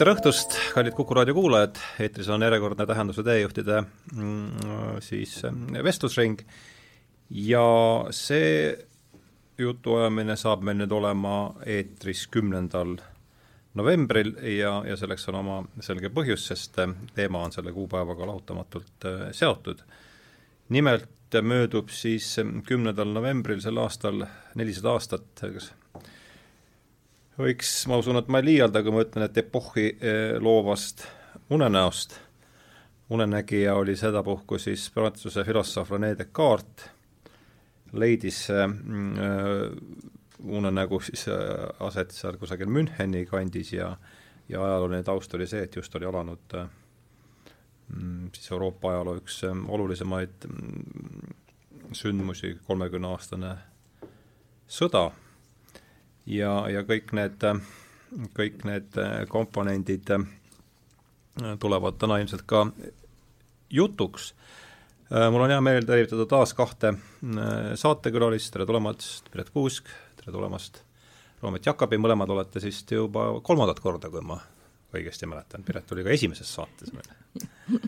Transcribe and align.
tere 0.00 0.14
õhtust, 0.16 0.54
kallid 0.72 0.94
Kuku 0.96 1.12
raadio 1.12 1.34
kuulajad, 1.36 1.76
eetris 2.00 2.28
on 2.32 2.40
järjekordne 2.40 2.86
Tähenduse 2.88 3.20
teejuhtide 3.20 3.82
mm, 4.14 4.70
siis 5.04 5.34
vestlusring 5.84 6.40
ja 7.36 7.64
see 8.16 8.78
jutuajamine 9.60 10.38
saab 10.40 10.64
meil 10.64 10.78
nüüd 10.80 10.94
olema 10.96 11.34
eetris 11.68 12.22
kümnendal 12.32 12.94
novembril 13.76 14.32
ja, 14.54 14.78
ja 14.88 14.96
selleks 14.96 15.28
on 15.28 15.38
oma 15.42 15.58
selge 15.84 16.08
põhjus, 16.16 16.46
sest 16.48 16.80
teema 17.18 17.44
on 17.44 17.52
selle 17.52 17.74
kuupäevaga 17.76 18.30
lahutamatult 18.30 19.08
äh, 19.10 19.26
seotud. 19.36 19.84
nimelt 20.72 21.42
möödub 21.44 21.92
siis 21.92 22.38
kümnendal 22.64 23.12
novembril 23.12 23.60
sel 23.60 23.84
aastal 23.84 24.24
nelisada 24.56 24.96
aastat, 24.96 25.28
kas 25.44 25.74
võiks, 27.38 27.72
ma 27.88 28.00
usun, 28.00 28.18
et 28.20 28.28
ma 28.28 28.40
ei 28.40 28.48
liialda, 28.50 28.82
kui 28.82 28.94
ma 28.94 29.04
ütlen, 29.04 29.26
et 29.26 29.38
epohhi 29.42 29.86
eh, 29.96 30.36
loovast 30.40 31.06
unenäost. 31.50 32.18
unenägija 33.10 33.74
oli 33.74 33.96
sedapuhku 33.96 34.58
siis 34.58 34.90
prantsuse 34.94 35.44
filosoof 35.44 35.90
Rene 35.90 36.14
Descartes, 36.18 36.90
leidis 37.92 38.48
mm, 38.50 39.14
äh, 39.18 39.70
unenägu 40.46 41.00
siis 41.00 41.26
aset 41.80 42.10
seal 42.14 42.36
kusagil 42.38 42.70
Müncheni 42.70 43.26
kandis 43.26 43.72
ja 43.72 43.96
ja 44.50 44.64
ajalooline 44.64 45.02
taust 45.02 45.34
oli 45.34 45.46
see, 45.46 45.62
et 45.62 45.76
just 45.76 45.94
oli 45.94 46.06
alanud 46.06 46.54
mm, 47.88 48.30
siis 48.34 48.50
Euroopa 48.52 48.90
ajaloo 48.90 49.16
üks 49.20 49.42
olulisemaid 49.46 50.46
mm, 50.48 51.34
sündmusi, 51.92 52.56
kolmekümneaastane 52.66 53.54
sõda 54.70 55.10
ja, 56.26 56.52
ja 56.70 56.82
kõik 56.86 57.14
need, 57.16 57.44
kõik 58.36 58.64
need 58.68 58.98
komponendid 59.28 60.10
tulevad 61.60 61.98
täna 62.00 62.18
ilmselt 62.20 62.44
ka 62.46 62.66
jutuks. 63.70 64.34
mul 65.10 65.42
on 65.44 65.50
hea 65.50 65.60
meel 65.60 65.86
tervitada 65.86 66.26
taas 66.26 66.54
kahte 66.54 66.94
saatekülalist, 67.74 68.52
tere 68.52 68.66
tulemast, 68.66 69.30
Piret 69.30 69.50
Kuusk, 69.50 69.88
tere 70.16 70.32
tulemast, 70.32 70.82
Roomet 71.42 71.66
Jakabi, 71.66 71.98
mõlemad 71.98 72.30
olete 72.30 72.60
siis 72.60 72.84
juba 72.90 73.32
kolmandat 73.42 73.80
korda, 73.80 74.10
kui 74.10 74.20
ma 74.20 74.38
õigesti 74.94 75.28
mäletan, 75.30 75.64
Piret 75.64 75.92
oli 75.92 76.04
ka 76.04 76.14
esimeses 76.14 76.50
saates 76.54 76.92
meil. 76.92 77.80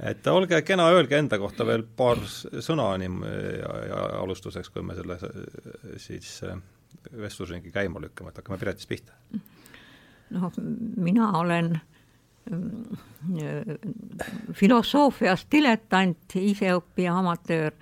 et 0.00 0.26
olge 0.26 0.62
kena, 0.62 0.88
öelge 0.92 1.18
enda 1.18 1.38
kohta 1.38 1.66
veel 1.66 1.82
paar 1.96 2.20
sõna 2.28 2.92
nii 3.00 3.32
ja, 3.60 3.72
ja 3.88 4.04
alustuseks, 4.20 4.70
kui 4.70 4.84
me 4.84 4.96
selle 4.98 5.18
siis 6.00 6.38
vestlusringi 7.12 7.72
käima 7.72 8.00
lükkama, 8.00 8.30
et 8.30 8.40
hakkame 8.40 8.58
Piretist 8.58 8.88
pihta? 8.88 9.12
noh, 10.30 10.52
mina 10.96 11.32
olen 11.38 11.72
mm, 12.50 12.98
filosoofias 14.54 15.46
diletant, 15.52 16.36
iseõppija, 16.36 17.16
amatöör, 17.18 17.74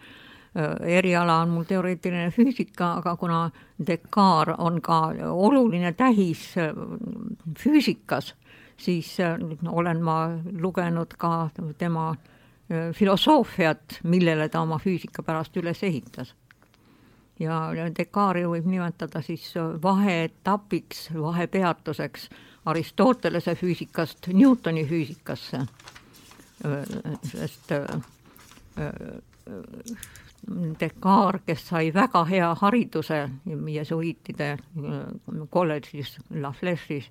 eriala 0.89 1.43
on 1.43 1.53
mul 1.53 1.67
teoreetiline 1.69 2.31
füüsika, 2.35 2.95
aga 3.03 3.15
kuna 3.21 3.43
Descartes 3.79 4.57
on 4.59 4.81
ka 4.83 5.13
oluline 5.31 5.93
tähis 5.93 6.55
füüsikas, 7.59 8.33
siis 8.81 9.13
olen 9.69 10.03
ma 10.03 10.19
lugenud 10.59 11.15
ka 11.21 11.51
tema 11.79 12.11
filosoofiat, 12.69 14.01
millele 14.05 14.49
ta 14.49 14.65
oma 14.65 14.81
füüsika 14.83 15.23
pärast 15.23 15.57
üles 15.61 15.83
ehitas 15.87 16.35
ja 17.39 17.73
dekaari 17.99 18.45
võib 18.49 18.67
nimetada 18.67 19.23
siis 19.23 19.55
vaheetapiks, 19.83 21.09
vahepeatuseks 21.15 22.29
Aristotelese 22.69 23.55
füüsikast 23.55 24.29
Newtoni 24.33 24.85
füüsikasse. 24.87 25.61
sest 27.25 27.73
Dekaar, 30.81 31.41
kes 31.47 31.69
sai 31.69 31.95
väga 31.95 32.25
hea 32.25 32.55
hariduse 32.61 33.31
jesuiitide 33.73 34.59
kolledžis 35.51 36.19
La 36.31 36.53
Fleche'is 36.53 37.11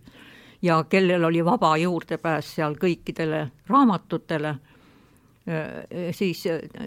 ja 0.61 0.83
kellel 0.89 1.23
oli 1.23 1.45
vaba 1.45 1.77
juurdepääs 1.77 2.55
seal 2.55 2.75
kõikidele 2.79 3.47
raamatutele, 3.67 4.55
siis 6.11 6.41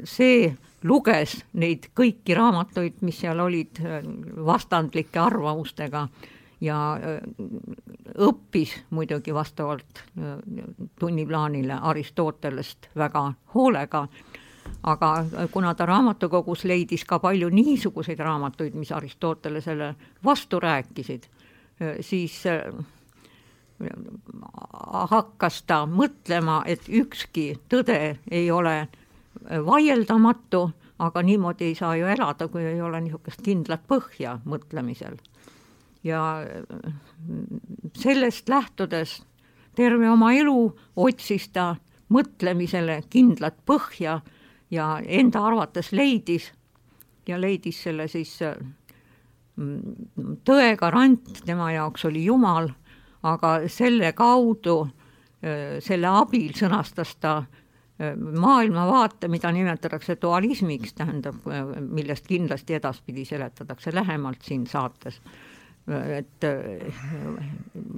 see 0.04 0.50
luges 0.84 1.36
neid 1.60 1.90
kõiki 1.96 2.34
raamatuid, 2.36 3.00
mis 3.04 3.20
seal 3.20 3.40
olid 3.42 3.80
äh, 3.84 4.00
vastandlike 4.46 5.20
arvamustega 5.20 6.06
ja 6.64 6.80
äh, 6.96 7.18
õppis 8.20 8.74
muidugi 8.90 9.34
vastavalt 9.34 10.04
äh, 10.04 10.36
tunniplaanile 11.00 11.80
Aristotelest 11.92 12.90
väga 12.96 13.26
hoolega, 13.54 14.06
aga 14.82 15.10
kuna 15.52 15.74
ta 15.74 15.86
raamatukogus 15.88 16.64
leidis 16.64 17.04
ka 17.04 17.18
palju 17.18 17.50
niisuguseid 17.52 18.20
raamatuid, 18.20 18.74
mis 18.78 18.92
Aristotelesele 18.92 19.94
vastu 20.24 20.60
rääkisid, 20.60 21.26
siis 22.04 22.42
hakkas 25.10 25.62
ta 25.66 25.84
mõtlema, 25.88 26.62
et 26.66 26.88
ükski 26.88 27.54
tõde 27.68 28.18
ei 28.30 28.50
ole 28.50 28.88
vaieldamatu, 29.66 30.70
aga 31.00 31.22
niimoodi 31.22 31.70
ei 31.70 31.74
saa 31.74 31.94
ju 31.96 32.06
elada, 32.12 32.48
kui 32.48 32.64
ei 32.64 32.80
ole 32.82 33.00
niisugust 33.00 33.42
kindlat 33.44 33.86
põhja 33.88 34.38
mõtlemisel. 34.44 35.16
ja 36.04 36.20
sellest 37.96 38.48
lähtudes 38.48 39.22
terve 39.76 40.10
oma 40.10 40.32
elu 40.32 40.76
otsis 40.96 41.48
ta 41.48 41.74
mõtlemisele 42.08 43.02
kindlat 43.10 43.58
põhja 43.66 44.20
ja 44.70 44.86
enda 45.06 45.44
arvates 45.44 45.92
leidis 45.92 46.50
ja 47.28 47.40
leidis 47.40 47.82
selle 47.84 48.08
siis 48.08 48.32
mm, 49.56 50.38
tõe 50.44 50.74
garant, 50.80 51.42
tema 51.46 51.70
jaoks 51.72 52.04
oli 52.08 52.24
Jumal, 52.24 52.70
aga 53.22 53.54
selle 53.68 54.12
kaudu, 54.16 54.82
selle 55.80 56.08
abil 56.08 56.52
sõnastas 56.56 57.16
ta 57.20 57.42
maailmavaate, 58.16 59.28
mida 59.28 59.52
nimetatakse 59.52 60.16
dualismiks, 60.22 60.94
tähendab, 60.96 61.36
millest 61.90 62.26
kindlasti 62.28 62.78
edaspidi 62.78 63.26
seletatakse 63.28 63.92
lähemalt 63.94 64.42
siin 64.42 64.66
saates, 64.66 65.20
et 65.90 66.46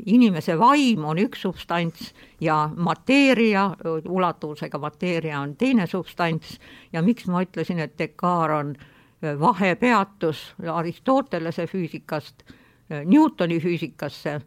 inimese 0.07 0.57
vaim 0.59 1.05
on 1.05 1.21
üks 1.23 1.43
substants 1.45 2.13
ja 2.41 2.71
mateeria, 2.77 3.69
ulatusega 4.09 4.79
mateeria 4.83 5.41
on 5.41 5.55
teine 5.57 5.87
substants. 5.87 6.57
Ja 6.93 7.03
miks 7.03 7.27
ma 7.31 7.43
ütlesin, 7.45 7.83
et 7.83 7.99
dekaar 7.99 8.51
on 8.59 8.75
vahepeatus 9.23 10.55
Aristotelese 10.73 11.67
füüsikast 11.71 12.43
Newtoni 13.05 13.61
füüsikasse, 13.61 14.41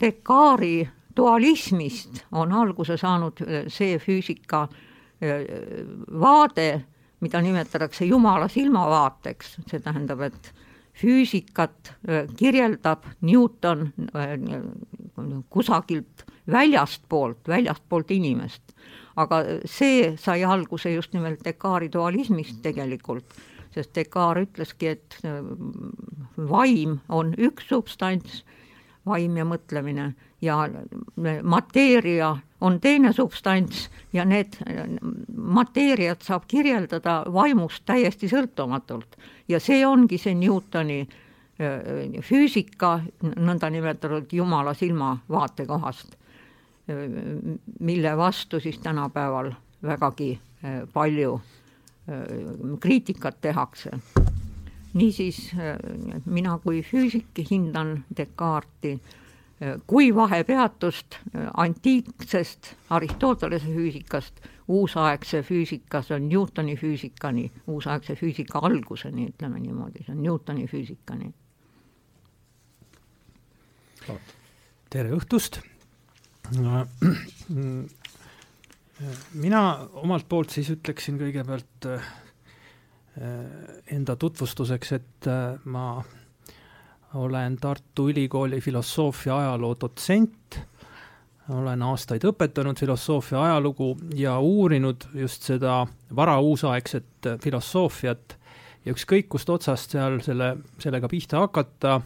dekaari 0.00 0.88
dualismist 1.16 2.24
on 2.32 2.52
alguse 2.52 2.96
saanud 2.98 3.40
äh, 3.44 3.64
see 3.68 3.98
füüsika 4.02 4.64
äh, 4.64 5.46
vaade, 6.20 6.84
mida 7.20 7.40
nimetatakse 7.42 8.04
Jumala 8.08 8.48
silmavaateks, 8.48 9.58
see 9.70 9.80
tähendab, 9.80 10.24
et 10.26 10.52
füüsikat 10.98 11.94
äh, 12.08 12.28
kirjeldab 12.36 13.06
Newton 13.22 13.92
kusagilt 15.50 16.26
väljastpoolt, 16.50 17.48
väljastpoolt 17.48 18.10
inimest. 18.10 18.62
aga 19.16 19.36
see 19.70 20.16
sai 20.18 20.42
alguse 20.44 20.90
just 20.90 21.12
nimelt 21.14 21.44
Descartesi 21.44 21.92
dualismist 21.92 22.56
tegelikult, 22.62 23.36
sest 23.70 23.94
Descartes 23.94 24.48
ütleski, 24.48 24.88
et 24.90 25.20
vaim 26.36 26.98
on 27.08 27.30
üks 27.38 27.68
substants, 27.70 28.42
vaim 29.06 29.36
ja 29.36 29.44
mõtlemine 29.44 30.12
ja 30.42 30.68
mateeria 31.42 32.36
on 32.60 32.80
teine 32.80 33.12
substants 33.12 33.88
ja 34.12 34.24
need 34.24 34.56
mateeriat 35.36 36.22
saab 36.22 36.46
kirjeldada 36.48 37.22
vaimust 37.32 37.84
täiesti 37.86 38.28
sõltumatult. 38.28 39.16
ja 39.48 39.60
see 39.60 39.86
ongi 39.86 40.18
see 40.18 40.34
Newtoni 40.34 41.04
füüsika 42.22 43.00
nõndanimetatud 43.22 44.32
jumala 44.32 44.74
silmavaate 44.74 45.66
kohast, 45.66 46.16
äh, 46.90 47.04
mille 47.80 48.16
vastu 48.16 48.60
siis 48.60 48.78
tänapäeval 48.78 49.52
vägagi 49.82 50.38
palju 50.92 51.40
kriitikat 52.80 53.40
tehakse. 53.40 53.90
Niisiis 54.94 55.50
mina 56.26 56.58
kui 56.62 56.82
füüsik 56.86 57.40
hindan 57.50 58.04
Descartesi 58.16 59.00
kui 59.86 60.14
vahepeatust 60.14 61.14
äh, 61.14 61.46
antiiksest 61.54 62.74
Aristotelese 62.90 63.66
füüsikast 63.66 64.40
uusaegse 64.68 65.42
füüsikas 65.42 66.10
on 66.10 66.28
Newtoni 66.28 66.76
füüsikani, 66.76 67.50
uusaegse 67.66 68.14
füüsika 68.14 68.58
alguseni, 68.58 69.28
ütleme 69.28 69.60
niimoodi, 69.62 70.04
see 70.04 70.14
on 70.14 70.22
Newtoni 70.22 70.66
füüsikani. 70.66 71.32
tere 74.90 75.10
õhtust. 75.16 75.60
mina 79.44 79.60
omalt 80.02 80.28
poolt 80.28 80.50
siis 80.52 80.70
ütleksin 80.70 81.18
kõigepealt 81.18 81.86
äh, 81.88 82.02
enda 83.16 84.16
tutvustuseks, 84.16 84.92
et 84.92 85.26
äh, 85.30 85.58
ma 85.64 86.02
olen 87.14 87.56
Tartu 87.56 88.08
Ülikooli 88.10 88.60
filosoofia 88.60 89.36
ajaloo 89.38 89.76
dotsent, 89.80 90.58
olen 91.54 91.82
aastaid 91.86 92.24
õpetanud 92.26 92.78
filosoofia 92.80 93.42
ajalugu 93.44 93.92
ja 94.18 94.38
uurinud 94.40 95.06
just 95.14 95.44
seda 95.46 95.84
varauusaegset 96.16 97.28
filosoofiat 97.44 98.34
ja 98.84 98.94
ükskõik 98.96 99.28
kust 99.30 99.50
otsast 99.52 99.94
seal 99.94 100.18
selle, 100.24 100.56
sellega 100.82 101.08
pihta 101.08 101.44
hakata, 101.44 102.00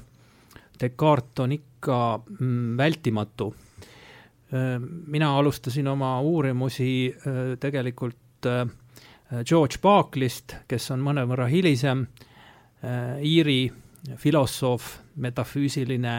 Descartes 0.78 1.42
on 1.42 1.52
ikka 1.56 1.96
mm, 2.18 2.76
vältimatu. 2.78 3.54
mina 5.06 5.38
alustasin 5.38 5.88
oma 5.88 6.20
uurimusi 6.20 7.14
tegelikult 7.60 8.46
George 9.44 9.76
Berkeley'st, 9.82 10.54
kes 10.68 10.90
on 10.94 11.02
mõnevõrra 11.04 11.48
hilisem 11.52 12.06
Iiri 13.20 13.66
filosoof, 14.16 14.86
metafüüsiline 15.20 16.14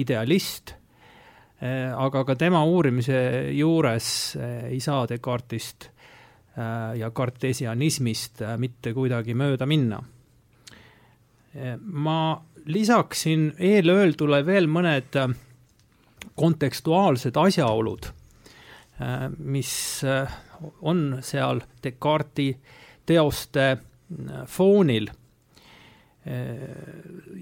idealist, 0.00 0.72
aga 1.60 2.22
ka 2.24 2.36
tema 2.38 2.62
uurimise 2.64 3.18
juures 3.52 4.06
ei 4.70 4.78
saa 4.80 5.02
Descartesist 5.10 5.90
ja 6.54 7.10
kartesianismist 7.10 8.44
mitte 8.62 8.94
kuidagi 8.94 9.34
mööda 9.34 9.66
minna. 9.66 9.98
ma 11.82 12.18
lisaksin 12.66 13.52
eelöeldule 13.58 14.40
veel 14.46 14.68
mõned 14.70 15.16
äh, 15.20 15.32
kontekstuaalsed 16.38 17.36
asjaolud, 17.36 18.08
äh, 19.00 19.28
mis 19.38 19.74
äh, 20.08 20.30
on 20.82 21.18
seal 21.22 21.60
Descartesi 21.82 22.56
teoste 23.06 23.76
foonil. 24.46 25.08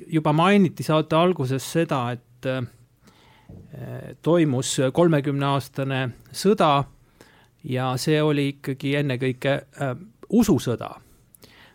juba 0.06 0.32
mainiti 0.32 0.82
saate 0.82 1.16
alguses 1.16 1.72
seda, 1.72 2.10
et 2.10 2.46
toimus 4.22 4.80
kolmekümneaastane 4.92 6.08
sõda 6.32 6.84
ja 7.64 7.92
see 7.96 8.18
oli 8.22 8.48
ikkagi 8.56 8.96
ennekõike 8.98 9.54
ususõda 10.34 10.90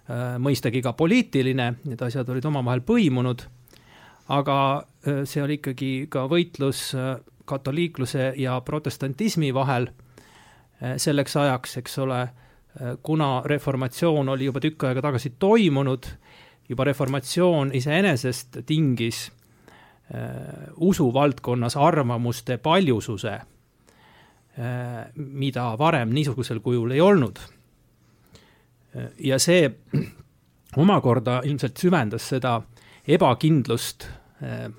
Äh, 0.08 0.38
mõistagi 0.40 0.80
ka 0.80 0.94
poliitiline, 0.96 1.74
need 1.84 2.02
asjad 2.06 2.30
olid 2.32 2.46
omavahel 2.48 2.80
põimunud, 2.88 3.42
aga 4.32 4.60
äh, 4.80 5.26
see 5.28 5.42
oli 5.44 5.58
ikkagi 5.60 5.90
ka 6.08 6.24
võitlus 6.32 6.94
äh, 6.96 7.18
katoliikluse 7.48 8.30
ja 8.40 8.56
protestantismi 8.64 9.52
vahel 9.56 9.90
selleks 10.98 11.36
ajaks, 11.36 11.78
eks 11.82 11.98
ole, 12.04 12.20
kuna 13.04 13.42
reformatsioon 13.46 14.30
oli 14.30 14.46
juba 14.46 14.62
tükk 14.62 14.84
aega 14.90 15.02
tagasi 15.02 15.34
toimunud, 15.40 16.06
juba 16.70 16.84
reformatsioon 16.84 17.72
iseenesest 17.74 18.60
tingis 18.66 19.28
usuvaldkonnas 20.76 21.76
arvamuste 21.78 22.58
paljususe, 22.58 23.34
mida 25.16 25.66
varem 25.80 26.14
niisugusel 26.16 26.60
kujul 26.64 26.92
ei 26.96 27.02
olnud. 27.02 27.40
Ja 29.20 29.40
see 29.40 29.68
omakorda 30.84 31.42
ilmselt 31.46 31.78
süvendas 31.78 32.30
seda 32.32 32.62
ebakindlust 33.08 34.08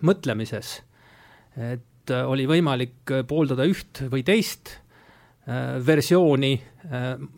mõtlemises, 0.00 0.78
et 1.56 2.12
oli 2.24 2.46
võimalik 2.48 3.12
pooldada 3.28 3.66
üht 3.68 4.02
või 4.08 4.24
teist 4.24 4.78
versiooni 5.86 6.50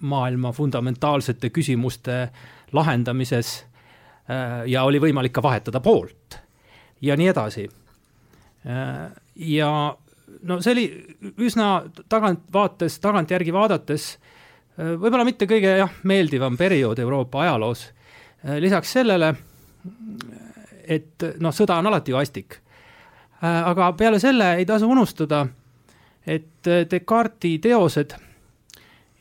maailma 0.01 0.51
fundamentaalsete 0.53 1.51
küsimuste 1.55 2.17
lahendamises 2.75 3.53
ja 4.67 4.83
oli 4.83 4.99
võimalik 4.99 5.33
ka 5.37 5.43
vahetada 5.43 5.79
poolt 5.81 6.39
ja 7.03 7.15
nii 7.17 7.29
edasi. 7.31 7.69
ja 9.37 9.71
no 10.43 10.59
see 10.61 10.73
oli 10.73 10.85
üsna 11.39 11.69
tagantvaates, 12.09 12.99
tagantjärgi 12.99 13.55
vaadates 13.55 14.09
Äh, 14.81 14.95
võib-olla 14.97 15.27
mitte 15.27 15.49
kõige 15.51 15.75
jah, 15.83 15.93
meeldivam 16.09 16.57
periood 16.59 16.99
Euroopa 17.03 17.45
ajaloos. 17.45 17.89
Äh, 18.45 18.59
lisaks 18.63 18.93
sellele, 18.97 19.35
et 20.87 21.27
noh, 21.43 21.55
sõda 21.55 21.81
on 21.81 21.91
alati 21.91 22.15
vastik. 22.15 22.61
Äh, 23.41 23.61
aga 23.73 23.93
peale 23.99 24.21
selle 24.23 24.55
ei 24.61 24.69
tasu 24.69 24.89
unustada, 24.91 25.45
et 26.27 26.67
Descartesi 26.91 27.59
teosed 27.59 28.15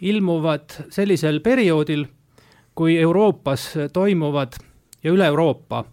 ilmuvad 0.01 0.69
sellisel 0.89 1.39
perioodil, 1.39 2.05
kui 2.75 2.97
Euroopas 2.97 3.73
toimuvad 3.93 4.53
ja 5.03 5.11
üle 5.11 5.25
Euroopa, 5.25 5.83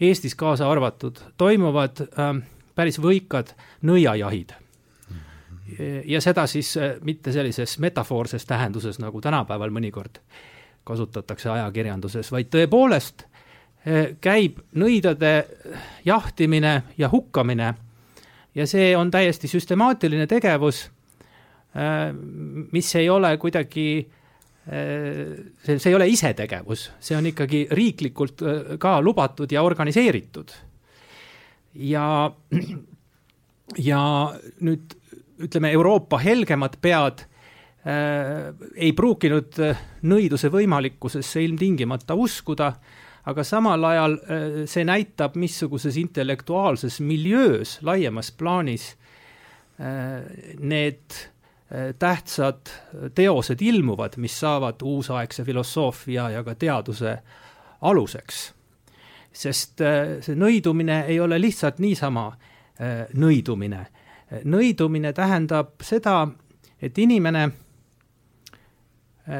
Eestis 0.00 0.34
kaasa 0.34 0.70
arvatud, 0.70 1.16
toimuvad 1.38 2.00
äh, 2.02 2.32
päris 2.74 2.98
võikad 2.98 3.52
nõiajahid. 3.86 4.56
Ja 6.04 6.20
seda 6.20 6.46
siis 6.50 6.74
äh, 6.76 6.96
mitte 7.00 7.32
sellises 7.32 7.78
metafoorses 7.78 8.44
tähenduses, 8.46 8.98
nagu 8.98 9.20
tänapäeval 9.20 9.70
mõnikord 9.70 10.18
kasutatakse 10.84 11.50
ajakirjanduses, 11.50 12.32
vaid 12.34 12.50
tõepoolest 12.50 13.22
äh, 13.22 14.16
käib 14.20 14.58
nõidade 14.74 15.46
jahtimine 16.04 16.82
ja 16.98 17.08
hukkamine 17.12 17.74
ja 18.54 18.66
see 18.68 18.92
on 18.96 19.10
täiesti 19.10 19.48
süstemaatiline 19.48 20.26
tegevus, 20.30 20.84
äh, 21.76 22.10
mis 22.72 22.94
ei 22.96 23.10
ole 23.10 23.36
kuidagi 23.38 23.86
see, 24.62 25.74
see 25.74 25.88
ei 25.90 25.94
ole 25.96 26.06
isetegevus, 26.06 26.84
see 27.02 27.16
on 27.18 27.26
ikkagi 27.26 27.64
riiklikult 27.74 28.44
ka 28.78 28.92
lubatud 29.02 29.50
ja 29.50 29.62
organiseeritud. 29.66 30.52
ja, 31.74 32.30
ja 33.90 34.02
nüüd 34.60 34.94
ütleme, 35.42 35.72
Euroopa 35.72 36.18
helgemad 36.22 36.78
pead 36.82 37.24
äh, 37.86 38.52
ei 38.76 38.92
pruukinud 38.96 39.58
äh, 39.62 39.84
nõiduse 40.06 40.50
võimalikkusesse 40.52 41.42
ilmtingimata 41.46 42.16
uskuda, 42.18 42.72
aga 43.24 43.44
samal 43.44 43.84
ajal 43.84 44.16
äh, 44.18 44.46
see 44.70 44.84
näitab, 44.86 45.36
missuguses 45.38 45.96
intellektuaalses 46.00 47.00
miljöös 47.00 47.78
laiemas 47.82 48.32
plaanis 48.32 48.96
äh, 49.80 50.24
need 50.58 51.14
äh, 51.14 51.92
tähtsad 51.98 52.72
teosed 53.14 53.62
ilmuvad, 53.62 54.18
mis 54.18 54.40
saavad 54.40 54.82
uusaegse 54.82 55.44
filosoofia 55.44 56.30
ja 56.30 56.44
ka 56.44 56.54
teaduse 56.54 57.18
aluseks. 57.80 58.52
sest 59.32 59.80
see 60.20 60.34
nõidumine 60.36 61.06
ei 61.08 61.16
ole 61.20 61.38
lihtsalt 61.40 61.78
niisama 61.80 62.26
nõidumine 63.16 63.86
nõidumine 64.44 65.12
tähendab 65.16 65.80
seda, 65.80 66.26
et 66.82 66.98
inimene 66.98 67.46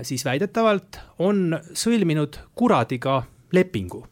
siis 0.02 0.24
väidetavalt 0.24 0.96
on 1.18 1.58
sõlminud 1.76 2.38
kuradiga 2.56 3.18
lepingu. 3.52 4.06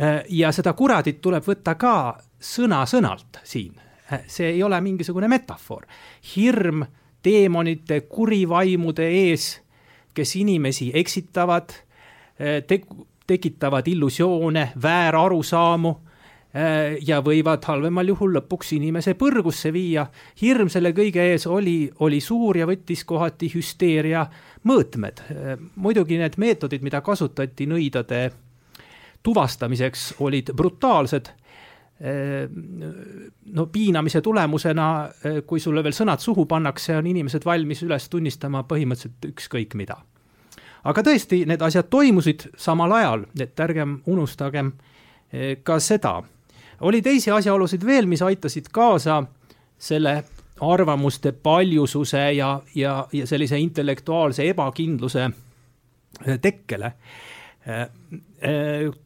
Äh, 0.00 0.24
ja 0.28 0.52
seda 0.52 0.72
kuradit 0.72 1.20
tuleb 1.22 1.44
võtta 1.46 1.76
ka 1.78 2.18
sõna-sõnalt 2.40 3.40
siin, 3.44 3.74
äh, 4.12 4.24
see 4.26 4.54
ei 4.56 4.62
ole 4.62 4.80
mingisugune 4.80 5.28
metafoor. 5.28 5.86
hirm 6.36 6.84
teemonite, 7.22 8.00
kurivaimude 8.00 9.08
ees, 9.08 9.60
kes 10.14 10.36
inimesi 10.36 10.90
eksitavad, 10.94 11.72
tek-, 12.66 12.90
tekitavad 13.26 13.88
illusioone, 13.88 14.72
väärarusaamu 14.82 15.94
Äh, 16.54 17.00
ja 17.02 17.16
võivad 17.18 17.64
halvemal 17.66 18.06
juhul 18.12 18.36
lõpuks 18.36 18.76
inimese 18.76 19.16
põrgusse 19.18 19.72
viia. 19.74 20.04
hirm 20.38 20.68
selle 20.70 20.92
kõige 20.94 21.18
ees 21.32 21.48
oli, 21.50 21.90
oli 21.98 22.20
suur 22.22 22.54
ja 22.54 22.66
võttis 22.70 23.02
kohati 23.04 23.48
hüsteeria 23.50 24.22
mõõtmed. 24.64 25.22
Muidugi 25.76 26.18
need 26.20 26.38
meetodid, 26.40 26.82
mida 26.84 27.00
kasutati 27.04 27.66
nõidade 27.70 28.26
tuvastamiseks, 29.24 30.14
olid 30.24 30.52
brutaalsed 30.56 31.30
no 33.54 33.66
piinamise 33.72 34.20
tulemusena, 34.20 34.86
kui 35.46 35.60
sulle 35.62 35.84
veel 35.84 35.94
sõnad 35.94 36.20
suhu 36.20 36.44
pannakse, 36.50 36.96
on 36.98 37.06
inimesed 37.06 37.46
valmis 37.46 37.84
üles 37.86 38.08
tunnistama 38.10 38.64
põhimõtteliselt 38.68 39.30
ükskõik 39.30 39.76
mida. 39.78 39.96
aga 40.84 41.02
tõesti, 41.02 41.46
need 41.46 41.62
asjad 41.62 41.86
toimusid 41.88 42.48
samal 42.56 42.92
ajal, 42.92 43.24
et 43.40 43.60
ärgem 43.60 44.00
unustagem 44.06 44.72
ka 45.62 45.78
seda 45.80 46.22
oli 46.80 47.02
teisi 47.02 47.30
asjaolusid 47.30 47.86
veel, 47.86 48.06
mis 48.06 48.22
aitasid 48.22 48.68
kaasa 48.72 49.22
selle 49.78 50.24
arvamuste 50.60 51.32
paljususe 51.32 52.32
ja, 52.32 52.62
ja, 52.74 53.08
ja 53.12 53.26
sellise 53.26 53.58
intellektuaalse 53.58 54.48
ebakindluse 54.48 55.30
tekkele. 56.40 56.92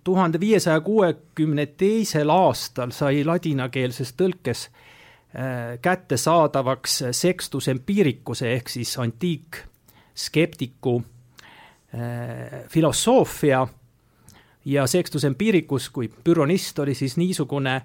tuhande 0.05 0.41
viiesaja 0.41 0.81
kuuekümne 0.81 1.67
teisel 1.67 2.31
aastal 2.31 2.91
sai 2.91 3.25
ladinakeelses 3.25 4.13
tõlkes 4.19 4.65
kättesaadavaks 5.83 7.03
Sextus 7.13 7.69
Empiricuse 7.69 8.53
ehk 8.53 8.69
siis 8.69 8.99
antiikskeptiku 8.99 11.03
filosoofia 12.69 13.69
ja 14.65 14.87
Sextus 14.87 15.25
Empiricus 15.25 15.91
kui 15.91 16.11
büronist 16.25 16.79
oli 16.79 16.95
siis 16.95 17.17
niisugune 17.17 17.83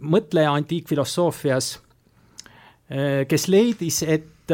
mõtleja 0.00 0.52
antiikfilosoofias, 0.52 1.78
kes 3.30 3.44
leidis, 3.48 4.02
et 4.02 4.50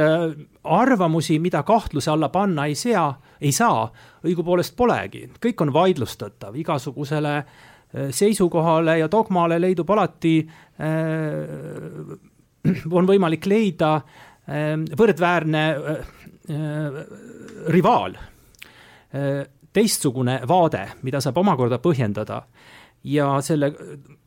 arvamusi, 0.64 1.38
mida 1.38 1.62
kahtluse 1.62 2.10
alla 2.10 2.28
panna 2.28 2.66
ei 2.66 2.74
sea, 2.74 3.06
ei 3.40 3.52
saa, 3.52 3.86
õigupoolest 4.26 4.76
polegi, 4.76 5.26
kõik 5.42 5.62
on 5.64 5.72
vaidlustatav, 5.74 6.56
igasugusele 6.56 7.34
äh, 7.38 8.08
seisukohale 8.14 8.98
ja 9.00 9.10
dogmale 9.12 9.58
leidub 9.60 9.90
alati, 9.94 10.38
äh, 10.80 10.94
on 12.90 13.08
võimalik 13.08 13.46
leida 13.48 13.96
äh, 13.96 14.74
võrdväärne 14.98 15.66
rivaal, 17.74 18.12
teistsugune 19.74 20.36
vaade, 20.46 20.84
mida 21.02 21.18
saab 21.18 21.40
omakorda 21.42 21.80
põhjendada. 21.82 22.36
Ja 23.02 23.32
selle 23.42 23.72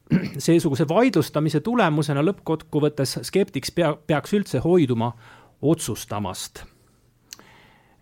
seesuguse 0.48 0.88
vaidlustamise 0.90 1.60
tulemusena 1.60 2.24
lõppkokkuvõttes 2.26 3.20
skeptiks 3.30 3.72
pea, 3.72 3.94
peaks 4.08 4.34
üldse 4.34 4.60
hoiduma 4.64 5.14
otsustamast 5.62 6.64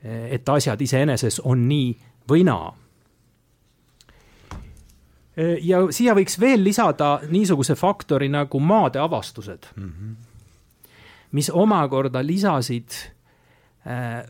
et 0.03 0.49
asjad 0.49 0.81
iseeneses 0.81 1.39
on 1.43 1.67
nii 1.67 1.91
või 2.29 2.43
naa. 2.47 2.69
ja 5.61 5.83
siia 5.93 6.15
võiks 6.17 6.39
veel 6.41 6.63
lisada 6.63 7.19
niisuguse 7.29 7.75
faktori 7.77 8.29
nagu 8.29 8.59
maadeavastused 8.59 9.67
mm, 9.75 9.91
-hmm. 9.91 10.15
mis 11.31 11.49
omakorda 11.49 12.25
lisasid 12.25 12.89
äh, 13.87 14.23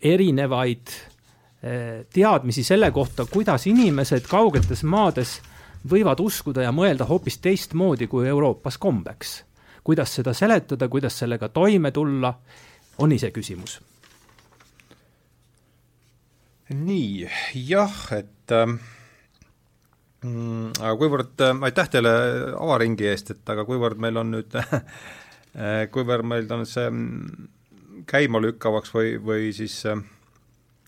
erinevaid 0.00 0.88
äh, 0.88 2.06
teadmisi 2.12 2.64
selle 2.64 2.90
kohta, 2.90 3.26
kuidas 3.26 3.66
inimesed 3.66 4.24
kaugetes 4.28 4.84
maades 4.84 5.40
võivad 5.90 6.20
uskuda 6.20 6.62
ja 6.66 6.72
mõelda 6.72 7.08
hoopis 7.08 7.38
teistmoodi 7.38 8.06
kui 8.06 8.28
Euroopas 8.28 8.78
kombeks. 8.78 9.44
kuidas 9.84 10.14
seda 10.14 10.34
seletada, 10.34 10.88
kuidas 10.88 11.18
sellega 11.18 11.48
toime 11.48 11.90
tulla, 11.90 12.34
on 12.98 13.12
iseküsimus 13.12 13.80
nii, 16.74 17.28
jah, 17.68 17.96
et 18.12 18.52
ähm, 18.52 18.76
mm, 20.24 20.74
aga 20.76 20.94
kuivõrd 21.00 21.44
äh,, 21.44 21.62
aitäh 21.68 21.88
teile 21.92 22.12
avaringi 22.58 23.08
eest, 23.08 23.32
et 23.32 23.52
aga 23.54 23.64
kuivõrd 23.68 24.00
meil 24.02 24.20
on 24.20 24.34
nüüd 24.36 24.58
äh, 24.60 25.86
kuivõrd 25.94 26.28
meil 26.28 26.50
on 26.52 26.66
see 26.68 26.88
mm, 26.90 27.48
käimalükkavaks 28.08 28.92
või, 28.94 29.16
või 29.22 29.48
siis 29.56 29.80
äh, 29.88 30.02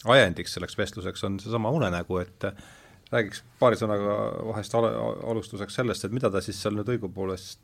ajendiks 0.04 0.56
selleks 0.56 0.76
vestluseks 0.78 1.24
on 1.28 1.40
seesama 1.40 1.72
unenägu, 1.72 2.20
et 2.20 2.50
räägiks 3.12 3.42
paari 3.58 3.78
sõnaga 3.78 4.14
vahest 4.50 4.74
al 4.78 4.86
alustuseks 5.32 5.80
sellest, 5.80 6.06
et 6.06 6.14
mida 6.14 6.30
ta 6.30 6.42
siis 6.44 6.60
seal 6.62 6.76
nüüd 6.78 6.92
õigupoolest 6.94 7.60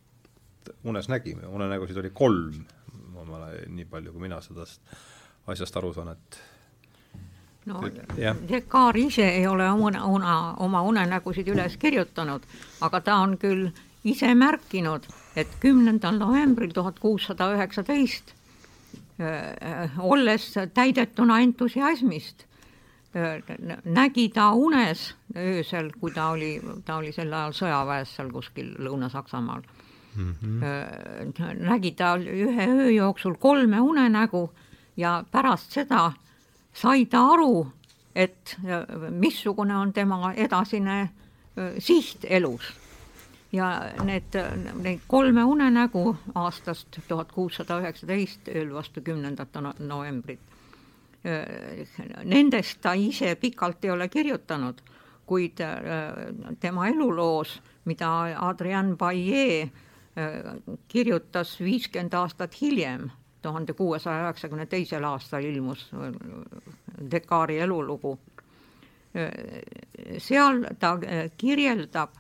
unes 0.87 1.09
nägi, 1.09 1.37
unenägusid 1.47 1.99
oli 2.03 2.11
kolm, 2.15 2.65
nii 3.71 3.87
palju, 3.91 4.13
kui 4.13 4.27
mina 4.27 4.41
sellest 4.43 4.97
asjast 5.47 5.77
aru 5.79 5.93
saan, 5.95 6.15
et 6.17 6.39
no 7.71 7.83
Descartes 8.49 9.03
ise 9.03 9.27
ei 9.39 9.47
ole 9.47 9.69
una, 9.71 10.05
una, 10.07 10.37
oma 10.63 10.83
unenägusid 10.87 11.49
üles 11.55 11.79
kirjutanud, 11.83 12.47
aga 12.87 13.01
ta 13.01 13.21
on 13.23 13.37
küll 13.43 13.69
ise 14.07 14.33
märkinud, 14.39 15.07
et 15.39 15.55
kümnendal 15.63 16.19
novembril 16.19 16.75
tuhat 16.75 16.99
kuussada 17.03 17.51
üheksateist 17.55 18.35
olles 19.99 20.51
täidetuna 20.75 21.41
entusiasmist, 21.41 22.46
nägi 23.85 24.29
ta 24.29 24.51
unes 24.53 25.15
öösel, 25.37 25.91
kui 26.01 26.11
ta 26.13 26.29
oli, 26.35 26.61
ta 26.85 26.97
oli 27.01 27.13
sel 27.13 27.33
ajal 27.33 27.55
sõjaväes 27.57 28.17
seal 28.17 28.31
kuskil 28.33 28.75
Lõuna-Saksamaal 28.79 29.63
mm. 30.17 30.35
-hmm. 30.43 31.65
nägi 31.65 31.93
ta 31.97 32.17
ühe 32.17 32.69
öö 32.69 32.91
jooksul 32.91 33.35
kolme 33.35 33.81
unenägu 33.81 34.51
ja 34.97 35.25
pärast 35.31 35.73
seda 35.73 36.13
sai 36.73 37.07
ta 37.07 37.23
aru, 37.33 37.67
et 38.15 38.57
missugune 39.11 39.77
on 39.77 39.93
tema 39.93 40.33
edasine 40.33 41.09
siht 41.79 42.25
elus. 42.29 42.75
ja 43.53 43.93
need, 44.05 44.35
neid 44.83 45.01
kolme 45.09 45.45
unenägu 45.45 46.17
aastast 46.35 46.99
tuhat 47.09 47.33
kuussada 47.33 47.79
üheksateist, 47.81 48.49
ööl 48.49 48.75
vastu 48.75 49.01
kümnendat 49.01 49.55
novembrit, 49.79 50.41
nendest 52.25 52.81
ta 52.83 52.93
ise 52.95 53.35
pikalt 53.35 53.85
ei 53.85 53.91
ole 53.91 54.09
kirjutanud, 54.09 54.81
kuid 55.27 55.59
tema 56.61 56.89
eluloos, 56.89 57.61
mida 57.85 58.11
Adrian 58.47 58.97
Baillet 58.99 59.73
kirjutas 60.89 61.61
viiskümmend 61.61 62.15
aastat 62.15 62.55
hiljem, 62.61 63.11
tuhande 63.43 63.73
kuuesaja 63.73 64.23
üheksakümne 64.25 64.67
teisel 64.67 65.05
aastal 65.05 65.45
ilmus 65.45 65.91
Dekari 67.11 67.59
elulugu. 67.59 68.19
seal 70.19 70.65
ta 70.79 70.99
kirjeldab 71.37 72.11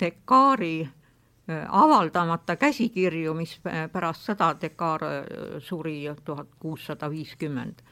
Dekari 0.00 0.88
avaldamata 1.68 2.56
käsikirju, 2.56 3.34
mis 3.34 3.60
pärast 3.92 4.24
seda 4.28 4.54
Dekar 4.60 5.00
suri 5.58 6.10
tuhat 6.24 6.48
kuussada 6.58 7.10
viiskümmend. 7.10 7.82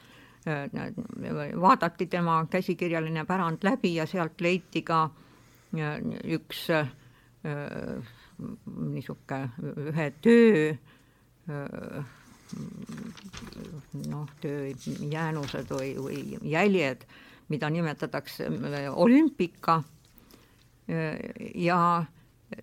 Vaadati 1.61 2.07
tema 2.07 2.45
käsikirjaline 2.49 3.25
pärand 3.25 3.63
läbi 3.63 3.95
ja 3.95 4.05
sealt 4.05 4.41
leiti 4.41 4.81
ka 4.81 5.09
üks 6.23 6.67
niisugune 8.77 9.49
ühe 9.91 10.11
töö 10.21 10.75
noh, 14.07 14.27
töö 14.41 14.71
jäänused 15.11 15.71
või, 15.71 15.93
või 15.99 16.37
jäljed, 16.41 17.03
mida 17.49 17.69
nimetatakse 17.69 18.47
äh, 18.47 18.87
olümpika. 18.93 19.83
ja 21.55 22.05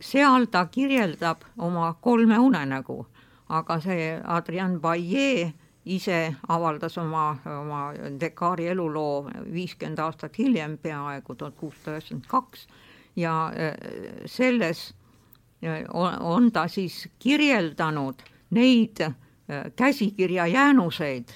seal 0.00 0.46
ta 0.48 0.66
kirjeldab 0.66 1.42
oma 1.58 1.94
kolme 2.00 2.38
unenägu, 2.38 3.06
aga 3.48 3.80
see 3.80 4.20
Adrian 4.24 4.80
Baillet 4.80 5.52
ise 5.84 6.34
avaldas 6.48 6.98
oma, 6.98 7.36
oma 7.60 7.80
Dekari 8.20 8.68
eluloo 8.72 9.30
viiskümmend 9.52 9.98
aastat 9.98 10.38
hiljem, 10.38 10.78
peaaegu 10.78 11.34
tuhat 11.34 11.54
kuussada 11.54 11.96
üheksakümmend 11.96 12.28
kaks 12.28 12.66
ja 13.16 13.34
äh, 13.48 13.74
selles 14.26 14.94
äh, 15.64 15.84
on 16.20 16.52
ta 16.52 16.68
siis 16.68 17.08
kirjeldanud 17.18 18.22
neid 18.50 19.04
Äh, 19.50 19.72
käsikirja 19.76 20.46
jäänuseid, 20.46 21.28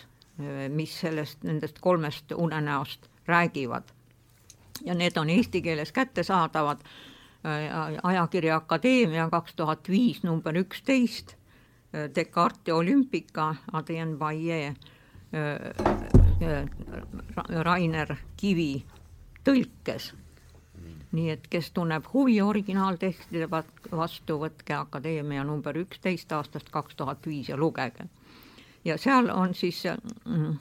mis 0.68 1.00
sellest, 1.00 1.42
nendest 1.44 1.78
kolmest 1.80 2.32
unenäost 2.32 3.06
räägivad. 3.26 3.82
ja 4.84 4.94
need 4.94 5.16
on 5.16 5.30
eesti 5.30 5.62
keeles 5.62 5.92
kättesaadavad 5.92 6.78
ajakirja 8.02 8.56
Akadeemia 8.56 9.28
kaks 9.30 9.54
tuhat 9.54 9.88
viis 9.88 10.22
number 10.22 10.54
üksteist, 10.54 11.34
Descartes 12.14 12.74
olümpika, 12.74 13.54
Adrien 13.72 14.18
Baillet, 14.18 14.76
Rainer 17.64 18.16
Kivi 18.36 18.72
tõlkes 19.44 20.12
nii 21.12 21.30
et 21.32 21.46
kes 21.50 21.70
tunneb 21.72 22.06
huvi 22.12 22.38
originaaltekstide 22.42 23.48
vastu, 23.50 24.38
võtke 24.42 24.76
Akadeemia 24.76 25.44
number 25.44 25.76
üksteist 25.80 26.32
aastast 26.36 26.70
kaks 26.70 26.96
tuhat 26.96 27.26
viis 27.26 27.48
ja 27.48 27.56
lugege. 27.56 28.08
ja 28.84 28.98
seal 28.98 29.30
on 29.30 29.54
siis 29.54 29.82
mm, 30.24 30.58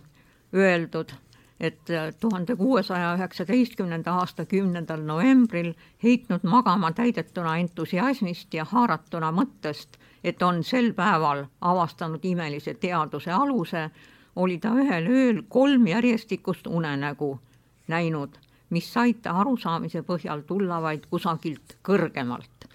öeldud, 0.53 1.11
et 1.59 1.91
tuhande 2.19 2.55
kuuesaja 2.55 3.13
üheksateistkümnenda 3.15 4.13
aasta 4.13 4.45
kümnendal 4.45 5.01
novembril 5.01 5.73
heitnud 6.03 6.43
magama 6.43 6.91
täidetuna 6.91 7.57
entusiasmist 7.57 8.53
ja 8.53 8.65
haaratuna 8.65 9.31
mõttest, 9.31 9.99
et 10.27 10.41
on 10.43 10.63
sel 10.63 10.91
päeval 10.93 11.45
avastanud 11.61 12.25
imelise 12.25 12.73
teaduse 12.73 13.31
aluse, 13.31 13.89
oli 14.35 14.57
ta 14.59 14.73
ühel 14.75 15.07
ööl 15.07 15.41
kolm 15.49 15.87
järjestikust 15.87 16.67
unenägu 16.67 17.39
näinud 17.87 18.35
mis 18.69 18.89
said 18.93 19.21
ta 19.23 19.35
arusaamise 19.41 20.03
põhjal 20.07 20.43
tulla 20.47 20.81
vaid 20.81 21.07
kusagilt 21.09 21.77
kõrgemalt. 21.83 22.67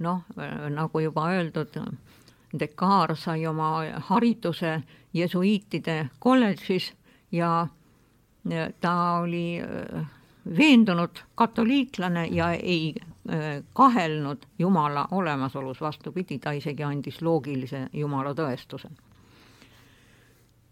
noh, 0.00 0.22
nagu 0.70 1.00
juba 1.00 1.26
öeldud, 1.34 1.74
Descartes 2.58 3.24
sai 3.24 3.46
oma 3.46 3.84
hariduse 4.08 4.82
jesuiitide 5.14 6.08
kolledžis 6.18 6.92
ja 7.32 7.66
ta 8.80 8.94
oli 9.20 9.60
veendunud 10.56 11.20
katoliiklane 11.34 12.26
ja 12.32 12.52
ei 12.52 12.94
kahelnud 13.74 14.46
Jumala 14.58 15.08
olemasolus, 15.10 15.80
vastupidi, 15.80 16.38
ta 16.38 16.50
isegi 16.52 16.82
andis 16.82 17.22
loogilise 17.22 17.86
Jumala 17.92 18.34
tõestuse. 18.34 18.90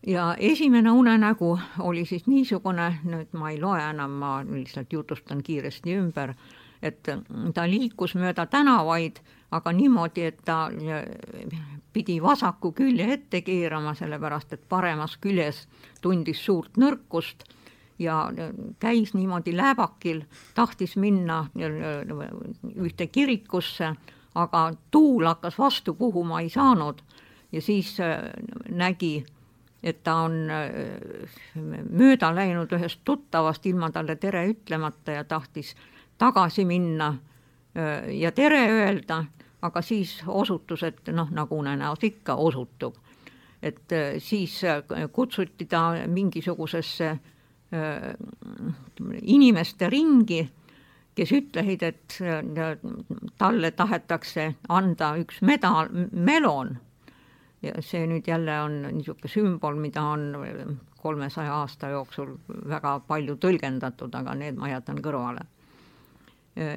Ja 0.06 0.34
esimene 0.38 0.90
unenägu 0.90 1.58
oli 1.78 2.04
siis 2.06 2.26
niisugune, 2.26 3.00
nüüd 3.04 3.34
ma 3.34 3.50
ei 3.50 3.60
loe 3.60 3.82
enam, 3.90 4.10
ma 4.10 4.32
lihtsalt 4.46 4.92
jutustan 4.92 5.42
kiiresti 5.42 5.96
ümber, 5.98 6.34
et 6.82 7.02
ta 7.54 7.66
liikus 7.66 8.14
mööda 8.14 8.46
tänavaid, 8.46 9.18
aga 9.50 9.72
niimoodi, 9.72 10.24
et 10.30 10.38
ta 10.44 10.68
pidi 11.92 12.22
vasaku 12.22 12.72
külje 12.72 13.12
ette 13.12 13.42
keerama, 13.42 13.94
sellepärast 13.98 14.52
et 14.52 14.68
paremas 14.68 15.16
küljes 15.20 15.64
tundis 16.02 16.44
suurt 16.44 16.78
nõrkust 16.78 17.44
ja 17.98 18.30
käis 18.78 19.14
niimoodi 19.14 19.56
lääbakil, 19.56 20.22
tahtis 20.54 20.96
minna 20.96 21.46
ühte 22.76 23.06
kirikusse, 23.06 23.94
aga 24.34 24.72
tuul 24.90 25.26
hakkas 25.26 25.58
vastu 25.58 25.94
puhuma 25.94 26.40
ei 26.40 26.48
saanud. 26.48 27.02
Ja 27.52 27.62
siis 27.62 27.96
nägi 28.68 29.24
et 29.82 30.02
ta 30.02 30.14
on 30.26 30.48
mööda 31.90 32.30
läinud 32.34 32.72
ühest 32.74 33.04
tuttavast 33.04 33.66
ilma 33.66 33.90
talle 33.94 34.16
tere 34.16 34.44
ütlemata 34.50 35.18
ja 35.18 35.24
tahtis 35.24 35.74
tagasi 36.18 36.64
minna 36.66 37.12
ja 38.18 38.32
tere 38.34 38.64
öelda, 38.72 39.22
aga 39.62 39.82
siis 39.82 40.18
osutus, 40.26 40.82
et 40.82 41.10
noh, 41.14 41.30
nagu 41.30 41.58
unenäos 41.58 42.02
ikka 42.02 42.34
osutub, 42.34 42.96
et 43.62 43.94
siis 44.18 44.60
kutsuti 45.12 45.66
ta 45.66 45.92
mingisugusesse 46.06 47.18
inimeste 49.22 49.90
ringi, 49.92 50.40
kes 51.18 51.32
ütlesid, 51.36 51.82
et 51.84 52.18
talle 53.38 53.70
tahetakse 53.76 54.46
anda 54.72 55.10
üks 55.20 55.42
medal, 55.44 55.90
melon 56.12 56.78
ja 57.62 57.82
see 57.82 58.06
nüüd 58.06 58.26
jälle 58.28 58.60
on 58.62 58.82
niisugune 58.82 59.30
sümbol, 59.32 59.78
mida 59.80 60.02
on 60.02 60.78
kolmesaja 61.02 61.54
aasta 61.62 61.90
jooksul 61.94 62.34
väga 62.70 62.98
palju 63.06 63.38
tõlgendatud, 63.42 64.14
aga 64.14 64.34
need 64.38 64.58
ma 64.58 64.70
jätan 64.70 65.02
kõrvale. 65.02 65.46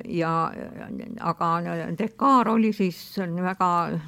ja 0.06 0.52
aga 1.20 1.48
Dekar 1.98 2.50
oli 2.50 2.74
siis 2.74 3.18
väga 3.18 4.00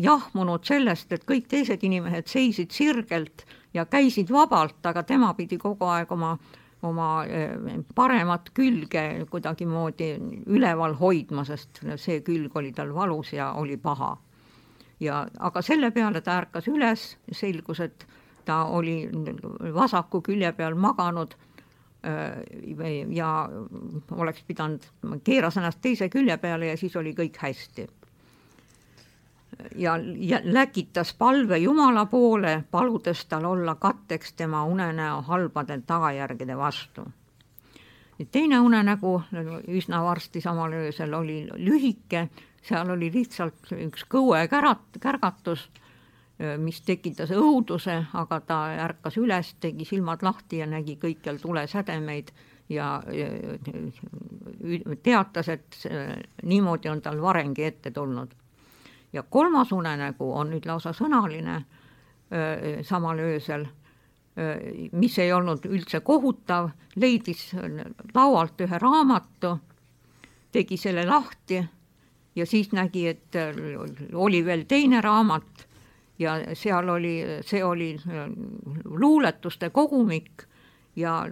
jahmunud 0.00 0.64
sellest, 0.64 1.12
et 1.12 1.24
kõik 1.24 1.48
teised 1.48 1.84
inimesed 1.84 2.28
seisid 2.28 2.70
sirgelt 2.70 3.46
ja 3.74 3.86
käisid 3.86 4.32
vabalt, 4.32 4.80
aga 4.86 5.02
tema 5.02 5.34
pidi 5.34 5.58
kogu 5.58 5.84
aeg 5.84 6.12
oma 6.12 6.36
oma 6.82 7.22
paremat 7.94 8.48
külge 8.54 9.02
kuidagimoodi 9.30 10.16
üleval 10.50 10.96
hoidma, 10.98 11.44
sest 11.46 11.78
see 11.96 12.16
külg 12.26 12.56
oli 12.58 12.72
tal 12.74 12.90
valus 12.94 13.30
ja 13.32 13.52
oli 13.54 13.76
paha 13.76 14.16
ja 15.02 15.22
aga 15.38 15.62
selle 15.62 15.90
peale 15.94 16.22
ta 16.22 16.38
ärkas 16.42 16.68
üles, 16.70 17.06
selgus, 17.34 17.80
et 17.84 18.06
ta 18.46 18.64
oli 18.74 18.96
vasaku 19.74 20.22
külje 20.26 20.52
peal 20.58 20.76
maganud 20.78 21.34
äh, 22.06 22.42
ja 23.14 23.32
oleks 24.16 24.44
pidanud, 24.46 24.86
keeras 25.24 25.58
ennast 25.60 25.82
teise 25.82 26.10
külje 26.10 26.36
peale 26.42 26.72
ja 26.72 26.78
siis 26.78 26.96
oli 26.96 27.14
kõik 27.18 27.38
hästi. 27.42 27.88
Ja, 29.76 29.98
ja 30.16 30.40
läkitas 30.44 31.14
palve 31.14 31.58
Jumala 31.58 32.06
poole, 32.06 32.64
paludes 32.70 33.26
tal 33.26 33.44
olla 33.44 33.74
katteks 33.74 34.32
tema 34.32 34.64
unenäo 34.64 35.22
halbade 35.22 35.80
tagajärgede 35.86 36.56
vastu. 36.56 37.04
teine 38.30 38.60
unenägu 38.60 39.22
üsna 39.68 40.02
varsti 40.04 40.40
samal 40.40 40.72
öösel 40.72 41.14
oli 41.14 41.48
lühike 41.54 42.28
seal 42.66 42.90
oli 42.94 43.10
lihtsalt 43.12 43.72
üks 43.76 44.04
kõuekärat-, 44.10 44.98
kärgatus, 45.02 45.66
mis 46.62 46.80
tekitas 46.86 47.30
õuduse, 47.34 47.98
aga 48.18 48.40
ta 48.46 48.60
ärkas 48.86 49.18
üles, 49.20 49.52
tegi 49.62 49.86
silmad 49.86 50.24
lahti 50.26 50.62
ja 50.62 50.66
nägi 50.70 50.96
kõikjal 51.02 51.38
tulesädemeid 51.42 52.32
ja 52.72 52.96
teatas, 55.02 55.48
et 55.52 55.78
niimoodi 56.42 56.90
on 56.90 57.02
tal 57.02 57.20
varemgi 57.22 57.66
ette 57.68 57.90
tulnud. 57.90 58.34
Ja 59.12 59.22
kolmas 59.22 59.72
unenägu 59.72 60.32
on 60.34 60.50
nüüd 60.54 60.66
lausa 60.66 60.92
sõnaline 60.96 61.62
samal 62.88 63.18
öösel, 63.20 63.66
mis 64.92 65.18
ei 65.20 65.32
olnud 65.32 65.66
üldse 65.68 66.00
kohutav, 66.00 66.70
leidis 66.96 67.50
laualt 68.14 68.60
ühe 68.64 68.78
raamatu, 68.80 69.58
tegi 70.52 70.78
selle 70.80 71.04
lahti 71.04 71.60
ja 72.36 72.46
siis 72.46 72.72
nägi, 72.72 73.06
et 73.08 73.36
oli 74.14 74.40
veel 74.44 74.64
teine 74.68 75.00
raamat 75.04 75.66
ja 76.18 76.38
seal 76.56 76.88
oli, 76.88 77.18
see 77.44 77.60
oli 77.64 77.92
luuletuste 78.84 79.70
kogumik 79.70 80.46
ja 80.96 81.26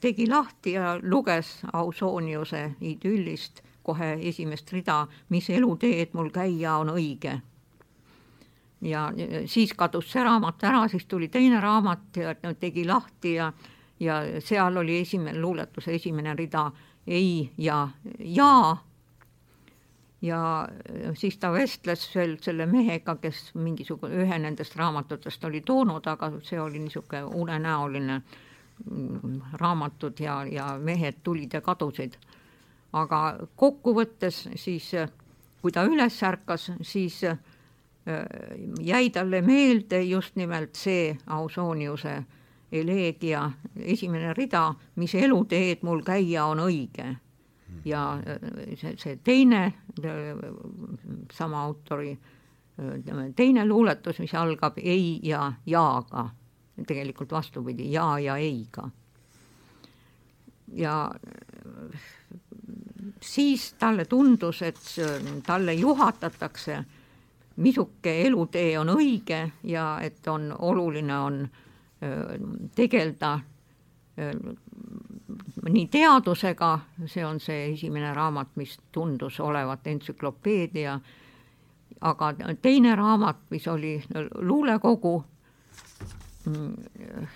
tegi 0.00 0.28
lahti 0.28 0.76
ja 0.76 0.96
luges 1.02 1.58
Ausoniuse 1.72 2.70
idüllist 2.80 3.62
kohe 3.86 4.16
esimest 4.28 4.72
rida, 4.72 5.04
mis 5.30 5.50
eluteed 5.50 6.16
mul 6.18 6.32
käia 6.34 6.76
on 6.82 6.90
õige. 6.96 7.38
ja 8.80 9.06
siis 9.46 9.72
kadus 9.72 10.10
see 10.12 10.24
raamat 10.24 10.64
ära, 10.64 10.82
siis 10.88 11.06
tuli 11.06 11.28
teine 11.28 11.60
raamat 11.60 12.16
ja 12.16 12.34
tegi 12.60 12.84
lahti 12.84 13.34
ja, 13.34 13.52
ja 14.00 14.20
seal 14.44 14.76
oli 14.76 14.98
esimene 15.00 15.40
luuletuse 15.40 15.94
esimene 15.94 16.34
rida 16.36 16.70
ei 17.06 17.50
ja 17.58 17.88
jaa 18.18 18.76
ja 20.22 20.68
siis 21.14 21.38
ta 21.38 21.52
vestles 21.52 22.08
veel 22.14 22.36
selle 22.42 22.66
mehega, 22.66 23.16
kes 23.20 23.50
mingisugune, 23.54 24.24
ühe 24.24 24.38
nendest 24.38 24.76
raamatutest 24.76 25.44
oli 25.44 25.60
toonud, 25.60 26.06
aga 26.06 26.30
see 26.42 26.60
oli 26.60 26.80
niisugune 26.82 27.24
unenäoline 27.24 28.20
mm, 28.90 29.40
raamatud 29.60 30.20
ja, 30.20 30.40
ja 30.50 30.70
mehed 30.78 31.22
tulid 31.22 31.54
ja 31.54 31.60
kadusid. 31.60 32.16
Aga 32.96 33.20
kokkuvõttes 33.56 34.46
siis, 34.56 34.90
kui 35.62 35.74
ta 35.74 35.84
üles 35.88 36.16
ärkas, 36.24 36.70
siis 36.86 37.20
äh, 37.28 37.36
jäi 38.80 39.10
talle 39.10 39.42
meelde 39.42 40.02
just 40.06 40.36
nimelt 40.36 40.76
see 40.76 41.12
Ausoniuse 41.26 42.16
eleegia 42.72 43.50
esimene 43.76 44.32
rida, 44.34 44.68
mis 44.96 45.14
eluteed 45.14 45.84
mul 45.86 46.02
käia 46.06 46.46
on 46.50 46.64
õige 46.66 47.14
ja 47.84 48.18
äh, 48.26 48.76
see, 48.76 48.94
see 48.98 49.18
teine, 49.24 49.62
äh, 50.04 50.48
sama 51.32 51.62
autori 51.64 52.16
ütleme, 52.76 53.30
teine 53.36 53.64
luuletus, 53.64 54.18
mis 54.20 54.34
algab 54.36 54.76
ei 54.82 55.16
ja 55.24 55.46
jaaga, 55.66 56.26
tegelikult 56.86 57.32
vastupidi, 57.32 57.88
ja 57.92 58.18
ja 58.20 58.36
eiga. 58.36 58.90
ja 60.74 61.10
äh, 61.14 62.00
siis 63.26 63.72
talle 63.78 64.04
tundus, 64.04 64.62
et 64.62 64.80
talle 65.46 65.74
juhatatakse, 65.74 66.78
misuke 67.56 68.12
elutee 68.26 68.78
on 68.78 68.92
õige 68.94 69.50
ja 69.64 69.98
et 70.02 70.28
on 70.28 70.52
oluline 70.58 71.18
on 71.18 71.48
tegeleda 72.76 73.38
nii 75.68 75.86
teadusega, 75.92 76.72
see 77.06 77.24
on 77.26 77.40
see 77.40 77.72
esimene 77.72 78.12
raamat, 78.14 78.54
mis 78.56 78.76
tundus 78.92 79.40
olevat 79.40 79.86
entsüklopeedia, 79.86 80.98
aga 82.00 82.32
teine 82.62 82.94
raamat, 82.96 83.42
mis 83.50 83.68
oli 83.68 83.96
luulekogu, 84.40 85.24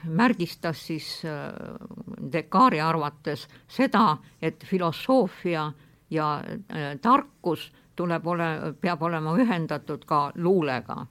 märgistas 0.05 0.87
siis 0.87 1.23
äh, 1.25 1.53
Descartesi 2.33 2.81
arvates 2.81 3.49
seda, 3.69 4.17
et 4.43 4.65
filosoofia 4.65 5.73
ja 6.11 6.29
äh, 6.45 6.99
tarkus 7.03 7.71
tuleb 7.97 8.27
ole, 8.27 8.51
peab 8.81 9.03
olema 9.03 9.35
ühendatud 9.37 10.05
ka 10.07 10.31
luulega. 10.35 11.07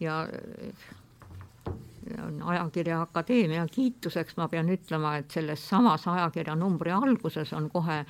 ja 0.00 0.26
ajakirja 2.44 3.02
Akadeemia 3.02 3.66
kiituseks 3.70 4.36
ma 4.36 4.48
pean 4.48 4.68
ütlema, 4.68 5.16
et 5.16 5.30
selles 5.30 5.68
samas 5.68 6.08
ajakirja 6.08 6.54
numbri 6.58 6.90
alguses 6.90 7.52
on 7.52 7.70
kohe 7.70 8.04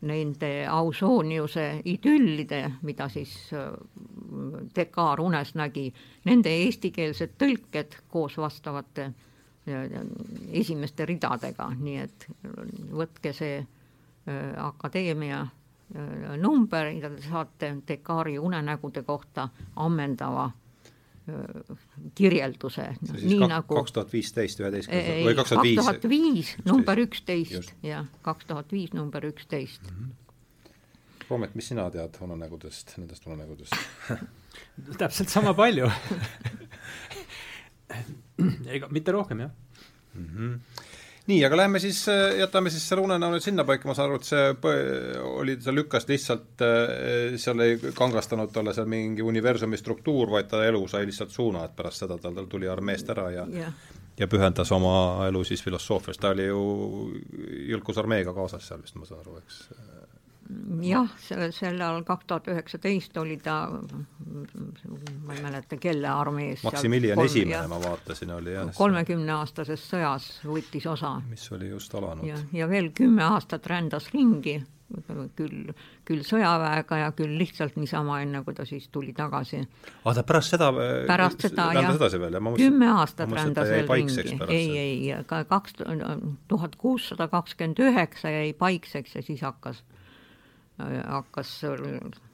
nende 0.00 0.66
Ausoniuse 0.68 1.82
idüllide, 1.84 2.62
mida 2.82 3.08
siis 3.12 3.32
äh, 3.52 3.72
Dekar 4.76 5.20
unes 5.20 5.54
nägi, 5.58 5.90
nende 6.24 6.52
eestikeelsed 6.62 7.36
tõlked 7.40 7.98
koos 8.08 8.38
vastavate 8.40 9.10
äh, 9.10 9.98
esimeste 10.62 11.06
ridadega, 11.08 11.70
nii 11.76 11.96
et 12.00 12.28
võtke 12.92 13.34
see 13.36 13.58
äh, 13.60 14.66
Akadeemia 14.66 15.46
number 16.38 16.86
ja 16.94 17.08
te 17.10 17.22
saate 17.24 17.72
Dekari 17.88 18.36
unenägude 18.38 19.02
kohta 19.02 19.48
ammendava 19.82 20.44
kirjelduse, 22.18 22.86
nii 23.10 23.40
nagu 23.50 23.78
kaks 23.80 23.92
tuhat 23.96 24.10
viisteist, 24.12 24.60
üheteistkümnes 24.62 25.26
või 25.26 25.34
kaks 25.38 25.50
tuhat 25.54 26.06
viis, 26.10 26.48
number 26.66 26.96
üksteist, 27.04 27.72
jah, 27.86 28.04
kaks 28.26 28.44
tuhat 28.50 28.68
viis, 28.74 28.90
number 28.96 29.22
üksteist. 29.30 29.84
Mhm. 29.90 30.04
Roomet, 31.30 31.52
mis 31.54 31.68
sina 31.70 31.84
tead 31.94 32.16
unenägudest, 32.24 32.96
nendest 32.98 33.26
unenägudest 33.28 33.74
täpselt 35.00 35.30
sama 35.30 35.52
palju 35.54 35.86
ega 38.74 38.88
mitte 38.90 39.14
rohkem, 39.14 39.38
jah 39.46 39.52
mm. 40.14 40.26
-hmm 40.26 40.88
nii, 41.30 41.38
aga 41.46 41.58
lähme 41.62 41.80
siis, 41.82 42.02
äh, 42.08 42.38
jätame 42.40 42.70
siis 42.72 42.84
selle 42.88 43.04
unenäo 43.06 43.30
nüüd 43.32 43.44
sinnapaika, 43.44 43.88
ma 43.88 43.94
saan 43.96 44.10
aru, 44.10 44.18
et 44.20 44.28
see 44.28 44.74
oli, 45.30 45.56
sa 45.62 45.74
lükkas 45.74 46.08
lihtsalt, 46.10 46.64
äh, 46.66 47.36
seal 47.40 47.64
ei 47.64 47.78
kangastanud 47.96 48.52
talle 48.54 48.74
seal 48.76 48.90
mingi 48.90 49.24
universumi 49.26 49.78
struktuur, 49.80 50.32
vaid 50.34 50.50
ta 50.50 50.64
elu 50.66 50.82
sai 50.90 51.06
lihtsalt 51.08 51.34
suuna, 51.34 51.64
et 51.66 51.76
pärast 51.76 52.04
seda 52.04 52.18
tal, 52.18 52.36
tal 52.36 52.50
tuli 52.50 52.68
armeest 52.70 53.10
ära 53.14 53.28
ja 53.34 53.46
yeah. 53.54 53.72
ja 54.18 54.28
pühendas 54.30 54.72
oma 54.76 54.94
elu 55.28 55.44
siis 55.46 55.62
filosoofias, 55.64 56.18
ta 56.18 56.34
oli 56.34 56.48
ju 56.50 56.64
Jõlkus 57.70 57.98
armeega 58.02 58.34
kaasas 58.34 58.66
seal 58.66 58.82
vist, 58.82 58.98
ma 58.98 59.08
saan 59.08 59.22
aru, 59.24 59.38
eks? 59.42 59.62
Jah, 60.82 61.10
selle, 61.22 61.52
sel 61.54 61.78
ajal 61.78 62.02
kaks 62.08 62.26
tuhat 62.26 62.48
üheksateist 62.50 63.16
oli 63.22 63.36
ta, 63.42 63.62
ma 65.26 65.34
ei 65.34 65.42
mäleta, 65.42 65.76
kelle 65.80 66.08
armees. 66.08 66.62
Maximilian 66.64 67.20
Esimene, 67.24 67.66
ma 67.70 67.80
vaatasin, 67.82 68.32
oli 68.34 68.54
jah. 68.54 68.72
kolmekümneaastases 68.76 69.86
sõjas 69.92 70.28
võttis 70.46 70.86
osa. 70.90 71.16
mis 71.28 71.46
oli 71.52 71.70
just 71.70 71.94
alanud. 71.94 72.26
ja, 72.28 72.38
ja 72.52 72.68
veel 72.70 72.90
kümme 72.96 73.24
aastat 73.26 73.66
rändas 73.70 74.10
ringi, 74.14 74.60
küll, 75.38 75.72
küll 76.06 76.22
sõjaväega 76.26 76.98
ja 77.02 77.10
küll 77.16 77.36
lihtsalt 77.38 77.76
niisama, 77.78 78.20
enne 78.24 78.42
kui 78.46 78.54
ta 78.54 78.66
siis 78.68 78.88
tuli 78.92 79.12
tagasi. 79.16 79.62
aa, 80.04 80.14
ta 80.14 80.24
pärast 80.26 80.56
seda 80.56 80.70
pärast 81.10 81.46
seda 81.46 81.70
jah, 81.76 81.92
kümme 82.56 82.90
aastat 82.94 83.32
rändas 83.34 83.70
veel 83.70 83.88
ringi, 83.90 84.38
ei, 84.48 84.66
ei, 84.78 85.14
ka 85.26 85.44
kaks 85.50 85.80
tuhat 86.48 86.76
kuussada 86.80 87.28
kakskümmend 87.32 87.82
üheksa 87.82 88.34
jäi 88.34 88.52
paikseks 88.58 89.18
ja 89.18 89.26
siis 89.26 89.42
hakkas 89.46 89.84
hakkas 91.06 91.60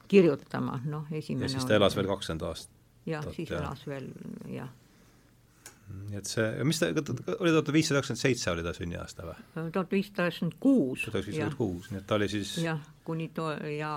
kirjutama, 0.07 0.81
noh, 0.85 1.07
esimene 1.11 1.47
ja 1.47 1.55
siis 1.55 1.67
ta 1.67 1.77
elas 1.77 1.95
veel 1.97 2.09
kakskümmend 2.09 2.45
aastat? 2.47 2.73
jah, 3.07 3.29
siis 3.35 3.51
ja. 3.51 3.61
elas 3.61 3.85
veel, 3.87 4.09
jah. 4.51 4.69
nii 6.09 6.19
et 6.19 6.27
see, 6.29 6.47
mis 6.67 6.81
ta, 6.81 6.89
oli 7.37 7.53
tuhat 7.53 7.71
viissada 7.75 8.01
üheksakümmend 8.01 8.23
seitse 8.23 8.51
oli 8.51 8.65
ta 8.65 8.73
sünniaasta 8.75 9.29
või? 9.29 9.37
tuhat 9.71 9.95
viissada 9.95 10.27
üheksakümmend 10.27 10.59
kuus. 10.59 11.05
tuhat 11.05 11.21
üheksakümmend 11.21 11.57
kuus, 11.61 11.89
nii 11.93 12.01
et 12.01 12.09
ta 12.09 12.19
oli 12.19 12.29
siis 12.31 12.57
jah, 12.63 12.83
kuni 13.07 13.31
to- 13.35 13.55
ja 13.71 13.93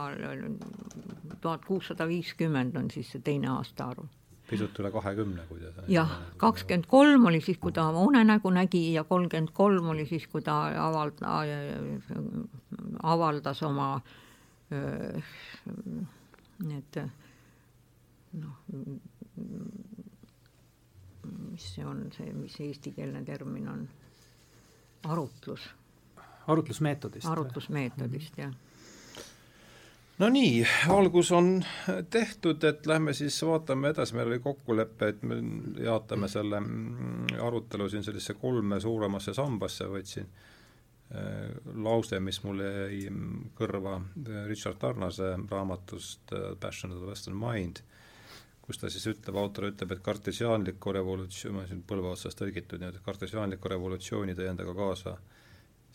tuhat 1.41 1.67
kuussada 1.67 2.09
viiskümmend 2.09 2.79
on 2.79 2.91
siis 2.95 3.13
see 3.15 3.27
teine 3.27 3.53
aastaarv 3.57 4.09
pisut 4.51 4.79
üle 4.83 4.91
kahekümne, 4.91 5.45
kui 5.47 5.61
ta 5.63 5.85
jah, 5.91 6.17
kakskümmend 6.43 6.89
kolm 6.91 7.29
oli 7.31 7.39
siis, 7.45 7.59
kui 7.63 7.75
ta 7.75 7.87
oma 7.91 8.03
unenägu 8.03 8.51
nägi 8.51 8.89
ja 8.95 9.05
kolmkümmend 9.07 9.55
kolm 9.55 9.93
oli 9.93 10.09
siis, 10.11 10.27
kui 10.31 10.43
ta 10.43 10.65
avald-, 10.89 11.23
avaldas 13.03 13.63
oma 13.63 13.93
äh, 13.95 14.19
need 16.71 17.01
noh, 18.39 18.57
mis 21.51 21.67
see 21.75 21.85
on, 21.87 22.05
see, 22.15 22.33
mis 22.37 22.57
eestikeelne 22.63 23.25
termin 23.27 23.69
on, 23.69 23.89
arutlus. 25.11 25.69
arutlusmeetodist. 26.47 27.27
arutlusmeetodist, 27.27 28.39
jah 28.39 28.55
no 30.21 30.29
nii, 30.29 30.65
algus 30.93 31.33
on 31.33 31.65
tehtud, 32.11 32.65
et 32.65 32.87
lähme 32.87 33.13
siis 33.17 33.39
vaatame 33.47 33.95
edasi, 33.95 34.15
meil 34.15 34.29
oli 34.29 34.39
kokkulepe, 34.45 35.09
et 35.09 35.23
me 35.23 35.41
jaotame 35.85 36.29
selle 36.29 36.61
arutelu 37.43 37.89
siin 37.89 38.05
sellisesse 38.05 38.37
kolme 38.41 38.81
suuremasse 38.81 39.35
sambasse, 39.35 39.89
võtsin 39.89 40.29
lause, 41.75 42.21
mis 42.23 42.39
mulle 42.45 42.69
jäi 42.71 43.09
kõrva 43.59 43.97
äh, 43.99 44.45
Richard 44.47 44.79
Tarnase 44.79 45.33
raamatust 45.51 46.35
äh, 46.37 46.53
Passion 46.61 46.93
of 46.95 47.01
the 47.03 47.09
Western 47.11 47.39
Mind, 47.39 47.83
kus 48.63 48.79
ta 48.79 48.91
siis 48.93 49.09
ütleb, 49.11 49.35
autor 49.41 49.71
ütleb, 49.73 49.91
et 49.97 50.05
kartesiaanliku 50.07 50.95
revolutsioon, 50.95 51.57
ma 51.59 51.67
siin 51.67 51.83
põlve 51.87 52.13
otsast 52.13 52.39
tõlgitud 52.39 52.79
nii-öelda, 52.79 53.03
kartesiaanliku 53.03 53.73
revolutsiooni 53.75 54.39
tõi 54.39 54.47
endaga 54.53 54.77
kaasa 54.79 55.17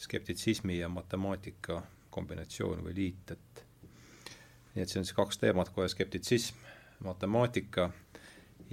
skeptitsismi 0.04 0.82
ja 0.82 0.91
matemaatika 0.91 1.80
kombinatsioon 2.12 2.84
või 2.84 2.97
liit, 2.99 3.32
et 3.32 3.63
nii 4.75 4.84
et 4.84 4.91
see 4.91 4.99
on 4.99 5.08
siis 5.08 5.15
kaks 5.15 5.39
teemat 5.39 5.71
kohe, 5.71 5.88
skeptitsism, 5.91 6.60
matemaatika 7.08 7.88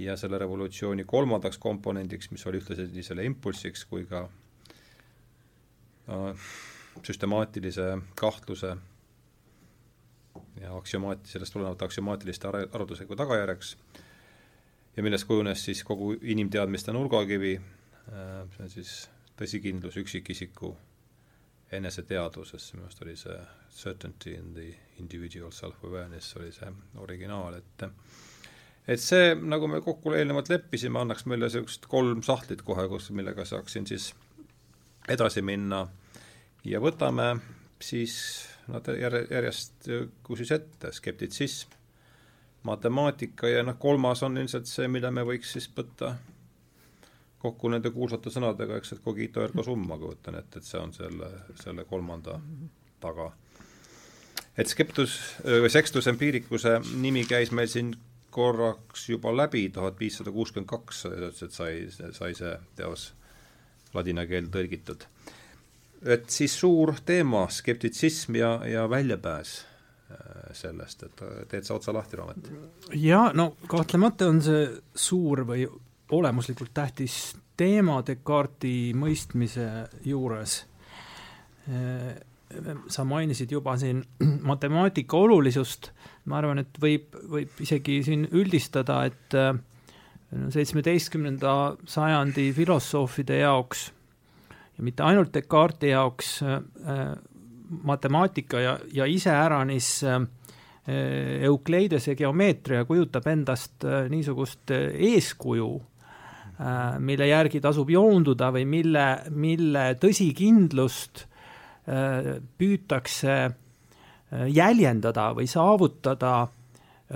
ja 0.03 0.19
selle 0.19 0.43
revolutsiooni 0.43 1.07
kolmandaks 1.07 1.63
komponendiks, 1.63 2.33
mis 2.35 2.47
oli 2.51 2.59
ühtlasi 2.59 2.91
nii 2.91 3.07
selle 3.07 3.31
impulsiks 3.31 3.87
kui 3.87 4.09
ka 4.11 4.27
süstemaatilise 7.03 7.99
kahtluse 8.19 8.77
ja 10.61 10.77
aktsiomaat, 10.77 11.27
sellest 11.27 11.53
tulenevalt 11.53 11.83
aksiomaatiliste 11.83 12.49
arvutusega 12.49 13.17
tagajärjeks 13.17 13.77
ja 14.97 15.03
millest 15.03 15.27
kujunes 15.29 15.65
siis 15.65 15.85
kogu 15.85 16.13
inimteadmiste 16.23 16.93
nurgakivi, 16.93 17.55
äh, 17.57 18.49
see 18.57 18.65
on 18.65 18.73
siis 18.73 18.97
tõsikindlus 19.39 19.97
üksikisiku 20.03 20.75
eneseteadvuses, 21.73 22.73
minu 22.75 22.85
arust 22.85 23.03
oli 23.03 23.15
see 23.17 23.39
certainty 23.73 24.35
in 24.37 24.53
the 24.55 24.69
individual 25.01 25.51
self-awareness 25.57 26.37
oli 26.37 26.53
see 26.53 26.69
originaal, 27.01 27.57
et 27.57 27.87
et 28.93 29.01
see, 29.01 29.33
nagu 29.39 29.69
me 29.71 29.81
kokku 29.81 30.13
eelnevalt 30.19 30.51
leppisime, 30.51 30.99
annaks 31.01 31.25
meile 31.31 31.47
niisugust 31.47 31.87
kolm 31.89 32.23
sahtlit 32.27 32.65
kohe, 32.67 32.89
kus, 32.91 33.11
millega 33.15 33.47
saaksin 33.49 33.87
siis 33.87 34.11
edasi 35.09 35.43
minna 35.43 35.87
ja 36.65 36.81
võtame 36.81 37.35
siis 37.83 38.17
nad 38.71 38.87
järjest 38.87 39.89
kusis 40.23 40.53
ette, 40.55 40.93
skeptitsism, 40.95 41.73
matemaatika 42.63 43.51
ja 43.51 43.65
noh, 43.67 43.79
kolmas 43.79 44.23
on 44.23 44.39
ilmselt 44.39 44.71
see, 44.71 44.87
mille 44.89 45.11
me 45.11 45.25
võiks 45.27 45.57
siis 45.57 45.67
võtta 45.75 46.15
kokku 47.43 47.71
nende 47.73 47.91
kuulsate 47.91 48.31
sõnadega, 48.31 48.79
eks, 48.79 48.95
et 48.95 49.03
cogito 49.03 49.43
ergo 49.43 49.65
sum, 49.67 49.83
ma 49.89 49.99
kujutan 49.99 50.39
ette, 50.39 50.61
et 50.61 50.69
see 50.69 50.79
on 50.79 50.93
selle, 50.95 51.31
selle 51.59 51.85
kolmanda 51.89 52.39
taga. 53.03 53.33
et 54.57 54.69
skeptus 54.71 55.17
või 55.43 55.71
sextus 55.73 56.07
empiricuse 56.07 56.79
nimi 57.03 57.25
käis 57.27 57.51
meil 57.51 57.67
siin 57.69 57.91
korraks 58.33 59.09
juba 59.09 59.33
läbi, 59.35 59.67
tuhat 59.75 59.99
viissada 60.01 60.31
kuuskümmend 60.33 60.71
kaks, 60.71 61.05
et 61.43 61.51
sai, 61.53 61.89
sai 61.91 62.35
see 62.39 62.55
teos 62.79 63.11
ladina 63.95 64.27
keelde 64.27 64.53
tõlgitud 64.57 65.07
et 66.07 66.31
siis 66.31 66.55
suur 66.59 66.95
teema, 67.07 67.47
skeptitsism 67.51 68.37
ja, 68.39 68.53
ja 68.67 68.87
väljapääs 68.91 69.53
äh, 70.11 70.51
sellest, 70.57 71.07
et 71.07 71.23
äh, 71.23 71.39
teed 71.51 71.67
sa 71.67 71.79
otsa 71.79 71.95
lahti, 71.95 72.19
Raamet? 72.19 72.51
jaa, 72.99 73.31
no 73.39 73.53
kahtlemata 73.71 74.29
on 74.33 74.43
see 74.43 74.67
suur 74.95 75.45
või 75.49 75.67
olemuslikult 76.13 76.75
tähtis 76.75 77.37
teema 77.57 78.01
Descartesi 78.07 78.93
mõistmise 78.99 79.69
juures. 80.09 80.59
Äh, 81.71 82.13
sa 82.93 83.05
mainisid 83.09 83.53
juba 83.55 83.79
siin 83.81 84.03
matemaatika 84.51 85.17
olulisust, 85.17 85.93
ma 86.29 86.41
arvan, 86.43 86.65
et 86.65 86.81
võib, 86.83 87.15
võib 87.31 87.63
isegi 87.65 88.03
siin 88.05 88.27
üldistada, 88.29 89.05
et 89.09 89.39
seitsmeteistkümnenda 90.33 91.77
sajandi 91.85 92.53
filosoofide 92.57 93.43
jaoks 93.43 93.91
ja 94.83 94.85
mitte 94.85 95.05
ainult 95.07 95.33
Descartesi 95.35 95.93
jaoks 95.93 96.43
äh, 96.43 96.55
äh, 96.89 97.17
matemaatika 97.83 98.61
ja, 98.61 98.79
ja 98.93 99.07
iseäranis 99.07 100.05
äh, 100.05 100.21
Eukleidese 101.47 102.17
geomeetria 102.19 102.85
kujutab 102.85 103.27
endast 103.31 103.85
niisugust 104.11 104.73
eeskuju, 104.75 105.69
mille 106.99 107.29
järgi 107.29 107.61
tasub 107.63 107.93
joonduda 107.95 108.49
või 108.57 108.65
mille, 108.67 109.05
mille 109.31 109.85
tõsikindlust 110.03 111.23
püütakse 112.59 113.37
jäljendada 114.51 115.29
või 115.39 115.47
saavutada 115.47 116.33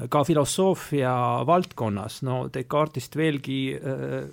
ka 0.09 0.25
filosoofia 0.25 1.13
valdkonnas, 1.47 2.21
no 2.27 2.47
Descartesist 2.53 3.17
veelgi 3.17 3.61
äh, 3.77 4.27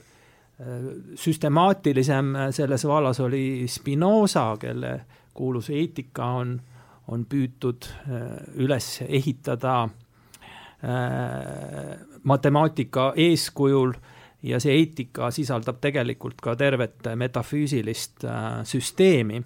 süstemaatilisem 1.15 2.36
selles 2.52 2.86
vallas 2.88 3.19
oli 3.23 3.65
Spinoza, 3.67 4.58
kelle 4.60 4.93
kuulus 5.34 5.69
eetika 5.73 6.26
on, 6.39 6.62
on 7.08 7.26
püütud 7.26 7.88
äh, 8.08 8.26
üles 8.62 9.02
ehitada 9.08 9.84
äh, 9.84 9.89
matemaatika 12.23 13.13
eeskujul 13.15 13.93
ja 14.43 14.60
see 14.60 14.76
eetika 14.78 15.32
sisaldab 15.32 15.80
tegelikult 15.82 16.41
ka 16.43 16.56
tervet 16.60 17.08
metafüüsilist 17.15 18.23
äh, 18.28 18.63
süsteemi. 18.67 19.43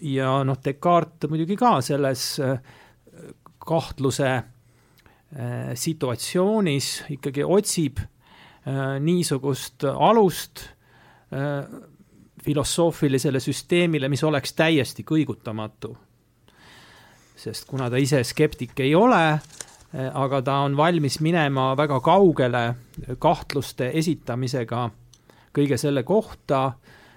ja 0.00 0.44
noh, 0.48 0.56
Descartes 0.64 1.28
muidugi 1.28 1.56
ka 1.60 1.80
selles 1.84 2.38
kahtluse 3.68 4.28
äh, 4.28 4.44
situatsioonis 5.74 7.04
ikkagi 7.10 7.44
otsib 7.44 7.98
äh, 8.00 8.96
niisugust 9.00 9.84
alust 9.84 10.64
filosoofilisele 12.44 13.40
süsteemile, 13.40 14.08
mis 14.08 14.22
oleks 14.24 14.54
täiesti 14.56 15.04
kõigutamatu. 15.04 15.90
sest 17.36 17.66
kuna 17.68 17.90
ta 17.90 17.96
ise 18.00 18.22
skeptik 18.24 18.80
ei 18.80 18.94
ole, 18.94 19.38
aga 20.14 20.40
ta 20.42 20.54
on 20.64 20.76
valmis 20.76 21.20
minema 21.20 21.76
väga 21.76 22.00
kaugele 22.00 22.62
kahtluste 23.18 23.90
esitamisega 23.94 24.88
kõige 25.52 25.76
selle 25.76 26.02
kohta, 26.02 26.72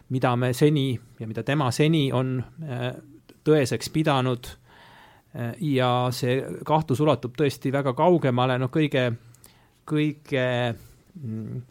mida 0.10 0.36
me 0.36 0.54
seni 0.54 1.00
ja 1.20 1.28
mida 1.28 1.44
tema 1.44 1.72
seni 1.72 2.12
on 2.12 2.44
tõeseks 3.44 3.90
pidanud 3.94 4.48
ja 5.62 5.90
see 6.12 6.42
kahtlus 6.68 7.00
ulatub 7.00 7.36
tõesti 7.40 7.72
väga 7.72 7.94
kaugemale, 7.96 8.58
noh 8.60 8.72
kõige, 8.74 9.06
kõige 9.88 10.48
mm, 10.76 11.62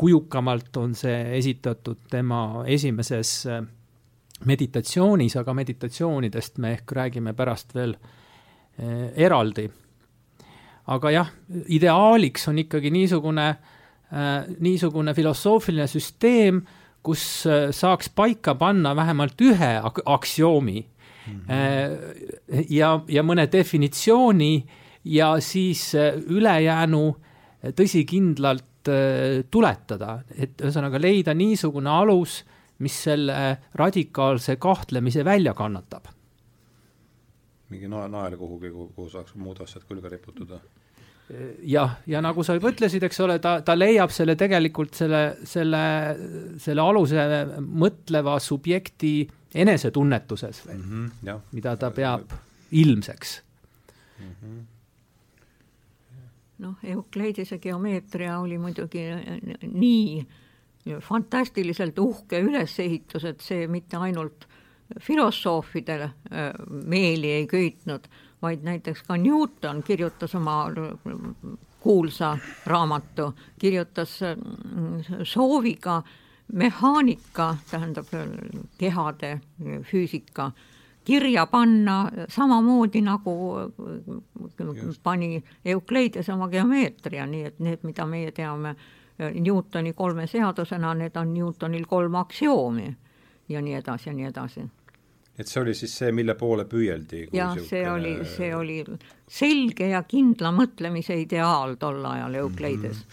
kujukamalt 0.00 0.76
on 0.80 0.94
see 0.96 1.18
esitatud 1.36 2.06
tema 2.10 2.64
esimeses 2.70 3.34
äh, 3.50 3.60
meditatsioonis, 4.48 5.36
aga 5.36 5.54
meditatsioonidest 5.54 6.60
me 6.64 6.74
ehk 6.78 6.94
räägime 6.96 7.34
pärast 7.36 7.74
veel 7.76 7.92
äh, 7.96 9.10
eraldi. 9.26 9.68
aga 10.90 11.10
jah, 11.12 11.28
ideaaliks 11.68 12.48
on 12.48 12.58
ikkagi 12.64 12.90
niisugune, 12.90 13.48
äh, 13.50 14.30
niisugune 14.58 15.14
filosoofiline 15.14 15.86
süsteem, 15.86 16.62
kus 17.02 17.44
saaks 17.72 18.10
paika 18.12 18.54
panna 18.54 18.94
vähemalt 18.96 19.40
ühe 19.40 19.70
aksioomi 20.04 20.80
mm. 20.80 20.99
-hmm. 21.38 22.64
ja, 22.70 23.00
ja 23.08 23.22
mõne 23.22 23.46
definitsiooni 23.52 24.66
ja 25.04 25.40
siis 25.40 25.94
äh, 25.94 26.14
ülejäänu 26.16 27.08
äh, 27.08 27.72
tõsikindlalt 27.72 28.66
tuletada, 29.50 30.22
et 30.40 30.56
ühesõnaga 30.56 30.96
leida 30.96 31.34
niisugune 31.36 31.90
alus, 31.92 32.38
mis 32.80 32.94
selle 33.04 33.58
radikaalse 33.76 34.56
kahtlemise 34.56 35.24
välja 35.24 35.52
kannatab. 35.54 36.08
mingi 37.68 37.88
nael, 37.88 38.10
nael 38.10 38.36
kuhugi, 38.36 38.70
kuhu 38.70 39.08
saaks 39.08 39.34
muud 39.34 39.60
asjad 39.60 39.84
külge 39.84 40.08
riputada 40.08 40.60
jah, 41.62 41.98
ja 42.06 42.20
nagu 42.24 42.42
sa 42.42 42.56
juba 42.56 42.72
ütlesid, 42.72 43.04
eks 43.06 43.20
ole, 43.24 43.38
ta, 43.42 43.60
ta 43.62 43.76
leiab 43.76 44.12
selle 44.14 44.36
tegelikult 44.38 44.96
selle, 44.98 45.22
selle, 45.46 45.82
selle 46.58 46.82
aluse 46.82 47.26
mõtleva 47.60 48.38
subjekti 48.42 49.14
enesetunnetuses 49.54 50.66
veel 50.66 50.78
mm, 50.78 51.06
-hmm, 51.06 51.40
mida 51.52 51.76
ta 51.76 51.90
peab 51.90 52.32
ilmseks 52.70 53.42
mm. 54.18 54.34
-hmm 54.42 54.60
noh, 56.60 56.76
Eukleidise 56.84 57.58
geomeetria 57.58 58.38
oli 58.38 58.58
muidugi 58.58 59.04
nii 59.72 60.26
fantastiliselt 61.00 61.98
uhke 61.98 62.40
ülesehitus, 62.40 63.24
et 63.24 63.40
see 63.44 63.66
mitte 63.68 63.96
ainult 64.00 64.46
filosoofidele 65.00 66.04
äh, 66.04 66.50
meeli 66.68 67.30
ei 67.30 67.46
köitnud, 67.46 68.08
vaid 68.42 68.64
näiteks 68.66 69.04
ka 69.06 69.16
Newton 69.16 69.82
kirjutas 69.82 70.34
oma 70.34 70.64
kuulsa 71.80 72.36
raamatu, 72.66 73.30
kirjutas 73.58 74.18
sooviga 75.24 76.02
mehaanika, 76.52 77.56
tähendab 77.70 78.06
kehade 78.78 79.40
füüsika, 79.82 80.50
kirja 81.04 81.46
panna 81.46 82.10
samamoodi 82.28 83.00
nagu 83.00 83.58
Just. 84.74 85.02
pani 85.02 85.44
Eukleides 85.64 86.28
oma 86.28 86.48
geomeetria, 86.48 87.26
nii 87.26 87.44
et 87.44 87.58
need, 87.58 87.78
mida 87.82 88.06
meie 88.06 88.32
teame 88.32 88.74
Newtoni 89.20 89.92
kolme 89.92 90.26
seadusena, 90.26 90.94
need 90.94 91.16
on 91.16 91.34
Newtonil 91.34 91.84
kolm 91.86 92.14
aksioomi 92.14 92.96
ja 93.48 93.60
nii 93.60 93.74
edasi 93.74 94.08
ja 94.08 94.14
nii 94.14 94.28
edasi 94.30 94.68
et 95.40 95.48
see 95.48 95.62
oli 95.62 95.74
siis 95.74 95.92
see, 96.02 96.12
mille 96.12 96.34
poole 96.38 96.64
püüeldi? 96.68 97.26
jah, 97.32 97.56
see 97.64 97.84
oli, 97.90 98.14
see 98.28 98.52
oli 98.56 98.80
selge 99.30 99.88
ja 99.92 100.02
kindla 100.08 100.52
mõtlemise 100.54 101.16
ideaal 101.20 101.76
tol 101.80 102.04
ajal 102.04 102.34
Eukleides 102.42 103.04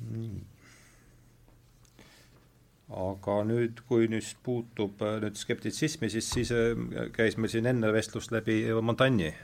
mm. 0.00 0.12
-hmm. 0.12 0.47
Aga 2.88 3.42
nüüd, 3.44 3.82
kui 3.88 4.08
nüüd 4.08 4.28
puutub 4.44 5.02
äh, 5.04 5.18
nüüd 5.22 5.36
skeptitsismi, 5.36 6.08
siis, 6.12 6.30
siis 6.32 6.52
äh, 6.54 7.10
käis 7.12 7.36
meil 7.36 7.52
siin 7.52 7.68
enne 7.68 7.92
vestlust 7.92 8.32
läbi 8.32 8.62
Montagne'i 8.80 9.34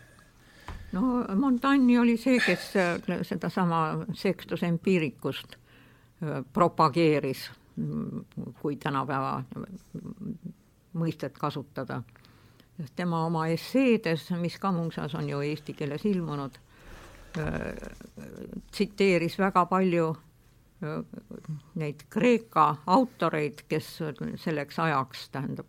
no 0.97 1.21
Montagne'i 1.37 1.99
oli 2.01 2.17
see, 2.21 2.39
kes 2.41 2.71
äh, 2.81 3.21
sedasama 3.23 4.07
Sextus 4.15 4.65
Empiricust 4.65 5.59
propageeris 6.55 7.51
kui 8.63 8.77
tänapäeva 8.81 9.43
mõistet 10.95 11.35
kasutada. 11.37 12.03
sest 12.77 12.95
tema 12.97 13.25
oma 13.27 13.49
esseedes, 13.51 14.31
mis 14.39 14.57
ka 14.59 14.71
muuseas 14.73 15.15
on 15.15 15.29
ju 15.29 15.41
eesti 15.43 15.75
keeles 15.75 16.05
ilmunud, 16.07 16.55
tsiteeris 18.71 19.37
väga 19.39 19.67
palju 19.67 20.15
neid 21.75 22.07
Kreeka 22.11 22.77
autoreid, 22.87 23.65
kes 23.69 23.99
selleks 24.37 24.79
ajaks, 24.79 25.29
tähendab 25.31 25.67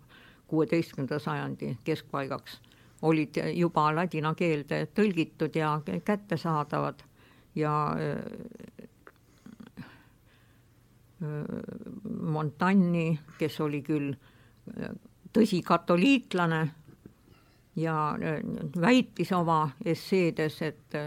kuueteistkümnenda 0.47 1.19
sajandi 1.19 1.77
keskpaigaks, 1.83 2.59
olid 3.01 3.37
juba 3.53 3.89
ladina 3.95 4.33
keelde 4.35 4.85
tõlgitud 4.95 5.55
ja 5.55 5.79
kättesaadavad 6.05 7.03
ja 7.55 7.73
Montagne'i, 12.19 13.19
kes 13.39 13.59
oli 13.63 13.81
küll 13.85 14.13
tõsi 15.33 15.61
katoliiklane 15.63 16.61
ja 17.75 17.95
väitis 18.81 19.31
oma 19.35 19.69
esseedes, 19.85 20.61
et 20.61 20.97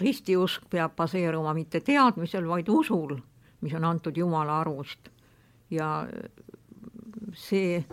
ristiusk 0.00 0.68
peab 0.70 0.96
baseeruma 0.96 1.54
mitte 1.54 1.80
teadmisel, 1.80 2.46
vaid 2.48 2.68
usul, 2.68 3.16
mis 3.60 3.74
on 3.74 3.84
antud 3.84 4.16
Jumala 4.16 4.60
arust. 4.60 5.10
ja 5.70 6.06
see 7.34 7.84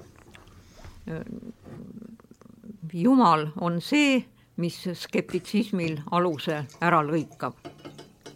Jumal 2.94 3.48
on 3.62 3.82
see, 3.82 4.20
mis 4.62 4.78
skeptitsismil 4.94 6.02
aluse 6.12 6.66
ära 6.82 7.00
lõikab, 7.06 7.56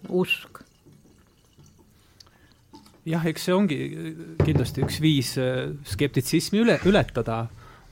usk 0.10 0.66
jah, 3.06 3.26
eks 3.30 3.48
see 3.48 3.56
ongi 3.56 3.78
kindlasti 4.42 4.84
üks 4.86 5.00
viis 5.04 5.36
äh, 5.42 5.70
skeptitsismi 5.86 6.64
üle, 6.64 6.80
ületada, 6.90 7.46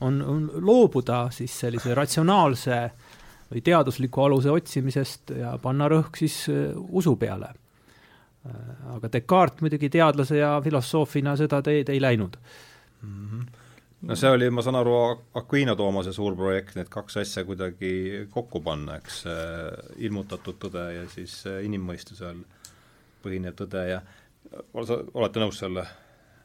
on, 0.04 0.20
on 0.22 0.48
loobuda 0.64 1.28
siis 1.34 1.54
sellise 1.64 1.94
ratsionaalse 1.94 2.78
või 3.54 3.62
teadusliku 3.64 4.24
aluse 4.26 4.50
otsimisest 4.50 5.34
ja 5.38 5.54
panna 5.62 5.88
rõhk 5.90 6.18
siis 6.18 6.44
äh, 6.52 6.72
usu 6.74 7.16
peale. 7.20 7.52
Äh, 8.46 8.54
aga 8.96 9.10
Descartes 9.12 9.64
muidugi 9.64 9.90
teadlase 9.94 10.40
ja 10.40 10.56
filosoofina 10.64 11.36
seda 11.40 11.62
teed 11.62 11.92
ei 11.94 12.02
läinud 12.02 12.40
mm. 13.02 13.28
-hmm 13.28 13.60
no 14.04 14.16
see 14.20 14.30
oli, 14.30 14.50
ma 14.52 14.62
saan 14.62 14.76
aru, 14.76 14.94
Aquino 15.40 15.72
Toomase 15.76 16.12
suur 16.12 16.34
projekt, 16.36 16.74
need 16.76 16.90
kaks 16.92 17.16
asja 17.22 17.44
kuidagi 17.48 18.26
kokku 18.30 18.60
panna, 18.60 18.98
eks, 19.00 19.22
ilmutatud 19.96 20.58
tõde 20.60 20.82
ja 20.92 21.06
siis 21.08 21.38
inimmõistusel 21.64 22.42
põhinev 23.24 23.56
tõde 23.56 23.86
ja 23.88 24.02
olete 25.14 25.40
nõus 25.40 25.62
selle? 25.62 25.86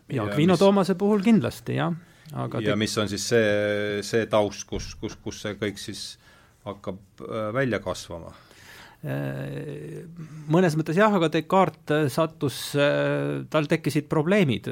ja 0.09 0.23
Aquino 0.23 0.55
mis... 0.55 0.61
Toomase 0.61 0.95
puhul 0.95 1.21
kindlasti, 1.25 1.75
jah. 1.79 1.93
aga 2.33 2.63
ja 2.63 2.73
te... 2.73 2.79
mis 2.79 2.97
on 3.01 3.11
siis 3.11 3.27
see, 3.33 4.01
see 4.05 4.25
taust, 4.31 4.65
kus, 4.69 4.93
kus, 5.01 5.17
kus 5.23 5.43
see 5.43 5.57
kõik 5.59 5.81
siis 5.81 6.03
hakkab 6.73 7.23
äh, 7.25 7.49
välja 7.55 7.79
kasvama? 7.83 8.33
Äh, 8.99 10.05
mõnes 10.51 10.75
mõttes 10.79 10.99
jah, 10.99 11.13
aga 11.15 11.31
Descartes 11.33 12.15
sattus, 12.17 12.61
äh, 12.75 13.45
tal 13.51 13.69
tekkisid 13.71 14.09
probleemid 14.11 14.69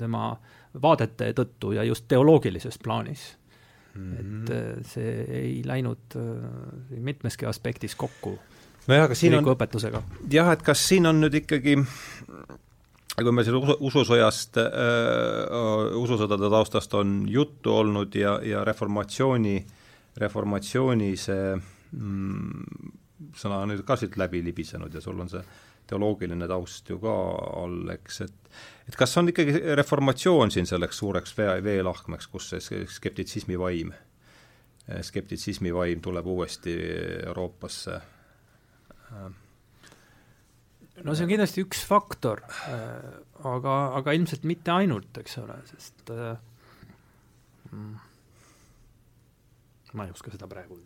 tema 0.00 0.34
vaadete 0.80 1.32
tõttu 1.36 1.74
ja 1.76 1.84
just 1.86 2.06
teoloogilises 2.08 2.78
plaanis 2.78 3.24
mm. 3.94 4.12
-hmm. 4.12 4.52
et 4.78 4.86
see 4.86 5.14
ei 5.40 5.54
läinud 5.66 6.14
mitmeski 6.90 7.46
aspektis 7.46 7.96
kokku 7.98 8.38
nojah, 8.86 9.04
aga 9.08 9.14
siin 9.18 9.34
on 9.34 9.50
õpetusega. 9.54 10.02
jah, 10.30 10.52
et 10.52 10.62
kas 10.62 10.88
siin 10.88 11.06
on 11.10 11.20
nüüd 11.24 11.34
ikkagi 11.42 11.76
kui 13.24 13.34
meil 13.34 13.46
selle 13.46 13.60
usu, 13.60 13.76
ususõjast 13.90 14.60
äh,, 14.62 15.98
ususõdade 16.00 16.50
taustast 16.52 16.94
on 16.98 17.22
juttu 17.28 17.74
olnud 17.74 18.14
ja, 18.16 18.38
ja 18.44 18.64
reformatsiooni, 18.66 19.58
reformatsiooni 20.20 21.10
see 21.18 21.54
mm, 21.56 22.92
sõna 23.36 23.62
on 23.64 23.74
nüüd 23.74 23.84
ka 23.86 23.96
siit 24.00 24.16
läbi 24.20 24.42
libisenud 24.44 24.94
ja 24.94 25.02
sul 25.04 25.18
on 25.20 25.30
see 25.32 25.42
teoloogiline 25.90 26.46
taust 26.48 26.88
ju 26.90 27.00
ka 27.02 27.16
all, 27.62 27.82
eks, 27.96 28.20
et 28.26 28.36
et 28.90 28.96
kas 28.98 29.16
on 29.20 29.30
ikkagi 29.30 29.74
reformatsioon 29.78 30.50
siin 30.50 30.66
selleks 30.66 30.98
suureks 31.02 31.36
vee, 31.38 31.52
veelahkmeks, 31.62 32.26
kus 32.30 32.50
see 32.52 32.84
skeptitsismi 32.90 33.58
vaim 33.58 33.92
skeptitsismi 35.02 35.74
vaim 35.74 36.00
tuleb 36.02 36.26
uuesti 36.26 36.74
Euroopasse. 37.26 38.00
no 41.04 41.14
see 41.14 41.24
on 41.24 41.30
kindlasti 41.30 41.64
üks 41.64 41.84
faktor, 41.86 42.42
aga, 43.44 43.76
aga 44.00 44.14
ilmselt 44.16 44.46
mitte 44.48 44.74
ainult, 44.74 45.22
eks 45.22 45.38
ole, 45.42 45.58
sest 45.70 46.12
mm, 47.70 47.94
ma 49.94 50.06
ei 50.06 50.10
oska 50.10 50.30
seda 50.30 50.48
praegu 50.48 50.78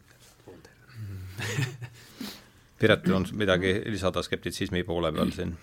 Piretil 2.78 3.14
on 3.14 3.26
midagi 3.32 3.82
lisada 3.86 4.22
skeptitsismi 4.22 4.84
poole 4.84 5.12
peal 5.12 5.30
siin? 5.34 5.56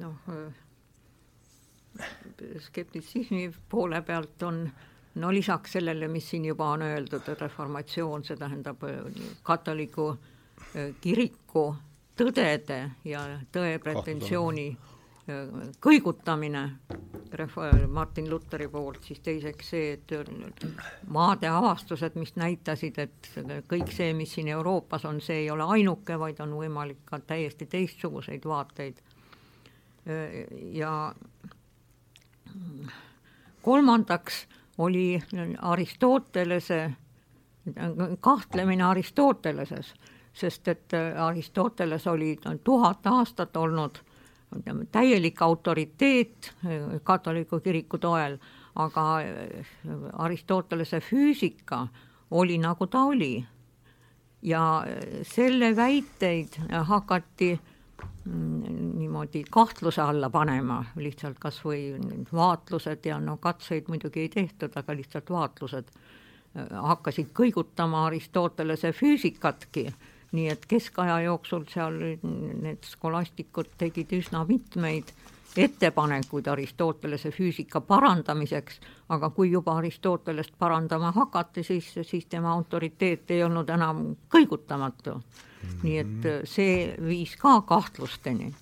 noh, 0.00 0.16
skeptitsismi 2.60 3.52
poole 3.70 4.02
pealt 4.02 4.42
on 4.42 4.64
no 5.14 5.32
lisaks 5.32 5.76
sellele, 5.76 6.08
mis 6.08 6.30
siin 6.30 6.44
juba 6.44 6.68
on 6.74 6.82
öeldud, 6.82 7.28
reformatsioon, 7.40 8.24
see 8.24 8.36
tähendab 8.36 8.82
katoliku 9.42 10.08
kiriku 11.00 11.68
tõdede 12.18 12.80
ja 13.06 13.22
tõe 13.52 13.78
pretensiooni 13.82 14.68
kõigutamine 15.80 16.62
Martin 17.88 18.30
Luteri 18.30 18.68
poolt, 18.68 19.04
siis 19.08 19.20
teiseks 19.24 19.70
see, 19.72 19.92
et 19.96 20.64
maade 21.08 21.48
avastused, 21.48 22.18
mis 22.20 22.34
näitasid, 22.36 22.98
et 22.98 23.30
kõik 23.70 23.92
see, 23.92 24.12
mis 24.14 24.34
siin 24.36 24.48
Euroopas 24.52 25.04
on, 25.08 25.20
see 25.24 25.44
ei 25.44 25.50
ole 25.50 25.64
ainuke, 25.76 26.18
vaid 26.20 26.40
on 26.44 26.52
võimalik 26.58 27.00
ka 27.08 27.18
täiesti 27.18 27.66
teistsuguseid 27.66 28.44
vaateid. 28.44 29.00
ja 30.72 31.14
kolmandaks 33.62 34.46
oli 34.78 35.22
Aristotelese, 35.58 36.92
kahtlemine 38.20 38.84
Aristoteleses, 38.84 39.94
sest 40.32 40.68
et 40.68 40.92
Aristoteles 41.16 42.06
oli 42.06 42.36
tuhat 42.64 43.06
aastat 43.06 43.56
olnud 43.56 43.98
täielik 44.92 45.42
autoriteet 45.42 46.52
katoliku 47.02 47.60
kiriku 47.60 47.98
toel, 47.98 48.38
aga 48.74 49.04
Aristotelese 50.12 51.00
füüsika 51.00 51.86
oli 52.30 52.58
nagu 52.58 52.86
ta 52.86 53.04
oli. 53.04 53.44
ja 54.44 54.84
selle 55.22 55.76
väiteid 55.76 56.58
hakati 56.84 57.58
Mm, 58.24 58.96
niimoodi 58.98 59.44
kahtluse 59.50 60.00
alla 60.00 60.30
panema, 60.32 60.78
lihtsalt 60.96 61.36
kas 61.38 61.58
või 61.60 61.90
vaatlused 62.32 63.04
ja 63.04 63.18
no 63.20 63.36
katseid 63.36 63.90
muidugi 63.92 64.22
ei 64.22 64.30
tehtud, 64.32 64.72
aga 64.80 64.94
lihtsalt 64.96 65.28
vaatlused 65.30 65.90
äh, 65.92 66.70
hakkasid 66.88 67.34
kõigutama 67.36 68.06
Aristotelese 68.06 68.94
füüsikatki, 68.96 69.90
nii 70.34 70.48
et 70.50 70.66
keskaja 70.68 71.20
jooksul 71.28 71.64
seal 71.70 72.00
need 72.22 72.82
skolastikud 72.88 73.76
tegid 73.78 74.12
üsna 74.18 74.42
mitmeid 74.48 75.12
ettepanekuid 75.56 76.46
Aristotelese 76.50 77.30
füüsika 77.30 77.80
parandamiseks, 77.80 78.80
aga 79.14 79.30
kui 79.30 79.52
juba 79.52 79.76
Aristotelest 79.78 80.56
parandama 80.58 81.12
hakati, 81.14 81.62
siis, 81.62 81.92
siis 82.02 82.26
tema 82.26 82.52
autoriteet 82.52 83.30
ei 83.30 83.44
olnud 83.46 83.70
enam 83.70 84.04
kõigutamatu. 84.34 85.20
Nii 85.82 85.96
et 86.00 86.26
äh, 86.28 86.42
see 86.44 86.90
viis 87.00 87.36
ka 87.40 87.60
kahtlusteni. 87.68 88.52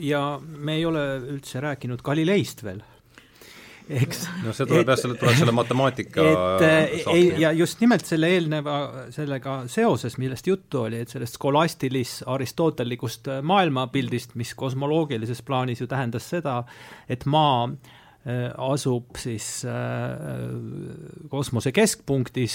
ja 0.00 0.40
me 0.40 0.74
ei 0.74 0.84
ole 0.86 1.02
üldse 1.18 1.60
rääkinud 1.60 2.00
Galileist 2.02 2.62
veel 2.64 2.80
eks. 3.88 4.24
no 4.44 4.54
see 4.56 4.68
tuleb 4.70 4.88
jah, 4.92 5.00
selle, 5.00 5.18
tuleb 5.20 5.36
selle 5.38 5.54
matemaatika 5.56 6.24
et 6.30 6.64
äh, 6.66 6.94
ei, 7.12 7.26
ja 7.42 7.52
just 7.52 7.82
nimelt 7.84 8.06
selle 8.08 8.30
eelneva, 8.36 8.78
sellega 9.14 9.58
seoses, 9.70 10.18
millest 10.22 10.48
juttu 10.48 10.84
oli, 10.86 11.02
et 11.04 11.12
sellest 11.12 11.38
skolastilis 11.40 12.22
aristotellikust 12.30 13.28
äh, 13.32 13.42
maailmapildist, 13.44 14.38
mis 14.40 14.54
kosmoloogilises 14.58 15.44
plaanis 15.44 15.84
ju 15.84 15.90
tähendas 15.90 16.30
seda, 16.36 16.62
et 17.08 17.26
maa 17.26 17.68
asub 18.72 19.18
siis 19.20 19.66
kosmose 21.28 21.74
keskpunktis 21.76 22.54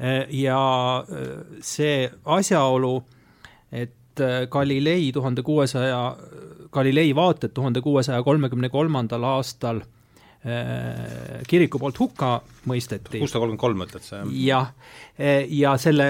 Äh, 0.00 0.26
ja 0.30 1.04
äh, 1.10 1.44
see 1.60 2.10
asjaolu, 2.24 3.02
et 3.72 4.20
äh, 4.20 4.46
Galilei 4.46 5.10
tuhande 5.12 5.42
kuuesaja, 5.42 6.16
Galilei 6.70 7.14
vaated 7.14 7.50
tuhande 7.54 7.80
kuuesaja 7.80 8.22
kolmekümne 8.22 8.68
kolmandal 8.68 9.24
aastal 9.26 9.80
kiriku 11.48 11.80
poolt 11.82 11.98
hukka 12.00 12.32
mõisteti. 12.70 13.18
kuussada 13.18 13.44
kolmkümmend 13.44 13.62
kolm 13.62 13.84
ütled 13.86 14.06
sa, 14.06 14.22
jah? 14.22 14.72
jah, 15.18 15.44
ja 15.52 15.76
selle 15.80 16.08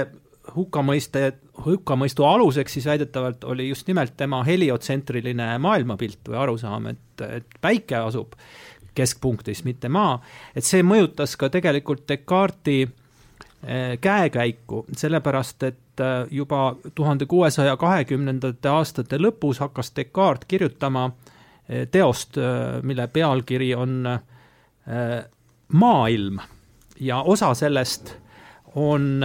hukkamõiste, 0.55 1.24
hukkamõistu 1.64 2.24
aluseks 2.24 2.79
siis 2.79 2.87
väidetavalt 2.88 3.44
oli 3.44 3.68
just 3.68 3.88
nimelt 3.88 4.16
tema 4.16 4.40
heliotsentriline 4.46 5.51
maailmapilt 5.61 6.31
või 6.31 6.40
arusaam, 6.44 6.88
et, 6.94 7.27
et 7.27 7.61
päike 7.61 7.98
asub 8.01 8.38
keskpunktis, 8.98 9.62
mitte 9.66 9.90
maa, 9.92 10.16
et 10.57 10.66
see 10.66 10.81
mõjutas 10.83 11.37
ka 11.38 11.51
tegelikult 11.53 12.07
Descartesi 12.09 12.88
Eh, 13.66 13.98
käekäiku, 14.01 14.87
sellepärast 14.96 15.62
et 15.62 16.01
eh, 16.01 16.27
juba 16.31 16.77
tuhande 16.94 17.27
kuuesaja 17.27 17.77
kahekümnendate 17.77 18.70
aastate 18.70 19.18
lõpus 19.18 19.59
hakkas 19.59 19.90
Descartes 19.96 20.46
kirjutama 20.46 21.09
eh, 21.11 21.27
teost, 21.90 22.38
mille 22.83 23.07
pealkiri 23.12 23.74
on 23.74 24.07
Maailm. 25.72 26.38
Ja 27.00 27.20
osa 27.22 27.54
sellest 27.54 28.14
on 28.74 29.20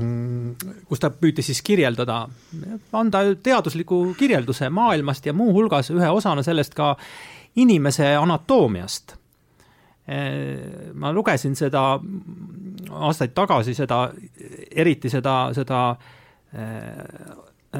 mm, 0.00 0.54
kus 0.88 1.02
ta 1.02 1.10
püüdis 1.10 1.50
siis 1.50 1.62
kirjeldada, 1.64 2.24
anda 2.92 3.22
teadusliku 3.42 4.14
kirjelduse 4.18 4.70
maailmast 4.70 5.26
ja 5.26 5.34
muuhulgas 5.36 5.90
ühe 5.94 6.08
osana 6.10 6.42
sellest 6.42 6.74
ka 6.74 6.94
inimese 7.56 8.14
anatoomiast. 8.16 9.16
Eh, 10.08 10.90
ma 11.00 11.12
lugesin 11.16 11.54
seda 11.56 11.94
aastaid 12.90 13.32
tagasi, 13.34 13.72
seda, 13.74 14.10
eriti 14.76 15.08
seda, 15.08 15.36
seda 15.56 15.84
äh, 16.52 16.98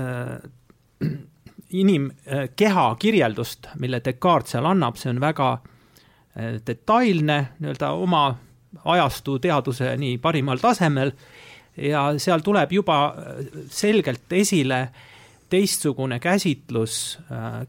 äh, 0.00 1.10
inimkeha 1.74 2.88
kirjeldust, 2.98 3.68
mille 3.82 4.00
Descartes 4.04 4.54
seal 4.54 4.66
annab, 4.70 4.98
see 5.00 5.10
on 5.10 5.20
väga 5.22 5.52
äh, 5.54 6.60
detailne, 6.66 7.40
nii-öelda 7.58 7.92
oma 7.98 8.26
ajastu 8.84 9.38
teaduse 9.38 9.92
nii 9.96 10.18
parimal 10.18 10.58
tasemel 10.62 11.12
ja 11.78 12.08
seal 12.18 12.42
tuleb 12.42 12.72
juba 12.74 12.98
selgelt 13.70 14.32
esile 14.34 14.80
teistsugune 15.50 16.18
käsitlus 16.18 17.18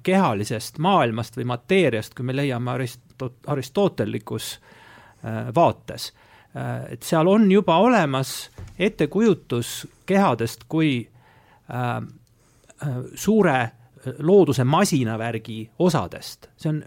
kehalisest 0.04 0.80
maailmast 0.82 1.38
või 1.38 1.46
mateeriast, 1.52 2.16
kui 2.18 2.26
me 2.26 2.34
leiame 2.34 2.72
Arist-, 2.72 3.06
aristotellikus 3.48 4.60
äh, 5.26 5.56
vaates. 5.56 6.14
Äh, 6.56 6.94
et 6.94 7.04
seal 7.04 7.28
on 7.28 7.52
juba 7.52 7.78
olemas 7.78 8.50
ettekujutus 8.80 9.88
kehadest 10.06 10.66
kui 10.70 11.08
äh, 11.70 12.02
suure 13.16 13.72
looduse 14.20 14.64
masinavärgi 14.64 15.70
osadest, 15.80 16.50
see 16.58 16.70
on 16.70 16.84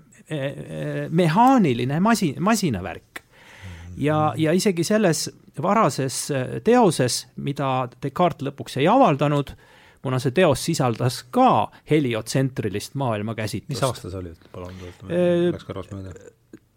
mehaaniline 1.11 2.01
masi-, 2.05 2.35
masinavärk. 2.41 3.23
ja, 3.97 4.35
ja 4.37 4.53
isegi 4.53 4.85
selles 4.85 5.31
varases 5.63 6.29
teoses, 6.65 7.27
mida 7.37 7.89
Descartes 8.03 8.47
lõpuks 8.47 8.77
ei 8.79 8.89
avaldanud, 8.89 9.55
kuna 10.03 10.19
see 10.23 10.35
teos 10.37 10.65
sisaldas 10.65 11.23
ka 11.35 11.71
heliotsentrilist 11.91 12.95
maailmakäsitlust. 12.95 13.73
mis 13.73 13.83
aasta 13.83 14.11
see 14.11 14.21
oli, 14.21 14.35
palun, 14.53 14.75
läks 15.51 15.67
kõrvast 15.67 15.95
mööda? 15.97 16.13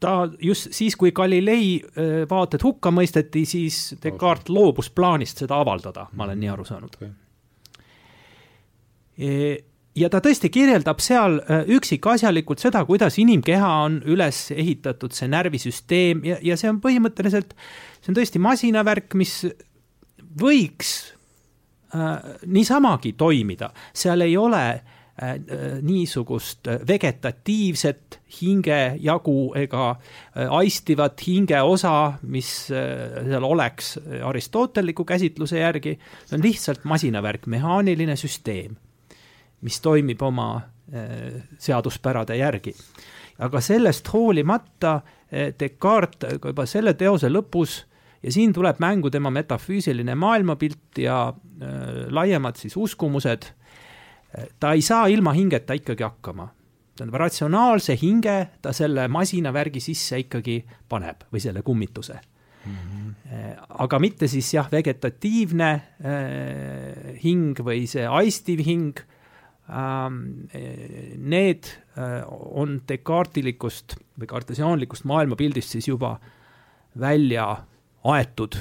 ta 0.02 0.30
just 0.42 0.72
siis, 0.74 0.96
kui 0.98 1.12
Galilei 1.16 1.82
vaated 2.30 2.64
hukka 2.66 2.92
mõisteti, 2.94 3.46
siis 3.46 3.96
Descartes 4.04 4.50
loobus 4.50 4.90
plaanist 4.90 5.44
seda 5.44 5.60
avaldada, 5.62 6.08
ma 6.18 6.26
olen 6.26 6.42
nii 6.42 6.50
aru 6.56 6.66
saanud 6.66 6.98
okay.. 6.98 7.12
Ja 9.96 10.08
ta 10.08 10.22
tõesti 10.24 10.48
kirjeldab 10.48 11.02
seal 11.04 11.42
üksikasjalikult 11.76 12.62
seda, 12.64 12.86
kuidas 12.88 13.18
inimkeha 13.20 13.72
on 13.84 13.98
üles 14.08 14.46
ehitatud, 14.56 15.12
see 15.12 15.28
närvisüsteem 15.28 16.24
ja, 16.24 16.38
ja 16.40 16.56
see 16.60 16.72
on 16.72 16.80
põhimõtteliselt, 16.84 17.52
see 18.00 18.14
on 18.14 18.20
tõesti 18.22 18.40
masinavärk, 18.40 19.18
mis 19.20 19.42
võiks 20.40 20.94
äh, 21.92 22.38
niisamagi 22.48 23.18
toimida, 23.20 23.74
seal 23.92 24.24
ei 24.24 24.38
ole 24.40 24.64
äh, 24.72 25.02
niisugust 25.82 26.70
vegetatiivset 26.88 28.20
hingejagu 28.40 29.36
ega 29.60 29.90
aistivat 30.56 31.22
hingeosa, 31.28 31.96
mis 32.24 32.50
seal 32.72 33.44
oleks 33.44 33.98
aristotelliku 34.24 35.06
käsitluse 35.06 35.60
järgi, 35.60 35.98
see 36.26 36.40
on 36.40 36.48
lihtsalt 36.48 36.88
masinavärk, 36.90 37.46
mehaaniline 37.52 38.16
süsteem, 38.16 38.80
mis 39.62 39.82
toimib 39.82 40.22
oma 40.22 40.62
seaduspärade 41.60 42.36
järgi. 42.36 42.74
aga 43.40 43.62
sellest 43.62 44.10
hoolimata 44.14 45.02
Descartes 45.32 46.36
juba 46.44 46.66
selle 46.66 46.94
teose 47.00 47.30
lõpus 47.30 47.78
ja 48.24 48.32
siin 48.32 48.54
tuleb 48.54 48.80
mängu 48.82 49.10
tema 49.10 49.32
metafüüsiline 49.34 50.16
maailmapilt 50.16 51.02
ja 51.02 51.28
äh, 51.30 52.08
laiemad 52.10 52.60
siis 52.60 52.78
uskumused, 52.78 53.52
ta 54.60 54.72
ei 54.72 54.82
saa 54.82 55.08
ilma 55.12 55.34
hingeta 55.36 55.74
ikkagi 55.74 56.04
hakkama. 56.04 56.48
tähendab, 56.96 57.20
ratsionaalse 57.20 57.96
hinge 58.02 58.48
ta 58.62 58.74
selle 58.74 59.08
masinavärgi 59.08 59.80
sisse 59.80 60.20
ikkagi 60.20 60.62
paneb 60.90 61.24
või 61.34 61.40
selle 61.40 61.62
kummituse 61.62 62.14
mm. 62.66 62.76
-hmm. 62.76 63.56
aga 63.80 64.00
mitte 64.00 64.28
siis 64.28 64.54
jah, 64.54 64.68
vegetatiivne 64.72 65.72
äh, 65.72 67.16
hing 67.24 67.60
või 67.60 67.88
see 67.88 68.08
aistiv 68.08 68.60
hing 68.66 69.00
need 69.72 71.64
äh, 71.98 72.22
on 72.28 72.82
Descartilikust 72.88 73.96
või 74.20 74.28
kartesiaanlikust 74.28 75.06
maailmapildist 75.08 75.78
siis 75.78 75.88
juba 75.88 76.18
välja 77.00 77.46
aetud 78.04 78.58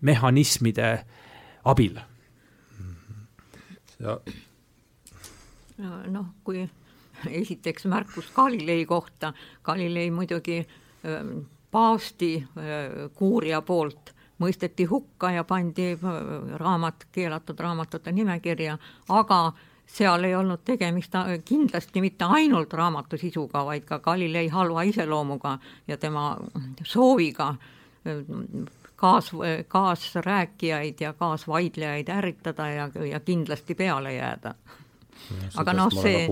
mehhanismide 0.00 1.04
abil. 1.64 1.98
ja 4.02 4.18
noh, 6.10 6.26
kui 6.44 6.64
esiteks 7.30 7.86
märkus 7.90 8.30
Galilei 8.34 8.86
kohta, 8.86 9.32
Galilei 9.62 10.10
muidugi 10.10 10.58
ähm, 10.62 11.38
paavsti 11.70 12.36
äh, 12.38 13.10
kuuria 13.14 13.62
poolt 13.62 14.14
mõisteti 14.42 14.86
hukka 14.90 15.30
ja 15.36 15.44
pandi 15.44 15.92
äh, 15.92 15.98
raamat, 16.58 17.06
keelatud 17.12 17.60
raamatute 17.60 18.12
nimekirja, 18.12 18.78
aga 19.08 19.52
seal 19.86 20.24
ei 20.24 20.34
olnud 20.34 20.62
tegemist 20.64 21.12
kindlasti 21.44 22.00
mitte 22.00 22.24
ainult 22.24 22.72
raamatu 22.72 23.18
sisuga, 23.18 23.64
vaid 23.64 23.84
ka 23.84 23.98
Galilei 23.98 24.48
halva 24.48 24.82
iseloomuga 24.88 25.58
ja 25.88 25.96
tema 25.96 26.36
sooviga 26.82 27.54
kaas, 29.02 29.30
kaasrääkijaid 29.68 31.00
ja 31.00 31.12
kaasvaidlejaid 31.12 32.08
ärritada 32.08 32.68
ja, 32.68 32.90
ja 33.10 33.20
kindlasti 33.20 33.74
peale 33.74 34.14
jääda. 34.14 34.54
aga 35.56 35.72
noh, 35.72 35.90
see, 36.02 36.26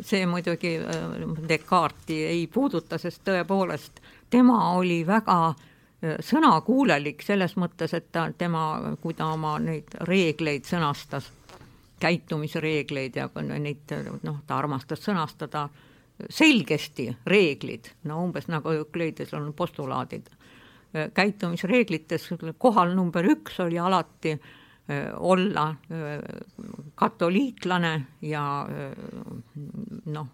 see 0.00 0.26
muidugi 0.26 0.76
äh, 0.78 1.48
Descartesi 1.48 2.22
ei 2.24 2.46
puuduta, 2.46 2.98
sest 2.98 3.20
tõepoolest 3.24 4.00
tema 4.30 4.72
oli 4.72 5.02
väga 5.06 5.38
äh, 5.48 6.16
sõnakuulelik 6.24 7.22
selles 7.22 7.56
mõttes, 7.60 7.94
et 7.96 8.08
ta, 8.12 8.30
tema, 8.38 8.96
kui 9.02 9.14
ta 9.14 9.32
oma 9.34 9.58
neid 9.60 9.92
reegleid 10.08 10.68
sõnastas, 10.68 11.32
käitumisreegleid 12.00 13.16
ja 13.16 13.28
neid 13.58 13.94
noh, 14.22 14.42
ta 14.46 14.58
armastas 14.58 15.02
sõnastada 15.04 15.68
selgesti 16.30 17.08
reeglid, 17.26 17.92
no 18.04 18.22
umbes 18.24 18.48
nagu 18.52 18.72
Eukleides 18.76 19.32
on 19.36 19.52
postulaadid 19.56 20.28
käitumisreeglites 21.14 22.28
kohal 22.58 22.94
number 22.94 23.26
üks 23.30 23.60
oli 23.62 23.78
alati 23.78 24.34
olla 25.16 25.74
katoliiklane 26.94 27.92
ja 28.22 28.44
noh, 30.06 30.26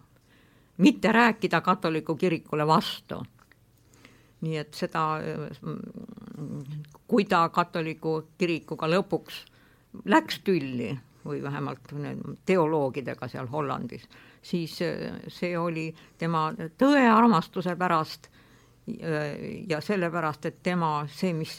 mitte 0.77 1.11
rääkida 1.11 1.61
katoliku 1.61 2.15
kirikule 2.15 2.67
vastu. 2.67 3.23
nii 4.41 4.57
et 4.57 4.73
seda, 4.73 5.17
kui 7.07 7.23
ta 7.25 7.49
katoliku 7.49 8.27
kirikuga 8.37 8.85
lõpuks 8.85 9.39
läks 10.05 10.39
tülli 10.45 10.91
või 11.27 11.41
vähemalt 11.43 11.93
teoloogidega 12.45 13.27
seal 13.27 13.47
Hollandis, 13.51 14.07
siis 14.41 14.77
see 15.27 15.53
oli 15.57 15.89
tema 16.17 16.49
tõearmastuse 16.77 17.75
pärast 17.77 18.29
ja 19.67 19.81
sellepärast, 19.83 20.45
et 20.45 20.61
tema, 20.63 20.91
see, 21.11 21.33
mis 21.35 21.57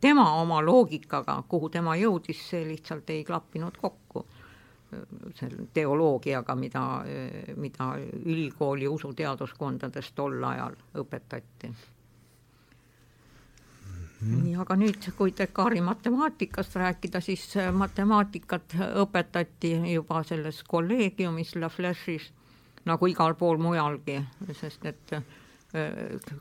tema 0.00 0.26
oma 0.38 0.60
loogikaga, 0.62 1.40
kuhu 1.48 1.68
tema 1.74 1.96
jõudis, 1.98 2.44
see 2.50 2.62
lihtsalt 2.68 3.10
ei 3.10 3.24
klappinud 3.26 3.80
kokku 3.82 4.26
selle 5.34 5.66
teoloogiaga, 5.74 6.54
mida, 6.54 6.82
mida 7.56 7.86
ülikooli 8.24 8.88
usuteaduskondades 8.88 10.12
tol 10.14 10.36
ajal 10.44 10.76
õpetati. 11.00 11.72
Nii, 14.22 14.54
aga 14.62 14.76
nüüd, 14.78 15.08
kui 15.18 15.32
Dekari 15.36 15.80
matemaatikast 15.84 16.76
rääkida, 16.78 17.20
siis 17.24 17.44
matemaatikat 17.74 18.76
õpetati 19.02 19.74
juba 19.92 20.22
selles 20.26 20.62
kolleegiumis 20.68 21.56
La 21.58 21.70
Flèche'is 21.72 22.30
nagu 22.88 23.06
igal 23.10 23.34
pool 23.38 23.60
mujalgi, 23.62 24.18
sest 24.58 24.86
et 24.90 25.14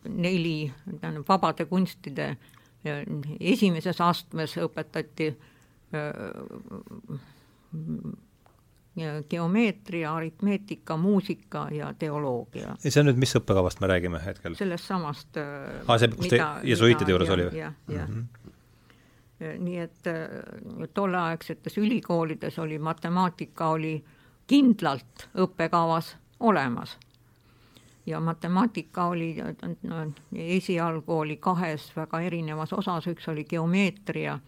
neli, 0.09 0.71
tähendab 0.99 1.27
vabade 1.29 1.65
kunstide 1.69 2.33
esimeses 3.39 4.01
astmes 4.01 4.57
õpetati 4.61 5.31
geomeetria, 9.29 10.13
aritmeetika, 10.15 10.97
muusika 10.97 11.67
ja 11.71 11.93
teoloogia. 11.99 12.75
ja 12.83 12.91
see 12.91 13.03
on 13.03 13.11
nüüd, 13.11 13.21
mis 13.21 13.35
õppekavast 13.39 13.83
me 13.83 13.91
räägime 13.91 14.21
hetkel? 14.25 14.55
sellest 14.59 14.89
samast 14.89 15.39
aa, 15.41 15.97
see, 15.97 16.11
kus 16.15 16.33
te 16.33 16.41
jesuiitide 16.71 17.15
juures 17.15 17.35
oli 17.35 17.49
või? 17.49 17.63
jah, 17.63 17.77
jah 17.91 18.07
mm 18.07 18.21
-hmm 18.21 18.49
nii 19.41 19.77
et 19.81 20.05
tolleaegsetes 20.93 21.77
ülikoolides 21.81 22.59
oli 22.61 22.75
matemaatika 22.79 23.71
oli 23.73 23.95
kindlalt 24.47 25.23
õppekavas 25.33 26.11
olemas 26.39 26.97
ja 28.05 28.19
matemaatika 28.19 29.05
oli 29.05 29.35
no, 29.83 30.11
esialgu 30.33 31.17
oli 31.19 31.37
kahes 31.37 31.91
väga 31.95 32.21
erinevas 32.21 32.73
osas, 32.73 33.07
üks 33.07 33.27
oli 33.31 33.45
geomeetria, 33.45 34.39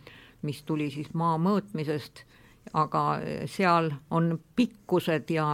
mis 0.42 0.64
tuli 0.64 0.90
siis 0.92 1.14
maa 1.14 1.38
mõõtmisest, 1.38 2.24
aga 2.74 3.04
seal 3.46 3.92
on 4.12 4.40
pikkused 4.56 5.30
ja 5.30 5.48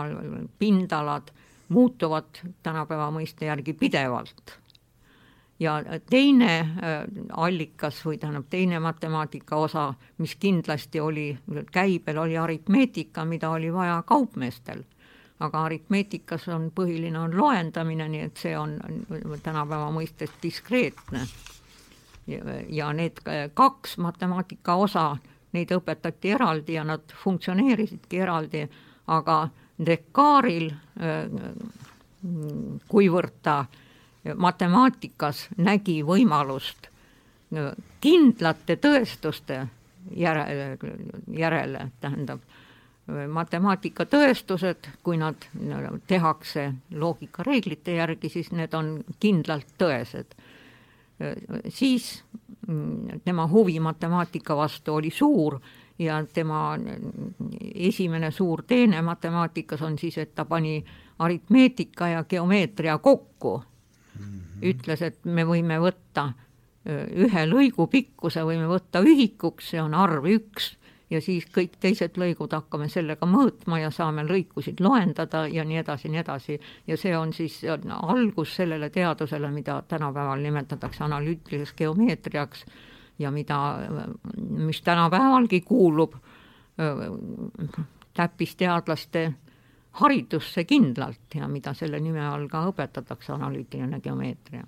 pindalad 0.60 1.32
muutuvad 1.70 2.42
tänapäeva 2.64 3.12
mõiste 3.12 3.46
järgi 3.46 3.74
pidevalt. 3.74 4.60
ja 5.60 5.84
teine 6.10 6.60
äh, 6.60 7.04
allikas 7.32 8.06
või 8.06 8.18
tähendab, 8.18 8.46
teine 8.50 8.80
matemaatika 8.80 9.56
osa, 9.56 9.94
mis 10.18 10.36
kindlasti 10.36 11.00
oli 11.00 11.38
käibel, 11.72 12.18
oli 12.18 12.38
aritmeetika, 12.38 13.26
mida 13.26 13.50
oli 13.50 13.74
vaja 13.74 14.04
kaupmeestel 14.06 14.84
aga 15.40 15.64
aritmeetikas 15.64 16.48
on 16.52 16.72
põhiline 16.76 17.20
on 17.20 17.38
loendamine, 17.38 18.08
nii 18.12 18.26
et 18.28 18.42
see 18.42 18.56
on 18.60 18.78
tänapäeva 19.44 19.92
mõistes 19.96 20.34
diskreetne. 20.44 21.28
ja 22.70 22.94
need 22.94 23.22
kaks 23.54 23.98
matemaatika 23.98 24.76
osa, 24.76 25.18
neid 25.54 25.72
õpetati 25.74 26.34
eraldi 26.36 26.78
ja 26.78 26.84
nad 26.84 27.14
funktsioneerisidki 27.24 28.22
eraldi, 28.22 28.66
aga 29.08 29.42
Descartes'il, 29.80 30.74
kuivõrd 32.92 33.36
ta 33.42 33.64
matemaatikas 34.36 35.48
nägi 35.58 36.02
võimalust 36.04 36.90
kindlate 38.02 38.76
tõestuste 38.76 39.62
järele, 40.16 40.78
järele, 41.34 41.86
tähendab 42.02 42.44
matemaatika 43.28 44.06
tõestused, 44.06 44.90
kui 45.04 45.18
nad 45.18 45.48
tehakse 46.08 46.68
loogikareeglite 46.92 47.96
järgi, 47.98 48.30
siis 48.30 48.52
need 48.52 48.74
on 48.78 49.00
kindlalt 49.20 49.72
tõesed. 49.82 50.36
Siis 51.70 52.24
mm, 52.68 53.22
tema 53.26 53.48
huvi 53.48 53.80
matemaatika 53.80 54.58
vastu 54.58 54.96
oli 54.96 55.12
suur 55.12 55.60
ja 56.00 56.26
tema 56.34 56.78
esimene 57.76 58.32
suur 58.32 58.64
teene 58.64 59.02
matemaatikas 59.02 59.82
on 59.82 59.98
siis, 60.00 60.18
et 60.18 60.36
ta 60.36 60.46
pani 60.46 60.86
aritmeetika 61.20 62.08
ja 62.08 62.24
geomeetria 62.24 62.98
kokku. 62.98 63.64
ütles, 64.62 65.02
et 65.02 65.26
me 65.26 65.46
võime 65.48 65.78
võtta 65.80 66.34
ühe 67.16 67.44
lõigu 67.48 67.86
pikkuse 67.88 68.42
võime 68.44 68.68
võtta 68.68 69.00
ühikuks, 69.00 69.70
see 69.72 69.80
on 69.82 69.94
arv 69.96 70.26
üks 70.28 70.74
ja 71.10 71.22
siis 71.22 71.48
kõik 71.54 71.78
teised 71.82 72.18
lõigud 72.22 72.54
hakkame 72.54 72.90
sellega 72.90 73.28
mõõtma 73.30 73.80
ja 73.82 73.92
saame 73.92 74.24
lõikusid 74.28 74.82
loendada 74.84 75.46
ja 75.50 75.66
nii 75.66 75.82
edasi, 75.82 76.10
nii 76.10 76.22
edasi. 76.22 76.60
ja 76.88 76.98
see 76.98 77.18
on 77.18 77.34
siis 77.34 77.62
on 77.64 77.92
algus 77.92 78.56
sellele 78.56 78.90
teadusele, 78.90 79.52
mida 79.52 79.82
tänapäeval 79.88 80.42
nimetatakse 80.42 81.04
analüütiliseks 81.04 81.74
geomeetriaks 81.78 82.66
ja 83.20 83.32
mida, 83.32 83.60
mis 84.38 84.82
tänapäevalgi 84.82 85.62
kuulub 85.62 86.16
täppisteadlaste 88.14 89.34
haridusse 89.92 90.64
kindlalt 90.64 91.36
ja 91.36 91.48
mida 91.48 91.74
selle 91.74 92.00
nime 92.00 92.26
all 92.28 92.48
ka 92.48 92.68
õpetatakse, 92.70 93.34
analüütiline 93.34 94.00
geomeetria 94.00 94.64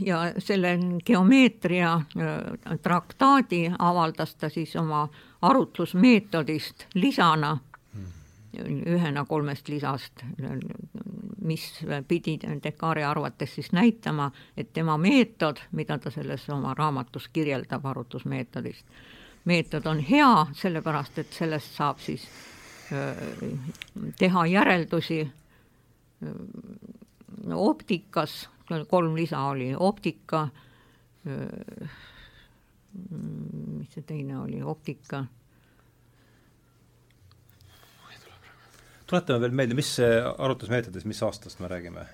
ja 0.00 0.20
selle 0.38 0.78
geomeetria 1.06 1.94
äh, 1.94 2.78
traktaadi 2.82 3.72
avaldas 3.78 4.34
ta 4.34 4.48
siis 4.48 4.76
oma 4.76 5.08
arutlusmeetodist 5.42 6.86
lisana 6.94 7.58
ühena 8.58 9.24
kolmest 9.24 9.68
lisast, 9.68 10.24
mis 11.42 11.66
pidi 12.08 12.38
Descartesi 12.42 13.06
arvates 13.06 13.54
siis 13.54 13.72
näitama, 13.72 14.30
et 14.56 14.72
tema 14.72 14.96
meetod, 14.98 15.60
mida 15.72 15.98
ta 15.98 16.10
selles 16.10 16.48
oma 16.50 16.74
raamatus 16.74 17.28
kirjeldab 17.32 17.86
arvutusmeetodist, 17.86 18.86
meetod 19.44 19.86
on 19.86 20.00
hea, 20.02 20.46
sellepärast 20.52 21.18
et 21.22 21.32
sellest 21.32 21.76
saab 21.78 22.02
siis 22.02 22.26
teha 24.18 24.46
järeldusi 24.46 25.20
optikas, 27.54 28.48
kolm 28.88 29.16
lisa 29.16 29.40
oli 29.50 29.74
optika, 29.76 30.48
mis 32.94 33.92
see 33.94 34.02
teine 34.06 34.38
oli, 34.38 34.62
optika 34.62 35.24
tuletame 39.10 39.42
veel 39.42 39.54
meelde, 39.58 39.74
mis 39.78 39.90
see 39.98 40.18
arvutusmeetodis, 40.22 41.04
mis 41.08 41.22
aastast 41.26 41.62
me 41.62 41.68
räägime? 41.70 42.06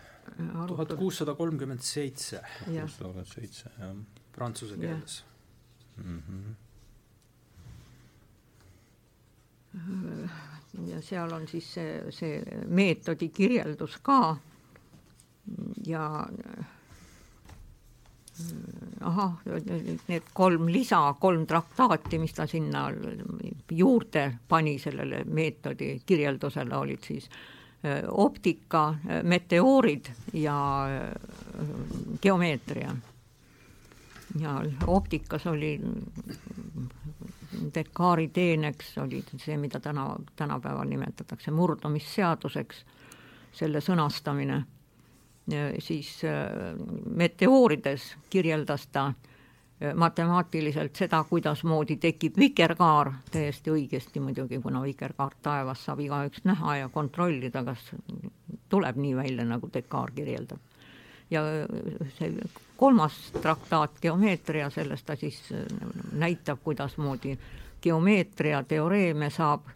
tuhat 0.67 0.93
kuussada 0.99 1.35
kolmkümmend 1.35 1.81
seitse. 1.85 2.41
kuussada 2.65 3.05
kolmkümmend 3.05 3.31
seitse, 3.31 3.71
jah. 3.79 3.95
Prantsuse 4.33 4.77
keeles 4.77 5.25
mm. 5.97 6.23
-hmm. 6.29 6.55
ja 10.91 11.03
seal 11.03 11.33
on 11.33 11.49
siis 11.49 11.75
see, 11.75 12.13
see 12.13 12.43
meetodi 12.67 13.29
kirjeldus 13.29 13.97
ka 14.03 14.37
ja 15.87 16.27
ahah, 19.01 19.37
need 20.09 20.23
kolm 20.35 20.69
lisa, 20.69 21.15
kolm 21.21 21.47
traktaati, 21.47 22.19
mis 22.19 22.35
ta 22.37 22.47
sinna 22.47 22.87
juurde 23.71 24.27
pani 24.49 24.79
sellele 24.79 25.25
meetodi 25.25 25.95
kirjeldusele, 26.07 26.77
olid 26.77 27.07
siis 27.07 27.31
optika, 28.11 28.95
meteoorid 29.23 30.11
ja 30.33 30.57
geomeetria. 32.23 32.97
ja 34.41 34.63
optikas 34.87 35.47
oli 35.47 35.81
Descartesi 37.75 38.29
teeneks 38.33 38.99
oli 38.99 39.25
see, 39.39 39.57
mida 39.57 39.81
täna, 39.81 40.17
tänapäeval 40.37 40.89
nimetatakse 40.89 41.51
murdumisseaduseks, 41.51 42.83
selle 43.53 43.81
sõnastamine 43.81 44.65
siis 45.79 46.25
äh, 46.25 46.77
meteoorides 47.15 48.17
kirjeldas 48.31 48.87
ta 48.87 49.07
äh, 49.07 49.95
matemaatiliselt 49.95 50.97
seda, 50.97 51.25
kuidasmoodi 51.25 51.97
tekib 51.97 52.39
vikerkaar, 52.39 53.13
täiesti 53.31 53.71
õigesti 53.71 54.21
muidugi, 54.21 54.59
kuna 54.63 54.83
vikerkaart 54.83 55.39
taevas 55.43 55.85
saab 55.85 56.03
igaüks 56.03 56.43
näha 56.45 56.77
ja 56.77 56.89
kontrollida, 56.89 57.63
kas 57.65 57.93
tuleb 58.69 58.99
nii 58.99 59.15
välja, 59.17 59.45
nagu 59.45 59.71
Descartes 59.75 60.17
kirjeldab. 60.17 60.59
ja 61.31 61.43
äh, 61.43 62.11
see 62.19 62.33
kolmas 62.77 63.15
traktaat, 63.43 64.01
geomeetria, 64.03 64.71
selles 64.71 65.03
ta 65.03 65.17
siis 65.17 65.41
näitab, 66.13 66.59
kuidasmoodi 66.65 67.39
geomeetria 67.83 68.63
teoreeme 68.63 69.31
saab 69.31 69.71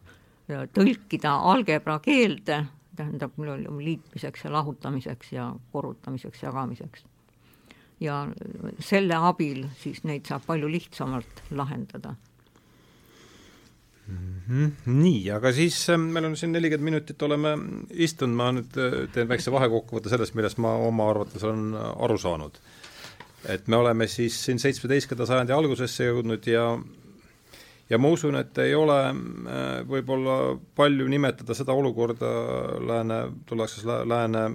tõlkida 0.74 1.36
algebra 1.46 2.00
keelde 2.02 2.64
tähendab 3.00 3.38
liitmiseks 3.40 4.44
ja 4.44 4.52
lahutamiseks 4.52 5.32
ja 5.32 5.50
korrutamiseks, 5.72 6.42
jagamiseks. 6.42 7.04
ja 8.00 8.26
selle 8.80 9.16
abil 9.16 9.66
siis 9.82 10.04
neid 10.08 10.28
saab 10.28 10.46
palju 10.46 10.68
lihtsamalt 10.72 11.42
lahendada 11.50 12.14
mm. 14.08 14.40
-hmm. 14.48 14.70
nii, 14.86 15.30
aga 15.30 15.52
siis 15.52 15.88
ähm, 15.90 16.08
meil 16.14 16.24
on 16.24 16.36
siin 16.36 16.52
nelikümmend 16.52 16.84
minutit 16.84 17.22
oleme 17.22 17.56
istunud, 17.90 18.36
ma 18.36 18.50
nüüd 18.56 18.78
äh, 18.80 19.02
teen 19.12 19.28
väikse 19.28 19.52
vahekokkuvõtte 19.52 20.12
sellest, 20.12 20.34
millest 20.34 20.58
ma 20.58 20.74
oma 20.88 21.10
arvates 21.10 21.44
olen 21.44 21.74
aru 21.76 22.18
saanud. 22.18 22.60
et 23.48 23.68
me 23.68 23.76
oleme 23.76 24.06
siis 24.06 24.44
siin 24.44 24.58
seitsmeteistkümnenda 24.60 25.26
sajandi 25.26 25.52
algusesse 25.52 26.04
jõudnud 26.04 26.46
ja 26.46 26.64
ja 27.90 27.98
ma 27.98 28.10
usun, 28.14 28.38
et 28.40 28.58
ei 28.62 28.74
ole 28.74 28.98
äh, 29.10 29.82
võib-olla 29.88 30.56
palju 30.76 31.08
nimetada 31.10 31.56
seda 31.58 31.76
olukorda 31.76 32.30
lääne, 32.86 33.20
tullakse 33.46 33.84
lääne 33.86 34.46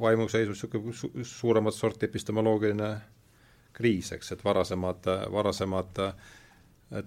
vaimuseisus 0.00 0.64
niisugune 0.64 0.96
su 0.96 1.10
suuremat 1.38 1.74
sorti 1.74 2.08
epistemoloogiline 2.10 2.90
kriis, 3.74 4.12
eks, 4.14 4.32
et 4.36 4.44
varasemad, 4.44 5.08
varasemad 5.32 6.02
äh, 6.04 6.12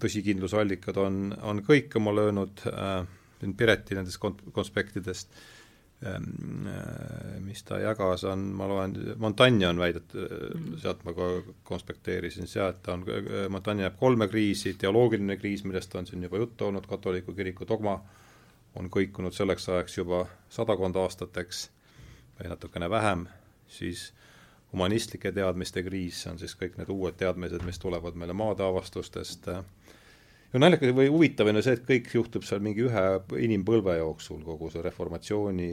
tõsikindlusallikad 0.02 0.98
on, 1.00 1.22
on 1.42 1.62
kõik 1.66 1.96
oma 2.00 2.16
löönud 2.16 2.66
äh,, 2.72 3.06
Pireti 3.38 3.94
nendest 3.94 4.18
konspektidest 4.50 5.36
mis 7.42 7.64
ta 7.66 7.80
jagas, 7.82 8.22
on, 8.30 8.44
ma 8.54 8.68
loen, 8.70 8.92
Montagne 9.18 9.66
on 9.66 9.80
väidet-, 9.82 10.14
mhm. 10.14 10.76
sealt 10.78 11.02
ma 11.04 11.14
konspekteerisin, 11.66 12.46
sealt 12.46 12.86
on, 12.92 13.02
Montagne 13.50 13.82
jääb 13.82 13.98
kolme 13.98 14.28
kriisi, 14.30 14.76
teoloogiline 14.78 15.36
kriis, 15.40 15.64
millest 15.66 15.94
on 15.98 16.06
siin 16.06 16.22
juba 16.22 16.38
juttu 16.38 16.68
olnud, 16.68 16.86
katoliku 16.86 17.34
kiriku 17.34 17.66
dogma 17.68 17.98
on 18.78 18.90
kõikunud 18.94 19.34
selleks 19.34 19.68
ajaks 19.68 19.98
juba 19.98 20.22
sadakond 20.54 20.96
aastat, 21.02 21.36
eks, 21.42 21.66
või 22.38 22.52
natukene 22.52 22.90
vähem, 22.90 23.26
siis 23.68 24.12
humanistlike 24.72 25.32
teadmiste 25.32 25.82
kriis, 25.82 26.22
see 26.22 26.32
on 26.32 26.38
siis 26.38 26.54
kõik 26.60 26.76
need 26.78 26.90
uued 26.92 27.16
teadmised, 27.18 27.64
mis 27.66 27.80
tulevad 27.82 28.14
meile 28.14 28.36
maadeavastustest 28.38 29.48
äh,, 29.50 29.64
ja 30.52 30.60
naljakas 30.62 30.94
või 30.96 31.08
huvitav 31.12 31.50
on 31.50 31.58
ju 31.60 31.64
see, 31.66 31.76
et 31.76 31.86
kõik 31.88 32.10
juhtub 32.14 32.46
seal 32.46 32.62
mingi 32.64 32.86
ühe 32.86 33.04
inimpõlve 33.44 33.98
jooksul, 33.98 34.40
kogu 34.46 34.70
see 34.72 34.84
reformatsiooni 34.84 35.70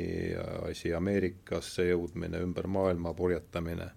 asi, 0.69 0.93
Ameerikasse 0.95 1.88
jõudmine, 1.89 2.41
ümber 2.43 2.67
maailma 2.67 3.13
purjetamine. 3.15 3.91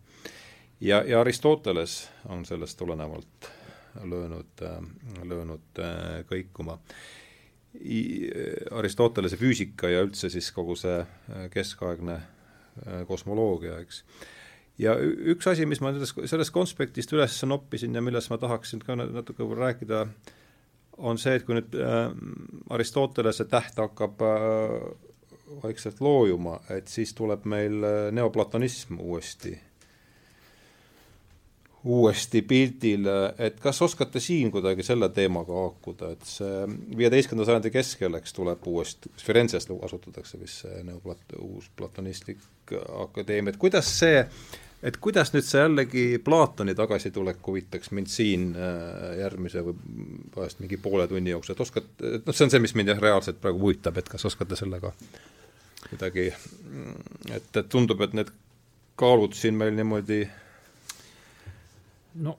ja, 0.81 1.03
ja 1.03 1.21
Aristoteles 1.21 2.01
on 2.29 2.45
sellest 2.45 2.79
tulenevalt 2.79 3.51
löönud, 4.05 4.63
löönud 5.25 5.83
äh, 5.83 6.25
kõikuma. 6.29 6.79
Aristotelese 8.71 9.37
füüsika 9.37 9.91
ja 9.91 10.01
üldse 10.03 10.31
siis 10.33 10.49
kogu 10.55 10.75
see 10.79 10.99
äh, 11.03 11.47
keskaegne 11.53 12.17
äh, 12.17 13.05
kosmoloogia, 13.07 13.79
eks 13.83 14.03
ja 14.79 14.95
üks 14.99 15.47
asi, 15.51 15.67
mis 15.67 15.83
ma 15.83 15.93
sellest, 15.93 16.19
sellest 16.31 16.55
konspektist 16.55 17.13
üles 17.13 17.37
noppisin 17.47 17.95
ja 17.95 18.03
millest 18.03 18.31
ma 18.31 18.39
tahaksin 18.39 18.83
ka 18.87 18.97
natuke 18.99 19.47
rääkida, 19.59 20.07
on 20.99 21.19
see, 21.19 21.37
et 21.39 21.47
kui 21.47 21.59
nüüd 21.59 21.77
äh, 21.79 22.11
Aristotelese 22.75 23.47
täht 23.51 23.79
hakkab 23.79 24.23
äh, 24.27 24.75
vaikselt 25.63 26.03
loojuma, 26.05 26.59
et 26.75 26.91
siis 26.93 27.15
tuleb 27.17 27.47
meil 27.49 27.81
äh, 27.87 27.97
neoplatonism 28.15 28.99
uuesti, 29.01 29.55
uuesti 31.89 32.43
pildile, 32.43 33.17
et 33.39 33.61
kas 33.63 33.81
oskate 33.87 34.21
siin 34.21 34.51
kuidagi 34.53 34.85
selle 34.87 35.09
teemaga 35.15 35.55
haakuda, 35.63 36.13
et 36.17 36.27
see 36.29 36.63
viieteistkümnenda 36.99 37.49
sajandi 37.49 37.73
keskel, 37.73 38.19
eks, 38.19 38.35
tuleb 38.37 38.67
uuesti, 38.67 39.13
Firenzes 39.23 39.71
asutatakse 39.71 40.41
vist 40.41 40.67
see 40.67 40.83
neoplat-, 40.87 41.37
uus 41.39 41.71
platonistlik 41.77 42.75
akadeemia, 43.07 43.55
et 43.55 43.63
kuidas 43.63 43.89
see 44.01 44.19
äh, 44.25 44.49
et 44.83 44.97
kuidas 45.03 45.33
nüüd 45.35 45.47
see 45.47 45.63
jällegi 45.63 46.05
Platoni 46.25 46.75
tagasitulek 46.79 47.41
huvitaks 47.47 47.91
mind 47.97 48.11
siin 48.13 48.51
äh, 48.55 49.19
järgmise 49.19 49.63
või 49.67 49.75
vahest 50.37 50.63
mingi 50.63 50.79
poole 50.83 51.09
tunni 51.11 51.35
jooksul, 51.35 51.57
et 51.57 51.63
oskad, 51.65 51.89
noh, 51.99 52.35
see 52.35 52.47
on 52.47 52.55
see, 52.55 52.63
mis 52.63 52.75
mind 52.79 52.93
jah, 52.95 53.01
reaalselt 53.03 53.41
praegu 53.43 53.65
huvitab, 53.67 53.99
et 53.99 54.11
kas 54.11 54.29
oskate 54.31 54.59
sellega 54.59 54.93
kuidagi, 55.89 56.29
et, 57.31 57.49
et 57.57 57.71
tundub, 57.71 58.03
et 58.07 58.15
need 58.19 58.31
kaalud 58.99 59.35
siin 59.39 59.59
meil 59.59 59.75
niimoodi 59.75 60.23
no 62.23 62.37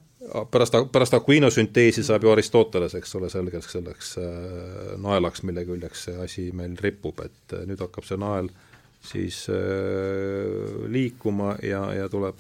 pärast, 0.51 0.75
pärast 0.91 1.15
Aquino 1.15 1.49
sünteesi 1.51 2.03
saab 2.03 2.23
ju 2.23 2.31
Aristoteles, 2.31 2.95
eks 2.99 3.15
ole, 3.19 3.31
selgeks 3.31 3.71
selleks 3.75 4.15
äh, 4.23 4.95
naelaks, 5.01 5.43
mille 5.47 5.67
küljeks 5.67 6.07
see 6.07 6.17
asi 6.23 6.49
meil 6.55 6.79
ripub, 6.79 7.19
et 7.25 7.55
äh, 7.55 7.67
nüüd 7.67 7.83
hakkab 7.83 8.07
see 8.07 8.19
nael 8.19 8.51
äh, 8.51 8.68
siis 9.01 9.45
äh, 9.49 10.89
liikuma 10.91 11.55
ja, 11.63 11.83
ja 11.93 12.09
tuleb, 12.09 12.37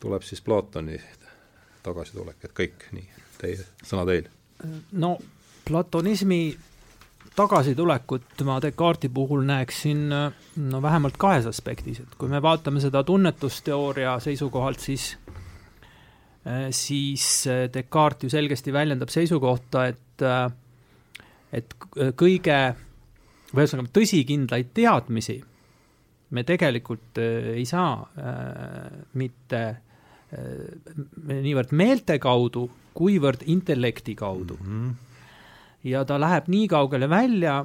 tuleb 0.00 0.22
siis 0.26 0.42
Platoni 0.42 1.00
tagasitulek, 1.84 2.44
et 2.44 2.54
kõik, 2.56 2.86
nii, 2.96 3.08
teie, 3.38 3.58
sõna 3.84 4.06
teil. 4.08 4.30
no 4.92 5.16
platonismi 5.64 6.40
tagasitulekut 7.36 8.44
ma 8.46 8.60
Descartesi 8.62 9.12
puhul 9.12 9.44
näeksin 9.46 10.06
no 10.08 10.82
vähemalt 10.82 11.18
kahes 11.20 11.46
aspektis, 11.50 12.00
et 12.00 12.14
kui 12.18 12.30
me 12.30 12.40
vaatame 12.42 12.80
seda 12.80 13.02
tunnetusteooria 13.04 14.16
seisukohalt, 14.22 14.80
siis 14.80 15.14
siis 16.76 17.26
Descartes 17.74 18.26
ju 18.26 18.30
selgesti 18.32 18.72
väljendab 18.72 19.12
seisukohta, 19.12 19.86
et 19.92 20.24
et 21.54 21.76
kõige 22.18 22.58
või 23.54 23.64
ühesõnaga 23.64 23.92
tõsikindlaid 23.94 24.72
teadmisi 24.74 25.38
me 26.34 26.44
tegelikult 26.46 27.18
äh, 27.18 27.54
ei 27.58 27.64
saa 27.68 27.94
äh, 28.18 28.90
mitte 29.18 29.62
äh, 29.64 29.78
niivõrd 31.30 31.74
meelte 31.76 32.18
kaudu, 32.22 32.66
kuivõrd 32.94 33.44
intellekti 33.50 34.14
kaudu 34.18 34.58
mm. 34.60 34.70
-hmm. 34.70 34.94
ja 35.90 36.04
ta 36.04 36.18
läheb 36.20 36.48
nii 36.48 36.68
kaugele 36.68 37.08
välja, 37.10 37.64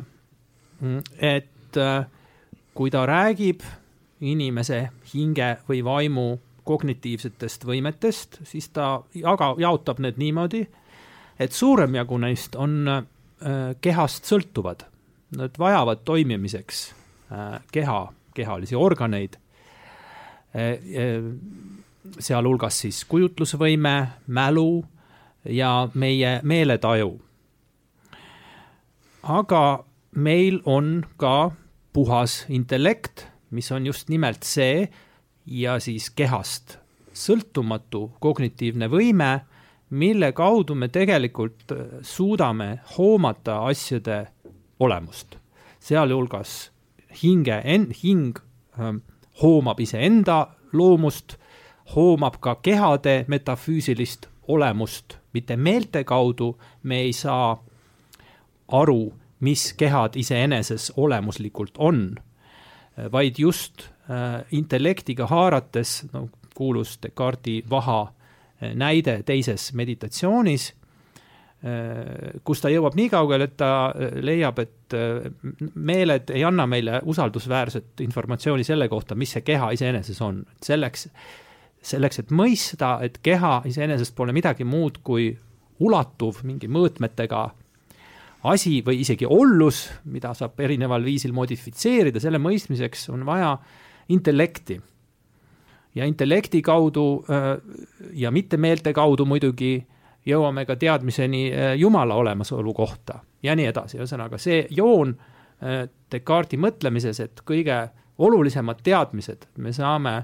et 1.19 1.77
kui 2.73 2.91
ta 2.91 3.05
räägib 3.05 3.61
inimese 4.21 4.89
hinge 5.13 5.57
või 5.67 5.83
vaimu 5.83 6.39
kognitiivsetest 6.63 7.65
võimetest, 7.65 8.39
siis 8.43 8.69
ta 8.69 9.03
jaga, 9.13 9.53
jaotab 9.57 9.99
need 9.99 10.17
niimoodi, 10.17 10.63
et 11.39 11.51
suurem 11.51 11.95
jagu 11.95 12.17
neist 12.17 12.55
on 12.55 13.05
kehast 13.81 14.25
sõltuvad. 14.25 14.85
Nad 15.38 15.59
vajavad 15.59 16.01
toimimiseks 16.05 16.93
äh, 17.32 17.59
keha, 17.71 18.13
kehalisi 18.34 18.75
organeid 18.75 19.38
äh,, 20.55 20.71
äh 20.73 21.23
sealhulgas 22.19 22.80
siis 22.82 23.03
kujutlusvõime, 23.05 24.07
mälu 24.27 24.84
ja 25.45 25.89
meie 25.93 26.39
meeletaju. 26.43 27.19
aga 29.23 29.84
meil 30.15 30.61
on 30.65 31.05
ka 31.17 31.51
puhas 31.93 32.45
intellekt, 32.49 33.27
mis 33.51 33.71
on 33.71 33.86
just 33.86 34.09
nimelt 34.09 34.43
see 34.43 34.88
ja 35.45 35.80
siis 35.80 36.09
kehast 36.09 36.77
sõltumatu 37.13 38.11
kognitiivne 38.19 38.88
võime, 38.88 39.39
mille 39.89 40.32
kaudu 40.32 40.75
me 40.75 40.88
tegelikult 40.88 41.73
suudame 42.01 42.80
hoomata 42.97 43.59
asjade 43.67 44.27
olemust. 44.80 45.36
sealhulgas 45.80 46.71
hinge, 47.23 47.61
hing 48.03 48.38
ähm, 48.80 49.01
hoomab 49.41 49.80
iseenda 49.80 50.47
loomust, 50.73 51.38
hoomab 51.95 52.39
ka 52.39 52.55
kehade 52.55 53.25
metafüüsilist 53.27 54.27
olemust, 54.47 55.17
mitte 55.34 55.57
meelte 55.57 56.03
kaudu 56.03 56.57
me 56.84 56.99
ei 56.99 57.13
saa 57.13 57.63
aru, 58.67 59.13
mis 59.39 59.73
kehad 59.73 60.15
iseeneses 60.15 60.91
olemuslikult 60.97 61.77
on, 61.77 62.15
vaid 63.11 63.39
just 63.39 63.82
äh, 63.82 64.43
intellektiga 64.51 65.27
haarates, 65.27 66.03
no 66.13 66.30
kuulus 66.55 66.99
Descartesi 67.03 67.63
vaha 67.69 68.01
äh, 68.01 68.75
näide 68.75 69.23
teises 69.23 69.73
meditatsioonis 69.73 70.73
kus 72.47 72.62
ta 72.64 72.70
jõuab 72.72 72.95
nii 72.95 73.10
kaugele, 73.12 73.49
et 73.49 73.57
ta 73.60 73.91
äh, 73.91 74.16
leiab, 74.24 74.62
et 74.64 74.95
äh, 74.95 75.28
meeled 75.76 76.32
ei 76.32 76.45
anna 76.47 76.64
meile 76.70 77.01
usaldusväärset 77.03 77.99
informatsiooni 78.05 78.64
selle 78.64 78.88
kohta, 78.91 79.18
mis 79.20 79.36
see 79.36 79.43
keha 79.43 79.74
iseeneses 79.76 80.22
on. 80.24 80.45
selleks, 80.64 81.10
selleks, 81.91 82.24
et 82.24 82.32
mõista, 82.32 82.97
et 83.03 83.20
keha 83.24 83.62
iseenesest 83.68 84.16
pole 84.16 84.36
midagi 84.36 84.64
muud 84.64 85.01
kui 85.03 85.34
ulatuv 85.84 86.39
mingi 86.47 86.72
mõõtmetega 86.72 87.43
asi 88.47 88.80
või 88.86 89.01
isegi 89.03 89.28
ollus, 89.28 89.89
mida 90.07 90.32
saab 90.34 90.60
erineval 90.64 91.03
viisil 91.03 91.36
modifitseerida, 91.36 92.24
selle 92.24 92.39
mõistmiseks 92.39 93.10
on 93.12 93.28
vaja 93.28 93.57
intellekti. 94.10 94.80
ja 95.95 96.05
intellekti 96.05 96.62
kaudu 96.62 97.26
äh, 97.28 97.57
ja 98.14 98.32
mitte 98.32 98.57
meelte 98.57 98.93
kaudu 98.93 99.26
muidugi 99.26 99.84
jõuame 100.26 100.65
ka 100.65 100.76
teadmiseni 100.76 101.43
äh, 101.51 101.74
Jumala 101.80 102.15
olemasolu 102.15 102.74
kohta 102.74 103.20
ja 103.43 103.55
nii 103.55 103.70
edasi, 103.72 103.97
ühesõnaga 103.97 104.38
see 104.38 104.65
joon 104.70 105.15
äh, 105.15 105.88
Descartesi 106.11 106.57
mõtlemises, 106.61 107.20
et 107.20 107.41
kõige 107.45 107.88
olulisemad 108.17 108.82
teadmised 108.84 109.47
me 109.57 109.74
saame 109.74 110.24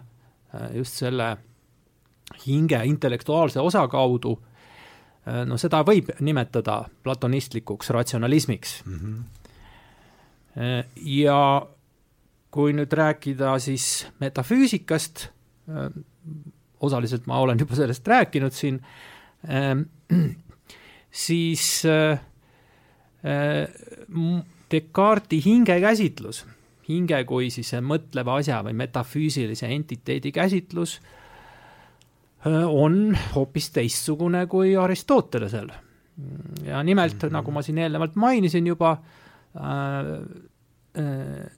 just 0.74 1.00
selle 1.00 1.38
hinge 2.46 2.80
intellektuaalse 2.88 3.60
osa 3.60 3.88
kaudu 3.92 4.38
Äh, 5.26 5.42
no 5.50 5.58
seda 5.58 5.82
võib 5.86 6.12
nimetada 6.22 6.84
platonistlikuks 7.04 7.90
ratsionalismiks 7.96 8.76
mm. 8.86 9.00
-hmm. 9.00 10.84
ja 11.18 11.68
kui 12.54 12.74
nüüd 12.74 12.94
rääkida 12.94 13.58
siis 13.60 14.06
metafüüsikast, 14.20 15.26
äh, 15.70 15.90
osaliselt 16.80 17.26
ma 17.28 17.40
olen 17.42 17.60
juba 17.60 17.76
sellest 17.76 18.08
rääkinud 18.08 18.54
siin, 18.54 18.80
siis 21.26 21.84
Descartesi 24.72 25.42
hingekäsitlus, 25.46 26.44
hinge 26.90 27.20
kui 27.26 27.50
siis 27.54 27.72
mõtleva 27.82 28.40
asja 28.42 28.60
või 28.66 28.76
metafüüsilise 28.78 29.70
entiteedi 29.74 30.32
käsitlus 30.36 31.00
äh, 31.00 31.10
Äh, 32.46 32.66
on 32.70 33.18
hoopis 33.36 33.72
teistsugune 33.74 34.46
kui 34.48 34.76
Aristotelesel. 34.78 35.70
ja 36.64 36.84
nimelt 36.84 37.14
mm, 37.14 37.28
-hmm. 37.28 37.32
nagu 37.32 37.52
ma 37.52 37.62
siin 37.62 37.78
eelnevalt 37.78 38.16
mainisin 38.16 38.68
juba 38.68 38.92
äh,, 38.92 39.02
äh, 41.04 41.52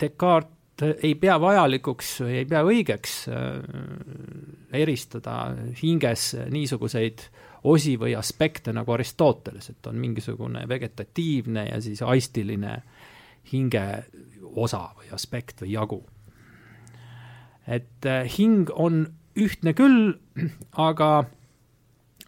Descartes 0.00 0.59
ei 0.82 1.14
pea 1.20 1.36
vajalikuks 1.40 2.14
või 2.24 2.40
ei 2.40 2.48
pea 2.48 2.62
õigeks 2.66 3.14
äh, 3.28 3.60
eristada 4.80 5.54
hinges 5.82 6.32
niisuguseid 6.50 7.24
osi 7.68 7.96
või 8.00 8.14
aspekte 8.16 8.72
nagu 8.72 8.92
Aristoteles, 8.94 9.70
et 9.70 9.86
on 9.86 9.98
mingisugune 10.00 10.64
vegetatiivne 10.68 11.66
ja 11.68 11.80
siis 11.82 12.02
aistiline 12.02 12.78
hinge 13.52 13.84
osa 14.56 14.86
või 14.96 15.12
aspekt 15.12 15.62
või 15.62 15.74
jagu. 15.74 16.02
et 17.66 18.06
äh, 18.06 18.26
hing 18.38 18.70
on 18.74 19.06
ühtne 19.36 19.74
küll, 19.74 20.14
aga, 20.72 21.24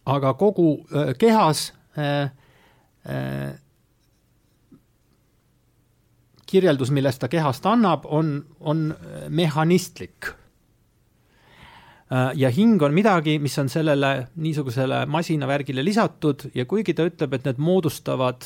aga 0.07 0.34
kogu 0.34 0.84
äh, 0.92 1.14
kehas 1.18 1.72
äh, 1.96 2.30
äh, 3.09 3.55
kirjeldus, 6.53 6.92
millest 6.92 7.22
ta 7.22 7.30
kehast 7.32 7.66
annab, 7.66 8.05
on, 8.05 8.38
on 8.61 8.90
mehhanistlik. 9.28 10.32
ja 12.36 12.50
hing 12.53 12.82
on 12.82 12.92
midagi, 12.92 13.38
mis 13.40 13.55
on 13.59 13.70
sellele 13.72 14.26
niisugusele 14.36 15.07
masinavärgile 15.09 15.84
lisatud 15.84 16.50
ja 16.55 16.66
kuigi 16.68 16.92
ta 16.94 17.07
ütleb, 17.09 17.32
et 17.32 17.46
need 17.48 17.62
moodustavad 17.62 18.44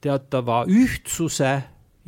teatava 0.00 0.62
ühtsuse 0.64 1.52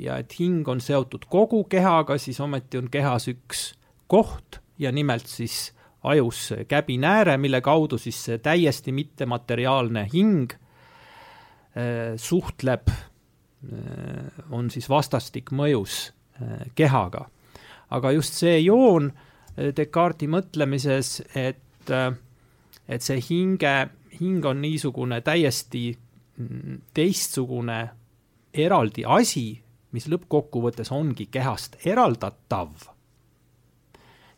ja 0.01 0.17
et 0.17 0.33
hing 0.39 0.69
on 0.69 0.81
seotud 0.81 1.29
kogu 1.29 1.65
kehaga, 1.69 2.17
siis 2.19 2.41
ometi 2.41 2.81
on 2.81 2.89
kehas 2.89 3.29
üks 3.29 3.75
koht, 4.09 4.63
ja 4.79 4.93
nimelt 4.93 5.27
siis 5.27 5.73
ajus 6.03 6.53
käbinääre, 6.69 7.37
mille 7.39 7.61
kaudu 7.61 7.99
siis 7.99 8.19
see 8.25 8.39
täiesti 8.43 8.93
mittemateriaalne 8.93 10.07
hing 10.13 10.53
äh, 10.53 12.17
suhtleb, 12.17 12.89
äh, 12.89 13.12
on 14.51 14.71
siis 14.71 14.89
vastastik 14.89 15.53
mõjus 15.55 16.13
äh, 16.41 16.67
kehaga. 16.75 17.29
aga 17.91 18.13
just 18.13 18.35
see 18.35 18.59
joon 18.61 19.13
Descartesi 19.53 20.31
mõtlemises, 20.33 21.19
et, 21.37 21.91
et 22.89 23.03
see 23.05 23.19
hinge, 23.21 23.75
hing 24.17 24.47
on 24.49 24.63
niisugune 24.63 25.21
täiesti 25.21 25.91
mm, 25.93 26.79
teistsugune 26.97 27.77
eraldi 28.55 29.05
asi, 29.05 29.61
mis 29.93 30.09
lõppkokkuvõttes 30.09 30.89
ongi 30.93 31.29
kehast 31.31 31.77
eraldatav 31.85 32.89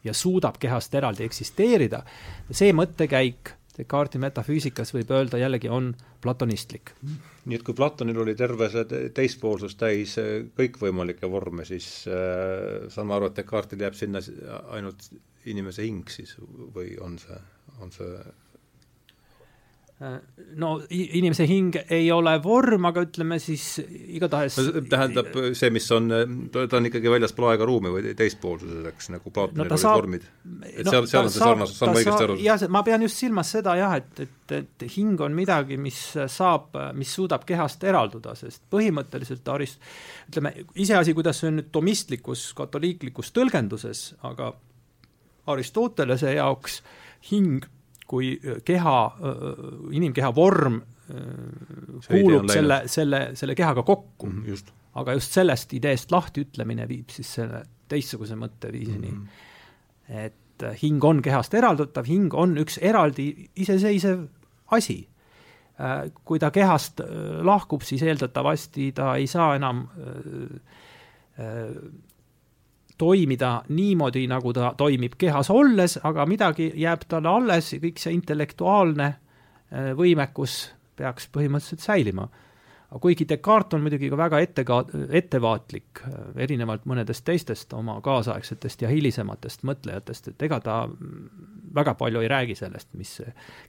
ja 0.04 0.14
suudab 0.14 0.58
kehast 0.60 0.94
eraldi 0.94 1.24
eksisteerida, 1.24 2.02
see 2.50 2.74
mõttekäik 2.76 3.54
Descartesi 3.74 4.22
metafüüsikas 4.22 4.94
võib 4.94 5.10
öelda 5.10 5.38
jällegi 5.40 5.70
on 5.72 5.90
platonistlik. 6.22 6.94
nii 7.44 7.58
et 7.58 7.64
kui 7.66 7.74
Platonil 7.74 8.20
oli 8.22 8.34
terve 8.38 8.68
see 8.72 9.08
teispoolsus 9.16 9.74
täis 9.80 10.16
äh, 10.22 10.46
kõikvõimalikke 10.56 11.30
vorme, 11.30 11.66
siis 11.68 12.06
äh, 12.08 12.86
saan 12.88 13.10
ma 13.10 13.18
aru, 13.18 13.32
et 13.32 13.40
Descartesil 13.40 13.82
jääb 13.84 13.98
sinna 13.98 14.22
ainult 14.76 15.10
inimese 15.44 15.84
hing 15.84 16.08
siis 16.08 16.36
või 16.74 16.94
on 17.02 17.18
see, 17.20 17.40
on 17.82 17.92
see 17.92 18.14
no 20.58 20.70
inimese 20.90 21.44
hing 21.46 21.76
ei 21.94 22.08
ole 22.12 22.32
vorm, 22.42 22.88
aga 22.88 23.04
ütleme 23.06 23.36
siis 23.42 23.78
igatahes 23.86 24.56
tähendab 24.90 25.28
see, 25.54 25.70
mis 25.74 25.86
on, 25.94 26.08
ta 26.50 26.64
on 26.80 26.88
ikkagi 26.88 27.12
väljaspool 27.12 27.46
aega-ruumi 27.52 27.92
või 27.94 28.14
teispoolsuses, 28.18 28.88
eks, 28.90 29.12
nagu 29.14 29.30
Platonil 29.30 29.62
no, 29.62 29.68
olid 29.68 29.82
saab, 29.84 30.00
vormid. 30.00 30.26
et 30.66 30.80
no, 30.82 30.90
seal, 30.96 31.06
seal 31.10 31.28
on 31.28 31.30
see 31.30 31.42
sarnasus, 31.44 31.78
saan 31.78 31.92
ma 31.94 32.02
õigesti 32.02 32.26
aru? 32.26 32.38
jah, 32.42 32.64
ma 32.74 32.82
pean 32.86 33.06
just 33.06 33.22
silmas 33.22 33.52
seda 33.54 33.76
jah, 33.78 33.94
et, 34.00 34.24
et, 34.26 34.56
et 34.58 34.86
hing 34.96 35.22
on 35.22 35.36
midagi, 35.38 35.78
mis 35.80 36.00
saab, 36.34 36.74
mis 36.98 37.14
suudab 37.14 37.46
kehast 37.46 37.86
eralduda, 37.86 38.34
sest 38.38 38.64
põhimõtteliselt 38.74 39.46
Arist-, 39.54 39.78
ütleme, 40.32 40.56
iseasi, 40.74 41.14
kuidas 41.14 41.38
see 41.38 41.52
on 41.52 41.60
nüüd 41.60 41.70
tomistlikus 41.74 42.48
katoliiklikus 42.58 43.30
tõlgenduses, 43.36 44.08
aga 44.26 44.50
Aristotelese 45.54 46.34
jaoks 46.34 46.80
hing 47.30 47.62
kui 48.06 48.34
keha, 48.64 48.98
inimkeha 49.96 50.30
vorm 50.36 50.80
kuulub 52.08 52.48
selle, 52.52 52.82
selle, 52.88 53.20
selle 53.36 53.54
kehaga 53.54 53.82
kokku 53.82 54.26
mm. 54.26 54.38
-hmm, 54.38 54.48
just. 54.48 54.72
aga 54.94 55.12
just 55.12 55.32
sellest 55.32 55.72
ideest 55.76 56.12
lahtiütlemine 56.12 56.88
viib 56.88 57.10
siis 57.12 57.34
selle 57.34 57.64
teistsuguse 57.88 58.36
mõtteviisini 58.40 59.10
mm. 59.10 59.26
-hmm. 59.26 60.24
et 60.24 60.34
hing 60.82 61.04
on 61.04 61.22
kehast 61.22 61.54
eraldatav, 61.54 62.06
hing 62.06 62.34
on 62.34 62.56
üks 62.58 62.78
eraldi 62.80 63.50
iseseisev 63.56 64.26
asi. 64.70 65.08
kui 66.24 66.38
ta 66.38 66.50
kehast 66.50 67.00
lahkub, 67.42 67.82
siis 67.82 68.02
eeldatavasti 68.02 68.92
ta 68.92 69.16
ei 69.16 69.26
saa 69.26 69.56
enam 69.56 69.88
toimida 72.98 73.64
niimoodi, 73.68 74.26
nagu 74.30 74.52
ta 74.52 74.74
toimib 74.76 75.16
kehas 75.18 75.50
olles, 75.50 75.98
aga 76.02 76.26
midagi 76.26 76.72
jääb 76.78 77.08
talle 77.08 77.28
alles 77.28 77.72
ja 77.72 77.80
kõik 77.82 77.98
see 77.98 78.14
intellektuaalne 78.14 79.14
võimekus 79.98 80.58
peaks 80.96 81.26
põhimõtteliselt 81.34 81.82
säilima 81.82 82.28
kuigi 83.00 83.26
Descartes 83.28 83.74
on 83.74 83.82
muidugi 83.82 84.10
ka 84.10 84.16
väga 84.16 84.40
etteka-, 84.44 84.84
ettevaatlik, 85.10 86.02
erinevalt 86.36 86.84
mõnedest 86.86 87.24
teistest 87.26 87.72
oma 87.74 87.98
kaasaegsetest 88.04 88.84
ja 88.84 88.90
hilisematest 88.90 89.64
mõtlejatest, 89.66 90.30
et 90.30 90.46
ega 90.46 90.60
ta 90.62 90.76
väga 91.74 91.94
palju 91.98 92.22
ei 92.22 92.30
räägi 92.30 92.58
sellest, 92.58 92.92
mis 92.94 93.20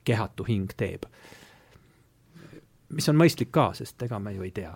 kehatu 0.03 0.45
hing 0.47 0.71
teeb. 0.77 1.09
mis 2.89 3.09
on 3.09 3.17
mõistlik 3.17 3.49
ka, 3.51 3.71
sest 3.73 4.01
ega 4.05 4.19
me 4.19 4.35
ju 4.35 4.43
ei 4.43 4.51
tea. 4.51 4.73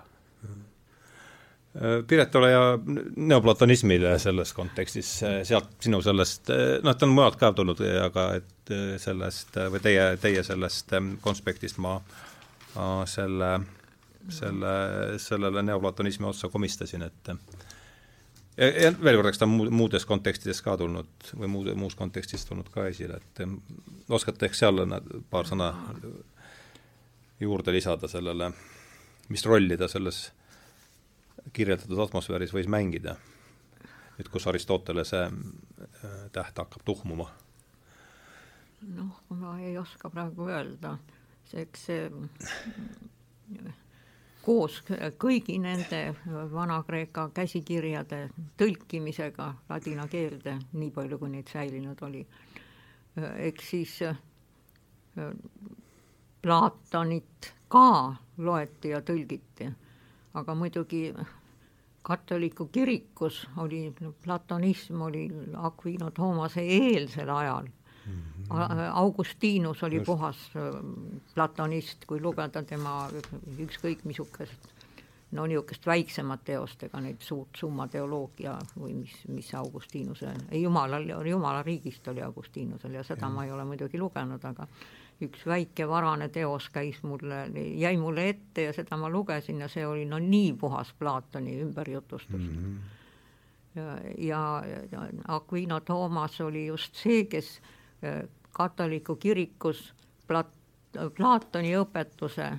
Piret, 2.08 2.36
ole 2.36 2.48
hea 2.50 2.62
neoplatonismile 3.30 4.16
selles 4.20 4.56
kontekstis, 4.58 5.12
sealt 5.46 5.76
sinu 5.86 6.00
sellest, 6.02 6.50
noh, 6.82 6.96
ta 6.98 7.06
on 7.06 7.14
mujalt 7.14 7.38
ka 7.38 7.52
tulnud, 7.54 7.84
aga 8.02 8.24
et 8.40 8.74
sellest 9.00 9.60
või 9.70 9.82
teie, 9.84 10.08
teie 10.18 10.42
sellest 10.44 10.96
konspektist 11.22 11.78
ma 11.78 12.00
selle 13.10 13.52
selle, 14.30 15.18
sellele 15.18 15.62
neoplatonismi 15.62 16.26
otsa 16.26 16.50
komistasin, 16.50 17.02
et 17.02 17.32
ja, 18.58 18.68
ja 18.68 18.92
veel 19.04 19.20
kord, 19.20 19.30
eks 19.32 19.42
ta 19.42 19.48
on 19.48 19.56
muud, 19.56 19.72
muudes 19.74 20.06
kontekstides 20.10 20.62
ka 20.66 20.76
tulnud 20.80 21.32
või 21.36 21.52
muude, 21.52 21.76
muus 21.80 21.96
kontekstis 22.00 22.46
tulnud 22.50 22.70
ka 22.74 22.88
esile, 22.90 23.20
et 23.20 24.10
oskate 24.10 24.50
ehk 24.50 24.58
seal 24.58 24.84
paar 25.30 25.50
sõna 25.50 25.72
juurde 27.40 27.74
lisada 27.74 28.10
sellele, 28.12 28.52
mis 29.30 29.46
rolli 29.46 29.78
ta 29.80 29.88
selles 29.88 30.30
kirjeldatud 31.54 32.00
atmosfääris 32.06 32.54
võis 32.54 32.70
mängida, 32.72 33.16
nüüd 34.18 34.32
kus 34.32 34.48
Aristotelese 34.48 35.26
äh, 35.28 36.18
täht 36.32 36.58
hakkab 36.58 36.84
tuhmuma? 36.86 37.30
noh, 38.96 39.22
ma 39.36 39.58
ei 39.60 39.78
oska 39.78 40.10
praegu 40.10 40.48
öelda, 40.48 40.94
eks 41.54 41.86
see 41.90 42.06
koos 44.46 44.80
kõigi 45.20 45.58
nende 45.62 46.00
Vana-Kreeka 46.54 47.28
käsikirjade 47.36 48.22
tõlkimisega 48.58 49.50
ladina 49.70 50.08
keelde, 50.08 50.56
nii 50.74 50.94
palju 50.96 51.20
kui 51.20 51.34
neid 51.34 51.52
säilinud 51.52 52.02
oli. 52.08 52.24
eks 53.50 53.70
siis 53.70 54.02
äh, 54.08 54.16
Platonit 56.42 57.54
ka 57.68 58.16
loeti 58.38 58.94
ja 58.94 59.02
tõlgiti, 59.04 59.68
aga 60.40 60.56
muidugi 60.56 61.10
katoliku 62.02 62.66
kirikus 62.66 63.48
oli, 63.58 63.94
platonism 64.24 65.02
oli 65.02 65.28
Aquino 65.58 66.12
Tomase 66.12 66.62
eelsel 66.62 67.30
ajal 67.30 67.68
Augustinus 68.94 69.84
oli 69.84 69.96
Just. 69.96 70.06
puhas 70.06 70.38
äh, 70.56 70.82
platonist, 71.34 72.06
kui 72.08 72.22
lugeda 72.22 72.64
tema 72.64 73.04
ükskõik 73.60 74.06
missugust 74.10 74.72
no 75.32 75.46
niisugust 75.46 75.86
väiksemat 75.86 76.42
teost, 76.46 76.84
ega 76.88 77.02
neid 77.06 77.22
suurt 77.22 77.60
summateoloogia 77.62 78.56
või 78.80 78.96
mis, 79.04 79.14
mis 79.30 79.52
Augustinuse, 79.54 80.32
jumalal, 80.58 81.06
jumala 81.30 81.62
riigist 81.64 82.08
oli 82.10 82.24
Augustinusel 82.26 82.98
ja 82.98 83.04
seda 83.06 83.28
ja. 83.28 83.34
ma 83.34 83.46
ei 83.46 83.54
ole 83.54 83.68
muidugi 83.70 84.02
lugenud, 84.02 84.46
aga 84.50 84.66
üks 85.22 85.46
väike 85.46 85.88
varane 85.88 86.30
teos 86.30 86.70
käis 86.70 87.02
mulle, 87.04 87.46
jäi 87.76 87.98
mulle 87.98 88.30
ette 88.30 88.70
ja 88.70 88.74
seda 88.74 88.98
ma 88.98 89.10
lugesin 89.10 89.60
ja 89.60 89.68
see 89.68 89.86
oli 89.88 90.06
no 90.06 90.20
nii 90.20 90.54
puhas 90.54 90.94
Platoni 91.00 91.60
ümberjutustus 91.62 92.42
mm. 92.42 92.78
-hmm. 93.76 93.82
ja, 94.18 94.64
ja, 94.92 95.08
Aquino 95.28 95.80
Toomas 95.80 96.42
oli 96.42 96.66
just 96.66 96.96
see, 96.96 97.26
kes 97.26 97.62
katoliku 98.52 99.16
kirikus 99.16 99.94
Plat-, 100.28 100.58
Platoni 101.18 101.76
õpetuse 101.76 102.52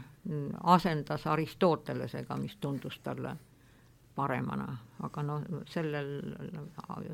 asendas 0.62 1.26
Aristotelesega, 1.26 2.36
mis 2.36 2.56
tundus 2.56 2.98
talle 2.98 3.36
paremana, 4.14 4.76
aga 5.02 5.22
noh, 5.22 5.44
sellel 5.70 6.10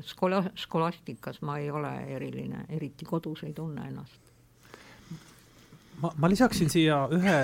skola-, 0.01 0.51
skolastikas 0.55 1.41
ma 1.41 1.57
ei 1.57 1.71
ole 1.71 1.93
eriline, 2.15 2.65
eriti 2.69 3.05
kodus 3.05 3.43
ei 3.47 3.53
tunne 3.53 3.87
ennast. 3.87 4.33
Ma, 6.01 6.11
ma 6.17 6.29
lisaksin 6.29 6.69
siia 6.71 7.03
ühe, 7.13 7.37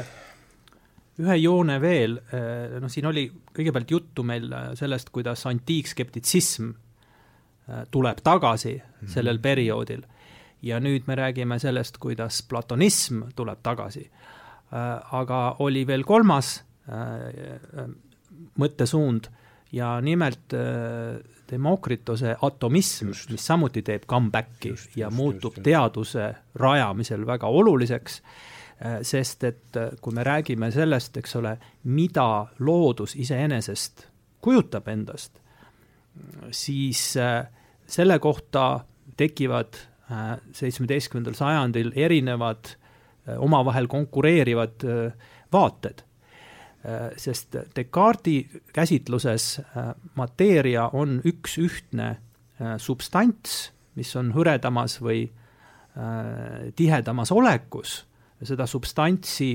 ühe 1.23 1.35
joone 1.41 1.79
veel, 1.81 2.17
noh, 2.81 2.91
siin 2.91 3.05
oli 3.09 3.27
kõigepealt 3.53 3.91
juttu 3.91 4.25
meil 4.25 4.47
sellest, 4.79 5.11
kuidas 5.13 5.45
antiikskeptitsism 5.49 6.71
tuleb 7.93 8.19
tagasi 8.23 8.73
sellel 9.07 9.39
perioodil. 9.43 10.03
Ja 10.63 10.79
nüüd 10.79 11.07
me 11.07 11.15
räägime 11.19 11.59
sellest, 11.59 11.97
kuidas 11.99 12.41
platonism 12.47 13.25
tuleb 13.35 13.59
tagasi. 13.63 14.05
Äh, 14.73 15.15
aga 15.19 15.39
oli 15.61 15.83
veel 15.87 16.05
kolmas 16.07 16.55
äh, 16.87 17.83
mõttesuund 18.59 19.27
ja 19.73 19.97
nimelt 20.01 20.53
Demokrituse 21.53 22.33
atomism, 22.41 23.11
mis 23.29 23.45
samuti 23.45 23.83
teeb 23.85 24.07
comeback'i 24.09 24.73
just, 24.73 24.95
ja 24.97 25.07
just, 25.07 25.17
muutub 25.17 25.59
just, 25.59 25.63
teaduse 25.67 26.31
rajamisel 26.59 27.27
väga 27.29 27.51
oluliseks, 27.53 28.17
sest 29.05 29.45
et 29.47 29.77
kui 30.01 30.15
me 30.17 30.25
räägime 30.25 30.71
sellest, 30.73 31.17
eks 31.21 31.37
ole, 31.39 31.53
mida 31.93 32.47
loodus 32.59 33.13
iseenesest 33.21 34.07
kujutab 34.43 34.89
endast, 34.91 35.37
siis 36.51 37.03
selle 37.13 38.17
kohta 38.19 38.65
tekivad 39.17 39.77
seitsmeteistkümnendal 40.57 41.37
sajandil 41.37 41.93
erinevad 41.95 42.73
omavahel 43.37 43.87
konkureerivad 43.87 44.83
vaated. 45.53 46.03
Sest 47.17 47.55
Descartesi 47.75 48.61
käsitluses 48.75 49.61
mateeria 50.19 50.89
on 50.93 51.21
üks 51.23 51.55
ühtne 51.61 52.09
substants, 52.77 53.71
mis 53.95 54.11
on 54.19 54.33
hõredamas 54.35 54.97
või 54.99 55.21
tihedamas 56.75 57.31
olekus. 57.31 58.01
Seda 58.43 58.67
substantsi, 58.67 59.47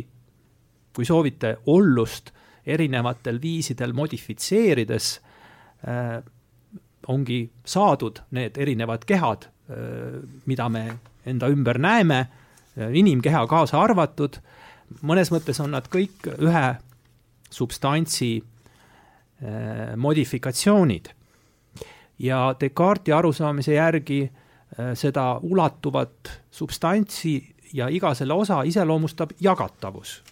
kui 0.97 1.05
soovite, 1.05 1.59
ollust 1.69 2.33
erinevatel 2.65 3.43
viisidel 3.43 3.93
modifitseerides 3.93 5.11
ongi 7.13 7.43
saadud 7.69 8.25
need 8.33 8.57
erinevad 8.57 9.05
kehad 9.05 9.51
Äh, 9.69 10.23
mida 10.47 10.69
me 10.69 10.99
enda 11.27 11.49
ümber 11.53 11.77
näeme, 11.79 12.19
äh, 12.79 12.89
inimkeha 12.97 13.43
kaasa 13.47 13.83
arvatud, 13.85 14.39
mõnes 15.05 15.29
mõttes 15.29 15.61
on 15.61 15.75
nad 15.77 15.91
kõik 15.93 16.25
ühe 16.39 16.63
substantsi 17.51 18.43
äh, 18.43 19.97
modifikatsioonid. 19.97 21.07
ja 22.19 22.55
Descartesi 22.61 23.13
arusaamise 23.13 23.75
järgi 23.75 24.33
seda 24.95 25.41
ulatuvat 25.43 26.43
substantsi 26.51 27.55
ja 27.73 27.89
iga 27.89 28.15
selle 28.15 28.35
osa 28.35 28.63
iseloomustab 28.63 29.31
jagatavus. 29.41 30.23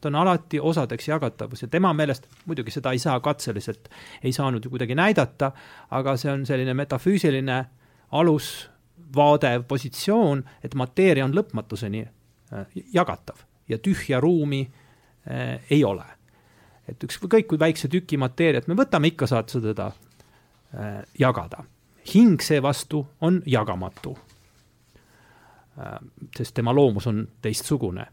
ta 0.00 0.08
on 0.08 0.14
alati 0.14 0.60
osadeks 0.60 1.08
jagatavus 1.08 1.62
ja 1.62 1.68
tema 1.68 1.92
meelest, 1.92 2.26
muidugi 2.46 2.70
seda 2.70 2.92
ei 2.92 2.98
saa 2.98 3.20
katseliselt, 3.20 3.88
ei 4.22 4.32
saanud 4.32 4.64
ju 4.64 4.70
kuidagi 4.70 4.94
näidata, 4.94 5.52
aga 5.90 6.16
see 6.16 6.32
on 6.32 6.46
selline 6.46 6.74
metafüüsiline 6.74 7.58
äh, 7.58 7.66
alusvaade, 8.14 9.62
positsioon, 9.68 10.44
et 10.64 10.74
mateeria 10.74 11.24
on 11.24 11.34
lõpmatuseni 11.34 12.04
äh, 12.04 12.66
jagatav 12.94 13.42
ja 13.68 13.78
tühja 13.78 14.20
ruumi 14.20 14.62
äh, 14.64 15.60
ei 15.70 15.84
ole. 15.84 16.04
Et 16.88 17.04
ükskõik 17.04 17.48
kui 17.48 17.60
väikse 17.60 17.88
tüki 17.88 18.18
mateeriat 18.20 18.68
me 18.68 18.76
võtame, 18.78 19.12
ikka 19.12 19.28
saad 19.30 19.52
sa 19.52 19.60
teda 19.60 19.92
äh, 20.74 21.02
jagada. 21.18 21.64
hing 22.14 22.40
seevastu 22.42 23.06
on 23.20 23.42
jagamatu 23.46 24.18
äh,. 25.78 25.98
sest 26.36 26.54
tema 26.54 26.74
loomus 26.74 27.06
on 27.06 27.28
teistsugune. 27.42 28.06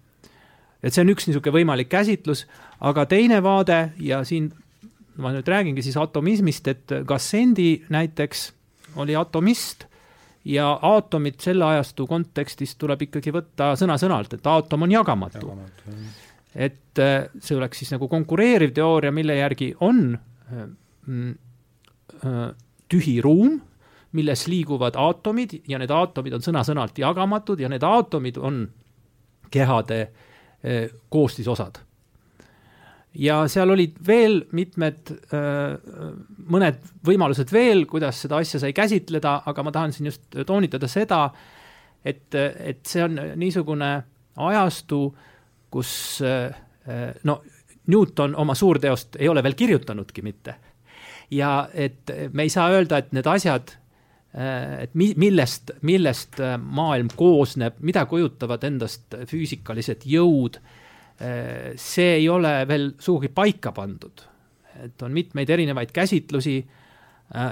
et 0.83 0.93
see 0.93 1.01
on 1.01 1.09
üks 1.09 1.27
niisugune 1.27 1.59
võimalik 1.59 1.89
käsitlus, 1.89 2.47
aga 2.79 3.05
teine 3.05 3.43
vaade 3.43 3.93
ja 3.99 4.23
siin 4.23 4.51
ma 5.17 5.31
nüüd 5.35 5.47
räägingi 5.47 5.83
siis 5.83 5.97
atomismist, 5.97 6.67
et 6.67 6.93
Gassendi 7.05 7.83
näiteks 7.89 8.51
oli 8.95 9.15
atomist 9.15 9.85
ja 10.45 10.71
aatomit 10.81 11.39
selle 11.41 11.65
ajastu 11.65 12.07
kontekstis 12.07 12.75
tuleb 12.81 13.05
ikkagi 13.07 13.33
võtta 13.33 13.73
sõna-sõnalt, 13.79 14.33
et 14.37 14.47
aatom 14.47 14.87
on 14.87 14.91
jagamatu, 14.95 15.51
jagamatu. 15.51 15.95
Et 16.55 16.99
äh, 16.99 17.27
see 17.39 17.55
oleks 17.55 17.81
siis 17.81 17.93
nagu 17.93 18.07
konkureeriv 18.11 18.73
teooria, 18.75 19.11
mille 19.15 19.37
järgi 19.37 19.71
on 19.87 20.01
äh, 20.15 20.65
mm, 21.07 21.35
äh, 22.25 22.41
tühi 22.91 23.19
ruum, 23.23 23.59
milles 24.11 24.43
liiguvad 24.51 24.97
aatomid 24.99 25.61
ja 25.71 25.79
need 25.79 25.91
aatomid 25.95 26.35
on 26.35 26.43
sõna-sõnalt 26.43 26.99
jagamatud 26.99 27.61
ja 27.63 27.69
need 27.71 27.83
aatomid 27.87 28.41
on 28.41 28.65
kehade 29.51 30.01
koostisosad. 31.09 31.79
ja 33.15 33.39
seal 33.49 33.71
olid 33.73 33.95
veel 34.07 34.43
mitmed, 34.51 35.09
mõned 36.53 36.83
võimalused 37.07 37.49
veel, 37.51 37.85
kuidas 37.89 38.19
seda 38.21 38.37
asja 38.43 38.59
sai 38.61 38.75
käsitleda, 38.77 39.41
aga 39.47 39.63
ma 39.63 39.71
tahan 39.71 39.95
siin 39.95 40.11
just 40.11 40.37
toonitada 40.45 40.87
seda, 40.91 41.23
et, 42.05 42.35
et 42.35 42.85
see 42.85 43.03
on 43.03 43.17
niisugune 43.41 43.91
ajastu, 44.37 45.01
kus 45.71 46.19
no 47.23 47.35
Newton 47.87 48.35
oma 48.35 48.55
suurteost 48.55 49.15
ei 49.19 49.29
ole 49.31 49.43
veel 49.43 49.55
kirjutanudki 49.55 50.21
mitte. 50.21 50.55
ja 51.31 51.69
et 51.73 52.11
me 52.33 52.43
ei 52.43 52.49
saa 52.49 52.69
öelda, 52.69 52.97
et 52.97 53.13
need 53.15 53.27
asjad 53.27 53.71
Äh, 54.31 54.83
et 54.85 54.93
mi-, 54.95 55.13
millest, 55.19 55.73
millest 55.83 56.39
äh, 56.39 56.55
maailm 56.55 57.09
koosneb, 57.19 57.81
mida 57.83 58.05
kujutavad 58.07 58.63
endast 58.63 59.17
füüsikalised 59.27 60.05
jõud, 60.07 60.55
äh, 61.19 61.73
see 61.75 62.13
ei 62.21 62.29
ole 62.31 62.53
veel 62.69 62.93
sugugi 62.99 63.31
paika 63.35 63.73
pandud. 63.75 64.27
et 64.81 65.03
on 65.03 65.11
mitmeid 65.11 65.49
erinevaid 65.51 65.91
käsitlusi 65.93 66.55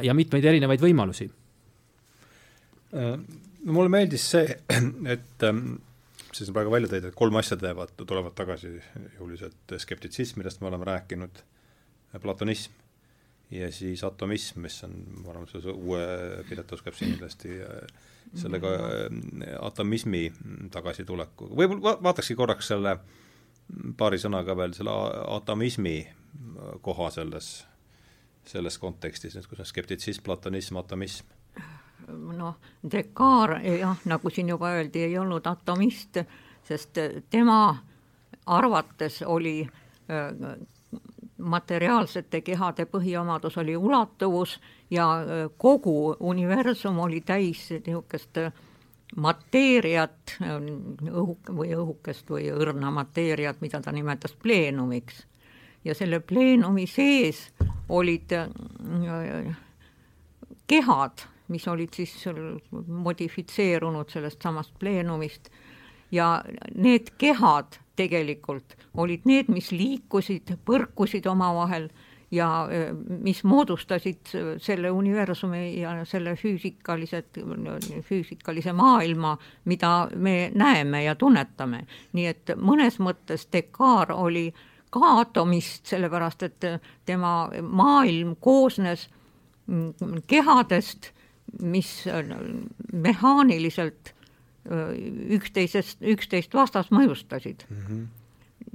ja 0.01 0.13
mitmeid 0.15 0.45
erinevaid 0.45 0.81
võimalusi. 0.81 1.27
no 2.95 3.73
mulle 3.75 3.91
meeldis 3.91 4.23
see, 4.31 4.55
et 5.13 5.45
see 6.33 6.49
on 6.49 6.57
praegu 6.57 6.73
välja 6.73 6.89
tõid, 6.91 7.07
et 7.09 7.17
kolm 7.17 7.39
asja 7.39 7.57
teevad, 7.59 7.93
tulevad 7.97 8.35
tagasi 8.37 8.75
jõuliselt 9.17 9.77
skeptitsism, 9.81 10.39
millest 10.39 10.61
me 10.61 10.69
oleme 10.69 10.87
rääkinud, 10.89 11.41
platonism 12.21 12.75
ja 13.53 13.71
siis 13.73 14.03
atomism, 14.05 14.61
mis 14.61 14.77
on, 14.85 14.93
ma 15.23 15.33
arvan, 15.33 15.47
see 15.49 15.73
uue 15.73 16.03
Piret 16.49 16.71
oskab 16.77 16.97
siin 16.97 17.15
kindlasti 17.15 17.55
sellega 18.37 18.73
äh, 18.77 19.55
atomismi 19.65 20.27
tagasituleku, 20.73 21.49
võib-olla 21.57 21.95
vaatakski 22.03 22.37
korraks 22.37 22.69
selle 22.69 22.99
paari 23.97 24.19
sõnaga 24.21 24.55
veel 24.57 24.75
selle 24.77 24.93
atomismi 25.39 25.97
koha 26.85 27.09
selles, 27.13 27.49
selles 28.49 28.77
kontekstis, 28.81 29.35
nüüd 29.37 29.49
kus 29.49 29.61
on 29.63 29.69
skeptitsism, 29.69 30.25
platonism, 30.25 30.77
atomism 30.81 31.37
noh, 32.37 32.55
Descartes 32.91 33.79
jah, 33.79 33.97
nagu 34.05 34.29
siin 34.29 34.49
juba 34.49 34.73
öeldi, 34.77 35.03
ei 35.07 35.17
olnud 35.17 35.47
atomist, 35.47 36.21
sest 36.63 36.99
tema 37.29 37.77
arvates 38.45 39.21
oli 39.25 39.61
äh, 39.63 40.57
materiaalsete 41.39 42.41
kehade 42.41 42.85
põhiomadus 42.85 43.57
oli 43.57 43.77
ulatuvus 43.77 44.59
ja 44.91 45.07
kogu 45.57 46.15
universum 46.19 46.99
oli 46.99 47.21
täis 47.21 47.69
niisugust 47.71 48.37
mateeriat, 49.15 50.37
õhuk- 50.41 51.53
või 51.55 51.73
õhukest 51.73 52.29
või 52.29 52.49
õrna 52.53 52.91
mateeriat, 52.93 53.61
mida 53.61 53.81
ta 53.81 53.91
nimetas 53.91 54.35
pleenumiks. 54.35 55.25
ja 55.85 55.95
selle 55.95 56.19
pleenumi 56.19 56.87
sees 56.87 57.51
olid 57.89 58.33
kehad, 60.67 61.21
mis 61.49 61.67
olid 61.67 61.93
siis 61.93 62.13
modifitseerunud 62.87 64.09
sellest 64.09 64.41
samast 64.41 64.73
pleenumist 64.79 65.49
ja 66.11 66.43
need 66.75 67.13
kehad 67.17 67.79
tegelikult 67.99 68.77
olid 68.97 69.25
need, 69.27 69.49
mis 69.51 69.71
liikusid, 69.75 70.55
põrkusid 70.65 71.27
omavahel 71.29 71.89
ja 72.31 72.47
mis 73.25 73.41
moodustasid 73.43 74.31
selle 74.61 74.91
universumi 74.93 75.79
ja 75.81 75.95
selle 76.05 76.35
füüsikalised, 76.37 77.39
füüsikalise 78.05 78.73
maailma, 78.73 79.35
mida 79.65 80.09
me 80.15 80.51
näeme 80.55 81.03
ja 81.03 81.15
tunnetame. 81.15 81.85
nii 82.13 82.25
et 82.25 82.53
mõnes 82.55 82.99
mõttes 83.01 83.47
Descartes 83.51 84.15
oli 84.15 84.53
ka 84.89 85.19
atomist, 85.21 85.85
sellepärast 85.85 86.43
et 86.43 86.65
tema 87.05 87.49
maailm 87.61 88.35
koosnes 88.39 89.09
kehadest, 90.27 91.11
mis 91.61 92.05
mehaaniliselt 92.93 94.13
üksteisest, 95.29 96.01
üksteist 96.01 96.53
vastas 96.53 96.91
mõjustasid 96.91 97.63
mm. 97.69 97.77
-hmm. 97.87 98.07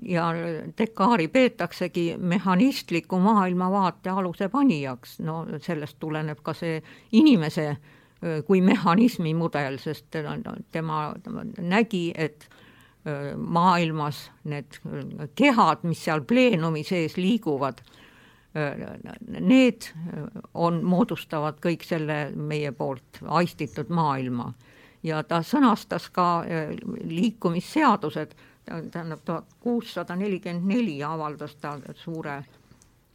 ja 0.03 0.31
Descartes'i 0.79 1.29
peetaksegi 1.29 2.07
mehhanistliku 2.19 3.19
maailmavaate 3.19 4.11
aluse 4.11 4.49
panijaks, 4.49 5.21
no 5.21 5.47
sellest 5.61 5.97
tuleneb 5.99 6.41
ka 6.43 6.55
see 6.55 6.83
inimese 7.13 7.77
kui 8.47 8.61
mehhanismi 8.61 9.35
mudel, 9.35 9.79
sest 9.79 10.07
tema 10.73 11.15
nägi, 11.59 12.13
et 12.15 12.49
maailmas 13.37 14.31
need 14.49 14.79
kehad, 15.37 15.85
mis 15.85 16.05
seal 16.05 16.25
pleenumi 16.25 16.85
sees 16.85 17.19
liiguvad, 17.21 17.83
need 19.41 19.89
on, 20.55 20.79
moodustavad 20.85 21.59
kõik 21.63 21.83
selle 21.83 22.31
meie 22.37 22.71
poolt 22.73 23.19
aistitud 23.27 23.91
maailma 23.91 24.53
ja 25.03 25.23
ta 25.27 25.41
sõnastas 25.43 26.09
ka 26.15 26.27
äh, 26.47 26.75
liikumisseadused, 27.05 28.35
tähendab 28.65 29.25
tuhat 29.25 29.57
kuussada 29.61 30.17
nelikümmend 30.17 30.71
neli 30.71 31.01
avaldas 31.05 31.57
ta 31.61 31.77
suure 31.99 32.39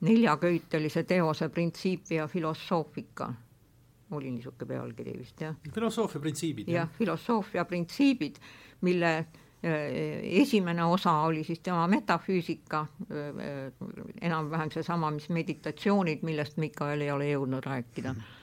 neljaköitelise 0.06 1.04
teose 1.04 1.50
Principia 1.50 2.28
Philosophica, 2.28 3.32
oli 4.12 4.32
niisugune 4.32 4.68
pealkiri 4.68 5.18
vist, 5.20 5.42
jah. 5.42 5.56
filosoofia 5.74 6.22
printsiibid. 6.22 6.68
jah, 6.68 6.90
filosoofia 6.98 7.66
printsiibid, 7.66 8.36
mille 8.82 9.18
äh, 9.18 9.26
esimene 9.62 10.84
osa 10.86 11.12
oli 11.28 11.44
siis 11.44 11.60
tema 11.60 11.88
metafüüsika, 11.88 12.80
äh, 12.80 13.72
enam-vähem 14.22 14.72
seesama, 14.72 15.12
mis 15.12 15.30
meditatsioonid, 15.30 16.22
millest 16.24 16.58
veel 16.88 17.02
ei 17.02 17.12
ole 17.12 17.32
jõudnud 17.32 17.66
rääkida 17.66 18.14
mm 18.14 18.36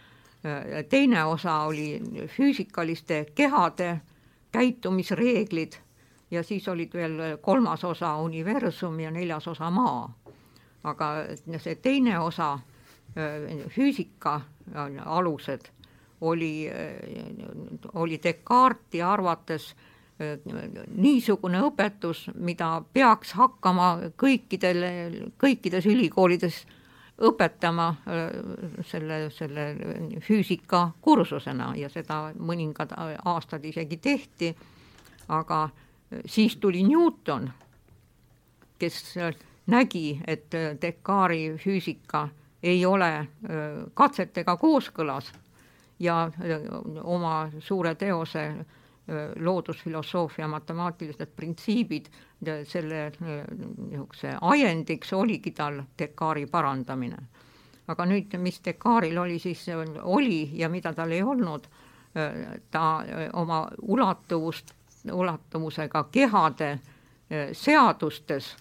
teine 0.89 1.25
osa 1.25 1.61
oli 1.61 2.01
füüsikaliste 2.27 3.27
kehade 3.35 4.01
käitumisreeglid 4.53 5.73
ja 6.31 6.43
siis 6.43 6.69
olid 6.69 6.95
veel 6.95 7.39
kolmas 7.41 7.85
osa 7.85 8.17
universum 8.17 9.01
ja 9.01 9.11
neljas 9.11 9.49
osa 9.49 9.71
maa. 9.71 10.15
aga 10.87 11.07
see 11.59 11.75
teine 11.75 12.19
osa, 12.19 12.59
füüsika 13.69 14.41
alused, 15.05 15.65
oli, 16.21 16.71
oli 17.95 18.21
Descartesi 18.23 19.03
arvates 19.03 19.75
niisugune 20.97 21.61
õpetus, 21.67 22.27
mida 22.35 22.83
peaks 22.93 23.35
hakkama 23.37 24.13
kõikidel, 24.17 24.85
kõikides 25.37 25.87
ülikoolides 25.87 26.63
õpetama 27.17 27.89
äh, 27.89 28.23
selle, 28.89 29.19
selle 29.33 29.67
füüsikakursusena 30.25 31.73
ja 31.77 31.91
seda 31.93 32.31
mõningad 32.39 32.93
aastad 32.97 33.65
isegi 33.65 33.97
tehti, 33.97 34.55
aga 35.29 35.67
siis 36.29 36.57
tuli 36.61 36.83
Newton, 36.87 37.49
kes 38.79 39.17
nägi, 39.67 40.21
et 40.27 40.53
Descartesi 40.53 41.57
füüsika 41.61 42.29
ei 42.63 42.87
ole 42.87 43.13
äh, 43.17 43.27
katsetega 43.95 44.57
kooskõlas 44.57 45.33
ja 45.99 46.25
äh, 46.27 46.67
oma 47.03 47.51
suure 47.61 47.95
teose 47.95 48.49
loodusfilosoofia 49.39 50.49
matemaatilised 50.51 51.31
printsiibid, 51.37 52.09
selle 52.67 53.13
niisuguse 53.21 54.33
ajendiks 54.41 55.13
oligi 55.15 55.53
tal 55.55 55.83
Descartesi 55.99 56.51
parandamine. 56.51 57.19
aga 57.89 58.05
nüüd, 58.05 58.35
mis 58.43 58.59
Descartesil 58.65 59.19
oli 59.19 59.39
siis, 59.39 59.67
oli 60.03 60.51
ja 60.59 60.69
mida 60.69 60.93
tal 60.93 61.13
ei 61.13 61.23
olnud, 61.23 61.69
ta 62.71 63.05
oma 63.33 63.69
ulatuvust, 63.83 64.75
ulatuvusega 65.13 66.05
kehade 66.11 66.79
seadustes, 67.53 68.57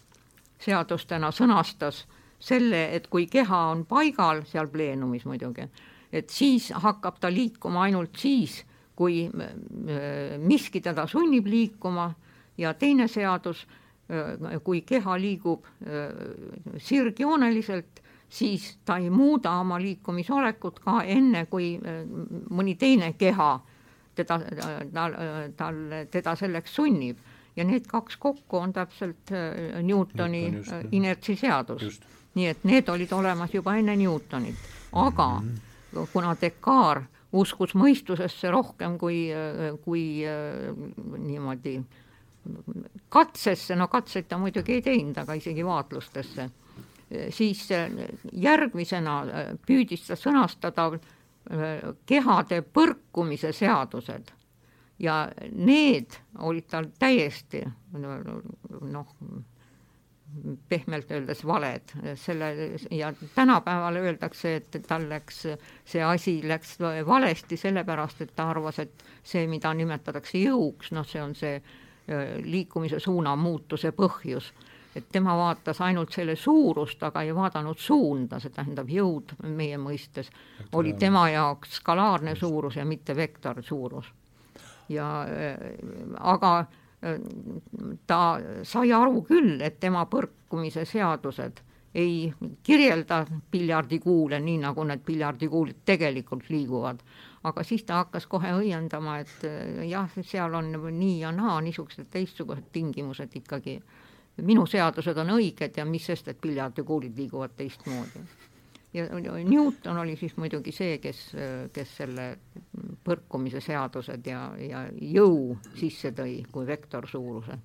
seadustena 0.59 1.31
sõnastas 1.31 2.05
selle, 2.39 2.89
et 2.95 3.07
kui 3.07 3.27
keha 3.31 3.59
on 3.71 3.85
paigal, 3.85 4.43
seal 4.45 4.67
pleenumis 4.67 5.25
muidugi, 5.25 5.67
et 6.13 6.29
siis 6.29 6.71
hakkab 6.75 7.19
ta 7.19 7.31
liikuma 7.33 7.87
ainult 7.87 8.17
siis, 8.21 8.63
kui 8.95 9.25
äh, 9.27 10.37
miski 10.39 10.81
teda 10.81 11.07
sunnib 11.07 11.47
liikuma 11.47 12.09
ja 12.57 12.73
teine 12.73 13.07
seadus, 13.11 13.65
äh, 14.09 14.57
kui 14.63 14.81
keha 14.81 15.17
liigub 15.19 15.65
äh, 15.65 16.77
sirgjooneliselt, 16.77 18.01
siis 18.29 18.77
ta 18.85 18.97
ei 18.97 19.09
muuda 19.09 19.59
oma 19.59 19.77
liikumisolekut 19.79 20.79
ka 20.83 21.01
enne, 21.03 21.45
kui 21.45 21.75
mõni 22.49 22.73
teine 22.75 23.13
keha 23.13 23.51
teda, 24.15 24.39
tal, 24.93 25.15
tal, 25.57 25.81
teda 26.11 26.35
selleks 26.35 26.75
sunnib. 26.75 27.17
ja 27.55 27.63
need 27.63 27.85
kaks 27.87 28.17
kokku 28.19 28.57
on 28.57 28.73
täpselt 28.73 29.31
Newtoni 29.81 30.41
Newton, 30.51 30.89
inertsiseadus. 30.91 32.01
nii 32.35 32.47
et 32.47 32.63
need 32.63 32.89
olid 32.89 33.13
olemas 33.13 33.53
juba 33.53 33.75
enne 33.75 33.95
Newtonit, 33.95 34.55
aga 34.91 35.27
mm 35.39 35.53
-hmm. 35.93 36.07
kuna 36.13 36.35
Descartes 36.41 37.14
uskus 37.35 37.75
mõistusesse 37.77 38.51
rohkem 38.53 38.97
kui, 39.01 39.27
kui 39.83 40.05
niimoodi 40.23 41.79
katsesse, 43.09 43.75
no 43.75 43.87
katseid 43.91 44.29
ta 44.29 44.37
muidugi 44.41 44.77
ei 44.77 44.85
teinud, 44.85 45.17
aga 45.17 45.35
isegi 45.37 45.65
vaatlustesse, 45.65 46.47
siis 47.33 47.67
järgmisena 48.31 49.17
püüdis 49.65 50.07
ta 50.07 50.17
sõnastada 50.19 50.89
kehade 52.09 52.61
põrkumise 52.73 53.53
seadused. 53.53 54.31
Ja 54.99 55.25
need 55.51 56.15
olid 56.39 56.69
tal 56.71 56.85
täiesti 56.99 57.65
noh, 57.99 59.09
pehmelt 60.69 61.11
öeldes 61.11 61.45
valed, 61.47 61.93
selle 62.15 62.49
ja 62.91 63.13
tänapäeval 63.35 63.95
öeldakse, 63.95 64.55
et 64.55 64.77
tal 64.87 65.09
läks, 65.09 65.45
see 65.85 66.03
asi 66.03 66.39
läks 66.47 66.77
valesti 67.07 67.57
sellepärast, 67.57 68.21
et 68.21 68.35
ta 68.35 68.49
arvas, 68.49 68.79
et 68.79 69.03
see, 69.23 69.47
mida 69.47 69.73
nimetatakse 69.73 70.41
jõuks, 70.41 70.91
noh, 70.95 71.07
see 71.07 71.23
on 71.23 71.35
see 71.35 71.59
liikumise 72.43 72.99
suuna 72.99 73.35
muutuse 73.35 73.91
põhjus. 73.91 74.53
et 74.95 75.09
tema 75.11 75.33
vaatas 75.35 75.81
ainult 75.81 76.13
selle 76.15 76.35
suurust, 76.39 77.01
aga 77.03 77.21
ei 77.21 77.33
vaadanud 77.35 77.77
suunda, 77.77 78.39
see 78.39 78.53
tähendab 78.55 78.87
jõud 78.87 79.33
meie 79.43 79.77
mõistes 79.77 80.29
oli 80.71 80.93
tema 80.93 81.25
jaoks 81.29 81.81
skalaarne 81.81 82.35
suurus 82.35 82.75
ja 82.75 82.85
mitte 82.85 83.15
vektorsuurus. 83.15 84.05
ja 84.89 85.25
aga 86.19 86.65
ta 88.07 88.19
sai 88.63 88.91
aru 88.93 89.21
küll, 89.27 89.61
et 89.61 89.79
tema 89.79 90.05
põrkumise 90.09 90.85
seadused 90.89 91.61
ei 91.95 92.33
kirjelda 92.63 93.21
piljardikuule 93.51 94.39
nii, 94.43 94.57
nagu 94.65 94.83
need 94.83 95.03
piljardikuulid 95.05 95.85
tegelikult 95.85 96.49
liiguvad. 96.49 96.99
aga 97.45 97.63
siis 97.63 97.83
ta 97.85 97.99
hakkas 98.01 98.25
kohe 98.27 98.51
õiendama, 98.57 99.19
et 99.21 99.43
eh, 99.45 99.83
jah, 99.89 100.09
seal 100.25 100.53
on 100.57 100.71
nii 100.97 101.19
ja 101.19 101.31
naa, 101.31 101.59
niisugused 101.61 102.09
teistsugused 102.11 102.71
tingimused 102.71 103.35
ikkagi. 103.35 103.79
minu 104.41 104.65
seadused 104.65 105.17
on 105.17 105.29
õiged 105.37 105.77
ja 105.77 105.85
mis 105.85 106.05
sest, 106.05 106.27
et 106.27 106.41
piljardikuulid 106.41 107.17
liiguvad 107.17 107.55
teistmoodi 107.55 108.25
ja 108.95 109.05
Newton 109.43 109.97
oli 110.01 110.15
siis 110.19 110.35
muidugi 110.39 110.71
see, 110.75 110.97
kes, 111.03 111.21
kes 111.75 111.95
selle 112.01 112.27
põrkumise 113.05 113.61
seadused 113.63 114.27
ja, 114.27 114.47
ja 114.59 114.85
jõu 114.95 115.55
sisse 115.77 116.13
tõi 116.15 116.39
kui 116.51 116.67
vektorsuuruse. 116.67 117.57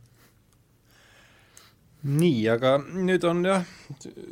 nii, 2.10 2.40
aga 2.48 2.78
nüüd 2.80 3.24
on 3.28 3.44
jah, 3.44 3.66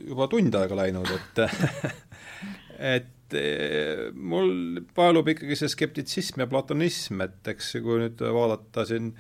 juba 0.09 0.29
tund 0.33 0.55
aega 0.57 0.79
läinud, 0.83 1.11
et 1.13 1.43
et 2.95 3.37
eh, 3.37 4.09
mul 4.15 4.81
paelub 4.97 5.29
ikkagi 5.35 5.59
see 5.59 5.75
skeptitsism 5.75 6.45
ja 6.45 6.49
platonism, 6.51 7.21
et 7.27 7.53
eks 7.55 7.75
kui 7.85 8.03
nüüd 8.05 8.23
vaadata 8.23 8.87
siin 8.89 9.13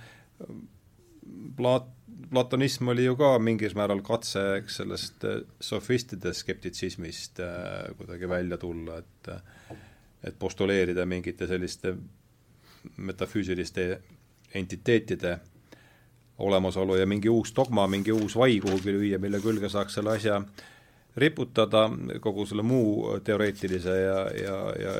Plat-, 1.58 1.97
platonism 2.30 2.88
oli 2.88 3.04
ju 3.04 3.16
ka 3.16 3.34
mingis 3.38 3.74
määral 3.78 4.00
katse, 4.06 4.44
eks, 4.60 4.80
sellest 4.82 5.24
äh, 5.24 5.42
sofistide 5.60 6.32
skeptitsismist 6.34 7.40
äh, 7.40 7.90
kuidagi 7.98 8.28
välja 8.28 8.58
tulla, 8.58 8.98
et 8.98 9.32
et 10.24 10.34
postuleerida 10.38 11.04
mingite 11.06 11.46
selliste 11.46 11.92
metafüüsiliste 12.96 14.00
entiteetide 14.54 15.36
olemasolu 16.38 16.96
ja 16.96 17.06
mingi 17.06 17.28
uus 17.28 17.52
dogma, 17.56 17.86
mingi 17.86 18.12
uus 18.12 18.36
vai 18.36 18.58
kuhugi 18.60 18.94
lüüa, 18.94 19.18
mille 19.18 19.40
külge 19.40 19.70
saaks 19.70 19.98
selle 19.98 20.16
asja 20.16 20.40
riputada, 21.18 21.84
kogu 22.20 22.46
selle 22.46 22.62
muu 22.62 23.18
teoreetilise 23.24 23.94
ja, 24.00 24.18
ja, 24.42 24.58
ja, 24.82 24.92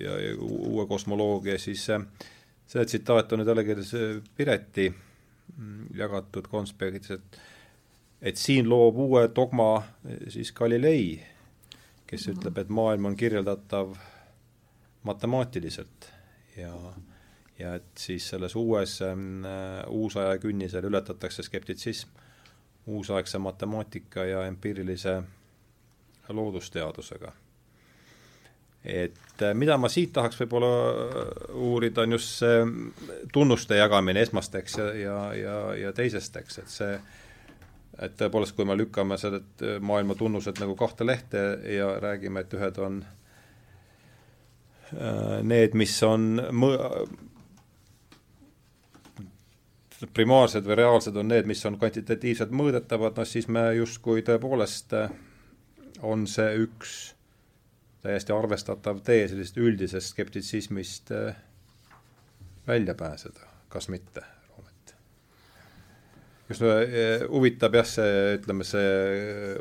ja, 0.00 0.16
ja 0.20 0.34
uue 0.40 0.86
kosmoloogia, 0.86 1.58
siis 1.58 1.84
see, 1.84 2.84
tsitaat 2.84 3.32
on 3.32 3.42
nüüd 3.42 3.52
jällegi 3.52 3.76
Pireti 4.36 4.90
jagatud 5.94 6.48
konspektis, 6.48 7.10
et 7.10 7.40
et 8.20 8.36
siin 8.36 8.68
loob 8.68 8.98
uue 9.00 9.22
dogma 9.34 9.82
siis 10.28 10.52
Galilei, 10.52 11.22
kes 12.06 12.26
mhm. 12.26 12.36
ütleb, 12.36 12.58
et 12.58 12.68
maailm 12.68 13.08
on 13.08 13.16
kirjeldatav 13.16 13.94
matemaatiliselt 15.08 16.10
ja 16.56 16.74
ja 17.60 17.74
et 17.74 17.98
siis 17.98 18.28
selles 18.28 18.54
uues 18.56 19.00
äh, 19.02 19.18
uusaja 19.88 20.38
künnisel 20.38 20.84
ületatakse 20.88 21.42
skeptitsism 21.42 22.08
uusaegse 22.86 23.38
matemaatika 23.38 24.24
ja 24.24 24.46
empiirilise 24.46 25.22
loodusteadusega 26.28 27.32
et 28.84 29.42
äh, 29.42 29.54
mida 29.54 29.76
ma 29.78 29.90
siit 29.92 30.12
tahaks 30.16 30.38
võib-olla 30.40 30.68
äh, 30.72 31.32
uurida, 31.60 32.06
on 32.06 32.16
just 32.16 32.40
see 32.40 32.60
tunnuste 33.32 33.76
jagamine 33.76 34.22
esmasteks 34.24 34.78
ja, 34.80 34.86
ja, 34.96 35.16
ja, 35.36 35.56
ja 35.76 35.92
teisesteks, 35.96 36.60
et 36.62 36.72
see 36.72 36.94
et 38.00 38.14
tõepoolest, 38.16 38.54
kui 38.56 38.64
me 38.64 38.78
lükkame 38.80 39.18
selle 39.20 39.42
äh, 39.60 39.76
maailma 39.84 40.16
tunnused 40.16 40.62
nagu 40.62 40.76
kahte 40.80 41.04
lehte 41.04 41.42
ja 41.76 41.92
räägime, 42.00 42.44
et 42.44 42.56
ühed 42.56 42.80
on 42.80 43.02
need, 45.46 45.76
mis 45.78 45.92
on 46.02 46.24
primaarsed 50.16 50.66
või 50.66 50.80
reaalsed 50.80 51.14
on 51.20 51.28
need, 51.30 51.46
mis 51.46 51.62
on 51.68 51.76
kvantitatiivselt 51.78 52.50
mõõdetavad, 52.50 53.20
noh 53.20 53.28
siis 53.28 53.46
me 53.46 53.68
justkui 53.76 54.24
tõepoolest 54.26 54.96
on 56.02 56.26
see 56.26 56.56
üks 56.64 56.96
täiesti 58.02 58.32
arvestatav 58.32 59.00
tee 59.04 59.28
sellisest 59.28 59.58
üldisest 59.60 60.14
skeptitsismist 60.14 61.12
äh, 61.12 61.36
välja 62.66 62.94
pääseda, 62.94 63.40
kas 63.68 63.88
mitte, 63.88 64.22
Roomet? 64.48 64.94
just 66.48 66.62
äh, 66.62 67.26
huvitab 67.28 67.74
jah, 67.74 67.88
see, 67.88 68.36
ütleme, 68.38 68.64
see 68.64 68.90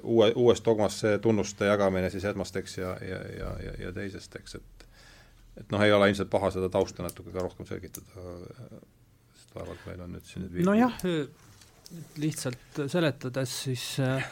uue, 0.03 0.31
uues 0.35 0.63
dogmas 0.65 1.01
see 1.03 1.17
tunnuste 1.23 1.67
jagamine 1.69 2.09
siis 2.13 2.25
esmasteks 2.31 2.77
ja, 2.77 2.95
ja, 3.01 3.23
ja, 3.39 3.53
ja, 3.65 3.75
ja 3.85 3.95
teisesteks, 3.95 4.55
et 4.61 4.87
et 5.59 5.73
noh, 5.75 5.81
ei 5.83 5.91
ole 5.91 6.07
ilmselt 6.07 6.29
paha 6.31 6.53
seda 6.55 6.69
tausta 6.71 7.03
natuke 7.03 7.33
ka 7.35 7.43
rohkem 7.43 7.67
selgitada, 7.67 8.35
sest 9.35 9.55
vaevalt 9.57 9.81
meil 9.89 10.05
on 10.05 10.13
nüüd 10.15 10.27
siin 10.27 10.45
nüüd 10.45 10.63
nojah, 10.63 10.95
lihtsalt 12.21 12.79
seletades 12.87 13.55
siis 13.65 13.83
äh, 13.99 14.23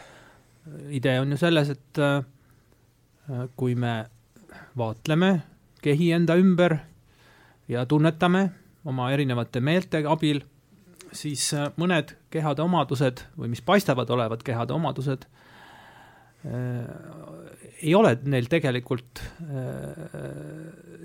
idee 0.95 1.17
on 1.19 1.35
ju 1.35 1.39
selles, 1.41 1.73
et 1.73 1.87
Äh, 1.99 2.23
kui 3.55 3.75
me 3.75 4.05
vaatleme 4.77 5.31
kehi 5.83 6.11
enda 6.15 6.37
ümber 6.39 6.77
ja 7.67 7.85
tunnetame 7.85 8.49
oma 8.87 9.09
erinevate 9.11 9.59
meelte 9.63 10.03
abil, 10.07 10.41
siis 11.15 11.49
äh, 11.55 11.69
mõned 11.79 12.15
kehade 12.33 12.63
omadused 12.63 13.23
või 13.39 13.51
mis 13.51 13.63
paistavad 13.65 14.09
olevat 14.13 14.43
kehade 14.47 14.75
omadused 14.75 15.27
äh,, 15.27 16.85
ei 17.81 17.93
ole 17.95 18.15
neil 18.23 18.47
tegelikult 18.51 19.21
äh,, 19.43 20.07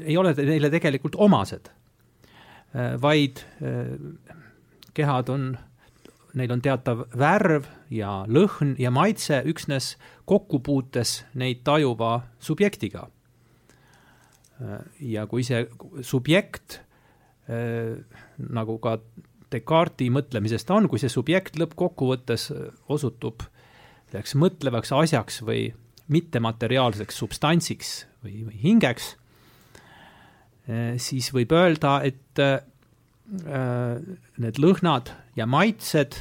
ei 0.06 0.16
ole 0.18 0.34
neile 0.38 0.70
tegelikult 0.74 1.18
omased 1.22 1.70
äh,, 1.70 2.94
vaid 3.02 3.44
äh, 3.62 3.94
kehad 4.94 5.30
on 5.32 5.52
neil 6.38 6.52
on 6.54 6.62
teatav 6.64 7.04
värv 7.18 7.66
ja 7.92 8.22
lõhn 8.28 8.74
ja 8.80 8.92
maitse 8.94 9.42
üksnes 9.48 9.96
kokkupuutes 10.28 11.22
neid 11.38 11.62
tajuva 11.66 12.22
subjektiga. 12.40 13.08
ja 15.00 15.26
kui 15.26 15.42
see 15.42 15.66
subjekt, 16.06 16.80
nagu 18.38 18.78
ka 18.78 18.98
Descartesi 19.52 20.08
mõtlemisest 20.08 20.70
on, 20.72 20.86
kui 20.88 21.00
see 21.02 21.12
subjekt 21.12 21.58
lõppkokkuvõttes 21.60 22.46
osutub 22.88 23.42
selleks 24.08 24.36
mõtlevaks 24.38 24.92
asjaks 24.96 25.42
või 25.44 25.66
mittemateriaalseks 26.12 27.18
substantsiks 27.20 27.90
või, 28.24 28.46
või 28.46 28.60
hingeks, 28.62 29.10
siis 31.02 31.28
võib 31.34 31.52
öelda, 31.52 31.98
et 32.06 32.40
Äh, 32.40 32.60
need 33.32 34.58
lõhnad 34.60 35.08
ja 35.36 35.46
maitsed 35.48 36.18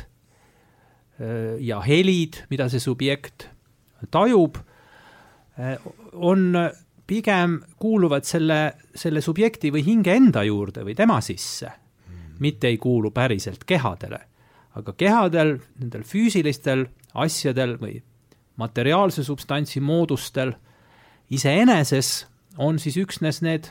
äh, 1.20 1.58
ja 1.60 1.82
helid, 1.84 2.46
mida 2.50 2.70
see 2.72 2.80
subjekt 2.80 3.50
tajub, 4.12 4.58
äh, 5.60 5.76
on 6.14 6.56
pigem 7.08 7.60
kuuluvad 7.82 8.24
selle, 8.24 8.62
selle 8.96 9.22
subjekti 9.22 9.74
või 9.76 9.84
hinge 9.84 10.16
enda 10.16 10.46
juurde 10.48 10.86
või 10.88 10.96
tema 10.96 11.20
sisse 11.22 11.68
mm., 11.68 12.40
mitte 12.40 12.72
ei 12.72 12.80
kuulu 12.80 13.12
päriselt 13.12 13.66
kehadele. 13.68 14.22
aga 14.76 14.94
kehadel, 14.96 15.58
nendel 15.80 16.04
füüsilistel 16.08 16.86
asjadel 17.14 17.76
või 17.82 17.98
materiaalse 18.56 19.24
substantsi 19.24 19.82
moodustel 19.84 20.54
iseeneses 21.30 22.28
on 22.58 22.80
siis 22.80 22.96
üksnes 22.98 23.42
need 23.44 23.68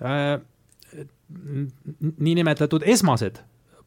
äh, 0.00 0.40
niinimetatud 2.18 2.82
esmased 2.86 3.42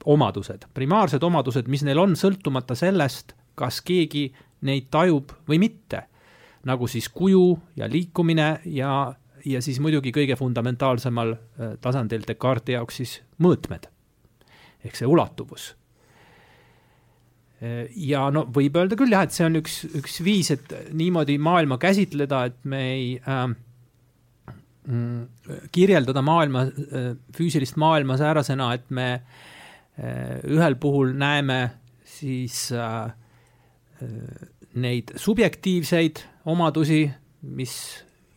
omadused, 0.05 0.65
primaarsed 0.73 1.23
omadused, 1.23 1.67
mis 1.69 1.83
neil 1.85 1.99
on, 2.01 2.15
sõltumata 2.17 2.75
sellest, 2.77 3.35
kas 3.57 3.81
keegi 3.85 4.29
neid 4.67 4.89
tajub 4.93 5.33
või 5.49 5.61
mitte. 5.61 6.07
nagu 6.61 6.85
siis 6.87 7.07
kuju 7.09 7.57
ja 7.75 7.87
liikumine 7.89 8.59
ja, 8.69 9.13
ja 9.45 9.61
siis 9.61 9.79
muidugi 9.81 10.11
kõige 10.13 10.35
fundamentaalsemal 10.37 11.31
äh, 11.33 11.71
tasandil 11.81 12.21
Descartesi 12.27 12.75
jaoks 12.75 12.97
siis 13.01 13.21
mõõtmed. 13.41 13.87
ehk 14.83 14.95
see 14.95 15.07
ulatuvus. 15.07 15.75
ja 17.95 18.29
no 18.31 18.45
võib 18.53 18.77
öelda 18.77 18.95
küll 18.95 19.11
jah, 19.11 19.23
et 19.23 19.31
see 19.31 19.45
on 19.45 19.55
üks, 19.55 19.85
üks 19.97 20.21
viis, 20.23 20.51
et 20.51 20.93
niimoodi 20.93 21.37
maailma 21.37 21.77
käsitleda, 21.77 22.45
et 22.45 22.63
me 22.65 22.81
ei 22.93 23.19
äh, 23.19 23.49
kirjeldada 25.71 26.23
maailma, 26.25 26.65
füüsilist 27.37 27.77
maailma 27.77 28.17
säärasena, 28.17 28.71
et 28.73 28.89
me 28.89 29.07
ühel 30.49 30.75
puhul 30.81 31.11
näeme 31.13 31.59
siis 32.07 32.71
äh, 32.73 33.11
neid 34.73 35.13
subjektiivseid 35.15 36.23
omadusi, 36.49 37.03
mis 37.41 37.75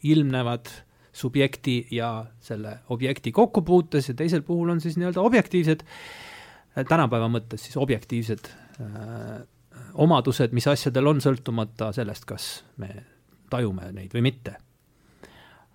ilmnevad 0.05 0.69
subjekti 1.15 1.87
ja 1.95 2.27
selle 2.43 2.79
objekti 2.93 3.33
kokkupuutes 3.33 4.09
ja 4.09 4.15
teisel 4.19 4.43
puhul 4.43 4.75
on 4.75 4.81
siis 4.81 4.99
nii-öelda 4.99 5.23
objektiivsed, 5.23 5.85
tänapäeva 6.89 7.29
mõttes 7.31 7.69
siis 7.69 7.77
objektiivsed 7.81 8.51
omadused, 9.95 10.53
mis 10.53 10.67
asjadel 10.69 11.07
on, 11.07 11.23
sõltumata 11.23 11.93
sellest, 11.95 12.27
kas 12.27 12.49
me 12.83 12.91
tajume 13.51 13.93
neid 13.95 14.15
või 14.15 14.25
mitte. 14.31 14.57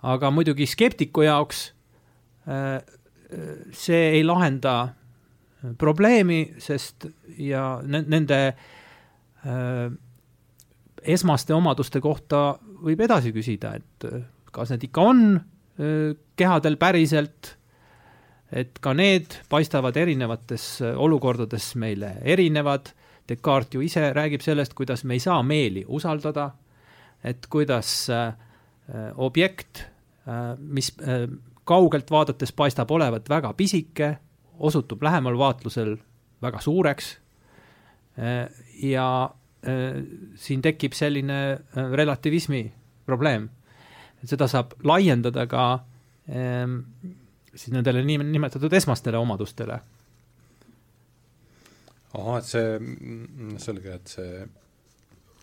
Aga 0.04 0.32
muidugi 0.32 0.68
skeptiku 0.70 1.26
jaoks 1.26 1.74
äh, 2.47 2.80
see 3.76 4.06
ei 4.16 4.24
lahenda 4.24 4.93
probleemi, 5.78 6.56
sest 6.62 7.10
ja 7.38 7.82
nende 7.84 8.39
äh, 8.47 9.91
esmaste 11.04 11.56
omaduste 11.56 12.02
kohta 12.04 12.58
võib 12.84 13.02
edasi 13.04 13.34
küsida, 13.36 13.76
et 13.80 14.08
äh, 14.08 14.22
kas 14.56 14.72
need 14.74 14.88
ikka 14.88 15.08
on 15.12 15.24
äh, 15.36 16.16
kehadel 16.39 16.80
päriselt, 16.80 17.56
et 18.50 18.80
ka 18.82 18.95
need 18.97 19.36
paistavad 19.52 19.97
erinevates 20.00 20.72
äh, 20.82 20.95
olukordades 20.97 21.74
meile 21.80 22.16
erinevad, 22.24 22.93
Descartes 23.30 23.76
ju 23.76 23.84
ise 23.86 24.08
räägib 24.16 24.41
sellest, 24.41 24.74
kuidas 24.74 25.04
me 25.06 25.14
ei 25.14 25.22
saa 25.22 25.43
meeli 25.45 25.84
usaldada, 25.86 26.47
et 27.22 27.45
kuidas 27.52 27.91
äh, 28.10 28.32
objekt 29.22 29.84
äh,, 29.84 29.89
mis 30.60 30.92
äh, 31.02 31.26
kaugelt 31.64 32.12
vaadates 32.12 32.52
paistab 32.52 32.92
olevat 32.92 33.30
väga 33.30 33.54
pisike, 33.54 34.18
osutub 34.60 35.04
lähemal 35.04 35.38
vaatlusel 35.38 35.96
väga 36.42 36.62
suureks 36.62 37.18
äh, 38.18 38.50
ja 38.84 39.10
Äh, 39.60 40.04
siin 40.40 40.62
tekib 40.64 40.94
selline 40.96 41.40
äh, 41.52 41.88
relativismi 41.92 42.62
probleem. 43.06 43.50
seda 44.24 44.48
saab 44.52 44.74
laiendada 44.84 45.46
ka 45.48 45.64
ähm, 46.28 46.82
siis 47.56 47.72
nendele 47.72 48.04
nimetatud 48.04 48.74
esmastele 48.74 49.18
omadustele. 49.18 49.80
ahah, 52.14 52.38
et 52.38 52.46
see, 52.46 52.80
mm, 52.80 53.58
selge, 53.60 53.94
et 53.96 54.08
see 54.08 54.48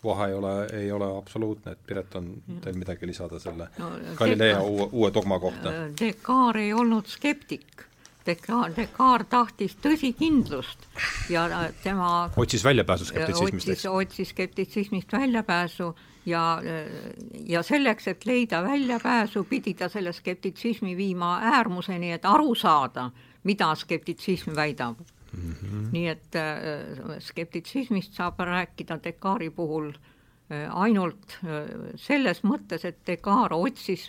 vahe 0.07 0.29
ei 0.31 0.37
ole, 0.37 0.53
ei 0.79 0.91
ole 0.91 1.09
absoluutne, 1.17 1.75
et 1.75 1.83
Piret, 1.87 2.15
on 2.15 2.31
teil 2.63 2.79
midagi 2.79 3.07
lisada 3.07 3.39
selle 3.39 3.69
no, 3.77 3.91
Galileo 4.15 4.63
uue, 4.63 4.89
uue 4.91 5.11
dogma 5.13 5.39
kohta? 5.39 5.73
Descartes 5.99 6.63
ei 6.63 6.73
olnud 6.73 7.11
skeptik 7.11 7.87
Descartes 8.27 8.89
tahtis 9.29 9.77
tõsikindlust 9.79 10.83
ja 11.31 11.47
tema 11.83 12.29
otsis 12.35 12.63
väljapääsu 12.65 13.07
skeptitsismist, 13.07 13.69
eks? 13.75 13.85
otsis 13.87 14.33
skeptitsismist 14.33 15.13
väljapääsu 15.13 15.93
ja, 16.27 16.43
ja 17.47 17.63
selleks, 17.63 18.07
et 18.11 18.25
leida 18.27 18.63
väljapääsu, 18.63 19.45
pidi 19.47 19.73
ta 19.79 19.89
selle 19.89 20.11
skeptitsismi 20.13 20.97
viima 20.97 21.37
äärmuseni, 21.53 22.11
et 22.11 22.25
aru 22.25 22.55
saada, 22.55 23.09
mida 23.47 23.71
skeptitsism 23.75 24.55
väidab 24.55 24.99
mm. 25.31 25.51
-hmm. 25.51 25.87
nii 25.91 26.07
et 26.07 26.35
äh, 26.35 27.17
skeptitsismist 27.19 28.13
saab 28.13 28.39
rääkida 28.39 28.99
Descartesi 29.03 29.49
puhul 29.49 29.89
äh, 29.89 29.99
Äh, 30.47 30.69
ainult 30.71 31.33
äh, 31.43 31.65
selles 31.99 32.39
mõttes, 32.47 32.85
et 32.87 33.01
Descartes 33.03 33.57
otsis 33.57 34.03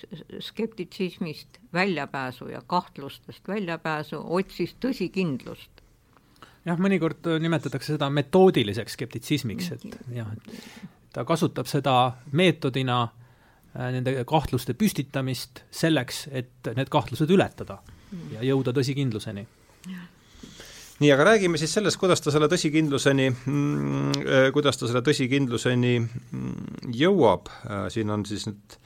skeptitsismist 0.46 1.58
väljapääsu 1.74 2.46
ja 2.52 2.60
kahtlustest 2.62 3.48
väljapääsu, 3.48 4.20
otsis 4.22 4.76
tõsikindlust. 4.78 5.82
jah, 6.64 6.78
mõnikord 6.78 7.26
äh, 7.26 7.40
nimetatakse 7.42 7.96
seda 7.96 8.06
metoodiliseks 8.14 8.94
skeptitsismiks, 8.94 9.72
et 9.74 9.98
jah, 10.14 10.30
et 10.30 10.86
ta 11.10 11.24
kasutab 11.26 11.66
seda 11.66 11.96
meetodina 12.30 13.08
nende 13.74 14.14
kahtluste 14.26 14.78
püstitamist 14.78 15.64
selleks, 15.74 16.28
et 16.30 16.70
need 16.76 16.88
kahtlused 16.88 17.30
ületada 17.34 17.80
ja 18.30 18.46
jõuda 18.46 18.72
tõsikindluseni. 18.78 19.42
Nii, 20.99 21.11
aga 21.14 21.26
räägime 21.32 21.59
siis 21.61 21.72
sellest, 21.76 21.99
kuidas 22.01 22.22
ta 22.22 22.32
selle 22.34 22.49
tõsikindluseni, 22.51 23.28
mm, 23.30 24.24
äh, 24.24 24.49
kuidas 24.55 24.80
ta 24.80 24.88
selle 24.88 25.03
tõsikindluseni 25.07 25.94
mm, 26.01 26.90
jõuab, 26.99 27.51
äh, 27.68 27.86
siin 27.94 28.11
on 28.14 28.26
siis 28.28 28.49
need 28.49 28.78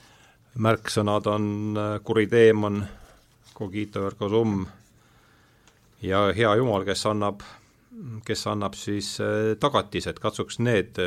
märksõnad 0.63 1.27
on 1.31 1.49
äh, 1.79 1.97
kuriteemon, 2.05 2.83
cogito 3.57 4.07
ergo 4.09 4.29
sum. 4.29 4.63
Ja 6.03 6.25
hea 6.35 6.49
jumal, 6.59 6.83
kes 6.83 7.05
annab, 7.07 7.45
kes 8.27 8.41
annab 8.51 8.73
siis 8.75 9.13
tagatised, 9.61 10.17
katsuks 10.19 10.57
need 10.59 10.97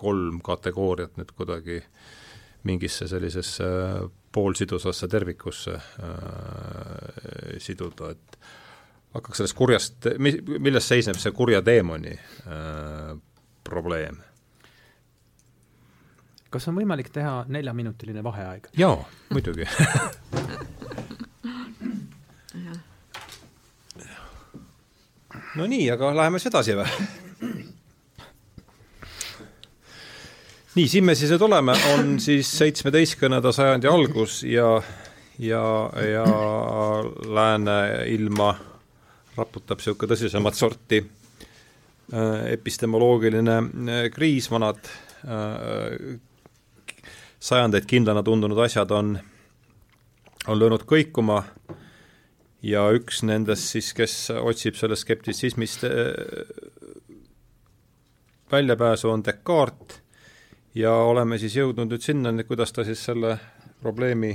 kolm 0.00 0.38
kategooriat 0.46 1.18
nüüd 1.18 1.34
kuidagi 1.36 1.82
mingisse 2.64 3.08
sellisesse 3.10 3.66
poolsidusasse 4.32 5.08
tervikusse 5.08 5.74
äh, 5.74 5.82
siduda, 7.62 8.10
et 8.10 8.38
hakkaks 9.14 9.36
sellest 9.40 9.56
kurjast, 9.58 10.06
mi-, 10.18 10.42
milles 10.58 10.88
seisneb 10.88 11.16
see 11.20 11.32
kurja 11.36 11.62
teemoni 11.64 12.14
äh, 12.14 13.12
probleem? 13.64 14.16
kas 16.48 16.68
on 16.70 16.74
võimalik 16.80 17.10
teha 17.12 17.44
neljaminutiline 17.48 18.22
vaheaeg? 18.24 18.68
jaa, 18.78 19.04
muidugi 19.32 19.64
no 25.58 25.66
nii, 25.66 25.90
aga 25.92 26.14
läheme 26.16 26.38
siis 26.40 26.50
edasi 26.52 26.72
või? 26.78 26.88
nii, 30.78 30.88
siin 30.88 31.04
me 31.04 31.14
siis 31.18 31.30
nüüd 31.34 31.42
oleme, 31.48 31.74
on 31.94 32.16
siis 32.22 32.48
seitsmeteistkümnenda 32.60 33.50
sajandi 33.54 33.86
algus 33.90 34.42
ja, 34.46 34.82
ja, 35.42 35.64
ja 36.04 36.26
lääne 37.26 37.78
ilma 38.12 38.54
raputab 39.38 39.80
niisugune 39.80 40.12
tõsisemat 40.12 40.58
sorti 40.58 41.00
äh, 41.02 42.52
epistemoloogiline 42.54 43.56
äh, 43.58 44.04
kriis, 44.14 44.50
vanad 44.50 44.80
äh, 45.24 46.18
sajandeid 47.38 47.86
kindlana 47.88 48.24
tundunud 48.26 48.58
asjad 48.64 48.90
on, 48.94 49.14
on 50.46 50.58
löönud 50.58 50.84
kõikuma 50.88 51.42
ja 52.66 52.88
üks 52.94 53.22
nendest 53.22 53.70
siis, 53.74 53.92
kes 53.94 54.16
otsib 54.34 54.78
sellest 54.78 55.06
skeptitsismist 55.06 55.86
väljapääsu, 58.50 59.10
on 59.10 59.24
Descartes. 59.24 60.02
Ja 60.74 60.92
oleme 60.92 61.38
siis 61.38 61.56
jõudnud 61.56 61.90
nüüd 61.90 62.04
sinnani, 62.04 62.44
kuidas 62.46 62.70
ta 62.72 62.84
siis 62.84 63.00
selle 63.02 63.32
probleemi 63.80 64.34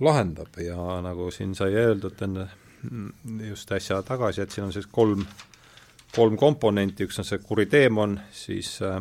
lahendab. 0.00 0.54
Ja 0.62 1.00
nagu 1.04 1.30
siin 1.34 1.54
sai 1.58 1.74
öeldud 1.76 2.22
enne 2.24 2.46
just 3.48 3.72
äsja 3.72 4.02
tagasi, 4.02 4.42
et 4.42 4.54
siin 4.54 4.68
on 4.68 4.72
siis 4.72 4.86
kolm, 4.86 5.24
kolm 6.14 6.36
komponenti, 6.36 7.06
üks 7.08 7.18
on 7.18 7.26
see 7.26 7.40
kuriteemon, 7.42 8.18
siis 8.32 8.76
äh, 8.82 9.00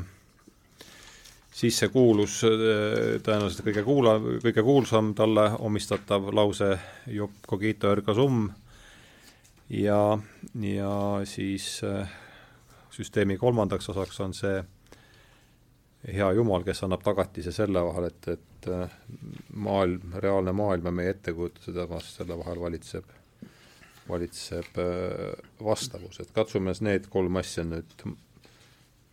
siis 1.58 1.80
see 1.82 1.90
kuulus, 1.94 2.40
äh, 2.46 3.18
tõenäoliselt 3.26 3.66
kõige 3.66 3.84
kuula, 3.86 4.16
kõige 4.44 4.64
kuulsam 4.66 5.14
talle 5.18 5.50
omistatav 5.66 6.30
lause 6.36 6.76
Job 7.10 7.42
cogito 7.50 7.92
ergo 7.96 8.14
sum 8.18 8.48
ja, 9.74 10.02
ja 10.62 10.94
siis 11.26 11.78
äh, 11.88 12.18
süsteemi 12.94 13.40
kolmandaks 13.42 13.90
osaks 13.94 14.22
on 14.26 14.36
see 14.38 14.60
hea 16.14 16.30
jumal, 16.38 16.64
kes 16.64 16.84
annab 16.86 17.02
tagatise 17.04 17.52
selle 17.52 17.82
vahel, 17.84 18.12
et, 18.12 18.28
et 18.38 18.70
maailm, 19.58 20.14
reaalne 20.22 20.54
maailm 20.56 20.86
ja 20.88 20.94
meie 20.94 21.16
ettekujutused, 21.16 21.80
selle 22.06 22.38
vahel 22.38 22.62
valitseb 22.62 23.10
valitseb 24.10 24.80
äh, 24.82 25.38
vastavus, 25.64 26.22
et 26.22 26.34
katsume 26.36 26.74
need 26.86 27.08
kolm 27.12 27.40
asja 27.42 27.66
nüüd 27.68 28.04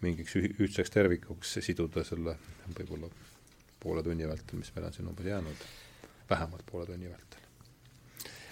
mingiks 0.05 0.37
ühtseks 0.37 0.93
tervikuks 0.93 1.59
siduda 1.65 2.05
selle 2.05 2.37
võib-olla 2.77 3.09
poole 3.81 4.03
tunni 4.05 4.29
vältel, 4.29 4.61
mis 4.61 4.73
meil 4.75 4.89
on 4.89 4.97
siin 4.97 5.09
umbes 5.09 5.29
jäänud, 5.29 5.65
vähemalt 6.31 6.67
poole 6.71 6.87
tunni 6.89 7.09
vältel. 7.11 7.41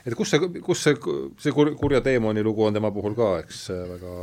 et 0.06 0.16
kus 0.18 0.32
see, 0.32 0.48
kus 0.60 0.86
see, 0.86 0.96
see 1.40 1.52
kur-, 1.56 1.74
kurja 1.80 2.00
teemani 2.04 2.44
lugu 2.44 2.66
on 2.66 2.74
tema 2.74 2.92
puhul 2.92 3.16
ka, 3.18 3.34
eks 3.44 3.66
väga, 3.92 4.14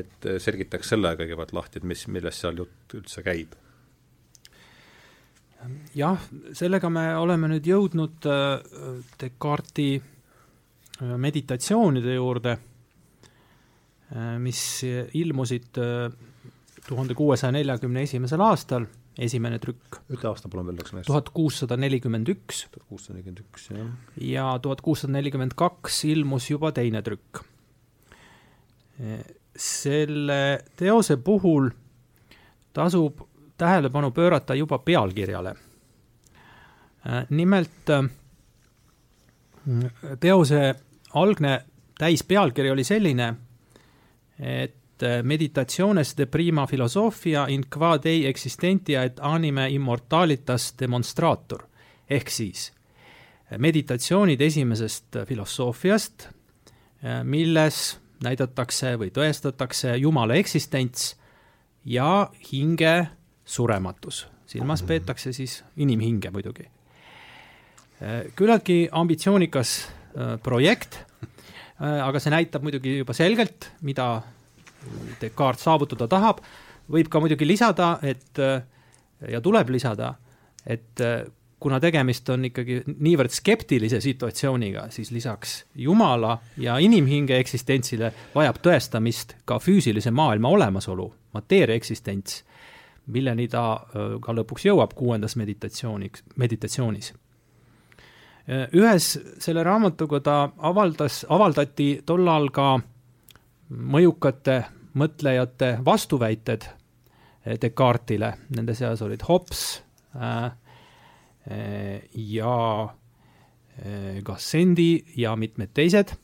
et 0.00 0.32
selgitaks 0.46 0.94
selle 0.94 1.14
kõigepealt 1.20 1.54
lahti, 1.56 1.80
et 1.80 1.92
mis, 1.92 2.06
millest 2.08 2.44
seal 2.44 2.64
jutt 2.64 2.98
üldse 2.98 3.24
käib 3.26 3.54
jah, 5.96 6.20
sellega 6.56 6.90
me 6.92 7.06
oleme 7.16 7.48
nüüd 7.54 7.68
jõudnud 7.68 8.26
äh, 8.28 8.98
Descartesi 9.20 10.02
meditatsioonide 11.00 12.14
juurde, 12.14 12.58
mis 14.38 14.60
ilmusid 15.14 15.80
tuhande 16.88 17.14
kuuesaja 17.14 17.52
neljakümne 17.52 18.04
esimesel 18.06 18.42
aastal, 18.44 18.86
esimene 19.18 19.58
trükk. 19.58 20.00
ütle 20.12 20.28
aasta 20.30 20.50
palun 20.50 20.68
veel, 20.68 20.78
läks 20.78 20.92
meelest. 20.92 21.08
tuhat 21.08 21.30
kuussada 21.34 21.76
nelikümmend 21.80 22.28
üks. 22.28 22.64
tuhat 22.70 22.86
kuussada 22.88 23.18
nelikümmend 23.18 23.42
üks, 23.44 23.68
jah. 23.70 23.90
ja 24.20 24.46
tuhat 24.62 24.80
kuussada 24.84 25.12
nelikümmend 25.16 25.56
kaks 25.56 26.04
ilmus 26.10 26.50
juba 26.50 26.72
teine 26.72 27.02
trükk. 27.02 27.42
selle 29.56 30.40
teose 30.76 31.16
puhul 31.16 31.70
tasub 32.72 33.22
tähelepanu 33.58 34.10
pöörata 34.10 34.54
juba 34.54 34.78
pealkirjale. 34.78 35.54
nimelt 37.30 37.90
teose 40.20 40.74
algne 41.14 41.60
täispealkiri 41.98 42.70
oli 42.70 42.84
selline, 42.84 43.34
et 44.38 45.04
meditationes 45.22 46.14
de 46.18 46.26
prima 46.26 46.66
philosophia 46.66 47.46
in 47.48 47.64
qua 47.76 47.96
dei 48.02 48.26
existentia 48.26 49.02
et 49.04 49.20
anime 49.22 49.68
immortalitas 49.70 50.72
demonstrator 50.78 51.66
ehk 52.10 52.30
siis 52.30 52.72
meditatsioonid 53.58 54.40
esimesest 54.40 55.18
filosoofiast, 55.28 56.28
milles 57.24 57.80
näidatakse 58.24 58.94
või 58.98 59.10
tõestatakse 59.14 59.96
Jumala 60.00 60.38
eksistents 60.40 61.14
ja 61.84 62.30
hinge 62.52 63.06
surematus. 63.44 64.26
silmas 64.46 64.82
peetakse 64.82 65.32
siis 65.32 65.64
inimhinge 65.76 66.30
muidugi. 66.30 66.68
Küllaltki 68.36 68.88
ambitsioonikas 68.92 69.74
äh, 69.84 70.34
projekt, 70.42 70.98
äh, 71.80 72.00
aga 72.04 72.20
see 72.20 72.32
näitab 72.34 72.66
muidugi 72.66 72.98
juba 73.00 73.16
selgelt, 73.16 73.70
mida 73.82 74.08
Descartes 75.20 75.64
saavutada 75.64 76.08
tahab, 76.10 76.42
võib 76.92 77.08
ka 77.08 77.22
muidugi 77.22 77.46
lisada, 77.48 77.94
et 78.04 78.36
ja 79.32 79.38
tuleb 79.40 79.70
lisada, 79.72 80.10
et 80.68 81.00
kuna 81.64 81.78
tegemist 81.80 82.28
on 82.28 82.44
ikkagi 82.50 82.82
niivõrd 82.92 83.32
skeptilise 83.32 84.02
situatsiooniga, 84.04 84.90
siis 84.92 85.08
lisaks 85.14 85.54
Jumala 85.80 86.34
ja 86.60 86.76
inimhinge 86.84 87.38
eksistentsile 87.40 88.10
vajab 88.34 88.60
tõestamist 88.66 89.32
ka 89.48 89.56
füüsilise 89.56 90.12
maailma 90.12 90.52
olemasolu, 90.52 91.08
mateeria 91.32 91.80
eksistents, 91.80 92.42
milleni 93.16 93.48
ta 93.48 93.64
ka 94.20 94.36
lõpuks 94.36 94.68
jõuab 94.68 94.92
kuuendas 94.98 95.38
meditatsiooniks, 95.40 96.26
meditatsioonis. 96.36 97.14
Ühes 98.48 99.06
selle 99.40 99.62
raamatuga 99.64 100.20
ta 100.20 100.36
avaldas, 100.58 101.22
avaldati 101.32 102.02
tollal 102.06 102.50
ka 102.52 102.74
mõjukate 103.70 104.58
mõtlejate 105.00 105.78
vastuväited 105.84 106.66
Descartesile, 107.44 108.30
nende 108.56 108.74
seas 108.76 109.02
olid 109.04 109.24
Hobbes 109.28 109.82
äh, 110.16 110.44
äh, 111.50 112.02
ja 112.14 112.84
äh, 112.84 114.22
Gassendi 114.24 115.04
ja 115.16 115.36
mitmed 115.36 115.74
teised. 115.74 116.14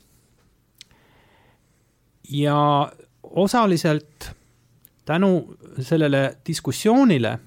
ja 2.31 2.93
osaliselt 3.23 4.31
tänu 5.05 5.57
sellele 5.81 6.37
diskussioonile 6.47 7.39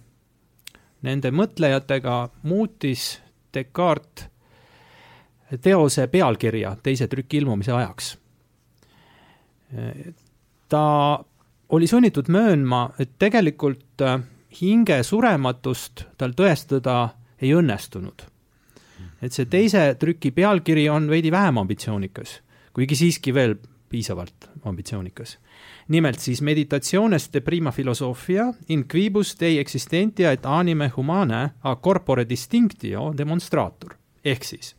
nende 1.02 1.32
mõtlejatega 1.32 2.18
muutis 2.44 3.22
Descartes 3.54 4.32
teose 5.61 6.07
pealkirja 6.07 6.76
teise 6.84 7.07
trüki 7.07 7.38
ilmumise 7.38 7.72
ajaks 7.72 8.18
ta 10.70 11.26
oli 11.70 11.88
sunnitud 11.88 12.26
möönma, 12.28 12.90
et 12.99 13.10
tegelikult 13.20 14.02
äh, 14.02 14.22
hinge 14.61 15.03
surematust 15.03 16.06
tal 16.18 16.34
tõestada 16.38 17.10
ei 17.41 17.53
õnnestunud. 17.53 18.30
et 19.24 19.32
see 19.32 19.45
teise 19.48 19.95
trüki 19.99 20.34
pealkiri 20.36 20.90
on 20.90 21.07
veidi 21.10 21.32
vähem 21.32 21.57
ambitsioonikas, 21.61 22.41
kuigi 22.74 22.95
siiski 22.95 23.34
veel 23.34 23.56
piisavalt 23.90 24.49
ambitsioonikas. 24.65 25.38
nimelt 25.88 26.20
siis 26.20 26.41
meditationes 26.41 27.30
de 27.34 27.41
prima 27.41 27.72
philosophia 27.72 28.53
in 28.70 28.86
quibus 28.88 29.36
dei 29.40 29.60
existentia 29.60 30.32
et 30.32 30.45
anime 30.45 30.91
humane 30.98 31.49
a 31.64 31.76
corpore 31.76 32.30
distinctio 32.30 33.14
demonstrator 33.18 33.95
ehk 34.26 34.44
siis 34.44 34.76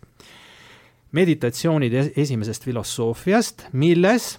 meditatsioonid 1.15 1.95
esimesest 2.16 2.65
filosoofiast, 2.66 3.69
milles 3.73 4.35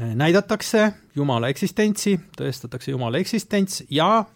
Äh, 0.00 0.14
näidatakse 0.14 0.92
Jumala 1.16 1.48
eksistentsi, 1.48 2.18
tõestatakse 2.36 2.90
Jumala 2.92 3.16
eksistents 3.16 3.80
ja 3.90 4.26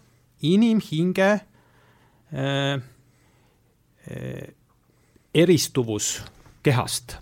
inimhinge 0.41 1.27
äh, 1.31 1.41
äh, 4.09 4.47
eristuvus 5.33 6.23
kehast 6.65 7.19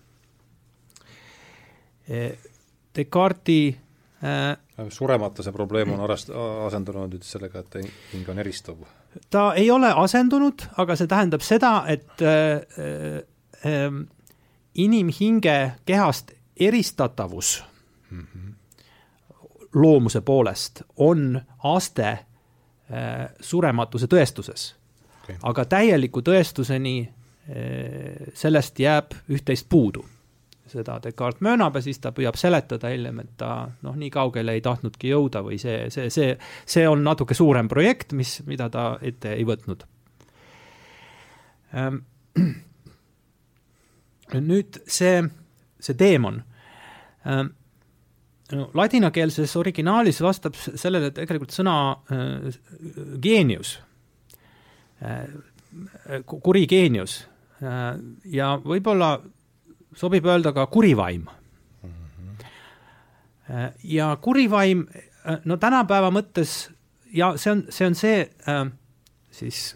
äh,. 2.10 2.38
Descartesi 2.96 3.78
äh, 4.80 4.88
surematuse 4.90 5.52
probleem 5.52 5.92
on 5.94 6.00
arast-, 6.08 6.32
asendunud 6.66 7.14
nüüd 7.14 7.26
sellega, 7.28 7.60
et 7.60 7.80
hing 8.14 8.30
on 8.30 8.40
eristuv? 8.40 8.86
ta 9.30 9.54
ei 9.58 9.72
ole 9.72 9.92
asendunud, 9.96 10.70
aga 10.78 10.96
see 10.96 11.08
tähendab 11.10 11.46
seda, 11.46 11.84
et 11.88 12.22
äh, 12.22 13.22
äh, 13.66 14.00
inimhinge 14.76 15.72
kehast 15.86 16.32
eristatavus 16.60 17.64
mm 18.10 18.28
-hmm. 18.28 18.54
loomuse 19.74 20.22
poolest 20.22 20.82
on 20.98 21.42
aste 21.64 22.10
äh, 22.10 23.30
surematuse 23.40 24.06
tõestuses 24.06 24.76
okay.. 25.24 25.36
aga 25.44 25.66
täieliku 25.66 26.22
tõestuseni 26.22 27.10
äh, 27.10 28.34
sellest 28.34 28.80
jääb 28.80 29.14
üht-teist 29.30 29.66
puudu. 29.70 30.06
Seda 30.72 31.00
Descartes 31.04 31.44
möönab 31.46 31.76
ja 31.76 31.84
siis 31.86 32.00
ta 32.00 32.14
püüab 32.16 32.38
seletada 32.40 32.92
hiljem, 32.94 33.20
et 33.24 33.36
ta 33.38 33.52
noh, 33.86 33.98
nii 34.00 34.10
kaugele 34.14 34.56
ei 34.58 34.64
tahtnudki 34.66 35.12
jõuda 35.12 35.44
või 35.46 35.60
see, 35.62 35.90
see, 35.94 36.10
see, 36.14 36.38
see 36.70 36.88
on 36.88 37.04
natuke 37.04 37.38
suurem 37.38 37.68
projekt, 37.72 38.14
mis, 38.18 38.40
mida 38.50 38.70
ta 38.74 38.92
ette 39.02 39.36
ei 39.36 39.46
võtnud. 39.50 39.86
Ähm,. 41.76 42.04
nüüd 44.38 44.80
see, 44.90 45.24
see 45.82 45.98
teemon. 45.98 46.44
Ähm, 47.26 47.54
no 48.54 48.70
ladinakeelses 48.78 49.56
originaalis 49.60 50.22
vastab 50.22 50.58
sellele 50.60 51.12
tegelikult 51.16 51.56
sõna 51.56 51.76
äh, 52.14 52.60
geenius. 53.22 53.78
Äh,, 55.02 56.22
kuri 56.30 56.66
geenius. 56.70 57.24
Äh, 57.64 57.98
ja 58.30 58.54
võib-olla 58.64 59.18
sobib 60.00 60.26
öelda 60.26 60.54
ka 60.56 60.68
kurivaim 60.72 61.28
äh,. 63.50 63.72
ja 63.84 64.16
kurivaim 64.22 64.88
äh,, 64.96 65.40
no 65.46 65.58
tänapäeva 65.58 66.12
mõttes 66.14 66.70
ja 67.14 67.34
see 67.38 67.52
on, 67.52 67.66
see 67.74 67.88
on 67.88 67.98
see 67.98 68.22
äh, 68.48 68.66
siis 69.32 69.76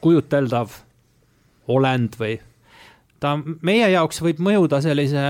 kujuteldav 0.00 0.72
olend 1.70 2.16
või 2.20 2.38
ta 3.20 3.36
meie 3.66 3.90
jaoks 3.92 4.22
võib 4.24 4.40
mõjuda 4.42 4.80
sellise 4.82 5.24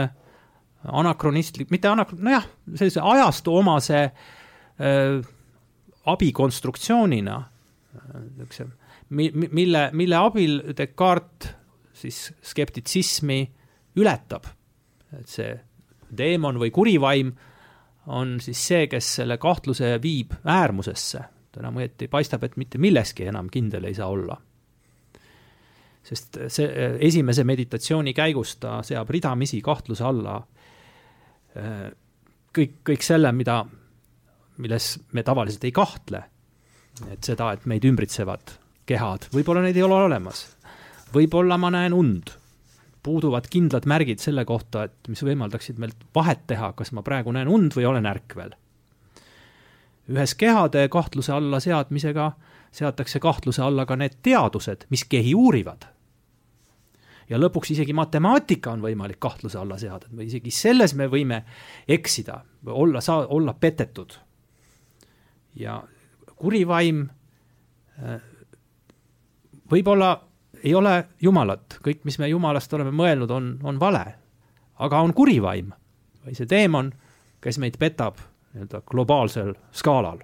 anakronistlik, 0.81 1.69
mitte 1.73 1.91
anakro-, 1.91 2.19
nojah, 2.23 2.47
sellise 2.79 3.03
ajastu 3.05 3.57
omase 3.59 4.05
äh, 4.07 5.17
abikonstruktsioonina 6.09 7.41
äh,, 7.41 8.21
niisuguse 8.37 8.71
mi-, 9.11 9.33
mille, 9.35 9.89
mille 9.93 10.21
abil 10.21 10.61
Descartes 10.77 11.57
siis 12.01 12.31
skeptitsismi 12.47 13.43
ületab. 13.97 14.45
et 15.19 15.27
see 15.29 15.55
teemon 16.17 16.59
või 16.59 16.71
kurivaim 16.71 17.33
on 18.07 18.39
siis 18.41 18.61
see, 18.69 18.87
kes 18.91 19.15
selle 19.21 19.39
kahtluse 19.39 19.99
viib 20.03 20.35
äärmusesse. 20.45 21.25
ta 21.51 21.61
enam 21.61 21.81
õieti 21.81 22.09
paistab, 22.09 22.45
et 22.45 22.57
mitte 22.57 22.79
milleski 22.79 23.27
enam 23.27 23.49
kindel 23.51 23.85
ei 23.85 23.95
saa 23.95 24.09
olla. 24.09 24.37
sest 26.03 26.39
see 26.49 26.91
esimese 27.01 27.45
meditatsiooni 27.45 28.15
käigus 28.15 28.57
ta 28.57 28.83
seab 28.83 29.11
ridamisi 29.11 29.61
kahtluse 29.61 30.05
alla 30.05 30.37
äh, 31.57 31.91
kõik, 32.57 32.81
kõik 32.87 33.05
selle, 33.05 33.33
mida, 33.37 33.63
milles 34.59 34.95
me 35.13 35.25
tavaliselt 35.27 35.65
ei 35.65 35.73
kahtle. 35.73 36.25
et 37.11 37.25
seda, 37.25 37.53
et 37.53 37.67
meid 37.71 37.85
ümbritsevad 37.87 38.57
kehad, 38.87 39.29
võib-olla 39.33 39.63
neid 39.65 39.77
ei 39.79 39.85
ole 39.87 39.97
olemas. 40.09 40.45
võib-olla 41.15 41.59
ma 41.59 41.71
näen 41.71 41.95
und. 41.97 42.35
Puuduvad 43.03 43.49
kindlad 43.51 43.87
märgid 43.89 44.21
selle 44.21 44.45
kohta, 44.45 44.85
et 44.89 45.09
mis 45.09 45.23
võimaldaksid 45.25 45.79
meilt 45.81 46.05
vahet 46.15 46.47
teha, 46.51 46.73
kas 46.77 46.93
ma 46.93 47.05
praegu 47.07 47.33
näen 47.33 47.49
und 47.49 47.77
või 47.77 47.87
olen 47.89 48.07
ärkvel. 48.07 48.55
ühes 50.11 50.35
kehade 50.35 50.89
kahtluse 50.89 51.33
alla 51.33 51.61
seadmisega 51.61 52.33
seatakse 52.73 53.21
kahtluse 53.21 53.63
alla 53.63 53.87
ka 53.87 53.97
need 53.97 54.19
teadused, 54.23 54.87
mis 54.91 55.05
kehi 55.05 55.35
uurivad. 55.35 55.87
ja 57.31 57.39
lõpuks 57.39 57.71
isegi 57.73 57.93
matemaatika 57.93 58.73
on 58.73 58.83
võimalik 58.83 59.21
kahtluse 59.21 59.59
alla 59.59 59.79
seada 59.79 60.07
või 60.17 60.27
isegi 60.27 60.51
selles 60.51 60.95
me 60.95 61.07
võime 61.07 61.45
eksida, 61.89 62.45
olla, 62.67 63.01
saa-, 63.01 63.27
olla 63.29 63.55
petetud. 63.55 64.13
ja 65.55 65.83
kuri 66.37 66.67
vaim 66.67 67.09
äh, 68.03 68.21
võib-olla 69.71 70.30
ei 70.65 70.75
ole 70.75 71.05
Jumalat, 71.23 71.79
kõik, 71.85 72.05
mis 72.05 72.19
me 72.19 72.29
Jumalast 72.29 72.73
oleme 72.75 72.93
mõelnud, 72.95 73.31
on, 73.31 73.53
on 73.63 73.79
vale, 73.81 74.05
aga 74.79 75.01
on 75.05 75.15
kuri 75.17 75.39
vaim 75.43 75.73
või 76.25 76.35
see 76.37 76.49
teemon, 76.49 76.91
kes 77.41 77.59
meid 77.59 77.79
petab 77.81 78.19
nii-öelda 78.53 78.83
globaalsel 78.87 79.55
skaalal. 79.73 80.19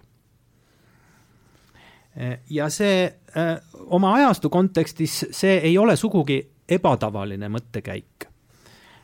ja 2.50 2.68
see 2.72 3.04
äh, 3.36 3.56
oma 3.86 4.14
ajastu 4.14 4.50
kontekstis, 4.50 5.26
see 5.30 5.58
ei 5.58 5.78
ole 5.78 5.96
sugugi 5.96 6.40
ebatavaline 6.68 7.48
mõttekäik. 7.48 8.28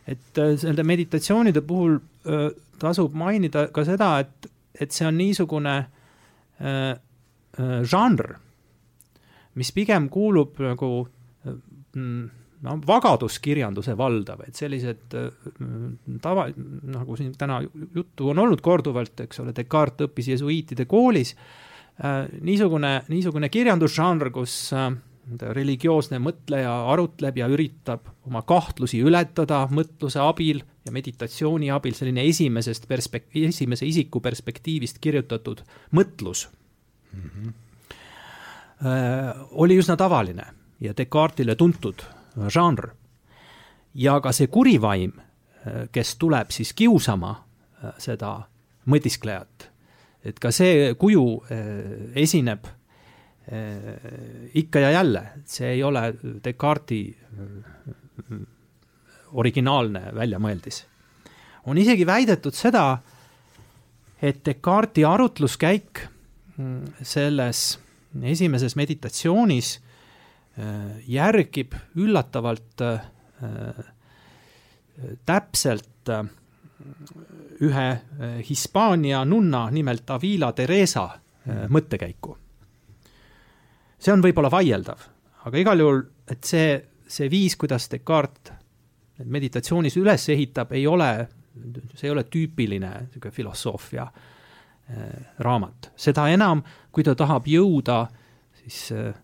et 0.07 0.39
äh, 0.39 0.57
nende 0.65 0.83
meditatsioonide 0.83 1.61
puhul 1.61 1.97
äh, 2.27 2.51
tasub 2.79 3.15
mainida 3.15 3.69
ka 3.69 3.85
seda, 3.85 4.19
et, 4.19 4.51
et 4.81 4.91
see 4.91 5.07
on 5.07 5.17
niisugune 5.17 5.77
äh, 5.79 6.97
žanr, 7.85 8.39
mis 9.55 9.73
pigem 9.73 10.09
kuulub 10.09 10.59
nagu 10.65 11.09
no 12.63 12.77
vagaduskirjanduse 12.87 13.95
valdav, 13.99 14.45
et 14.47 14.59
sellised 14.59 15.17
mm, 15.17 16.19
tava, 16.23 16.47
nagu 16.95 17.19
siin 17.19 17.35
täna 17.39 17.61
juttu 17.63 18.31
on 18.33 18.43
olnud 18.45 18.63
korduvalt, 18.65 19.25
eks 19.25 19.43
ole, 19.43 19.55
Descartes 19.57 20.09
õppis 20.09 20.33
jesuiitide 20.35 20.87
koolis 20.91 21.35
äh,, 21.35 22.29
niisugune, 22.41 23.01
niisugune 23.11 23.51
kirjandusžanr, 23.53 24.31
kus 24.35 24.55
äh, 24.77 24.93
religioosne 25.55 26.19
mõtleja 26.23 26.73
arutleb 26.93 27.37
ja 27.39 27.49
üritab 27.51 28.09
oma 28.27 28.43
kahtlusi 28.47 29.03
ületada 29.07 29.65
mõtluse 29.71 30.23
abil 30.23 30.63
ja 30.87 30.95
meditatsiooni 30.95 31.71
abil, 31.75 31.95
selline 31.95 32.25
esimesest 32.27 32.89
perspek-, 32.91 33.31
esimese 33.47 33.87
isiku 33.87 34.23
perspektiivist 34.23 34.99
kirjutatud 35.03 35.65
mõtlus 35.99 36.49
mm. 37.13 37.29
-hmm. 37.29 37.59
Äh, 38.83 39.37
oli 39.63 39.77
üsna 39.79 39.95
tavaline 39.95 40.43
ja 40.83 40.95
Descartesile 40.97 41.55
tuntud 41.57 42.03
žanr. 42.49 42.91
ja 43.95 44.21
ka 44.25 44.33
see 44.33 44.49
kurivaim, 44.49 45.13
kes 45.93 46.17
tuleb 46.19 46.51
siis 46.51 46.73
kiusama 46.73 47.33
äh, 47.37 47.93
seda 48.01 48.33
mõtisklejat, 48.91 49.67
et 50.25 50.39
ka 50.43 50.51
see 50.51 50.95
kuju 50.99 51.25
äh, 51.45 51.69
esineb 52.19 52.67
äh, 52.67 54.55
ikka 54.59 54.83
ja 54.83 54.95
jälle, 54.97 55.23
see 55.45 55.75
ei 55.77 55.83
ole 55.87 56.07
Descartesi 56.45 57.17
originaalne 59.33 60.11
väljamõeldis. 60.15 60.87
on 61.67 61.79
isegi 61.79 62.07
väidetud 62.07 62.55
seda, 62.55 62.99
et 64.23 64.45
Descartesi 64.47 65.05
arutluskäik 65.05 66.09
mm, 66.57 67.03
selles 67.03 67.79
esimeses 68.23 68.77
meditatsioonis 68.77 69.79
Äh, 69.79 69.92
järgib 71.09 71.75
üllatavalt 71.97 72.83
äh, 72.85 73.01
täpselt 75.27 76.09
äh, 76.09 76.27
ühe 77.63 77.87
Hispaania 78.49 79.25
nunna 79.25 79.71
nimelt 79.71 80.11
Avila 80.11 80.53
Teresa 80.53 81.09
mõttekäiku. 81.47 82.37
see 83.99 84.13
on 84.13 84.23
võib-olla 84.23 84.51
vaieldav, 84.51 84.99
aga 85.47 85.59
igal 85.59 85.79
juhul, 85.79 86.03
et 86.31 86.45
see, 86.45 86.75
see 87.07 87.31
viis, 87.31 87.57
kuidas 87.57 87.89
Descartes 87.91 88.53
meditatsioonis 89.25 89.97
üles 89.97 90.29
ehitab, 90.35 90.73
ei 90.75 90.87
ole, 90.87 91.29
see 91.95 92.09
ei 92.09 92.13
ole 92.13 92.25
tüüpiline 92.25 92.91
niisugune 93.07 93.35
filosoofia 93.35 94.07
raamat, 95.39 95.93
seda 95.97 96.29
enam, 96.31 96.63
kui 96.91 97.07
ta 97.07 97.15
tahab 97.19 97.47
jõuda 97.47 98.05
siis 98.63 98.93
äh, 98.95 99.15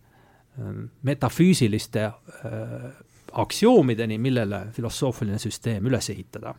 metafüüsiliste 1.03 2.05
äh, 2.05 2.13
aktsioomideni, 3.33 4.19
millele 4.19 4.67
filosoofiline 4.73 5.39
süsteem 5.39 5.87
üles 5.87 6.11
ehitada. 6.11 6.55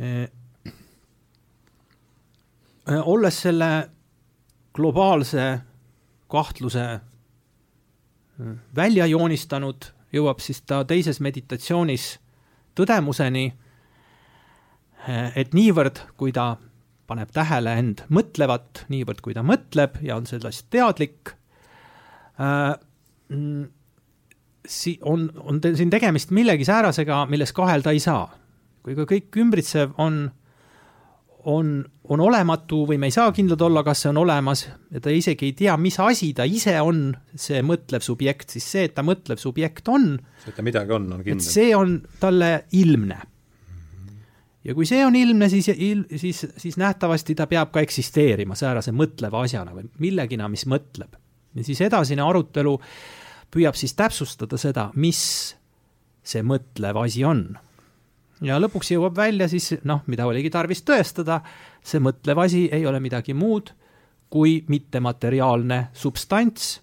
Äh, 0.00 0.22
äh, 2.88 3.08
olles 3.08 3.40
selle 3.42 3.90
globaalse 4.74 5.60
kahtluse 6.28 7.00
välja 8.76 9.06
joonistanud, 9.06 9.84
jõuab 10.12 10.40
siis 10.42 10.64
ta 10.66 10.80
teises 10.84 11.20
meditatsioonis 11.22 12.16
tõdemuseni, 12.74 13.44
et 15.38 15.54
niivõrd, 15.54 16.00
kui 16.18 16.32
ta 16.34 16.56
paneb 17.06 17.30
tähele 17.30 17.76
end 17.78 18.02
mõtlevat, 18.10 18.82
niivõrd 18.90 19.22
kui 19.22 19.36
ta 19.36 19.44
mõtleb 19.46 20.00
ja 20.02 20.16
on 20.18 20.26
sellest 20.26 20.66
teadlik, 20.74 21.36
si-, 24.66 24.98
on, 25.02 25.28
on 25.36 25.60
siin 25.74 25.90
tegemist 25.90 26.32
millegi 26.34 26.64
säärasega, 26.64 27.24
milles 27.30 27.52
kahelda 27.52 27.94
ei 27.94 28.00
saa. 28.02 28.28
kui 28.84 28.96
ka 28.98 29.06
kõik 29.08 29.36
ümbritsev 29.40 29.94
on, 30.02 30.26
on, 31.48 31.68
on 32.12 32.20
olematu 32.20 32.82
või 32.88 32.98
me 33.00 33.08
ei 33.08 33.14
saa 33.14 33.30
kindlad 33.32 33.62
olla, 33.64 33.80
kas 33.86 34.02
see 34.04 34.10
on 34.10 34.18
olemas 34.20 34.66
ja 34.66 35.00
ta 35.00 35.12
isegi 35.12 35.48
ei 35.48 35.54
tea, 35.56 35.76
mis 35.80 35.96
asi 36.04 36.34
ta 36.36 36.44
ise 36.44 36.74
on, 36.84 37.06
see 37.32 37.62
mõtlev 37.64 38.04
subjekt, 38.04 38.52
siis 38.52 38.66
see, 38.74 38.88
et 38.90 38.96
ta 38.96 39.04
mõtlev 39.06 39.40
subjekt 39.40 39.88
on, 39.88 40.18
see, 40.42 40.52
et 40.52 40.58
ta 40.58 40.66
midagi 40.66 40.92
on, 40.96 41.08
on 41.16 41.24
kindel. 41.24 41.46
see 41.46 41.72
on 41.76 41.96
talle 42.20 42.50
ilmne. 42.76 43.18
ja 44.68 44.76
kui 44.76 44.84
see 44.88 45.00
on 45.06 45.16
ilmne, 45.16 45.48
siis, 45.48 45.72
siis, 46.20 46.44
siis 46.60 46.80
nähtavasti 46.80 47.36
ta 47.40 47.48
peab 47.48 47.72
ka 47.72 47.84
eksisteerima 47.84 48.56
säärase 48.58 48.92
mõtleva 48.92 49.46
asjana 49.48 49.72
või 49.76 49.88
millegina, 50.04 50.52
mis 50.52 50.68
mõtleb 50.68 51.16
ja 51.54 51.64
siis 51.64 51.80
edasine 51.84 52.22
arutelu 52.22 52.78
püüab 53.54 53.76
siis 53.78 53.94
täpsustada 53.94 54.58
seda, 54.58 54.88
mis 54.94 55.20
see 56.24 56.42
mõtlev 56.42 56.98
asi 57.04 57.24
on. 57.24 57.46
ja 58.44 58.58
lõpuks 58.58 58.90
jõuab 58.92 59.16
välja 59.16 59.48
siis 59.48 59.72
noh, 59.84 60.02
mida 60.06 60.26
oligi 60.26 60.50
tarvis 60.50 60.82
tõestada, 60.82 61.40
see 61.84 62.00
mõtlev 62.02 62.40
asi 62.44 62.66
ei 62.72 62.86
ole 62.86 63.00
midagi 63.00 63.34
muud 63.34 63.72
kui 64.34 64.64
mittemateriaalne 64.68 65.88
substants 65.94 66.80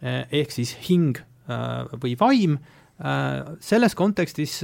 eh, 0.00 0.24
ehk 0.40 0.54
siis 0.54 0.72
hing 0.88 1.18
eh, 1.18 1.96
või 2.00 2.16
vaim. 2.18 2.56
Eh, 3.02 3.56
selles 3.60 3.96
kontekstis 3.98 4.62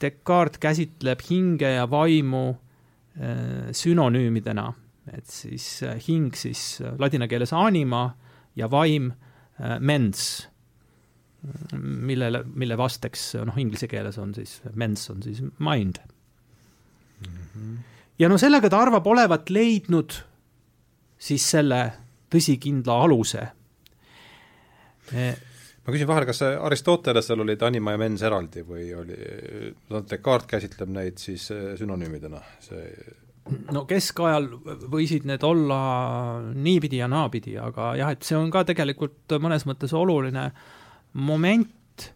Descartes 0.00 0.58
käsitleb 0.58 1.20
hinge 1.28 1.68
ja 1.76 1.84
vaimu 1.86 2.56
sünonüümidena 3.70 4.64
et 5.18 5.30
siis 5.30 5.66
äh, 5.86 5.96
hing 6.08 6.34
siis 6.36 6.80
äh, 6.82 6.94
ladina 6.98 7.28
keeles 7.30 7.52
anima 7.56 8.08
ja 8.58 8.68
vaim 8.70 9.10
äh, 9.12 9.78
mens, 9.80 10.48
millele, 11.76 12.44
mille 12.54 12.76
vasteks 12.80 13.34
noh, 13.44 13.56
inglise 13.60 13.88
keeles 13.90 14.18
on 14.18 14.34
siis, 14.36 14.58
mens 14.74 15.08
on 15.12 15.22
siis 15.22 15.42
mind 15.58 16.00
mm. 17.20 17.26
-hmm. 17.26 17.74
ja 18.18 18.28
no 18.28 18.38
sellega 18.40 18.70
ta 18.70 18.80
arvab 18.80 19.06
olevat 19.06 19.50
leidnud 19.50 20.20
siis 21.18 21.50
selle 21.50 21.82
tõsikindla 22.32 23.02
aluse 23.04 23.46
ma 25.84 25.92
küsin 25.92 26.08
vahele, 26.08 26.26
kas 26.26 26.40
Aristotelesel 26.42 27.40
olid 27.44 27.62
anima 27.62 27.92
ja 27.92 28.00
mens 28.00 28.22
eraldi 28.22 28.64
või 28.64 28.88
oli, 28.96 29.18
Descartes 30.10 30.48
käsitleb 30.48 30.88
neid 30.88 31.20
siis 31.20 31.50
sünonüümidena, 31.78 32.40
see 32.64 32.88
no 33.72 33.84
keskajal 33.88 34.48
võisid 34.92 35.26
need 35.28 35.44
olla 35.44 35.78
niipidi 36.54 37.00
ja 37.02 37.08
naapidi, 37.10 37.58
aga 37.60 37.92
jah, 38.00 38.12
et 38.14 38.24
see 38.24 38.38
on 38.38 38.50
ka 38.54 38.64
tegelikult 38.68 39.36
mõnes 39.42 39.66
mõttes 39.68 39.92
oluline 39.96 40.48
moment, 41.14 42.06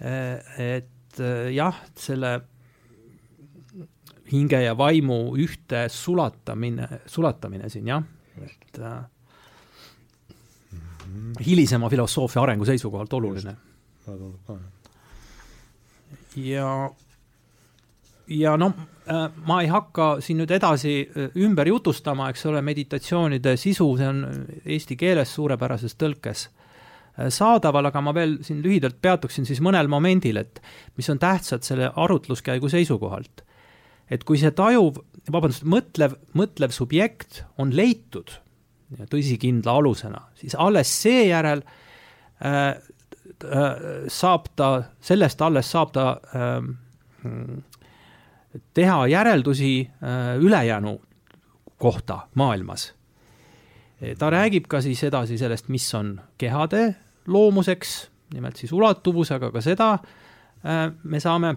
et 0.00 1.22
jah, 1.54 1.78
selle 1.98 2.32
hinge 4.30 4.60
ja 4.62 4.74
vaimu 4.78 5.20
ühte 5.40 5.86
sulatamine, 5.90 6.88
sulatamine 7.10 7.70
siin 7.70 7.88
jah, 7.90 8.04
et 8.42 8.78
äh, 8.78 9.00
hilisema 11.46 11.90
filosoofia 11.90 12.42
arengu 12.42 12.68
seisukohalt 12.68 13.12
oluline. 13.18 13.56
ja 16.36 16.90
ja 18.30 18.56
noh, 18.56 18.74
ma 19.10 19.60
ei 19.62 19.68
hakka 19.70 20.06
siin 20.22 20.40
nüüd 20.42 20.52
edasi 20.54 20.94
äh, 21.02 21.36
ümber 21.42 21.68
jutustama, 21.70 22.28
eks 22.30 22.46
ole, 22.50 22.62
meditatsioonide 22.62 23.56
sisu, 23.58 23.88
see 23.98 24.08
on 24.08 24.24
eesti 24.64 24.96
keeles 25.00 25.32
suurepärases 25.34 25.96
tõlkes 26.00 26.46
äh, 26.46 27.30
saadaval, 27.32 27.90
aga 27.90 28.02
ma 28.04 28.14
veel 28.16 28.38
siin 28.46 28.60
lühidalt 28.64 29.00
peatuksin 29.02 29.48
siis 29.48 29.62
mõnel 29.64 29.90
momendil, 29.90 30.40
et 30.42 30.60
mis 30.98 31.10
on 31.10 31.18
tähtsad 31.22 31.66
selle 31.66 31.90
arutluskäigu 31.96 32.70
seisukohalt. 32.70 33.44
et 34.10 34.24
kui 34.26 34.38
see 34.38 34.50
tajuv, 34.50 34.96
vabandust, 35.30 35.62
mõtlev, 35.62 36.16
mõtlev 36.34 36.72
subjekt 36.74 37.44
on 37.58 37.70
leitud 37.76 38.32
tõsikindla 39.10 39.76
alusena, 39.78 40.24
siis 40.34 40.56
alles 40.58 40.90
seejärel 41.02 41.62
äh, 42.42 42.74
äh, 42.74 43.68
saab 44.10 44.50
ta, 44.58 44.70
sellest 45.00 45.42
alles 45.42 45.70
saab 45.70 45.92
ta 45.94 46.06
äh, 46.34 46.58
teha 48.74 49.06
järeldusi 49.06 49.90
äh, 49.90 50.36
ülejäänu 50.38 51.00
kohta 51.78 52.28
maailmas. 52.34 52.94
ta 54.18 54.30
räägib 54.30 54.64
ka 54.68 54.80
siis 54.80 55.02
edasi 55.04 55.38
sellest, 55.38 55.68
mis 55.68 55.94
on 55.94 56.20
kehade 56.38 56.94
loomuseks, 57.26 58.10
nimelt 58.32 58.56
siis 58.56 58.72
ulatuvus, 58.72 59.32
aga 59.32 59.50
ka 59.52 59.60
seda 59.60 59.92
äh, 59.92 60.92
me 61.02 61.20
saame 61.20 61.54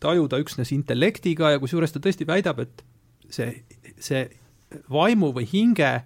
tajuda 0.00 0.38
üksnes 0.38 0.72
intellektiga 0.72 1.50
ja 1.50 1.58
kusjuures 1.58 1.92
ta 1.92 2.00
tõesti 2.04 2.26
väidab, 2.28 2.60
et 2.60 2.84
see, 3.32 3.64
see 3.98 4.26
vaimu 4.92 5.32
või 5.32 5.48
hinge 5.52 6.02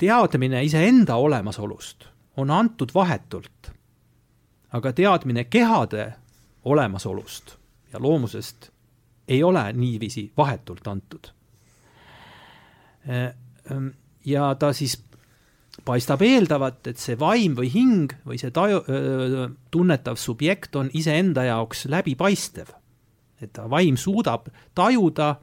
teadmine 0.00 0.64
iseenda 0.64 1.16
olemasolust 1.16 2.08
on 2.36 2.50
antud 2.50 2.92
vahetult, 2.94 3.72
aga 4.72 4.92
teadmine 4.92 5.44
kehade 5.44 6.12
olemasolust 6.64 7.56
ja 7.92 8.00
loomusest 8.00 8.70
ei 9.30 9.42
ole 9.46 9.62
niiviisi 9.72 10.32
vahetult 10.36 10.88
antud. 10.88 11.30
ja 14.24 14.54
ta 14.58 14.72
siis 14.72 14.98
paistab 15.84 16.22
eeldavat, 16.22 16.86
et 16.90 16.98
see 17.00 17.16
vaim 17.18 17.54
või 17.56 17.70
hing 17.72 18.12
või 18.26 18.38
see 18.40 18.50
taju, 18.54 18.82
tunnetav 19.70 20.18
subjekt 20.20 20.76
on 20.76 20.90
iseenda 20.92 21.46
jaoks 21.48 21.86
läbipaistev. 21.88 22.74
et 23.40 23.58
vaim 23.70 23.96
suudab 23.96 24.50
tajuda 24.74 25.34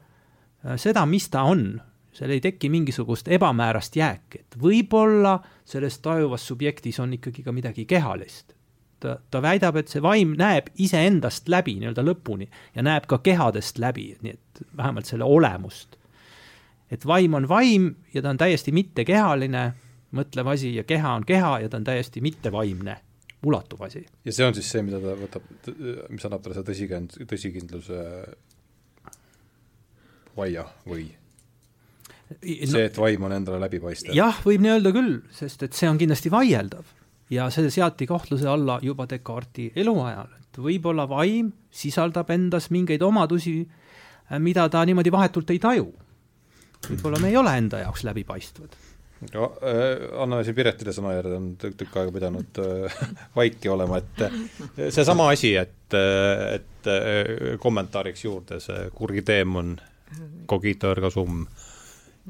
seda, 0.76 1.06
mis 1.06 1.28
ta 1.28 1.42
on, 1.42 1.80
seal 2.12 2.30
ei 2.30 2.40
teki 2.40 2.68
mingisugust 2.70 3.28
ebamäärast 3.28 3.96
jääki, 3.96 4.44
et 4.44 4.58
võib-olla 4.62 5.38
selles 5.64 5.98
tajuvas 5.98 6.46
subjektis 6.46 7.00
on 7.00 7.12
ikkagi 7.18 7.42
ka 7.42 7.52
midagi 7.52 7.84
kehalist. 7.86 8.57
Ta, 9.00 9.18
ta 9.30 9.42
väidab, 9.42 9.78
et 9.80 9.90
see 9.92 10.02
vaim 10.02 10.34
näeb 10.38 10.70
iseendast 10.82 11.48
läbi 11.50 11.78
nii-öelda 11.80 12.04
lõpuni 12.06 12.48
ja 12.74 12.84
näeb 12.86 13.08
ka 13.10 13.20
kehadest 13.24 13.78
läbi, 13.82 14.10
nii 14.22 14.36
et 14.36 14.62
vähemalt 14.76 15.10
selle 15.10 15.24
olemust. 15.24 15.96
et 16.90 17.04
vaim 17.06 17.34
on 17.34 17.48
vaim 17.48 17.94
ja 18.14 18.22
ta 18.22 18.30
on 18.30 18.40
täiesti 18.40 18.72
mittekehaline, 18.72 19.72
mõtlev 20.16 20.54
asi 20.54 20.74
ja 20.74 20.84
keha 20.84 21.12
on 21.20 21.24
keha 21.24 21.58
ja 21.60 21.68
ta 21.68 21.76
on 21.76 21.84
täiesti 21.84 22.20
mittevaimne 22.20 22.96
ulatuv 23.46 23.82
asi. 23.82 24.06
ja 24.24 24.32
see 24.32 24.46
on 24.46 24.54
siis 24.54 24.70
see, 24.70 24.82
mida 24.82 25.00
ta 25.02 25.14
võtab, 25.18 25.46
mis 26.10 26.24
annab 26.26 26.42
talle 26.42 26.58
seda 26.58 26.72
tõsikend-, 26.72 27.18
tõsikindluse 27.28 28.02
vaia 30.36 30.66
või? 30.88 31.08
see, 32.42 32.84
et 32.84 32.98
vaim 32.98 33.22
on 33.28 33.36
endale 33.36 33.60
läbipaistev? 33.62 34.16
jah, 34.16 34.40
võib 34.44 34.64
nii 34.64 34.76
öelda 34.76 34.94
küll, 34.96 35.20
sest 35.34 35.62
et 35.66 35.76
see 35.76 35.90
on 35.90 36.00
kindlasti 36.00 36.32
vaieldav 36.32 36.97
ja 37.30 37.48
see 37.50 37.70
seati 37.70 38.06
kahtluse 38.06 38.48
alla 38.48 38.78
juba 38.82 39.06
Descartesi 39.08 39.72
eluajal, 39.76 40.28
et 40.40 40.60
võib-olla 40.62 41.08
vaim 41.08 41.52
sisaldab 41.70 42.30
endas 42.30 42.70
mingeid 42.74 43.02
omadusi, 43.02 43.60
mida 44.38 44.68
ta 44.68 44.84
niimoodi 44.84 45.12
vahetult 45.12 45.50
ei 45.50 45.58
taju. 45.58 45.88
võib-olla 46.88 47.20
me 47.20 47.32
ei 47.32 47.36
ole 47.36 47.56
enda 47.58 47.82
jaoks 47.84 48.04
läbipaistvad 48.04 48.76
no 49.34 49.48
äh, 49.62 50.20
anname 50.22 50.44
siin 50.46 50.56
Piretile 50.56 50.92
sõna 50.94 51.14
järele, 51.16 51.38
on 51.40 51.48
tükk 51.58 51.96
aega 51.98 52.14
pidanud 52.14 52.60
äh, 52.62 52.98
vaiki 53.38 53.70
olema, 53.72 53.98
et 53.98 54.24
äh, 54.26 54.38
seesama 54.94 55.30
asi, 55.32 55.54
et, 55.58 55.74
et 56.54 56.88
kommentaariks 57.60 58.24
juurde 58.24 58.60
see 58.62 58.88
kurgi 58.94 59.24
teemon, 59.26 59.74
cogito 60.48 60.92
ergo 60.94 61.10
sum. 61.12 61.42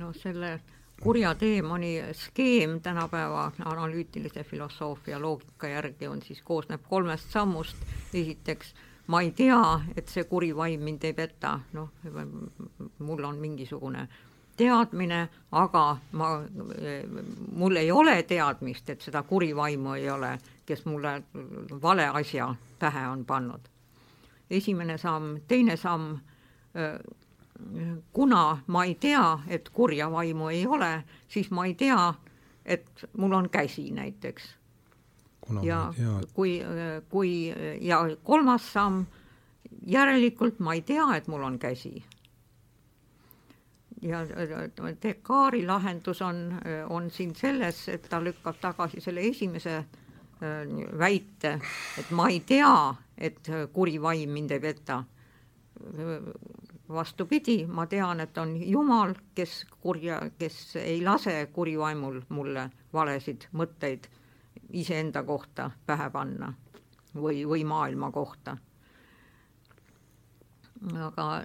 no 0.01 0.13
selle 0.17 0.57
kurja 1.01 1.35
teemoni 1.35 2.03
skeem 2.13 2.81
tänapäeva 2.81 3.53
analüütilise 3.65 4.45
filosoofia 4.45 5.21
loogika 5.21 5.69
järgi 5.69 6.09
on 6.09 6.23
siis, 6.23 6.43
koosneb 6.43 6.83
kolmest 6.89 7.31
sammust, 7.31 7.77
esiteks 8.15 8.75
ma 9.07 9.21
ei 9.21 9.31
tea, 9.31 9.81
et 9.97 10.09
see 10.09 10.25
kuri 10.25 10.51
vaim 10.57 10.83
mind 10.85 11.05
ei 11.05 11.15
peta, 11.17 11.59
noh, 11.73 11.91
mul 12.99 13.25
on 13.25 13.39
mingisugune 13.39 14.09
teadmine, 14.59 15.21
aga 15.53 15.85
ma, 16.13 16.29
mul 17.57 17.77
ei 17.77 17.91
ole 17.93 18.23
teadmist, 18.23 18.91
et 18.91 19.01
seda 19.01 19.23
kurivaimu 19.23 19.95
ei 19.95 20.11
ole, 20.11 20.33
kes 20.67 20.85
mulle 20.85 21.23
vale 21.83 22.09
asja 22.21 22.55
pähe 22.79 23.07
on 23.09 23.25
pannud. 23.25 23.69
esimene 24.51 24.99
samm, 24.99 25.41
teine 25.49 25.77
samm, 25.77 26.19
kuna 28.13 28.59
ma 28.67 28.85
ei 28.85 28.95
tea, 28.95 29.39
et 29.49 29.69
kurja 29.75 30.11
vaimu 30.11 30.49
ei 30.49 30.67
ole, 30.67 31.05
siis 31.29 31.51
ma 31.51 31.67
ei 31.67 31.75
tea, 31.75 32.15
et 32.65 33.05
mul 33.17 33.33
on 33.33 33.51
käsi 33.51 33.91
näiteks. 33.91 34.55
ja 35.63 35.93
kui, 36.35 36.61
kui 37.09 37.55
ja 37.81 38.03
kolmas 38.23 38.73
samm, 38.73 39.07
järelikult 39.87 40.59
ma 40.61 40.75
ei 40.75 40.83
tea, 40.83 41.17
et 41.17 41.29
mul 41.29 41.43
on 41.43 41.59
käsi 41.59 42.05
ja 44.03 44.21
Descartesi 45.03 45.67
lahendus 45.67 46.23
on, 46.23 46.61
on 46.89 47.11
siin 47.11 47.35
selles, 47.35 47.89
et 47.89 48.05
ta 48.11 48.21
lükkab 48.23 48.61
tagasi 48.61 49.01
selle 49.01 49.25
esimese 49.27 49.77
äh, 49.77 49.87
väite, 50.99 51.59
et 51.99 52.11
ma 52.11 52.29
ei 52.31 52.41
tea, 52.47 52.95
et 53.17 53.51
kuri 53.73 53.99
vaim 54.03 54.31
mind 54.31 54.55
ei 54.55 54.61
peta. 54.61 55.03
Vastupidi, 56.89 57.67
ma 57.67 57.87
tean, 57.87 58.21
et 58.21 58.39
on 58.39 58.57
Jumal, 58.71 59.15
kes 59.35 59.67
kurja, 59.81 60.21
kes 60.39 60.77
ei 60.77 61.03
lase 61.05 61.49
kurivaimul 61.53 62.21
mulle 62.29 62.71
valesid 62.93 63.49
mõtteid 63.53 64.09
iseenda 64.73 65.23
kohta 65.23 65.71
pähe 65.87 66.11
panna 66.11 66.53
või, 67.15 67.45
või 67.49 67.65
maailma 67.65 68.11
kohta. 68.11 68.57
aga 71.03 71.43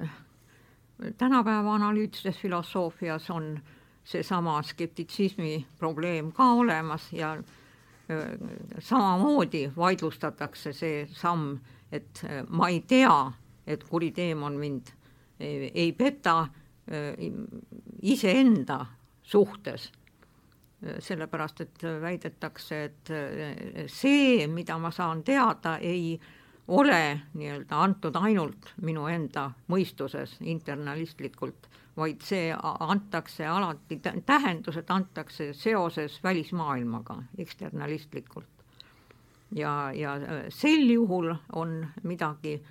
tänapäeva 1.17 1.75
analüütilises 1.75 2.37
filosoofias 2.37 3.29
on 3.29 3.59
seesama 4.03 4.61
skeptitsismi 4.63 5.67
probleem 5.79 6.31
ka 6.31 6.53
olemas 6.53 7.13
ja 7.13 7.37
samamoodi 8.79 9.71
vaidlustatakse 9.77 10.73
see 10.73 11.07
samm, 11.11 11.57
et 11.91 12.25
ma 12.49 12.69
ei 12.69 12.81
tea, 12.81 13.31
et 13.67 13.83
kuriteemon 13.83 14.53
mind 14.59 14.91
ei, 15.43 15.91
peta 15.97 16.47
iseenda 18.01 18.85
suhtes. 19.23 19.91
sellepärast, 20.99 21.61
et 21.61 21.83
väidetakse, 22.01 22.83
et 22.83 23.11
see, 23.87 24.47
mida 24.51 24.75
ma 24.77 24.89
saan 24.91 25.21
teada, 25.23 25.77
ei 25.79 26.17
äh, 26.17 26.25
ole 26.67 27.19
nii-öelda 27.33 27.83
antud 27.83 28.15
ainult 28.15 28.73
minu 28.81 29.07
enda 29.11 29.49
mõistuses 29.71 30.37
internalistlikult, 30.39 31.67
vaid 31.97 32.23
see 32.23 32.53
antakse 32.79 33.47
alati, 33.47 33.99
tähendused 34.25 34.89
antakse 34.89 35.51
seoses 35.53 36.19
välismaailmaga 36.23 37.17
eksternalistlikult. 37.37 38.47
ja, 39.55 39.91
ja 39.93 40.15
sel 40.49 40.89
juhul 40.89 41.35
on 41.53 41.87
midagi, 42.03 42.61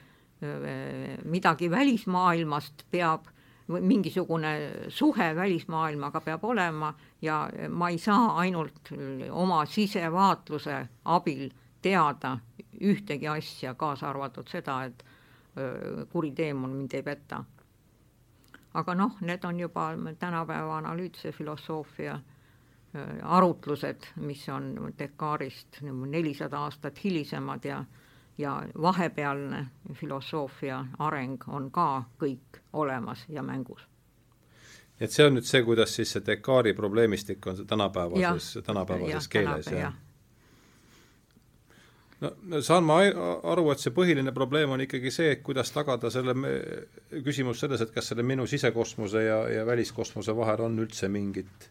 midagi 1.25 1.71
välismaailmast 1.71 2.85
peab, 2.91 3.27
mingisugune 3.69 4.53
suhe 4.89 5.37
välismaailmaga 5.37 6.21
peab 6.21 6.45
olema 6.45 6.95
ja 7.23 7.49
ma 7.69 7.89
ei 7.89 7.99
saa 7.99 8.39
ainult 8.43 8.91
oma 9.31 9.65
sisevaatluse 9.67 10.87
abil 11.05 11.49
teada 11.83 12.39
ühtegi 12.81 13.29
asja, 13.29 13.75
kaasa 13.75 14.11
arvatud 14.11 14.49
seda, 14.51 14.83
et 14.85 15.05
kuriteemon 16.11 16.71
mind 16.71 16.95
ei 16.95 17.03
peta. 17.03 17.45
aga 18.75 18.95
noh, 18.95 19.19
need 19.21 19.45
on 19.45 19.59
juba 19.61 19.91
tänapäeva 20.19 20.79
analüütilise 20.79 21.33
filosoofia 21.33 22.19
arutlused, 23.23 24.07
mis 24.17 24.49
on 24.49 24.93
Descartesist 24.99 25.83
nelisada 25.83 26.59
aastat 26.59 27.05
hilisemad 27.05 27.65
ja 27.65 27.85
ja 28.39 28.63
vahepealne 28.83 29.67
filosoofia 29.95 30.85
areng 30.99 31.49
on 31.49 31.71
ka 31.71 32.05
kõik 32.23 32.63
olemas 32.73 33.25
ja 33.29 33.43
mängus 33.43 33.89
et 35.01 35.11
see 35.11 35.27
on 35.27 35.37
nüüd 35.37 35.49
see, 35.49 35.63
kuidas 35.67 35.95
siis 35.97 36.13
see 36.15 36.23
Descartesi 36.27 36.77
probleemistik 36.79 37.47
on 37.47 37.67
tänapäevases, 37.67 38.59
tänapäevases 38.67 39.29
keeles, 39.29 39.67
jah 39.67 39.81
ja.? 39.81 39.93
no 42.23 42.61
saan 42.63 42.87
ma 42.87 43.01
aru, 43.03 43.67
et 43.73 43.83
see 43.83 43.93
põhiline 43.95 44.35
probleem 44.35 44.75
on 44.75 44.85
ikkagi 44.85 45.11
see, 45.15 45.33
et 45.37 45.43
kuidas 45.47 45.73
tagada 45.75 46.11
selle, 46.13 46.35
küsimus 47.25 47.63
selles, 47.63 47.83
et 47.83 47.95
kas 47.95 48.13
selle 48.13 48.25
minu 48.27 48.47
sisekosmose 48.51 49.25
ja, 49.27 49.39
ja 49.51 49.67
väliskosmose 49.67 50.37
vahel 50.37 50.63
on 50.69 50.79
üldse 50.85 51.11
mingit, 51.13 51.69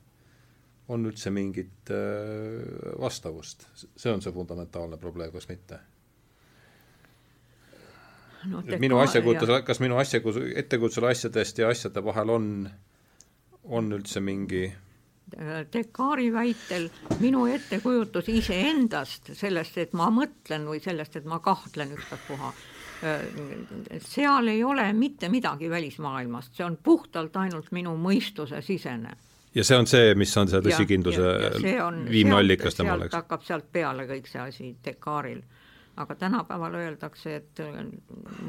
on 0.91 1.07
üldse 1.07 1.31
mingit 1.31 1.93
äh, 1.95 2.99
vastavust. 2.99 3.69
see 3.95 4.11
on 4.11 4.23
see 4.23 4.35
fundamentaalne 4.35 4.99
probleem, 4.99 5.31
kas 5.31 5.47
mitte? 5.51 5.79
No, 8.49 8.63
et 8.67 8.79
minu 8.79 8.99
asjakujutus, 9.01 9.51
kas 9.65 9.81
minu 9.83 9.99
asjakujutus, 10.01 10.53
ettekujutusel 10.63 11.09
asjadest 11.11 11.61
ja 11.61 11.69
asjade 11.69 12.03
vahel 12.05 12.29
on, 12.29 12.47
on 13.63 13.91
üldse 13.99 14.23
mingi 14.23 14.69
Descartesi 15.73 16.33
väitel 16.33 16.89
minu 17.21 17.45
ettekujutus 17.47 18.27
iseendast, 18.33 19.31
sellest, 19.37 19.77
et 19.79 19.93
ma 19.95 20.09
mõtlen 20.11 20.65
või 20.67 20.81
sellest, 20.83 21.15
et 21.15 21.27
ma 21.29 21.39
kahtlen 21.39 21.93
ükstaspuha, 21.95 22.51
seal 24.05 24.51
ei 24.51 24.63
ole 24.63 24.89
mitte 24.93 25.29
midagi 25.31 25.69
välismaailmast, 25.69 26.55
see 26.57 26.65
on 26.65 26.77
puhtalt 26.83 27.37
ainult 27.39 27.71
minu 27.71 27.95
mõistuse 27.97 28.61
sisene. 28.61 29.15
ja 29.55 29.63
see 29.63 29.77
on 29.77 29.87
see, 29.87 30.13
mis 30.15 30.35
on 30.37 30.51
see 30.51 30.61
tõsikindluse 30.67 31.31
viimne 32.09 32.35
allikas 32.35 32.75
temale, 32.75 33.07
eks? 33.07 33.15
hakkab 33.15 33.47
sealt 33.47 33.71
peale 33.71 34.07
kõik 34.11 34.27
see 34.27 34.41
asi 34.41 34.75
Descartesil. 34.83 35.41
Aga 35.97 36.15
tänapäeval 36.15 36.75
öeldakse, 36.79 37.35
et 37.35 37.61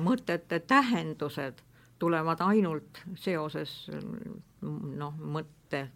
mõtete 0.02 0.60
tähendused 0.60 1.62
tulevad 1.98 2.40
ainult 2.42 3.02
seoses 3.14 3.72
noh, 4.62 5.14
mõtte 5.18 5.86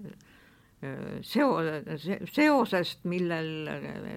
seo-, 1.22 1.60
seosest, 2.30 3.04
millel, 3.08 3.70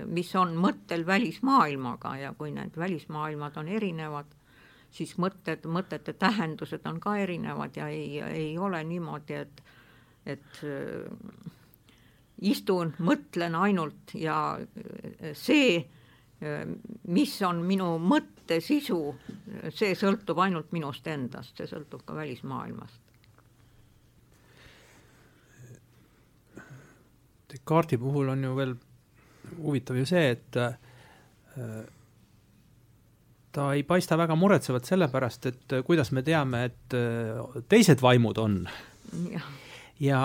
mis 0.09 0.31
on 0.35 0.55
mõttel 0.59 1.05
välismaailmaga. 1.07 2.15
Ja 2.17 2.33
kui 2.37 2.51
need 2.55 2.77
välismaailmad 2.77 3.57
on 3.57 3.67
erinevad, 3.67 4.33
siis 4.91 5.15
mõtted, 5.21 5.65
mõtete 5.69 6.13
tähendused 6.13 6.85
on 6.89 6.99
ka 6.99 7.15
erinevad 7.21 7.77
ja 7.77 7.87
ei, 7.93 8.19
ei 8.21 8.57
ole 8.57 8.83
niimoodi, 8.83 9.39
et, 9.45 9.63
et 10.25 10.61
äh, 10.65 11.53
istun, 12.41 12.93
mõtlen 12.99 13.55
ainult 13.55 14.15
ja 14.17 14.57
see, 15.33 15.85
mis 16.39 17.33
on 17.43 17.57
minu 17.67 17.97
mõtte 17.99 18.61
sisu, 18.63 18.99
see 19.75 19.91
sõltub 19.99 20.39
ainult 20.39 20.71
minust 20.71 21.07
endast, 21.11 21.57
see 21.57 21.67
sõltub 21.67 22.05
ka 22.07 22.15
välismaailmast. 22.15 23.01
Descartesi 27.49 27.97
puhul 27.97 28.29
on 28.29 28.43
ju 28.43 28.55
veel 28.55 28.75
huvitav 29.57 29.97
ju 29.97 30.05
see, 30.07 30.35
et 30.35 30.57
äh, 30.59 30.75
ta 33.51 33.71
ei 33.73 33.83
paista 33.87 34.17
väga 34.19 34.37
muretsevat 34.37 34.85
sellepärast, 34.85 35.49
et 35.49 35.73
äh, 35.73 35.83
kuidas 35.85 36.13
me 36.15 36.23
teame, 36.25 36.65
et 36.69 36.97
äh, 36.97 37.61
teised 37.71 38.03
vaimud 38.05 38.37
on. 38.37 38.61
ja 39.99 40.19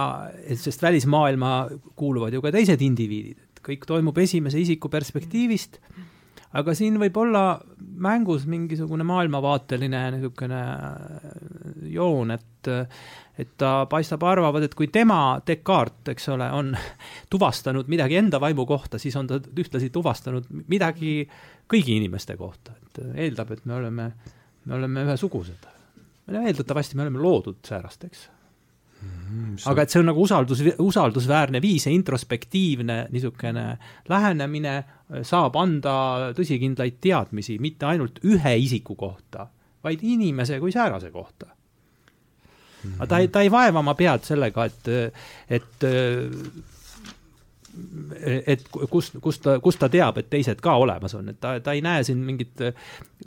et 0.47 0.61
sest 0.61 0.83
välismaailma 0.83 1.69
kuuluvad 1.97 2.33
ju 2.33 2.43
ka 2.45 2.53
teised 2.55 2.83
indiviidid, 2.85 3.54
kõik 3.65 3.87
toimub 3.89 4.19
esimese 4.23 4.61
isiku 4.61 4.91
perspektiivist, 4.93 5.79
aga 6.55 6.75
siin 6.77 6.99
võib 7.03 7.17
olla 7.19 7.45
mängus 8.05 8.45
mingisugune 8.51 9.07
maailmavaateline 9.07 10.03
niisugune 10.15 10.61
joon, 11.95 12.35
et 12.37 12.71
et 13.35 13.51
ta 13.59 13.89
paistab, 13.91 14.23
arvavad, 14.31 14.63
et 14.63 14.77
kui 14.79 14.87
tema, 14.95 15.41
Descartes, 15.47 16.13
eks 16.13 16.29
ole, 16.31 16.47
on 16.55 16.71
tuvastanud 17.33 17.91
midagi 17.91 18.21
enda 18.21 18.39
vaimu 18.41 18.67
kohta, 18.67 19.01
siis 19.03 19.17
on 19.19 19.27
ta 19.27 19.41
ühtlasi 19.43 19.91
tuvastanud 19.95 20.47
midagi 20.71 21.25
kõigi 21.71 21.99
inimeste 21.99 22.39
kohta, 22.39 22.77
et 22.79 23.03
eeldab, 23.27 23.51
et 23.57 23.67
me 23.67 23.75
oleme, 23.81 24.09
me 24.65 24.79
oleme 24.79 25.07
ühesugused. 25.09 25.67
eeldatavasti 26.31 26.97
me 26.97 27.03
oleme 27.03 27.19
loodud 27.19 27.59
säärasteks 27.67 28.29
mm,. 29.05 29.57
aga 29.71 29.85
et 29.85 29.95
see 29.95 30.03
on 30.03 30.11
nagu 30.11 30.23
usaldus, 30.25 30.63
usaldusväärne 30.83 31.63
viis 31.63 31.87
ja 31.87 31.93
introspektiivne 31.95 33.01
niisugune 33.15 33.67
lähenemine 34.09 34.77
saab 35.23 35.59
anda 35.61 35.97
tõsikindlaid 36.37 37.01
teadmisi 37.01 37.59
mitte 37.63 37.87
ainult 37.87 38.23
ühe 38.25 38.57
isiku 38.65 38.97
kohta, 38.99 39.49
vaid 39.85 40.03
inimese 40.03 40.61
kui 40.63 40.73
säärase 40.75 41.13
kohta 41.15 41.55
aga 42.99 43.09
ta 43.09 43.19
ei, 43.23 43.29
ta 43.33 43.43
ei 43.45 43.51
vaeva 43.53 43.81
oma 43.81 43.95
pead 43.99 44.25
sellega, 44.27 44.69
et, 44.69 44.89
et 45.59 45.89
et 48.47 48.69
kust, 48.91 49.17
kust 49.23 49.43
ta, 49.43 49.57
kust 49.63 49.81
ta 49.83 49.89
teab, 49.91 50.21
et 50.21 50.29
teised 50.31 50.61
ka 50.63 50.77
olemas 50.79 51.17
on, 51.19 51.33
et 51.33 51.41
ta, 51.43 51.57
ta 51.65 51.75
ei 51.75 51.83
näe 51.83 52.05
siin 52.07 52.21
mingit 52.23 52.63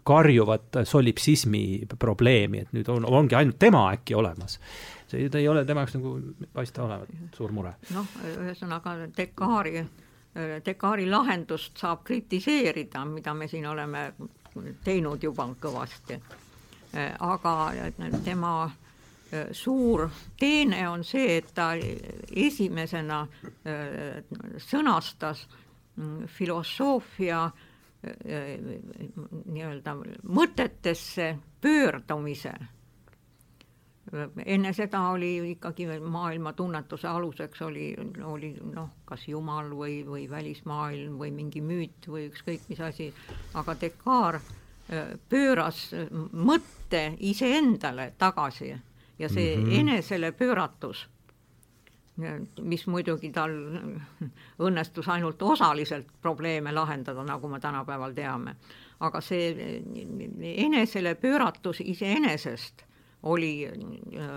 karjuvat 0.07 0.83
solipsismi 0.87 1.63
probleemi, 1.99 2.63
et 2.63 2.77
nüüd 2.77 2.87
on, 2.93 3.07
ongi 3.19 3.35
ainult 3.35 3.59
tema 3.59 3.89
äkki 3.97 4.15
olemas. 4.15 4.59
See, 5.07 5.29
ta 5.29 5.41
ei 5.41 5.47
ole 5.47 5.65
tema 5.65 5.85
jaoks 5.85 5.97
nagu, 5.97 6.15
paista 6.53 6.83
olevat 6.83 7.35
suur 7.35 7.51
mure. 7.51 7.75
noh, 7.95 8.17
ühesõnaga 8.37 8.97
Dekari, 9.17 9.85
Dekari 10.65 11.07
lahendust 11.09 11.77
saab 11.77 12.03
kritiseerida, 12.05 13.05
mida 13.05 13.33
me 13.33 13.47
siin 13.47 13.65
oleme 13.67 14.11
teinud 14.83 15.23
juba 15.23 15.47
kõvasti. 15.61 16.19
aga 17.19 17.53
tema 18.25 18.53
Äh, 19.33 19.47
suur 19.51 20.09
teene 20.39 20.85
on 20.87 21.03
see, 21.03 21.37
et 21.37 21.49
ta 21.55 21.73
esimesena 22.31 23.25
äh, 23.67 24.21
sõnastas 24.63 25.41
mm, 25.97 26.29
filosoofia 26.31 27.41
äh, 27.43 28.53
nii-öelda 29.51 29.97
mõtetesse 30.23 31.33
pöördumise. 31.59 32.53
Enne 34.45 34.73
seda 34.73 35.01
oli 35.09 35.51
ikkagi 35.51 35.87
maailma 35.99 36.53
tunnetuse 36.53 37.07
aluseks 37.07 37.61
oli, 37.61 37.95
oli 38.23 38.53
noh, 38.73 38.89
kas 39.05 39.27
jumal 39.27 39.71
või, 39.75 39.99
või 40.07 40.29
välismaailm 40.29 41.17
või 41.19 41.31
mingi 41.35 41.61
müüt 41.61 42.07
või 42.07 42.29
ükskõik 42.29 42.69
mis 42.69 42.79
asi, 42.81 43.11
aga 43.53 43.75
Descartes 43.81 44.55
pööras 45.29 45.81
mõtte 46.31 47.01
iseendale 47.19 48.13
tagasi 48.17 48.71
ja 49.19 49.29
see 49.29 49.57
mm 49.57 49.63
-hmm. 49.63 49.79
enesele 49.79 50.31
pööratus, 50.31 51.07
mis 52.61 52.87
muidugi 52.87 53.31
tal 53.31 53.51
õnnestus 54.59 55.09
ainult 55.11 55.41
osaliselt 55.41 56.07
probleeme 56.21 56.71
lahendada, 56.71 57.23
nagu 57.23 57.47
me 57.47 57.59
tänapäeval 57.59 58.13
teame, 58.13 58.55
aga 58.99 59.21
see 59.21 59.83
enesele 60.55 61.15
pööratus 61.15 61.81
iseenesest 61.83 62.86
oli 63.23 63.67
äh, 63.67 64.29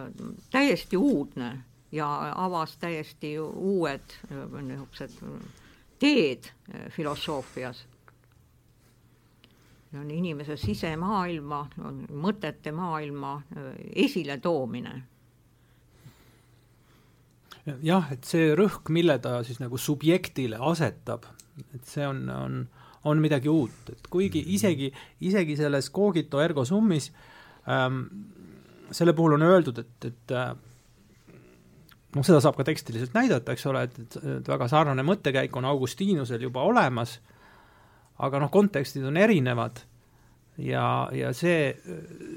täiesti 0.51 0.97
uudne 0.97 1.62
ja 1.93 2.32
avas 2.35 2.77
täiesti 2.77 3.39
uued 3.39 4.16
äh, 4.32 4.62
niisugused 4.62 5.11
teed 5.98 6.44
äh, 6.44 6.90
filosoofias 6.90 7.86
on 9.98 10.11
inimese 10.11 10.55
sisemaailma, 10.57 11.65
mõtete 12.15 12.70
maailma 12.73 13.40
esiletoomine. 13.97 14.93
jah, 17.82 18.07
et 18.12 18.24
see 18.24 18.52
rõhk, 18.55 18.86
mille 18.94 19.19
ta 19.19 19.40
siis 19.43 19.59
nagu 19.59 19.78
subjektile 19.78 20.61
asetab, 20.62 21.27
et 21.74 21.90
see 21.90 22.07
on, 22.07 22.23
on, 22.31 22.61
on 23.05 23.19
midagi 23.19 23.51
uut, 23.51 23.90
et 23.90 24.07
kuigi 24.11 24.44
isegi, 24.55 24.93
isegi 25.27 25.57
selles 25.59 25.90
cogito 25.90 26.39
ergo 26.40 26.65
summis 26.65 27.11
ähm, 27.66 28.05
selle 28.93 29.15
puhul 29.17 29.39
on 29.39 29.47
öeldud, 29.47 29.79
et, 29.79 30.07
et 30.11 30.35
äh, 30.37 30.53
noh, 32.17 32.27
seda 32.27 32.41
saab 32.43 32.59
ka 32.59 32.67
tekstiliselt 32.67 33.15
näidata, 33.17 33.55
eks 33.55 33.67
ole, 33.71 33.85
et, 33.89 34.17
et 34.21 34.49
väga 34.49 34.69
sarnane 34.71 35.05
mõttekäik 35.07 35.57
on 35.59 35.69
Augustinusel 35.71 36.49
juba 36.49 36.65
olemas 36.67 37.19
aga 38.27 38.43
noh, 38.43 38.53
kontekstid 38.53 39.05
on 39.09 39.19
erinevad 39.21 39.81
ja, 40.61 40.85
ja 41.17 41.33
see, 41.37 41.73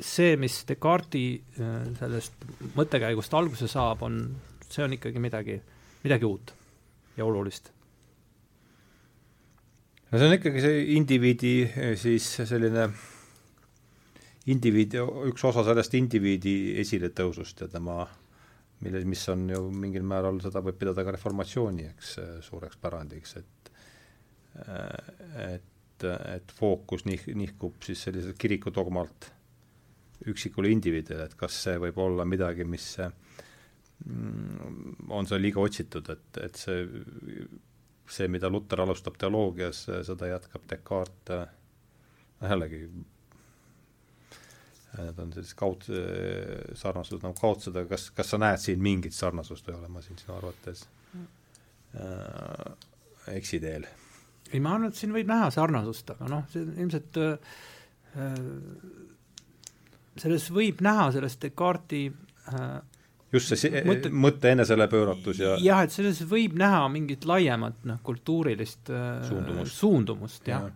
see, 0.04 0.36
mis 0.40 0.62
Descartesi 0.70 1.38
äh, 1.60 1.78
sellest 2.00 2.48
mõttekäigust 2.78 3.36
alguse 3.38 3.68
saab, 3.72 4.06
on, 4.08 4.20
see 4.70 4.86
on 4.86 4.96
ikkagi 4.98 5.24
midagi, 5.24 5.60
midagi 6.06 6.28
uut 6.28 6.54
ja 7.18 7.26
olulist. 7.28 7.72
no 10.12 10.20
see 10.20 10.30
on 10.30 10.38
ikkagi 10.38 10.64
see 10.64 10.86
indiviidi 10.98 11.56
äh, 11.68 11.94
siis 12.00 12.30
selline 12.40 12.88
indiviidi, 14.52 15.00
üks 15.30 15.46
osa 15.48 15.64
sellest 15.68 15.96
indiviidi 15.96 16.76
esiletõusust 16.84 17.64
ja 17.64 17.70
tema 17.72 18.02
mille, 18.84 19.00
mis 19.08 19.22
on 19.32 19.46
ju 19.48 19.62
mingil 19.72 20.04
määral, 20.04 20.42
seda 20.44 20.60
võib 20.64 20.76
pidada 20.82 21.06
ka 21.06 21.14
reformatsiooni, 21.16 21.86
eks, 21.94 22.18
suureks 22.44 22.82
pärandiks, 22.84 23.38
et 23.40 23.72
et 25.44 25.70
et, 26.04 26.36
et 26.36 26.54
fookus 26.58 27.06
nih-, 27.08 27.32
nihkub 27.36 27.82
siis 27.86 28.04
selliselt 28.08 28.38
kirikudogmalt 28.40 29.30
üksikule 30.32 30.72
indiviidile, 30.72 31.28
et 31.28 31.36
kas 31.40 31.56
see 31.66 31.80
võib 31.82 31.98
olla 32.00 32.26
midagi, 32.28 32.66
mis 32.68 32.86
mm, 33.02 35.10
on 35.12 35.28
seal 35.28 35.44
liiga 35.44 35.64
otsitud, 35.64 36.08
et, 36.14 36.40
et 36.46 36.60
see, 36.60 36.86
see, 38.08 38.30
mida 38.32 38.52
Luter 38.52 38.84
alustab 38.84 39.18
teoloogias, 39.20 39.86
seda 40.08 40.32
jätkab 40.32 40.68
Descartes, 40.70 41.52
noh 42.40 42.56
jällegi, 42.56 42.86
need 45.00 45.20
on 45.20 45.34
sellised 45.34 45.58
kaud-, 45.58 45.90
sarnasused 46.78 47.26
nagu 47.26 47.38
kaudsed, 47.40 47.76
aga 47.76 47.96
kas, 47.96 48.10
kas 48.14 48.34
sa 48.34 48.40
näed 48.42 48.62
siin 48.62 48.84
mingit 48.84 49.16
sarnasust 49.18 49.68
või 49.70 49.80
olen 49.80 49.94
ma 49.96 50.04
siin 50.06 50.20
sinu 50.22 50.36
arvates 50.38 50.86
äh, 51.98 52.74
eksiteel? 53.34 53.88
ei, 54.54 54.60
ma 54.62 54.76
arvan, 54.76 54.92
et 54.92 55.00
siin 55.00 55.16
võib 55.16 55.30
näha 55.32 55.50
sarnasust, 55.54 56.14
aga 56.14 56.30
noh, 56.30 56.46
see 56.54 56.66
ilmselt 56.78 57.22
äh, 57.24 57.38
selles 60.22 60.50
võib 60.54 60.82
näha, 60.86 61.10
selles 61.16 61.40
Descartesi 61.42 62.06
äh, 62.54 62.82
just 63.34 63.54
see 63.58 63.82
mõtte, 63.88 64.12
mõtte 64.14 64.52
enesele 64.54 64.88
pööratus 64.92 65.42
ja 65.42 65.56
jah, 65.62 65.84
et 65.86 65.94
selles 65.94 66.22
võib 66.30 66.56
näha 66.60 66.86
mingit 66.94 67.26
laiemat 67.30 67.86
noh, 67.90 68.02
kultuurilist 68.06 68.92
äh, 68.94 69.24
suundumust, 69.28 69.78
suundumust, 69.80 70.50
jah 70.50 70.68
ja. 70.70 70.76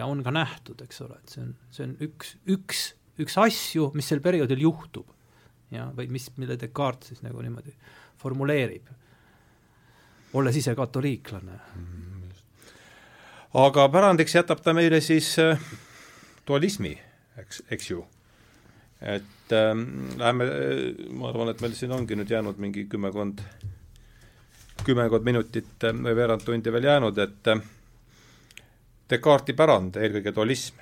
ja 0.00 0.10
on 0.10 0.24
ka 0.26 0.34
nähtud, 0.34 0.82
eks 0.84 1.04
ole, 1.06 1.20
et 1.22 1.36
see 1.36 1.44
on, 1.46 1.54
see 1.72 1.86
on 1.88 1.94
üks, 2.08 2.34
üks, 2.52 2.84
üks 3.24 3.38
asju, 3.40 3.90
mis 3.94 4.08
sel 4.08 4.22
perioodil 4.24 4.64
juhtub. 4.66 5.06
ja, 5.72 5.88
või 5.96 6.08
mis, 6.12 6.28
mille 6.36 6.58
Descartes 6.60 7.12
siis 7.12 7.22
nagu 7.24 7.40
niimoodi 7.42 7.72
formuleerib, 8.20 8.90
olles 10.36 10.56
ise 10.56 10.74
katoliiklane 10.76 11.58
mm,. 11.76 12.32
aga 13.62 13.88
pärandiks 13.88 14.34
jätab 14.36 14.60
ta 14.60 14.74
meile 14.76 15.00
siis 15.00 15.34
äh, 15.40 15.60
dualismi, 16.46 16.92
eks, 17.40 17.62
eks 17.70 17.90
ju 17.90 18.04
et 19.02 19.52
äh, 19.52 19.74
läheme, 20.18 20.48
ma 21.10 21.30
arvan, 21.32 21.50
et 21.50 21.62
meil 21.62 21.74
siin 21.74 21.92
ongi 21.94 22.16
nüüd 22.18 22.30
jäänud 22.30 22.60
mingi 22.62 22.84
kümmekond, 22.90 23.42
kümmekond 24.86 25.26
minutit 25.26 25.88
äh, 25.88 25.96
või 25.96 26.14
veerand 26.16 26.44
tundi 26.46 26.72
veel 26.72 26.86
jäänud, 26.90 27.18
et 27.24 27.50
äh, 27.50 27.64
Descartesi 29.10 29.56
pärand, 29.58 29.98
eelkõige 30.00 30.32
dualism, 30.32 30.78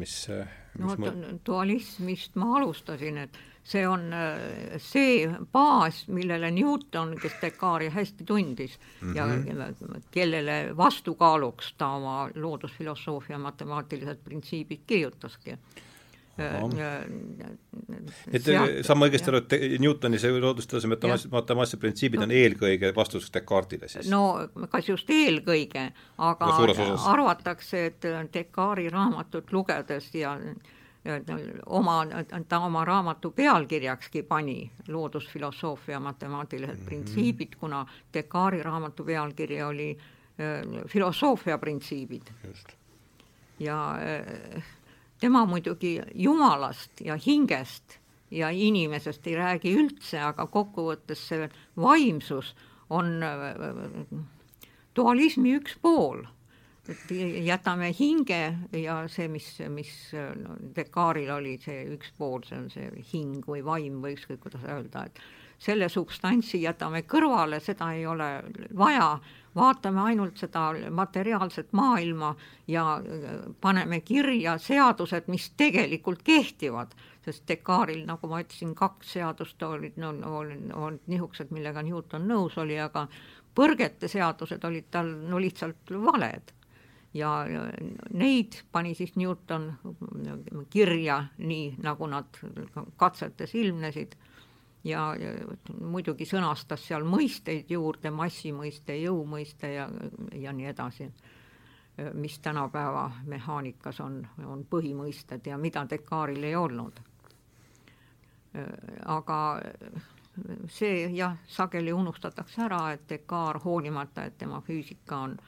mis, 0.00 0.14
äh, 0.32 0.46
mis 0.46 0.54
no 0.78 0.96
vot, 0.96 1.20
dualismist 1.46 2.36
ma 2.40 2.56
alustasin, 2.58 3.18
et 3.18 3.38
see 3.66 3.82
on 3.88 4.12
äh, 4.14 4.76
see 4.78 5.26
baas, 5.52 6.04
millele 6.08 6.50
Newton, 6.54 7.16
kes 7.20 7.38
Descartesi 7.42 7.94
hästi 7.94 8.24
tundis 8.24 8.78
mm 8.78 9.08
-hmm. 9.08 9.16
ja 9.16 9.26
mhm. 9.26 10.02
kellele 10.10 10.76
vastukaaluks 10.76 11.74
ta 11.78 11.88
oma 11.88 12.30
loodusfilosoofia 12.34 13.38
matemaatilised 13.38 14.22
printsiibid 14.24 14.80
kirjutaski 14.86 15.58
et 18.32 18.48
saan 18.84 18.98
ma 19.00 19.06
õigesti 19.08 19.30
aru, 19.32 19.40
et 19.40 19.78
Newtoni 19.80 20.18
see 20.20 20.40
loodustaseme 20.40 20.98
matemaatilise 21.32 21.80
printsiibid 21.80 22.24
on 22.26 22.34
eelkõige 22.34 22.92
vastuseks 22.96 23.32
Descartesile 23.32 23.88
siis? 23.88 24.10
no 24.12 24.48
kas 24.72 24.90
just 24.90 25.10
eelkõige, 25.12 25.86
aga 26.18 26.50
arvatakse, 27.12 27.86
et 27.92 28.08
Descartesi 28.34 28.92
raamatut 28.92 29.52
lugedes 29.56 30.10
ja 30.16 30.36
oma, 31.66 31.96
ta 32.48 32.60
oma 32.66 32.84
raamatu 32.84 33.30
pealkirjakski 33.30 34.22
pani 34.22 34.70
loodusfilosoofia 34.88 36.00
matemaatilised 36.00 36.74
mm 36.74 36.80
-hmm. 36.82 36.86
printsiibid, 36.86 37.56
kuna 37.60 37.86
Descartesi 38.12 38.62
raamatu 38.62 39.04
pealkiri 39.04 39.62
oli 39.62 39.98
äh, 39.98 40.84
filosoofia 40.88 41.58
printsiibid. 41.58 42.22
ja 43.58 43.96
äh, 43.96 44.62
tema 45.20 45.44
muidugi 45.48 46.00
Jumalast 46.14 47.00
ja 47.04 47.16
hingest 47.26 47.98
ja 48.30 48.50
inimesest 48.50 49.26
ei 49.26 49.36
räägi 49.38 49.74
üldse, 49.78 50.20
aga 50.20 50.46
kokkuvõttes 50.46 51.26
see 51.28 51.48
vaimsus 51.76 52.54
on 52.90 53.20
dualismi 54.96 55.54
üks 55.60 55.76
pool. 55.82 56.24
et 56.86 57.10
jätame 57.42 57.88
hinge 57.98 58.58
ja 58.78 59.00
see, 59.10 59.26
mis, 59.28 59.48
mis 59.74 59.88
no, 60.38 60.54
Descartes'il 60.76 61.32
oli 61.34 61.56
see 61.58 61.80
üks 61.96 62.12
pool, 62.14 62.44
see 62.46 62.58
on 62.60 62.68
see 62.70 63.02
hing 63.10 63.42
või 63.42 63.64
vaim 63.66 63.96
või 64.04 64.14
ükskõik, 64.14 64.38
kuidas 64.44 64.62
öelda, 64.62 65.02
et 65.08 65.18
selle 65.58 65.88
substantsi 65.90 66.60
jätame 66.62 67.02
kõrvale, 67.02 67.58
seda 67.64 67.90
ei 67.96 68.06
ole 68.06 68.28
vaja, 68.78 69.16
vaatame 69.56 70.00
ainult 70.10 70.38
seda 70.38 70.68
materiaalset 70.90 71.72
maailma 71.72 72.34
ja 72.68 72.84
äh, 72.96 73.38
paneme 73.60 74.00
kirja 74.00 74.58
seadused, 74.58 75.30
mis 75.32 75.50
tegelikult 75.56 76.22
kehtivad, 76.26 76.92
sest 77.24 77.46
Descartes'il, 77.48 78.04
nagu 78.06 78.28
ma 78.30 78.42
ütlesin, 78.44 78.74
kaks 78.78 79.16
seadust 79.16 79.62
olid, 79.62 79.96
no, 80.00 80.12
olid, 80.38 80.68
olid 80.74 81.08
niisugused, 81.10 81.50
millega 81.54 81.82
Newton 81.82 82.28
nõus 82.28 82.58
oli, 82.62 82.78
aga 82.80 83.06
põrgete 83.56 84.08
seadused 84.12 84.64
olid 84.68 84.90
tal 84.92 85.10
no 85.30 85.40
lihtsalt 85.40 85.90
valed. 86.04 86.52
Ja 87.16 87.30
neid 88.12 88.58
pani 88.72 88.92
siis 88.94 89.14
Newton 89.16 89.70
kirja 90.70 91.22
nii, 91.38 91.78
nagu 91.80 92.08
nad 92.12 92.36
katsetes 93.00 93.54
ilmnesid 93.56 94.18
ja, 94.86 95.06
muidugi 95.80 96.26
sõnastas 96.28 96.84
seal 96.86 97.04
mõisteid 97.08 97.70
juurde, 97.70 98.10
massimõiste, 98.14 98.96
jõumõiste 99.00 99.72
ja, 99.74 99.88
ja 100.34 100.52
nii 100.52 100.70
edasi, 100.70 101.08
mis 102.14 102.38
tänapäeva 102.44 103.10
mehaanikas 103.26 104.00
on, 104.04 104.20
on 104.44 104.64
põhimõisted 104.70 105.46
ja 105.48 105.58
mida 105.58 105.86
Descartes'il 105.90 106.44
ei 106.44 106.56
olnud. 106.56 107.00
aga 109.04 109.38
see 110.68 111.08
jah, 111.12 111.36
sageli 111.48 111.92
unustatakse 111.92 112.62
ära, 112.62 112.92
et 112.92 113.08
Descartes 113.08 113.64
hoolimata, 113.64 114.24
et 114.24 114.38
tema 114.38 114.60
füüsika 114.60 115.22
on 115.28 115.38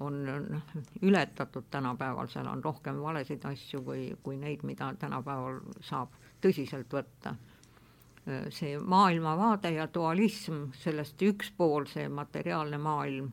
on 0.00 0.62
ületatud 1.02 1.64
tänapäeval, 1.70 2.26
seal 2.26 2.46
on 2.46 2.64
rohkem 2.64 3.02
valesid 3.02 3.44
asju 3.44 3.82
kui, 3.82 4.16
kui 4.22 4.36
neid, 4.36 4.64
mida 4.66 4.88
tänapäeval 4.98 5.60
saab 5.80 6.16
tõsiselt 6.42 6.90
võtta 6.92 7.36
see 8.48 8.78
maailmavaade 8.80 9.74
ja 9.74 9.88
dualism, 9.94 10.68
sellest 10.80 11.22
üks 11.22 11.50
pool, 11.56 11.84
see 11.90 12.08
materiaalne 12.08 12.78
maailm, 12.80 13.30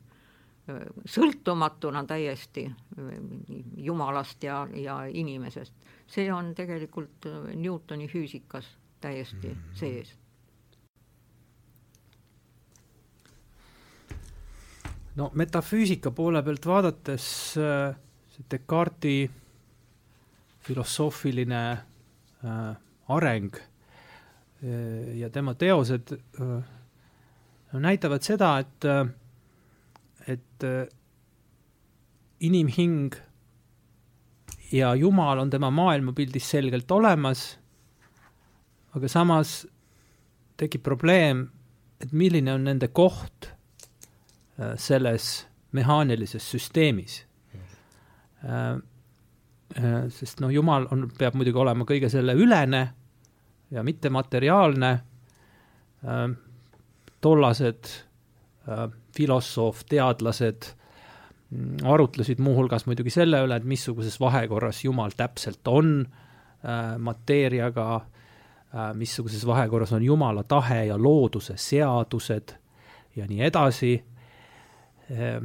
sõltumatuna 1.07 2.03
täiesti 2.07 2.65
jumalast 3.77 4.43
ja, 4.43 4.65
ja 4.75 5.01
inimesest, 5.07 5.73
see 6.07 6.27
on 6.31 6.53
tegelikult 6.55 7.27
Newtoni 7.55 8.07
füüsikas 8.11 8.67
täiesti 9.01 9.47
mm 9.47 9.53
-hmm. 9.53 9.79
sees. 9.79 10.17
no 15.15 15.31
metafüüsika 15.33 16.11
poole 16.11 16.43
pealt 16.43 16.65
vaadates 16.65 17.53
see 17.53 18.45
Descartesi 18.51 19.31
filosoofiline 20.59 21.71
äh, 21.71 22.75
areng 23.07 23.55
Äh, 23.55 23.70
ja 25.17 25.29
tema 25.33 25.55
teosed 25.57 26.11
äh, 26.13 26.63
näitavad 27.73 28.21
seda, 28.21 28.51
et, 28.61 28.85
äh, 28.85 29.07
et 30.27 30.65
inimhing 32.39 33.15
ja 34.71 34.93
Jumal 34.95 35.39
on 35.41 35.49
tema 35.49 35.71
maailmapildis 35.73 36.49
selgelt 36.49 36.91
olemas, 36.91 37.57
aga 38.93 39.07
samas 39.09 39.65
tekib 40.57 40.83
probleem, 40.85 41.47
et 42.01 42.11
milline 42.11 42.53
on 42.53 42.63
nende 42.69 42.91
koht 42.93 43.49
selles 44.77 45.47
mehaanilises 45.71 46.45
süsteemis. 46.51 47.21
sest 50.09 50.41
noh, 50.43 50.53
Jumal 50.53 50.85
on, 50.91 51.07
peab 51.17 51.35
muidugi 51.39 51.57
olema 51.57 51.85
kõige 51.87 52.09
selle 52.13 52.35
ülene 52.37 52.83
ja 53.71 53.83
mittemateriaalne 53.83 54.91
äh,, 54.91 56.29
tollased 57.21 57.85
äh, 58.69 58.89
filosoof, 59.15 59.83
teadlased 59.89 60.71
mm, 61.49 61.83
arutlesid 61.83 62.39
muuhulgas 62.39 62.85
muidugi 62.85 63.13
selle 63.13 63.43
üle, 63.45 63.57
et 63.57 63.67
missuguses 63.67 64.19
vahekorras 64.19 64.83
Jumal 64.85 65.15
täpselt 65.17 65.67
on 65.67 66.01
äh, 66.05 66.97
mateeriaga 66.97 67.89
äh,, 67.95 68.93
missuguses 68.93 69.45
vahekorras 69.47 69.93
on 69.93 70.03
Jumala 70.03 70.43
tahe 70.43 70.85
ja 70.85 70.97
looduse 70.97 71.57
seadused 71.57 72.55
ja 73.15 73.27
nii 73.27 73.43
edasi. 73.47 73.93
Äh,, 75.11 75.37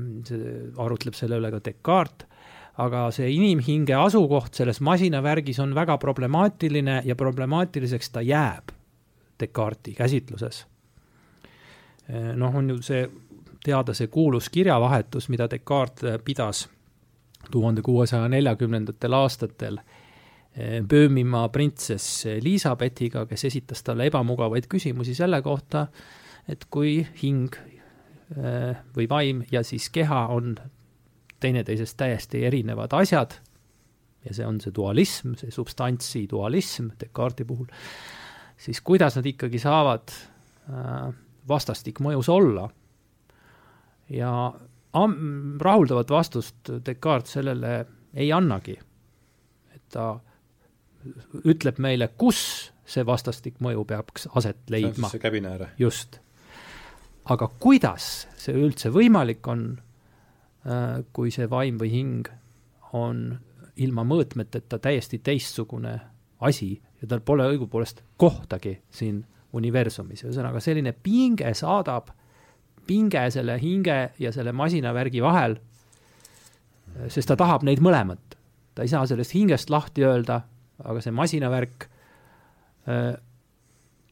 arutleb 0.79 1.15
selle 1.15 1.39
üle 1.41 1.51
ka 1.55 1.63
Descartes 1.65 2.36
aga 2.79 3.07
see 3.15 3.29
inimhinge 3.33 3.95
asukoht 3.97 4.55
selles 4.59 4.81
masinavärgis 4.85 5.61
on 5.65 5.75
väga 5.75 5.97
problemaatiline 5.99 7.03
ja 7.05 7.17
problemaatiliseks 7.17 8.11
ta 8.11 8.23
jääb 8.23 8.75
Descartesi 9.41 9.97
käsitluses. 9.97 10.67
noh, 12.37 12.57
on 12.57 12.71
ju 12.71 12.83
see 12.83 13.09
teada 13.65 13.95
see 13.95 14.07
kuulus 14.07 14.49
kirjavahetus, 14.49 15.29
mida 15.29 15.49
Descartes 15.51 16.21
pidas 16.25 16.69
tuhande 17.51 17.83
kuuesaja 17.83 18.29
neljakümnendatel 18.29 19.13
aastatel 19.13 19.79
Böömimaa 20.89 21.49
printsess 21.49 22.27
Elizabethiga, 22.27 23.27
kes 23.27 23.45
esitas 23.45 23.83
talle 23.85 24.07
ebamugavaid 24.09 24.65
küsimusi 24.73 25.15
selle 25.15 25.43
kohta, 25.43 25.87
et 26.49 26.65
kui 26.71 27.03
hing 27.23 27.53
või 28.97 29.09
vaim 29.09 29.43
ja 29.53 29.63
siis 29.63 29.91
keha 29.93 30.27
on 30.33 30.57
teineteisest 31.41 31.97
täiesti 31.97 32.45
erinevad 32.45 32.93
asjad 32.97 33.37
ja 34.27 34.35
see 34.35 34.47
on 34.47 34.61
see 34.63 34.75
dualism, 34.75 35.35
see 35.39 35.53
substantsi 35.55 36.27
dualism 36.31 36.91
Descartesi 37.01 37.47
puhul, 37.49 37.67
siis 38.59 38.81
kuidas 38.81 39.19
nad 39.19 39.27
ikkagi 39.29 39.61
saavad 39.63 40.13
äh, 40.13 41.13
vastastikmõjus 41.49 42.29
olla. 42.33 42.69
ja 44.09 44.31
am-, 44.93 45.59
rahuldavat 45.61 46.11
vastust 46.11 46.71
Descartes 46.87 47.39
sellele 47.39 47.87
ei 48.15 48.33
annagi. 48.33 48.79
et 49.75 49.83
ta 49.93 50.19
ütleb 51.45 51.79
meile, 51.79 52.09
kus 52.19 52.73
see 52.87 53.07
vastastik 53.07 53.61
mõju 53.63 53.85
peaks 53.87 54.29
aset 54.35 54.71
leidma. 54.71 55.11
see 55.11 55.23
käbinääre. 55.23 55.69
just. 55.79 56.19
aga 57.25 57.49
kuidas 57.61 58.27
see 58.39 58.55
üldse 58.55 58.91
võimalik 58.91 59.47
on, 59.47 59.69
kui 61.13 61.31
see 61.31 61.47
vaim 61.51 61.77
või 61.79 61.91
hing 61.93 62.29
on 62.97 63.39
ilma 63.77 64.05
mõõtmeteta 64.09 64.79
täiesti 64.83 65.19
teistsugune 65.23 65.95
asi 66.41 66.73
ja 67.01 67.09
tal 67.09 67.21
pole 67.21 67.47
õigupoolest 67.53 68.03
kohtagi 68.21 68.79
siin 68.91 69.25
universumis, 69.57 70.25
ühesõnaga 70.25 70.61
selline 70.61 70.93
pinge 70.93 71.53
saadab, 71.57 72.11
pinge 72.87 73.23
selle 73.33 73.57
hinge 73.61 73.99
ja 74.21 74.33
selle 74.33 74.53
masinavärgi 74.57 75.23
vahel, 75.25 75.57
sest 77.13 77.29
ta 77.31 77.37
tahab 77.37 77.67
neid 77.67 77.83
mõlemat. 77.85 78.37
ta 78.75 78.85
ei 78.85 78.89
saa 78.93 79.07
sellest 79.09 79.33
hingest 79.33 79.71
lahti 79.73 80.05
öelda, 80.05 80.43
aga 80.85 81.01
see 81.01 81.13
masinavärk 81.13 81.87
äh, 82.89 83.15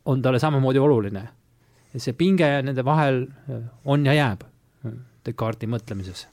on 0.05 0.23
talle 0.23 0.39
samamoodi 0.39 0.79
oluline. 0.79 1.29
see 1.97 2.13
pinge 2.13 2.63
nende 2.63 2.85
vahel 2.85 3.27
äh, 3.27 3.63
on 3.85 4.07
ja 4.07 4.15
jääb 4.15 4.45
Descartesi 5.25 5.71
mõtlemises 5.73 6.27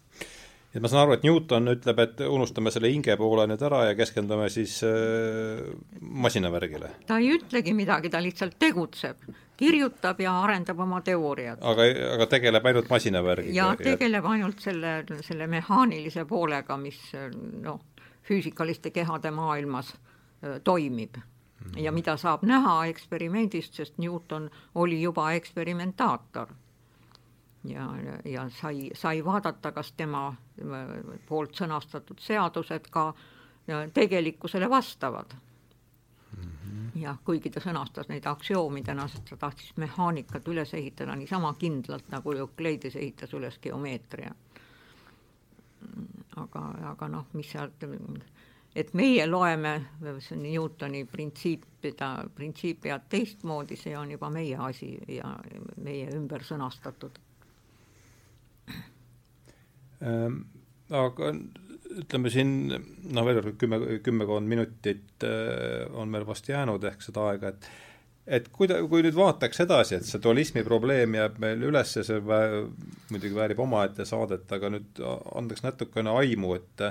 et 0.71 0.79
ma 0.79 0.87
saan 0.91 1.03
aru, 1.03 1.15
et 1.17 1.25
Newton 1.27 1.73
ütleb, 1.73 2.01
et 2.05 2.21
unustame 2.27 2.71
selle 2.73 2.91
hinge 2.91 3.15
poole 3.19 3.45
nüüd 3.49 3.63
ära 3.67 3.83
ja 3.89 3.95
keskendume 3.97 4.47
siis 4.53 4.77
äh, 4.87 5.63
masinavärgile. 6.01 6.93
ta 7.07 7.19
ei 7.19 7.33
ütlegi 7.35 7.73
midagi, 7.75 8.11
ta 8.13 8.21
lihtsalt 8.23 8.55
tegutseb, 8.59 9.25
kirjutab 9.59 10.21
ja 10.23 10.37
arendab 10.45 10.79
oma 10.79 11.01
teooriat. 11.05 11.59
aga, 11.61 11.87
aga 12.15 12.29
tegeleb 12.37 12.71
ainult 12.71 12.93
masinavärgiga? 12.93 13.55
ja 13.57 13.71
tegeleb 13.79 14.29
ainult 14.31 14.63
selle, 14.63 15.01
selle 15.27 15.49
mehaanilise 15.51 16.25
poolega, 16.29 16.77
mis 16.79 17.01
noh, 17.65 17.81
füüsikaliste 18.27 18.93
kehade 18.95 19.33
maailmas 19.35 19.91
äh, 19.91 20.61
toimib 20.63 21.19
ja 21.77 21.91
mida 21.93 22.15
saab 22.17 22.41
näha 22.47 22.85
eksperimendist, 22.89 23.75
sest 23.77 23.99
Newton 24.01 24.49
oli 24.75 25.01
juba 25.01 25.31
eksperimentaator 25.37 26.55
ja, 27.63 27.87
ja 28.25 28.49
sai, 28.49 28.89
sai 28.93 29.25
vaadata, 29.25 29.71
kas 29.71 29.93
tema 29.97 30.27
äh, 30.27 30.89
poolt 31.27 31.55
sõnastatud 31.55 32.19
seadused 32.19 32.89
ka 32.91 33.07
äh, 33.13 33.87
tegelikkusele 33.93 34.69
vastavad 34.69 35.33
mm. 36.37 36.43
-hmm. 36.43 37.01
ja 37.01 37.15
kuigi 37.25 37.49
ta 37.49 37.59
sõnastas 37.59 38.09
neid 38.09 38.25
aktsioomidena, 38.25 39.07
sest 39.07 39.29
ta 39.29 39.37
tahtis 39.37 39.73
mehaanikat 39.77 40.47
üles 40.47 40.73
ehitada 40.73 41.15
niisama 41.15 41.53
kindlalt, 41.53 42.09
nagu 42.09 42.31
Euclides 42.33 42.95
ehitas 42.95 43.33
üles 43.33 43.59
geomeetria. 43.59 44.35
aga, 46.35 46.59
aga 46.83 47.07
noh, 47.07 47.25
mis 47.33 47.51
sealt, 47.51 47.83
et 48.75 48.93
meie 48.93 49.27
loeme 49.27 49.85
Newtoni 50.35 51.05
printsiipida, 51.05 52.23
printsiipiad 52.35 53.01
teistmoodi, 53.09 53.75
see 53.75 53.97
on 53.97 54.11
juba 54.11 54.29
meie 54.29 54.57
asi 54.57 54.99
ja 55.07 55.35
meie 55.77 56.07
ümber 56.15 56.43
sõnastatud 56.43 57.19
aga 60.01 61.33
ütleme 61.99 62.31
siin 62.31 62.51
noh, 62.71 63.25
veel 63.27 63.39
kord 63.41 63.57
kümme, 63.59 63.79
kümmekond 64.05 64.49
minutit 64.49 65.25
äh, 65.27 65.87
on 65.97 66.11
meil 66.11 66.25
vast 66.27 66.49
jäänud 66.49 66.83
ehk 66.87 67.03
seda 67.05 67.31
aega, 67.31 67.53
et 67.53 67.71
et 68.31 68.47
kuida-, 68.53 68.77
kui 68.87 69.01
nüüd 69.03 69.17
vaataks 69.17 69.63
edasi, 69.63 69.97
et 69.97 70.07
see 70.07 70.21
dualismi 70.23 70.63
probleem 70.63 71.17
jääb 71.17 71.39
meil 71.41 71.63
üles 71.71 71.95
ja 71.97 72.03
see 72.07 72.21
vä-, 72.23 72.63
muidugi 73.09 73.35
väärib 73.35 73.59
omaette 73.63 74.05
saadet, 74.07 74.45
aga 74.53 74.71
nüüd 74.77 75.01
andeks 75.35 75.65
natukene 75.65 76.13
aimu, 76.21 76.55
et 76.59 76.85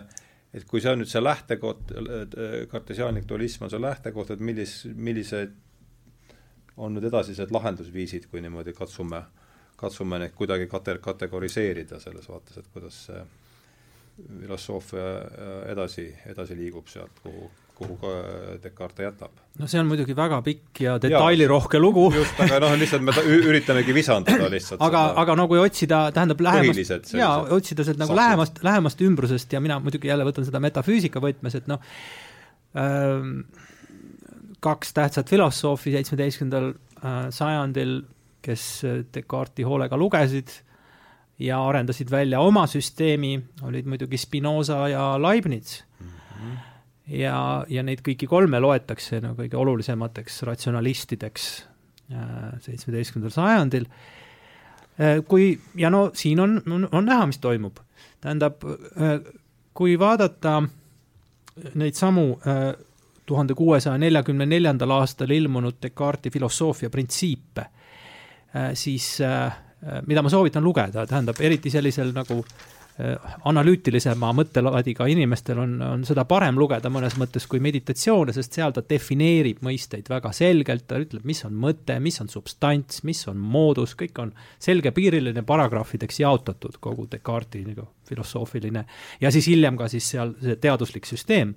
et 0.50 0.64
kui 0.66 0.82
see 0.82 0.90
on 0.90 0.98
nüüd 0.98 1.10
see 1.10 1.22
lähtekoht, 1.22 1.92
kartesiaanlik 2.72 3.28
dualism 3.30 3.68
on 3.68 3.70
see 3.72 3.80
lähtekoht, 3.80 4.32
et 4.34 4.40
millis, 4.42 4.80
millised 4.98 5.54
on 6.80 6.96
nüüd 6.96 7.06
edasised 7.06 7.52
lahendusviisid, 7.54 8.26
kui 8.32 8.42
niimoodi 8.42 8.74
katsume 8.74 9.20
äh, 9.22 9.39
katsume 9.80 10.20
neid 10.20 10.36
kuidagi 10.36 10.68
kate-, 10.70 10.98
kategoriseerida 11.02 12.00
selles 12.02 12.28
vaates, 12.28 12.60
et 12.60 12.68
kuidas 12.74 13.04
see 13.08 13.22
filosoofia 14.40 15.06
edasi, 15.70 16.06
edasi 16.28 16.56
liigub 16.58 16.88
sealt, 16.90 17.22
kuhu, 17.22 17.46
kuhu 17.78 17.96
ka 18.00 18.10
Descartes 18.62 19.06
jätab. 19.06 19.38
no 19.58 19.68
see 19.70 19.80
on 19.80 19.88
muidugi 19.88 20.16
väga 20.16 20.40
pikk 20.44 20.82
ja 20.84 20.96
detailirohke 21.02 21.80
lugu. 21.80 22.10
just, 22.14 22.40
aga 22.44 22.60
noh, 22.64 22.74
lihtsalt 22.80 23.06
me 23.06 23.14
üritamegi 23.38 23.94
visandada 23.96 24.50
lihtsalt 24.52 24.84
aga, 24.84 25.04
aga 25.22 25.36
no 25.40 25.48
kui 25.48 25.62
otsida, 25.62 26.02
tähendab 26.16 26.44
lähemast, 26.44 27.14
jaa, 27.16 27.32
otsida 27.56 27.86
sealt 27.86 28.02
nagu 28.02 28.16
lähemast, 28.16 28.60
lähemast 28.66 29.00
ümbrusest 29.08 29.56
ja 29.56 29.64
mina 29.64 29.80
muidugi 29.80 30.12
jälle 30.12 30.28
võtan 30.28 30.48
seda 30.48 30.60
metafüüsika 30.62 31.22
võtmes, 31.24 31.56
et 31.56 31.70
noh 31.70 31.80
ähm,, 32.76 33.42
kaks 34.60 34.92
tähtsat 34.96 35.30
filosoofi 35.32 35.96
seitsmeteistkümnendal 35.96 36.72
äh, 37.00 37.22
sajandil 37.32 38.02
kes 38.42 38.84
äh, 38.84 39.02
Descartesi 39.14 39.66
hoolega 39.68 39.98
lugesid 39.98 40.52
ja 41.40 41.60
arendasid 41.68 42.10
välja 42.10 42.40
oma 42.40 42.66
süsteemi, 42.68 43.38
olid 43.62 43.88
muidugi 43.88 44.18
Spinoza 44.20 44.88
ja 44.88 45.22
Leibniz 45.22 45.82
mm. 46.00 46.06
-hmm. 46.06 46.56
ja, 47.06 47.64
ja 47.68 47.82
neid 47.82 48.04
kõiki 48.08 48.28
kolme 48.28 48.60
loetakse 48.60 49.20
no 49.20 49.34
kõige 49.38 49.56
olulisemateks 49.56 50.42
ratsionalistideks 50.42 51.66
äh, 52.12 52.60
seitsmeteistkümnendal 52.60 53.34
sajandil. 53.34 53.86
Äh, 55.00 55.24
kui, 55.28 55.58
ja 55.74 55.90
no 55.90 56.10
siin 56.14 56.40
on, 56.40 56.62
on, 56.70 56.88
on 56.92 57.04
näha, 57.04 57.26
mis 57.26 57.38
toimub. 57.38 57.78
tähendab, 58.20 58.60
kui 59.74 59.98
vaadata 59.98 60.62
neid 61.74 61.94
samu 61.94 62.40
tuhande 63.26 63.54
kuuesaja 63.54 63.98
neljakümne 63.98 64.46
neljandal 64.46 64.90
aastal 64.90 65.30
ilmunud 65.30 65.76
Descartesi 65.82 66.32
filosoofia 66.32 66.90
printsiipe 66.90 67.64
Äh, 67.64 67.79
siis 68.74 69.20
äh, 69.20 69.46
äh, 69.46 70.02
mida 70.06 70.22
ma 70.22 70.32
soovitan 70.32 70.64
lugeda, 70.64 71.06
tähendab 71.06 71.40
eriti 71.40 71.72
sellisel 71.72 72.14
nagu 72.16 72.42
analüütilisema 73.48 74.28
mõttelaadiga 74.36 75.06
inimestel 75.08 75.56
on, 75.62 75.70
on 75.80 76.02
seda 76.04 76.26
parem 76.28 76.58
lugeda 76.60 76.90
mõnes 76.92 77.14
mõttes 77.16 77.46
kui 77.48 77.56
meditatsioone, 77.64 78.34
sest 78.36 78.58
seal 78.58 78.74
ta 78.76 78.82
defineerib 78.84 79.62
mõisteid 79.64 80.10
väga 80.10 80.34
selgelt, 80.36 80.84
ta 80.90 80.98
ütleb, 81.00 81.24
mis 81.24 81.40
on 81.48 81.54
mõte, 81.62 81.96
mis 82.02 82.20
on 82.20 82.28
substants, 82.28 83.00
mis 83.08 83.22
on 83.30 83.40
moodus, 83.40 83.94
kõik 83.96 84.20
on 84.20 84.34
selgepiiriline 84.60 85.46
paragrahvideks 85.48 86.20
jaotatud, 86.20 86.76
kogu 86.76 87.08
Descartesi 87.08 87.70
nagu 87.70 87.88
filosoofiline. 88.10 88.84
Ja 89.22 89.32
siis 89.32 89.48
hiljem 89.48 89.80
ka 89.80 89.88
siis 89.88 90.10
seal 90.12 90.36
see 90.42 90.60
teaduslik 90.60 91.08
süsteem 91.08 91.56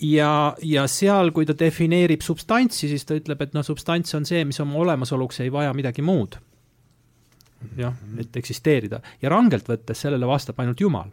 ja, 0.00 0.32
ja 0.62 0.84
seal, 0.90 1.30
kui 1.32 1.46
ta 1.48 1.54
defineerib 1.56 2.24
substantsi, 2.24 2.88
siis 2.90 3.06
ta 3.08 3.16
ütleb, 3.16 3.40
et 3.42 3.54
noh, 3.56 3.64
substants 3.64 4.12
on 4.18 4.26
see, 4.28 4.42
mis 4.44 4.60
oma 4.60 4.76
olemasoluks 4.82 5.40
ei 5.44 5.52
vaja 5.52 5.72
midagi 5.76 6.04
muud. 6.04 6.36
jah, 7.76 7.94
mhm. 7.94 8.20
et 8.20 8.36
eksisteerida 8.38 9.00
ja 9.22 9.30
rangelt 9.32 9.66
võttes 9.66 10.04
sellele 10.04 10.26
vastab 10.26 10.60
ainult 10.60 10.80
Jumal. 10.80 11.10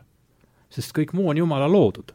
sest 0.69 0.91
kõik 0.93 1.13
muu 1.13 1.29
on 1.29 1.37
Jumala 1.37 1.67
loodud 1.71 2.11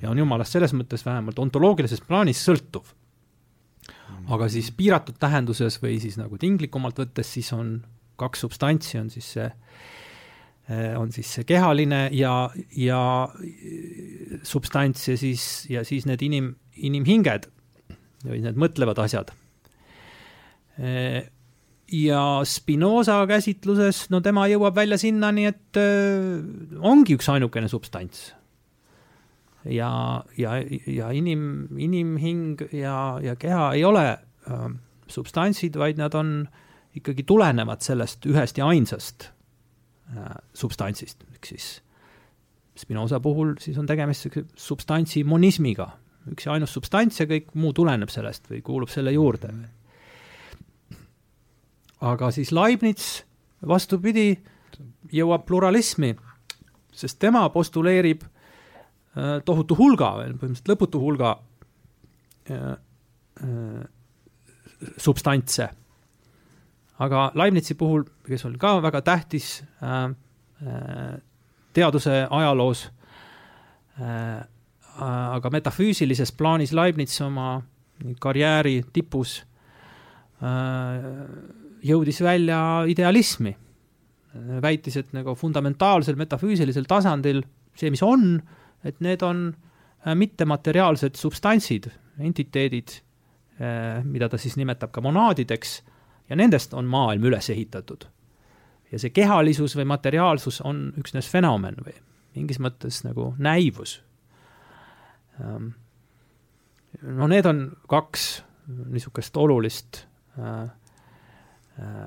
ja 0.00 0.10
on 0.10 0.18
Jumalast 0.18 0.52
selles 0.52 0.72
mõttes 0.72 1.04
vähemalt 1.04 1.38
ontoloogilises 1.38 2.00
plaanis 2.00 2.44
sõltuv. 2.44 2.84
Aga 4.28 4.48
siis 4.48 4.70
piiratud 4.74 5.18
tähenduses 5.18 5.78
või 5.82 6.00
siis 6.00 6.16
nagu 6.18 6.38
tinglikumalt 6.38 6.98
võttes, 6.98 7.28
siis 7.32 7.52
on 7.52 7.82
kaks 8.16 8.42
substantsi, 8.42 8.98
on 8.98 9.10
siis 9.10 9.28
see 9.36 9.44
äh, 9.44 9.54
Äh, 9.54 9.95
on 10.98 11.12
siis 11.14 11.28
see 11.36 11.46
kehaline 11.46 12.08
ja, 12.16 12.50
ja 12.74 13.00
substants 14.42 15.04
ja 15.08 15.14
siis, 15.18 15.44
ja 15.70 15.84
siis 15.86 16.08
need 16.10 16.24
inim, 16.26 16.48
inimhinged 16.74 17.46
või 18.26 18.40
need 18.42 18.58
mõtlevad 18.58 18.98
asjad. 19.04 19.30
Äh, 20.82 21.28
ja 21.94 22.22
Spinoza 22.42 23.20
käsitluses, 23.30 24.08
no 24.10 24.18
tema 24.24 24.48
jõuab 24.50 24.74
välja 24.74 24.98
sinnani, 24.98 25.46
et 25.46 25.78
ongi 26.82 27.14
üks 27.14 27.30
ainukene 27.30 27.70
substants. 27.70 28.32
ja, 29.70 30.24
ja, 30.38 30.58
ja 30.86 31.12
inim, 31.14 31.68
inimhing 31.78 32.66
ja, 32.74 33.20
ja 33.22 33.36
keha 33.38 33.72
ei 33.78 33.84
ole 33.84 34.18
substantsid, 35.06 35.78
vaid 35.78 35.98
nad 35.98 36.14
on 36.14 36.48
ikkagi 36.96 37.22
tulenevad 37.22 37.86
sellest 37.86 38.26
ühest 38.26 38.58
ja 38.58 38.66
ainsast 38.66 39.30
substantsist, 40.54 41.24
ehk 41.34 41.48
siis 41.48 41.66
Spinoza 42.76 43.20
puhul 43.20 43.54
siis 43.60 43.78
on 43.78 43.86
tegemist 43.88 44.28
substantsi 44.60 45.22
monismiga, 45.24 45.88
üks 46.30 46.46
ja 46.46 46.56
ainus 46.56 46.74
substants 46.76 47.20
ja 47.22 47.26
kõik 47.28 47.54
muu 47.56 47.72
tuleneb 47.76 48.12
sellest 48.12 48.50
või 48.50 48.60
kuulub 48.64 48.92
selle 48.92 49.14
juurde. 49.14 49.52
aga 52.00 52.30
siis 52.30 52.52
Leibniz, 52.52 53.24
vastupidi, 53.66 54.36
jõuab 55.12 55.46
pluralismi, 55.48 56.12
sest 56.92 57.18
tema 57.18 57.48
postuleerib 57.48 58.22
äh, 58.22 59.40
tohutu 59.44 59.76
hulga, 59.78 60.12
põhimõtteliselt 60.20 60.68
lõputu 60.68 61.00
hulga 61.00 61.38
äh, 62.50 62.76
äh, 63.40 63.82
substantse 65.00 65.70
aga 66.98 67.30
Leibnizi 67.36 67.76
puhul, 67.78 68.04
kes 68.26 68.46
oli 68.48 68.58
ka 68.60 68.76
väga 68.84 69.02
tähtis 69.04 69.60
äh, 69.82 70.04
äh, 70.66 71.16
teaduse 71.76 72.26
ajaloos 72.30 72.86
äh,, 74.00 74.44
aga 74.96 75.50
metafüüsilises 75.52 76.32
plaanis 76.32 76.72
Leibniz 76.72 77.18
oma 77.20 77.60
karjääri 78.20 78.82
tipus 78.92 79.42
jõudis 81.84 82.20
välja 82.24 82.58
idealismi. 82.88 83.56
väitis, 84.62 84.96
et 84.96 85.12
nagu 85.16 85.32
fundamentaalsel 85.34 86.16
metafüüsilisel 86.16 86.84
tasandil 86.84 87.42
see, 87.72 87.88
mis 87.90 88.02
on, 88.04 88.42
et 88.84 89.00
need 89.00 89.22
on 89.24 89.54
mittemateriaalsed 90.04 91.16
substantsid, 91.16 91.88
entiteedid, 92.20 92.98
mida 94.04 94.28
ta 94.28 94.36
siis 94.36 94.58
nimetab 94.60 94.92
ka 94.92 95.00
monaadideks, 95.00 95.78
ja 96.28 96.36
nendest 96.36 96.74
on 96.74 96.84
maailm 96.84 97.24
üles 97.24 97.50
ehitatud. 97.50 98.06
ja 98.92 98.98
see 98.98 99.10
kehalisus 99.10 99.76
või 99.76 99.84
materiaalsus 99.84 100.60
on 100.60 100.92
üksnes 100.98 101.28
fenomen 101.28 101.76
või 101.84 101.94
mingis 102.36 102.60
mõttes 102.60 103.00
nagu 103.04 103.32
näivus. 103.38 104.00
Ehm, 105.40 105.72
no 107.02 107.26
need 107.26 107.46
on 107.46 107.70
kaks 107.88 108.28
niisugust 108.66 109.36
olulist 109.36 110.02
äh, 110.38 110.62
äh, 111.78 112.06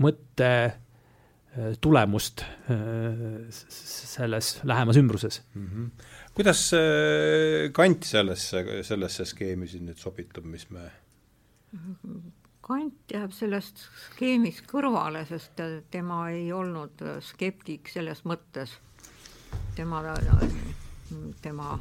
mõtte 0.00 0.50
äh, 0.66 1.76
tulemust 1.80 2.44
selles 3.70 4.52
lähemas 4.64 4.98
ümbruses 5.00 5.40
mm. 5.54 5.66
-hmm. 5.66 6.06
kuidas 6.34 6.70
Kant 7.72 8.04
sellesse, 8.04 8.64
sellesse 8.82 9.24
skeemi 9.24 9.68
siin 9.68 9.88
nüüd 9.88 9.98
sobitub, 9.98 10.44
mis 10.44 10.68
me 10.70 10.90
Kant 12.70 13.10
jääb 13.10 13.32
sellest 13.34 13.80
skeemist 14.12 14.62
kõrvale, 14.70 15.24
sest 15.26 15.58
tema 15.90 16.20
ei 16.30 16.52
olnud 16.54 17.00
skeptik 17.26 17.88
selles 17.90 18.20
mõttes 18.22 18.76
tema, 19.74 20.02
tema, 21.42 21.72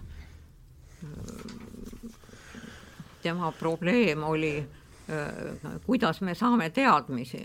tema 3.21 3.51
probleem 3.59 4.25
oli, 4.25 4.55
kuidas 5.85 6.23
me 6.25 6.33
saame 6.33 6.71
teadmisi, 6.73 7.43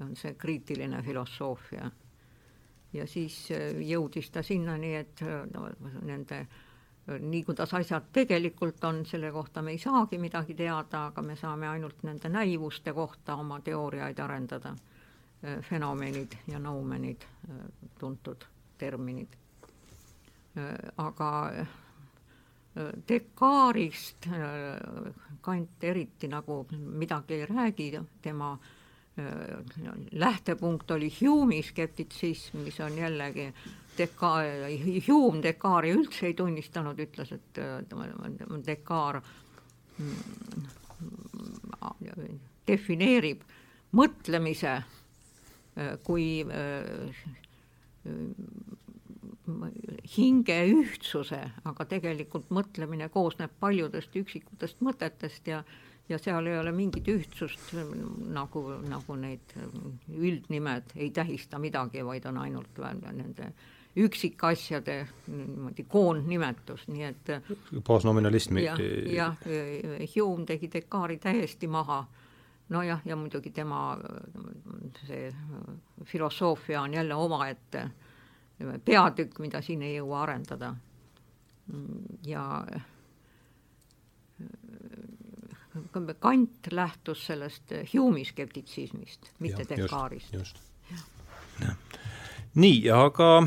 on 0.00 0.16
see 0.16 0.32
kriitiline 0.40 1.02
filosoofia. 1.04 1.90
ja 2.92 3.06
siis 3.06 3.50
jõudis 3.84 4.30
ta 4.32 4.42
sinnani, 4.42 4.94
et 4.96 5.20
no, 5.52 5.68
nende 6.08 6.46
nii 7.20 7.42
kuidas 7.44 7.74
asjad 7.74 8.10
tegelikult 8.12 8.84
on, 8.84 9.04
selle 9.06 9.32
kohta 9.32 9.62
me 9.62 9.70
ei 9.70 9.78
saagi 9.78 10.18
midagi 10.18 10.54
teada, 10.54 11.06
aga 11.06 11.22
me 11.22 11.36
saame 11.36 11.68
ainult 11.68 12.02
nende 12.02 12.28
näivuste 12.28 12.92
kohta 12.92 13.36
oma 13.36 13.60
teooriaid 13.60 14.18
arendada. 14.18 14.76
fenomenid 15.62 16.32
ja 16.50 16.58
noumenid, 16.58 17.22
tuntud 17.98 18.44
terminid 18.78 19.36
Äh, 20.58 20.90
aga 20.96 21.52
äh, 21.54 21.66
Dekaarist 23.08 24.26
äh, 24.26 25.12
Kant 25.40 25.84
eriti 25.84 26.28
nagu 26.28 26.66
midagi 26.70 27.34
ei 27.34 27.46
räägi, 27.46 27.92
tema 28.22 28.58
lähtepunkt 30.12 30.90
oli 30.90 31.08
Hume'i 31.10 31.62
skeptitsism, 31.62 32.60
mis 32.62 32.76
on 32.80 32.98
jällegi 32.98 33.48
Deka-, 33.98 34.44
Hume 35.08 35.42
Dekaari 35.42 35.92
üldse 35.96 36.28
ei 36.30 36.36
tunnistanud, 36.38 36.98
ütles, 37.02 37.32
et 37.34 37.60
Dekaar 38.66 39.20
mm, 39.98 40.68
defineerib 42.68 43.42
mõtlemise 43.96 44.78
kui 46.04 46.44
hinge 50.16 50.56
ühtsuse, 50.68 51.38
aga 51.68 51.86
tegelikult 51.88 52.50
mõtlemine 52.52 53.08
koosneb 53.12 53.54
paljudest 53.60 54.16
üksikutest 54.18 54.82
mõtetest 54.84 55.48
ja 55.48 55.62
ja 56.08 56.18
seal 56.18 56.46
ei 56.48 56.56
ole 56.58 56.72
mingit 56.72 57.08
ühtsust, 57.12 57.72
nagu, 58.32 58.62
nagu 58.88 59.16
need 59.20 59.52
üldnimed 60.08 60.94
ei 60.96 61.10
tähista 61.12 61.60
midagi, 61.60 62.00
vaid 62.04 62.24
on 62.30 62.38
ainult 62.40 62.80
nende 63.12 63.50
üksikasjade 63.98 64.96
niimoodi 65.26 65.84
koondnimetus, 65.88 66.86
nii 66.88 67.04
et 67.08 67.30
baasnominalismi 67.86 68.64
jah, 68.64 68.80
jah, 69.12 69.36
Hume 70.14 70.46
tegi 70.46 70.68
Descartes'i 70.72 71.18
täiesti 71.22 71.66
maha, 71.70 72.04
nojah, 72.68 73.00
ja 73.04 73.16
muidugi 73.16 73.50
tema 73.50 73.98
see 75.06 75.32
filosoofia 76.04 76.82
on 76.82 76.94
jälle 76.94 77.14
omaette 77.14 77.88
peatükk, 78.84 79.38
mida 79.38 79.62
siin 79.62 79.82
ei 79.82 79.96
jõua 79.96 80.22
arendada. 80.22 80.74
ja 82.26 82.64
Kant 86.20 86.68
lähtus 86.70 87.26
sellest 87.26 87.72
Hume'i 87.92 88.24
skeptitsismist, 88.24 89.30
mitte 89.38 89.64
Descartes'ist. 89.68 90.58
nii, 92.54 92.90
aga 92.90 93.46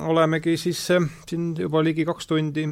olemegi 0.00 0.56
siis 0.56 0.90
äh, 0.90 1.04
siin 1.28 1.54
juba 1.58 1.82
ligi 1.84 2.04
kaks 2.04 2.26
tundi 2.26 2.66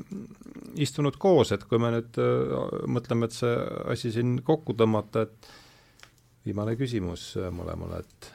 istunud 0.80 1.16
koos, 1.18 1.52
et 1.54 1.64
kui 1.70 1.78
me 1.78 1.92
nüüd 1.94 2.18
äh, 2.18 2.66
mõtleme, 2.90 3.28
et 3.28 3.36
see 3.36 3.54
asi 3.92 4.12
siin 4.14 4.40
kokku 4.46 4.74
tõmmata, 4.78 5.26
et 5.26 5.50
viimane 6.46 6.76
küsimus 6.80 7.32
äh, 7.38 7.50
mõlemale, 7.54 8.02
et 8.02 8.30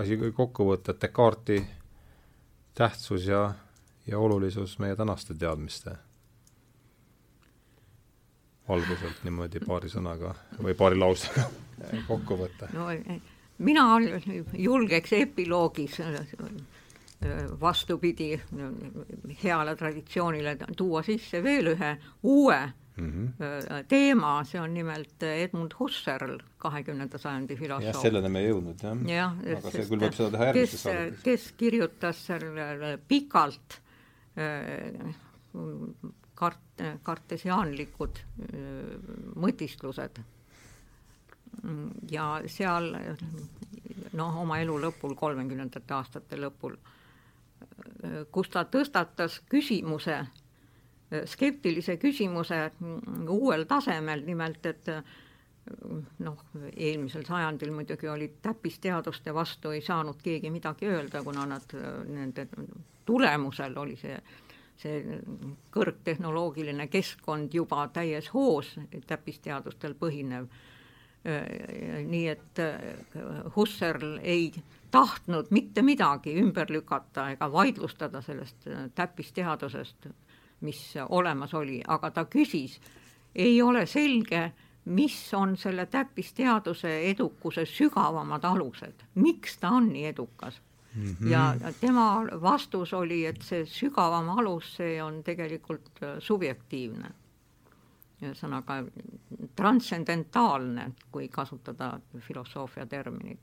asi 0.00 0.18
kokku 0.34 0.70
võtta, 0.72 0.94
et 0.94 1.02
Descartesi 1.04 1.64
tähtsus 2.78 3.26
ja, 3.26 3.48
ja 4.06 4.18
olulisus 4.18 4.78
meie 4.78 4.96
tänaste 4.96 5.34
teadmiste 5.34 5.96
valguselt 8.68 9.24
niimoodi 9.24 9.60
paari 9.64 9.88
sõnaga 9.88 10.34
või 10.62 10.74
paari 10.78 10.98
lausega 10.98 11.46
kokku 12.10 12.36
võtta? 12.40 12.68
no 12.74 12.88
mina 13.58 13.86
julgeks 14.52 15.14
epiloogis 15.18 15.98
vastupidi 17.60 18.40
heale 19.42 19.74
traditsioonile 19.76 20.56
tuua 20.76 21.02
sisse 21.02 21.42
veel 21.42 21.72
ühe 21.72 21.96
uue 22.22 22.58
mm 22.98 23.10
-hmm. 23.10 23.84
teema, 23.88 24.44
see 24.44 24.60
on 24.60 24.74
nimelt 24.74 25.22
Edmund 25.22 25.74
Husserl, 25.78 26.38
kahekümnenda 26.58 27.18
sajandi 27.18 27.56
filosoof. 27.56 27.94
jah, 27.94 28.02
selleni 28.02 28.28
me 28.28 28.40
ei 28.40 28.50
jõudnud, 28.50 28.82
jah 28.82 28.96
ja,. 29.08 29.58
aga 29.58 29.70
see 29.70 29.86
küll 29.90 30.04
võib 30.06 30.14
seda 30.14 30.30
teha 30.30 30.44
järgmises 30.44 30.82
saadetes. 30.82 31.22
kes 31.22 31.52
kirjutas 31.56 32.26
selle 32.26 32.98
pikalt 33.08 33.80
kart-, 36.34 36.84
kartesiaanlikud 37.02 38.20
mõtisklused. 39.34 40.20
ja 42.10 42.28
seal 42.46 42.94
noh, 44.12 44.36
oma 44.42 44.60
elu 44.62 44.76
lõpul, 44.80 45.14
kolmekümnendate 45.18 45.94
aastate 45.94 46.38
lõpul, 46.38 46.76
kus 48.32 48.48
ta 48.52 48.64
tõstatas 48.64 49.40
küsimuse 49.50 50.20
skeptilise 51.24 51.96
küsimuse 51.96 52.58
uuel 53.28 53.64
tasemel, 53.68 54.24
nimelt 54.26 54.66
et 54.68 54.90
noh, 56.24 56.42
eelmisel 56.76 57.24
sajandil 57.28 57.72
muidugi 57.76 58.08
olid 58.08 58.38
täppisteaduste 58.44 59.34
vastu 59.34 59.72
ei 59.76 59.82
saanud 59.84 60.20
keegi 60.22 60.50
midagi 60.52 60.88
öelda, 60.88 61.22
kuna 61.24 61.46
nad, 61.48 61.74
nende 62.08 62.48
tulemusel 63.08 63.76
oli 63.80 63.96
see, 64.00 64.16
see 64.80 65.18
kõrgtehnoloogiline 65.74 66.88
keskkond 66.92 67.54
juba 67.54 67.86
täies 67.92 68.30
hoos, 68.34 68.74
täppisteadustel 69.06 69.96
põhinev. 70.00 70.48
Nii 71.24 72.28
et 72.28 72.60
Husserl 73.56 74.18
ei 74.22 74.52
tahtnud 74.90 75.50
mitte 75.50 75.82
midagi 75.82 76.36
ümber 76.40 76.70
lükata 76.70 77.30
ega 77.34 77.48
vaidlustada 77.52 78.22
sellest 78.22 78.68
täppisteadusest 78.94 80.08
mis 80.60 80.94
olemas 81.08 81.54
oli, 81.54 81.82
aga 81.86 82.10
ta 82.10 82.24
küsis, 82.30 82.78
ei 83.34 83.60
ole 83.62 83.86
selge, 83.86 84.52
mis 84.84 85.16
on 85.34 85.56
selle 85.56 85.86
täppisteaduse 85.86 86.94
edukuse 87.10 87.66
sügavamad 87.68 88.44
alused, 88.48 89.04
miks 89.20 89.58
ta 89.60 89.74
on 89.76 89.90
nii 89.92 90.06
edukas 90.06 90.60
mm. 90.94 91.16
-hmm. 91.20 91.28
ja 91.30 91.56
tema 91.80 92.24
vastus 92.42 92.94
oli, 92.94 93.26
et 93.26 93.42
see 93.42 93.66
sügavam 93.66 94.28
alus, 94.38 94.76
see 94.76 95.02
on 95.02 95.22
tegelikult 95.24 96.02
äh, 96.02 96.16
subjektiivne. 96.18 97.10
Ühesõnaga 98.22 98.82
transcendentaalne, 99.56 100.92
kui 101.12 101.28
kasutada 101.28 102.00
filosoofia 102.18 102.86
terminit. 102.86 103.40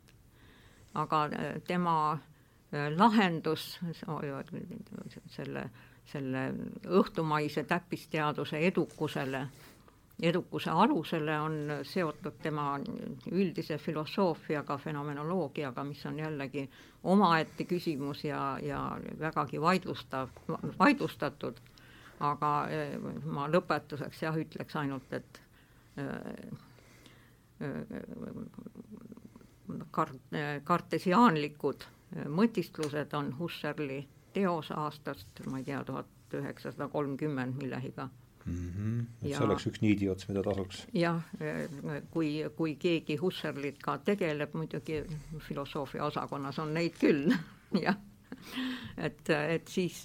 aga 0.94 1.24
äh, 1.26 1.62
tema 1.68 2.14
äh, 2.14 2.92
lahendus 2.98 3.80
selle 5.28 5.70
selle 6.12 6.50
õhtumaise 6.86 7.64
täppisteaduse 7.68 8.60
edukusele, 8.68 9.42
edukuse 10.22 10.70
alusele 10.72 11.38
on 11.42 11.56
seotud 11.84 12.38
tema 12.42 12.76
üldise 13.32 13.78
filosoofiaga, 13.82 14.78
fenomenoloogiaga, 14.78 15.84
mis 15.84 16.06
on 16.06 16.20
jällegi 16.20 16.70
omaette 17.04 17.66
küsimus 17.68 18.24
ja, 18.24 18.58
ja 18.62 18.84
vägagi 19.20 19.62
vaidlustav, 19.62 20.30
vaidlustatud. 20.80 21.60
Aga 22.20 22.52
ma 23.26 23.48
lõpetuseks 23.52 24.22
jah, 24.24 24.38
ütleks 24.40 24.76
ainult, 24.80 25.14
et 25.14 25.42
kart-, 29.92 30.38
kartesiaanlikud 30.64 31.88
mõtisklused 32.32 33.16
on 33.18 33.32
Husserli 33.40 34.02
teos 34.36 34.72
aastast, 34.76 35.42
ma 35.50 35.60
ei 35.60 35.68
tea, 35.68 35.82
tuhat 35.88 36.36
üheksasada 36.36 36.88
kolmkümmend 36.92 37.56
millegiga 37.60 38.10
mm. 38.46 38.72
-hmm. 38.72 39.00
et 39.22 39.30
ja, 39.30 39.38
see 39.38 39.46
oleks 39.46 39.68
üks 39.70 39.82
niidiots, 39.82 40.28
mida 40.30 40.44
tasuks. 40.44 40.88
jah, 40.94 41.22
kui, 42.12 42.32
kui 42.56 42.76
keegi 42.76 43.18
Husserlit 43.22 43.80
ka 43.84 43.98
tegeleb, 43.98 44.54
muidugi 44.54 45.04
filosoofia 45.48 46.06
osakonnas 46.06 46.60
on 46.60 46.74
neid 46.74 47.00
küll 47.00 47.34
jah, 47.86 47.98
et, 48.98 49.30
et 49.30 49.68
siis 49.68 50.04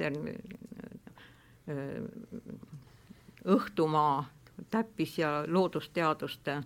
õhtumaa 3.47 4.25
täppis- 4.71 5.19
ja 5.19 5.45
loodusteaduste 5.47 6.63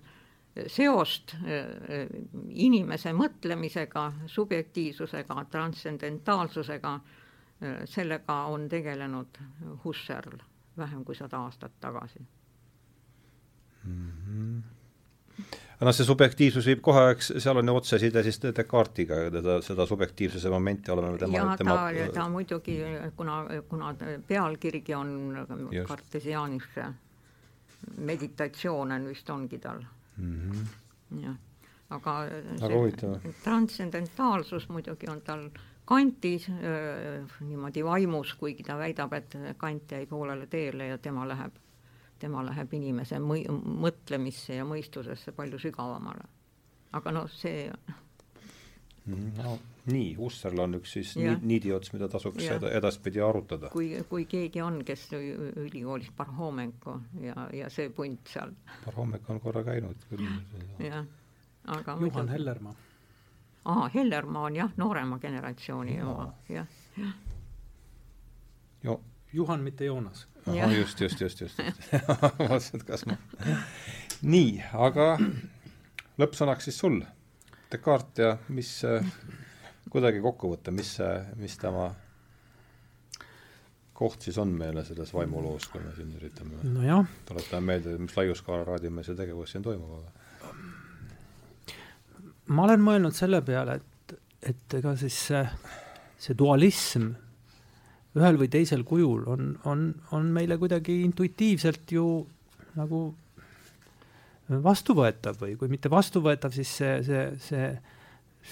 seost 0.66 1.36
inimese 2.48 3.12
mõtlemisega, 3.12 4.12
subjektiivsusega, 4.26 5.44
transcendentaalsusega, 5.51 7.01
sellega 7.85 8.44
on 8.44 8.68
tegelenud 8.68 9.39
Husserl 9.85 10.39
vähem 10.76 11.05
kui 11.05 11.14
sada 11.14 11.39
aastat 11.39 11.72
tagasi 11.81 12.26
mm. 13.85 14.10
-hmm 14.10 14.73
no 15.81 15.93
see 15.93 16.06
subjektiivsus 16.06 16.66
viib 16.70 16.82
kohe, 16.85 17.05
eks 17.15 17.32
seal 17.43 17.61
on 17.61 17.70
ju 17.70 17.77
otseside 17.78 18.23
siis 18.27 18.39
Descartesiga, 18.44 19.19
teda, 19.35 19.56
seda 19.65 19.86
subjektiivsuse 19.89 20.51
momenti 20.52 20.93
oleme 20.94 21.19
tema 21.19 21.39
ja 21.39 21.56
tema... 21.61 21.77
ta, 21.90 22.06
ta 22.15 22.28
muidugi, 22.32 22.78
kuna, 23.16 23.40
kuna 23.69 23.94
pealkirgi 24.28 24.94
on 24.94 25.11
kartesiaanisse, 25.89 26.86
meditatsioon 27.98 28.94
on 28.97 29.11
vist 29.11 29.31
ongi 29.31 29.59
tal 29.59 29.82
mm. 30.16 30.51
-hmm. 30.51 31.24
jah, 31.27 31.36
aga 31.90 32.16
see 32.59 33.35
transcendentaalsus 33.44 34.69
muidugi 34.69 35.11
on 35.11 35.20
tal 35.20 35.48
kantis 35.85 36.48
niimoodi 37.40 37.85
vaimus, 37.85 38.35
kuigi 38.40 38.62
ta 38.62 38.78
väidab, 38.78 39.12
et 39.12 39.36
kant 39.56 39.93
jäi 39.93 40.06
poolele 40.06 40.47
teele 40.47 40.86
ja 40.86 40.98
tema 40.98 41.28
läheb 41.28 41.63
tema 42.18 42.44
läheb 42.46 42.72
inimese 42.74 43.18
mõi-, 43.22 43.46
mõtlemisse 43.84 44.58
ja 44.58 44.64
mõistusesse 44.68 45.32
palju 45.36 45.58
sügavamale. 45.62 46.26
aga 46.94 47.12
noh, 47.12 47.30
see 47.30 47.68
mhm, 49.06 49.30
no 49.38 49.58
nii, 49.90 50.14
Husserl 50.16 50.62
on 50.64 50.78
üks 50.78 50.94
siis 50.96 51.12
ja. 51.18 51.34
niidiots, 51.42 51.92
mida 51.92 52.08
tasuks 52.08 52.44
ja. 52.44 52.56
edaspidi 52.72 53.20
arutada. 53.20 53.68
kui, 53.72 53.90
kui 54.08 54.24
keegi 54.30 54.62
on, 54.64 54.80
kes 54.86 55.08
ülikoolis 55.12 56.10
Parhomenko 56.16 56.98
ja, 57.20 57.48
ja 57.52 57.70
see 57.72 57.90
punt 57.94 58.32
seal. 58.32 58.54
Parhomenko 58.84 59.36
on 59.36 59.40
korra 59.44 59.64
käinud 59.66 60.08
küll. 60.10 60.26
jah, 60.78 61.04
aga 61.66 61.98
Juhan 62.00 62.06
muidu... 62.06 62.26
Hellermaa. 62.32 62.74
aa, 63.64 63.88
Hellermaa 63.94 64.46
on 64.50 64.60
jah, 64.62 64.72
noorema 64.76 65.18
generatsiooni 65.18 66.00
oma, 66.02 66.30
jah, 66.48 66.66
jah. 66.98 67.14
Juhan, 69.34 69.60
mitte 69.66 69.84
Joonas 69.84 70.28
ahah, 70.46 70.72
just, 70.74 71.00
just, 71.00 71.20
just, 71.20 71.40
just, 71.40 71.58
just. 71.58 71.82
vaatasin, 72.38 72.80
et 72.80 72.86
kas 72.88 73.04
ma 73.08 73.18
nii, 74.24 74.62
aga 74.86 75.14
lõppsõnaks 76.20 76.70
siis 76.70 76.80
sul, 76.80 77.02
Descartes 77.72 78.22
ja 78.22 78.34
mis 78.54 78.70
kuidagi 79.90 80.20
kokku 80.22 80.52
võtta, 80.52 80.72
mis 80.74 80.96
see, 81.00 81.14
mis 81.40 81.56
tema 81.58 81.88
koht 83.94 84.26
siis 84.26 84.38
on 84.42 84.50
meile 84.58 84.84
selles 84.86 85.12
vaimuloos, 85.14 85.68
kui 85.70 85.82
me 85.82 85.92
siin 85.96 86.10
üritame 86.18 86.60
no 86.66 87.04
tuletame 87.28 87.72
meelde, 87.72 87.96
mis 88.02 88.16
laiuskaala 88.18 88.66
raadiomeelse 88.66 89.14
tegevus 89.18 89.54
siin 89.54 89.64
toimub, 89.66 89.98
aga 90.00 90.08
ma 92.54 92.66
olen 92.66 92.82
mõelnud 92.84 93.14
selle 93.16 93.40
peale, 93.46 93.78
et, 93.80 94.16
et 94.50 94.78
ega 94.80 94.96
siis 95.00 95.18
see, 95.30 95.44
see 96.26 96.34
dualism 96.38 97.12
ühel 98.14 98.38
või 98.38 98.48
teisel 98.52 98.84
kujul 98.86 99.24
on, 99.30 99.52
on, 99.70 99.88
on 100.14 100.30
meile 100.34 100.58
kuidagi 100.60 101.00
intuitiivselt 101.02 101.92
ju 101.94 102.06
nagu 102.78 103.02
vastuvõetav 104.64 105.38
või 105.40 105.56
kui 105.58 105.70
mitte 105.72 105.90
vastuvõetav, 105.90 106.52
siis 106.54 106.70
see, 106.78 106.96
see, 107.06 107.24
see, 107.42 107.68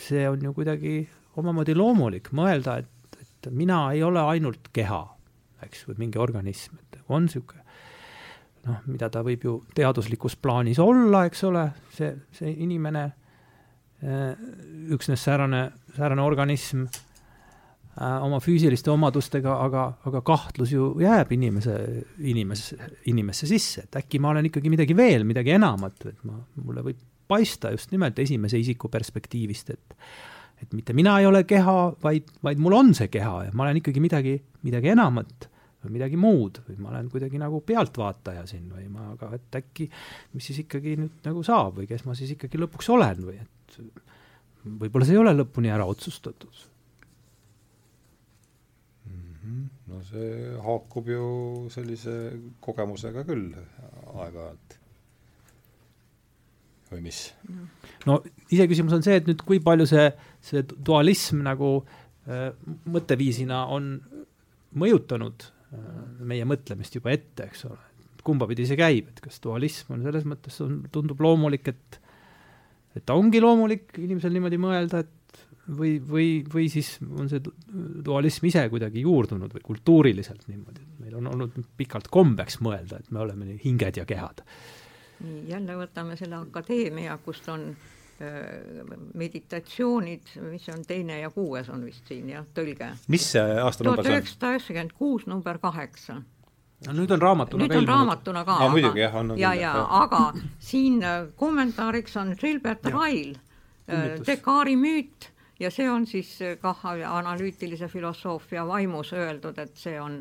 see 0.07 0.29
on 0.29 0.43
ju 0.49 0.55
kuidagi 0.57 0.97
omamoodi 1.41 1.77
loomulik 1.77 2.33
mõelda, 2.37 2.79
et, 2.83 3.19
et 3.21 3.51
mina 3.53 3.85
ei 3.93 4.03
ole 4.05 4.23
ainult 4.35 4.71
keha, 4.73 5.03
eks, 5.67 5.87
või 5.91 6.07
mingi 6.07 6.21
organism, 6.23 6.79
et 6.81 7.03
on 7.09 7.29
niisugune 7.29 7.63
noh, 8.67 8.83
mida 8.87 9.09
ta 9.11 9.23
võib 9.27 9.45
ju 9.47 9.57
teaduslikus 9.75 10.37
plaanis 10.39 10.81
olla, 10.83 11.25
eks 11.29 11.45
ole, 11.49 11.67
see, 11.97 12.13
see 12.35 12.53
inimene, 12.65 13.09
üksnes 14.93 15.23
säärane, 15.23 15.65
säärane 15.97 16.23
organism 16.27 16.87
oma 18.01 18.39
füüsiliste 18.41 18.91
omadustega, 18.93 19.53
aga, 19.67 19.87
aga 20.09 20.23
kahtlus 20.25 20.73
ju 20.73 20.93
jääb 21.03 21.33
inimese, 21.37 21.77
inimesse, 22.25 22.79
inimesse 23.13 23.49
sisse, 23.51 23.85
et 23.85 24.01
äkki 24.01 24.21
ma 24.23 24.31
olen 24.33 24.49
ikkagi 24.49 24.73
midagi 24.73 24.97
veel, 24.97 25.27
midagi 25.29 25.53
enamat, 25.59 26.07
et 26.09 26.23
ma, 26.29 26.39
mulle 26.63 26.85
võib 26.87 27.03
paista 27.29 27.73
just 27.75 27.93
nimelt 27.93 28.19
esimese 28.19 28.61
isiku 28.61 28.93
perspektiivist, 28.93 29.75
et 29.77 29.99
et 30.63 30.75
mitte 30.79 30.95
mina 30.95 31.17
ei 31.19 31.27
ole 31.27 31.41
keha, 31.43 31.73
vaid, 32.05 32.29
vaid 32.47 32.61
mul 32.63 32.77
on 32.79 32.93
see 32.95 33.09
keha 33.11 33.49
ja 33.49 33.55
ma 33.59 33.65
olen 33.65 33.81
ikkagi 33.81 33.99
midagi, 33.99 34.37
midagi 34.63 34.93
enamat 34.93 35.49
või 35.83 35.97
midagi 35.97 36.21
muud 36.21 36.61
või 36.69 36.77
ma 36.79 36.93
olen 36.93 37.09
kuidagi 37.11 37.41
nagu 37.43 37.59
pealtvaataja 37.67 38.45
siin 38.47 38.69
või 38.71 38.87
ma, 38.87 39.09
aga 39.17 39.33
et 39.35 39.59
äkki, 39.59 39.89
mis 40.37 40.47
siis 40.47 40.63
ikkagi 40.63 40.95
nüüd 41.01 41.27
nagu 41.27 41.43
saab 41.43 41.81
või 41.81 41.89
kes 41.91 42.07
ma 42.07 42.15
siis 42.15 42.37
ikkagi 42.37 42.63
lõpuks 42.63 42.93
olen 42.95 43.25
või 43.27 43.41
et 43.43 43.81
võib-olla 44.63 45.09
see 45.09 45.19
ei 45.19 45.25
ole 45.25 45.35
lõpuni 45.35 45.75
ära 45.75 45.89
otsustatud 45.91 46.63
no 49.93 50.01
see 50.07 50.53
haakub 50.65 51.11
ju 51.13 51.25
sellise 51.73 52.15
kogemusega 52.65 53.25
küll 53.29 53.51
aeg-ajalt. 53.57 54.79
või 56.93 57.05
mis? 57.07 57.21
no 58.09 58.21
iseküsimus 58.49 58.97
on 58.99 59.05
see, 59.05 59.19
et 59.21 59.29
nüüd 59.29 59.45
kui 59.49 59.63
palju 59.65 59.89
see, 59.91 60.09
see 60.45 60.65
dualism 60.73 61.45
nagu 61.47 61.75
äh, 62.27 62.51
mõtteviisina 62.93 63.65
on 63.75 63.95
mõjutanud 64.79 65.49
äh, 65.49 65.89
meie 66.33 66.47
mõtlemist 66.49 66.97
juba 66.97 67.13
ette, 67.15 67.49
eks 67.51 67.67
ole. 67.69 67.81
kumba 68.23 68.47
pidi 68.51 68.69
see 68.69 68.79
käib, 68.79 69.11
et 69.11 69.25
kas 69.25 69.41
dualism 69.43 69.97
on 69.97 70.07
selles 70.07 70.29
mõttes, 70.29 70.61
on, 70.65 70.83
tundub 70.95 71.21
loomulik, 71.25 71.73
et 71.73 72.01
et 72.93 73.05
ta 73.09 73.17
ongi 73.17 73.41
loomulik 73.41 73.97
inimesel 73.97 74.35
niimoodi 74.35 74.59
mõelda, 74.61 75.01
et 75.01 75.22
või, 75.79 75.97
või, 76.09 76.27
või 76.55 76.69
siis 76.73 76.95
on 77.03 77.31
see 77.31 77.43
dualism 78.05 78.49
ise 78.51 78.67
kuidagi 78.73 79.05
juurdunud 79.05 79.55
või 79.55 79.65
kultuuriliselt 79.65 80.47
niimoodi, 80.51 80.85
et 80.85 81.01
meil 81.05 81.17
on 81.21 81.31
olnud 81.33 81.57
pikalt 81.79 82.11
kombeks 82.13 82.61
mõelda, 82.65 83.01
et 83.01 83.11
me 83.11 83.23
oleme 83.25 83.57
hinged 83.65 84.01
ja 84.01 84.07
kehad. 84.09 84.45
nii, 85.23 85.49
jälle 85.51 85.79
võtame 85.79 86.17
selle 86.19 86.41
akadeemia, 86.41 87.17
kust 87.25 87.49
on 87.53 87.69
äh, 87.71 88.95
meditatsioonid, 89.15 90.37
mis 90.51 90.69
on 90.75 90.85
teine 90.87 91.21
ja 91.21 91.31
kuues 91.31 91.69
on 91.71 91.85
vist 91.87 92.07
siin 92.11 92.29
jah, 92.35 92.47
tõlge. 92.55 92.93
mis 93.09 93.33
see 93.35 93.43
aastanumber 93.43 93.73
see 93.73 93.89
on? 93.89 94.05
tuhat 94.05 94.15
üheksasada 94.15 94.55
üheksakümmend 94.57 94.97
kuus, 94.99 95.27
number 95.31 95.59
kaheksa 95.63 96.23
no 96.87 96.97
nüüd 96.97 97.15
on 97.15 97.23
raamatuna 97.23 97.67
nüüd 97.67 97.77
on 97.79 97.89
raamatuna 97.89 98.45
ka. 98.47 98.57
aa, 98.65 98.71
muidugi 98.73 99.05
jah, 99.05 99.19
ja, 99.39 99.55
ja 99.59 99.73
aga 100.03 100.23
siin 100.63 101.03
äh, 101.07 101.27
kommentaariks 101.39 102.17
on 102.21 102.35
Gilbert 102.41 102.87
Ryle, 102.87 103.39
äh, 103.87 104.19
Descartesi 104.27 104.77
müüt 104.79 105.32
ja 105.63 105.71
see 105.71 105.89
on 105.91 106.07
siis 106.07 106.35
eh, 106.43 106.57
kah 106.61 106.85
analüütilise 106.91 107.89
filosoofia 107.89 108.67
vaimus 108.67 109.13
öeldud, 109.17 109.59
et 109.59 109.77
see 109.79 109.99
on 110.01 110.19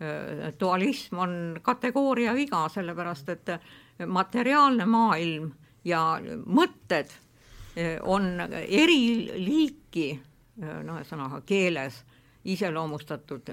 eh, 0.00 0.52
dualism 0.60 1.22
on 1.24 1.36
kategooria 1.62 2.34
viga, 2.34 2.66
sellepärast 2.72 3.32
et 3.34 3.54
materiaalne 4.06 4.86
maailm 4.86 5.50
ja 5.84 6.18
mõtted 6.46 7.14
on 8.08 8.40
eri 8.40 9.00
liiki, 9.36 10.06
no 10.56 10.94
ühesõnaga 10.96 11.42
keeles 11.44 11.98
iseloomustatud, 12.48 13.50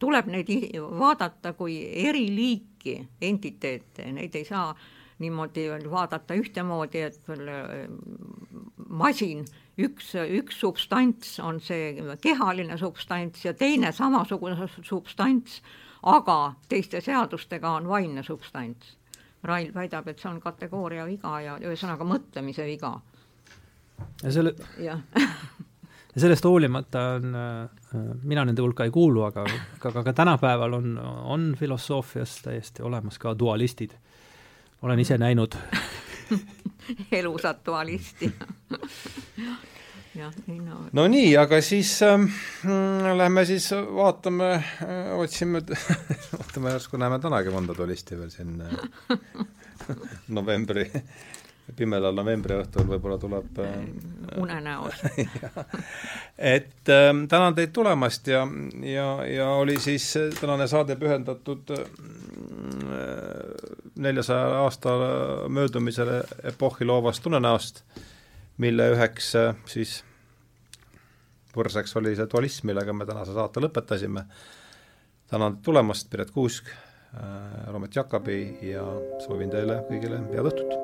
tuleb 0.00 0.30
neid 0.32 0.52
vaadata 0.98 1.52
kui 1.58 1.76
eri 2.08 2.24
liiki 2.32 2.96
entiteete, 3.20 4.08
neid 4.16 4.36
ei 4.38 4.46
saa 4.48 4.72
niimoodi 5.20 5.66
vaadata 5.90 6.34
ühtemoodi, 6.34 7.02
et 7.10 7.20
masin 8.88 9.44
üks, 9.86 10.14
üks 10.14 10.60
substants 10.60 11.38
on 11.44 11.60
see 11.64 11.94
kehaline 12.22 12.78
substants 12.80 13.44
ja 13.44 13.54
teine 13.54 13.92
samasugune 13.92 14.68
substants, 14.82 15.60
aga 16.02 16.54
teiste 16.68 17.00
seadustega 17.04 17.76
on 17.80 17.88
vaimne 17.88 18.24
substants. 18.26 18.96
Rail 19.44 19.70
väidab, 19.72 20.08
et 20.08 20.20
see 20.20 20.28
on 20.28 20.40
kategooria 20.40 21.06
viga 21.08 21.38
ja 21.40 21.56
ühesõnaga 21.64 22.04
mõtlemise 22.04 22.66
viga. 22.68 22.98
ja 24.22 24.32
selle, 24.32 24.52
ja 26.14 26.20
sellest 26.20 26.44
hoolimata 26.44 27.06
on 27.16 27.34
äh,, 27.34 28.04
mina 28.22 28.44
nende 28.44 28.62
hulka 28.62 28.84
ei 28.84 28.92
kuulu, 28.92 29.22
aga, 29.24 29.46
aga, 29.78 30.00
aga 30.00 30.12
tänapäeval 30.12 30.76
on, 30.76 30.98
on 31.24 31.54
filosoofias 31.58 32.42
täiesti 32.44 32.82
olemas 32.82 33.18
ka 33.18 33.32
dualistid. 33.38 33.96
olen 34.82 34.98
ise 35.00 35.18
näinud 35.18 35.56
elusat 37.20 37.64
dualisti 37.66 38.30
jah, 40.20 40.32
ei 40.48 40.58
no. 40.58 40.80
no 40.92 41.06
nii, 41.10 41.34
aga 41.40 41.60
siis 41.64 41.92
äh, 42.06 42.26
lähme 43.16 43.44
siis 43.48 43.70
vaatame 43.72 44.52
äh,, 44.54 45.12
otsime 45.18 45.62
vaatame 46.38 46.74
järsku 46.76 47.00
näeme 47.00 47.20
tänagi 47.22 47.54
mõnda 47.54 47.76
tulisti 47.78 48.18
veel 48.18 48.32
siin 48.34 48.60
äh, 48.66 48.72
novembri, 50.36 50.86
pimedal 51.76 52.14
novembri 52.16 52.56
õhtul 52.58 52.86
võib-olla 52.88 53.18
tuleb 53.22 53.58
äh, 53.62 53.74
unenäos 54.42 55.02
et 56.56 56.88
äh, 56.90 57.10
tänan 57.30 57.54
teid 57.54 57.72
tulemast 57.72 58.26
ja, 58.28 58.44
ja, 58.82 59.08
ja 59.26 59.48
oli 59.60 59.78
siis 59.80 60.12
tänane 60.40 60.66
saade 60.68 60.96
pühendatud 61.00 61.74
äh, 61.78 61.84
neljasaja 63.96 64.62
aasta 64.64 64.96
möödumisele 65.48 66.22
epohhi 66.52 66.88
loovast 66.88 67.26
unenäost 67.26 67.84
mille 68.60 68.90
üheks 68.94 69.32
äh, 69.40 69.54
siis 69.70 70.00
võrseks 71.56 71.96
oli 71.98 72.14
see 72.16 72.28
dualism, 72.30 72.68
millega 72.70 72.94
me 72.94 73.08
tänase 73.08 73.34
saate 73.36 73.62
lõpetasime. 73.64 74.26
tänan 75.30 75.56
tulemast, 75.62 76.10
Piret 76.10 76.30
Kuusk, 76.34 76.68
äh, 76.68 77.66
Roomet 77.70 77.96
Jakabi 77.96 78.40
ja 78.72 78.84
soovin 79.26 79.50
teile 79.50 79.82
kõigile 79.88 80.22
head 80.34 80.52
õhtut! 80.52 80.79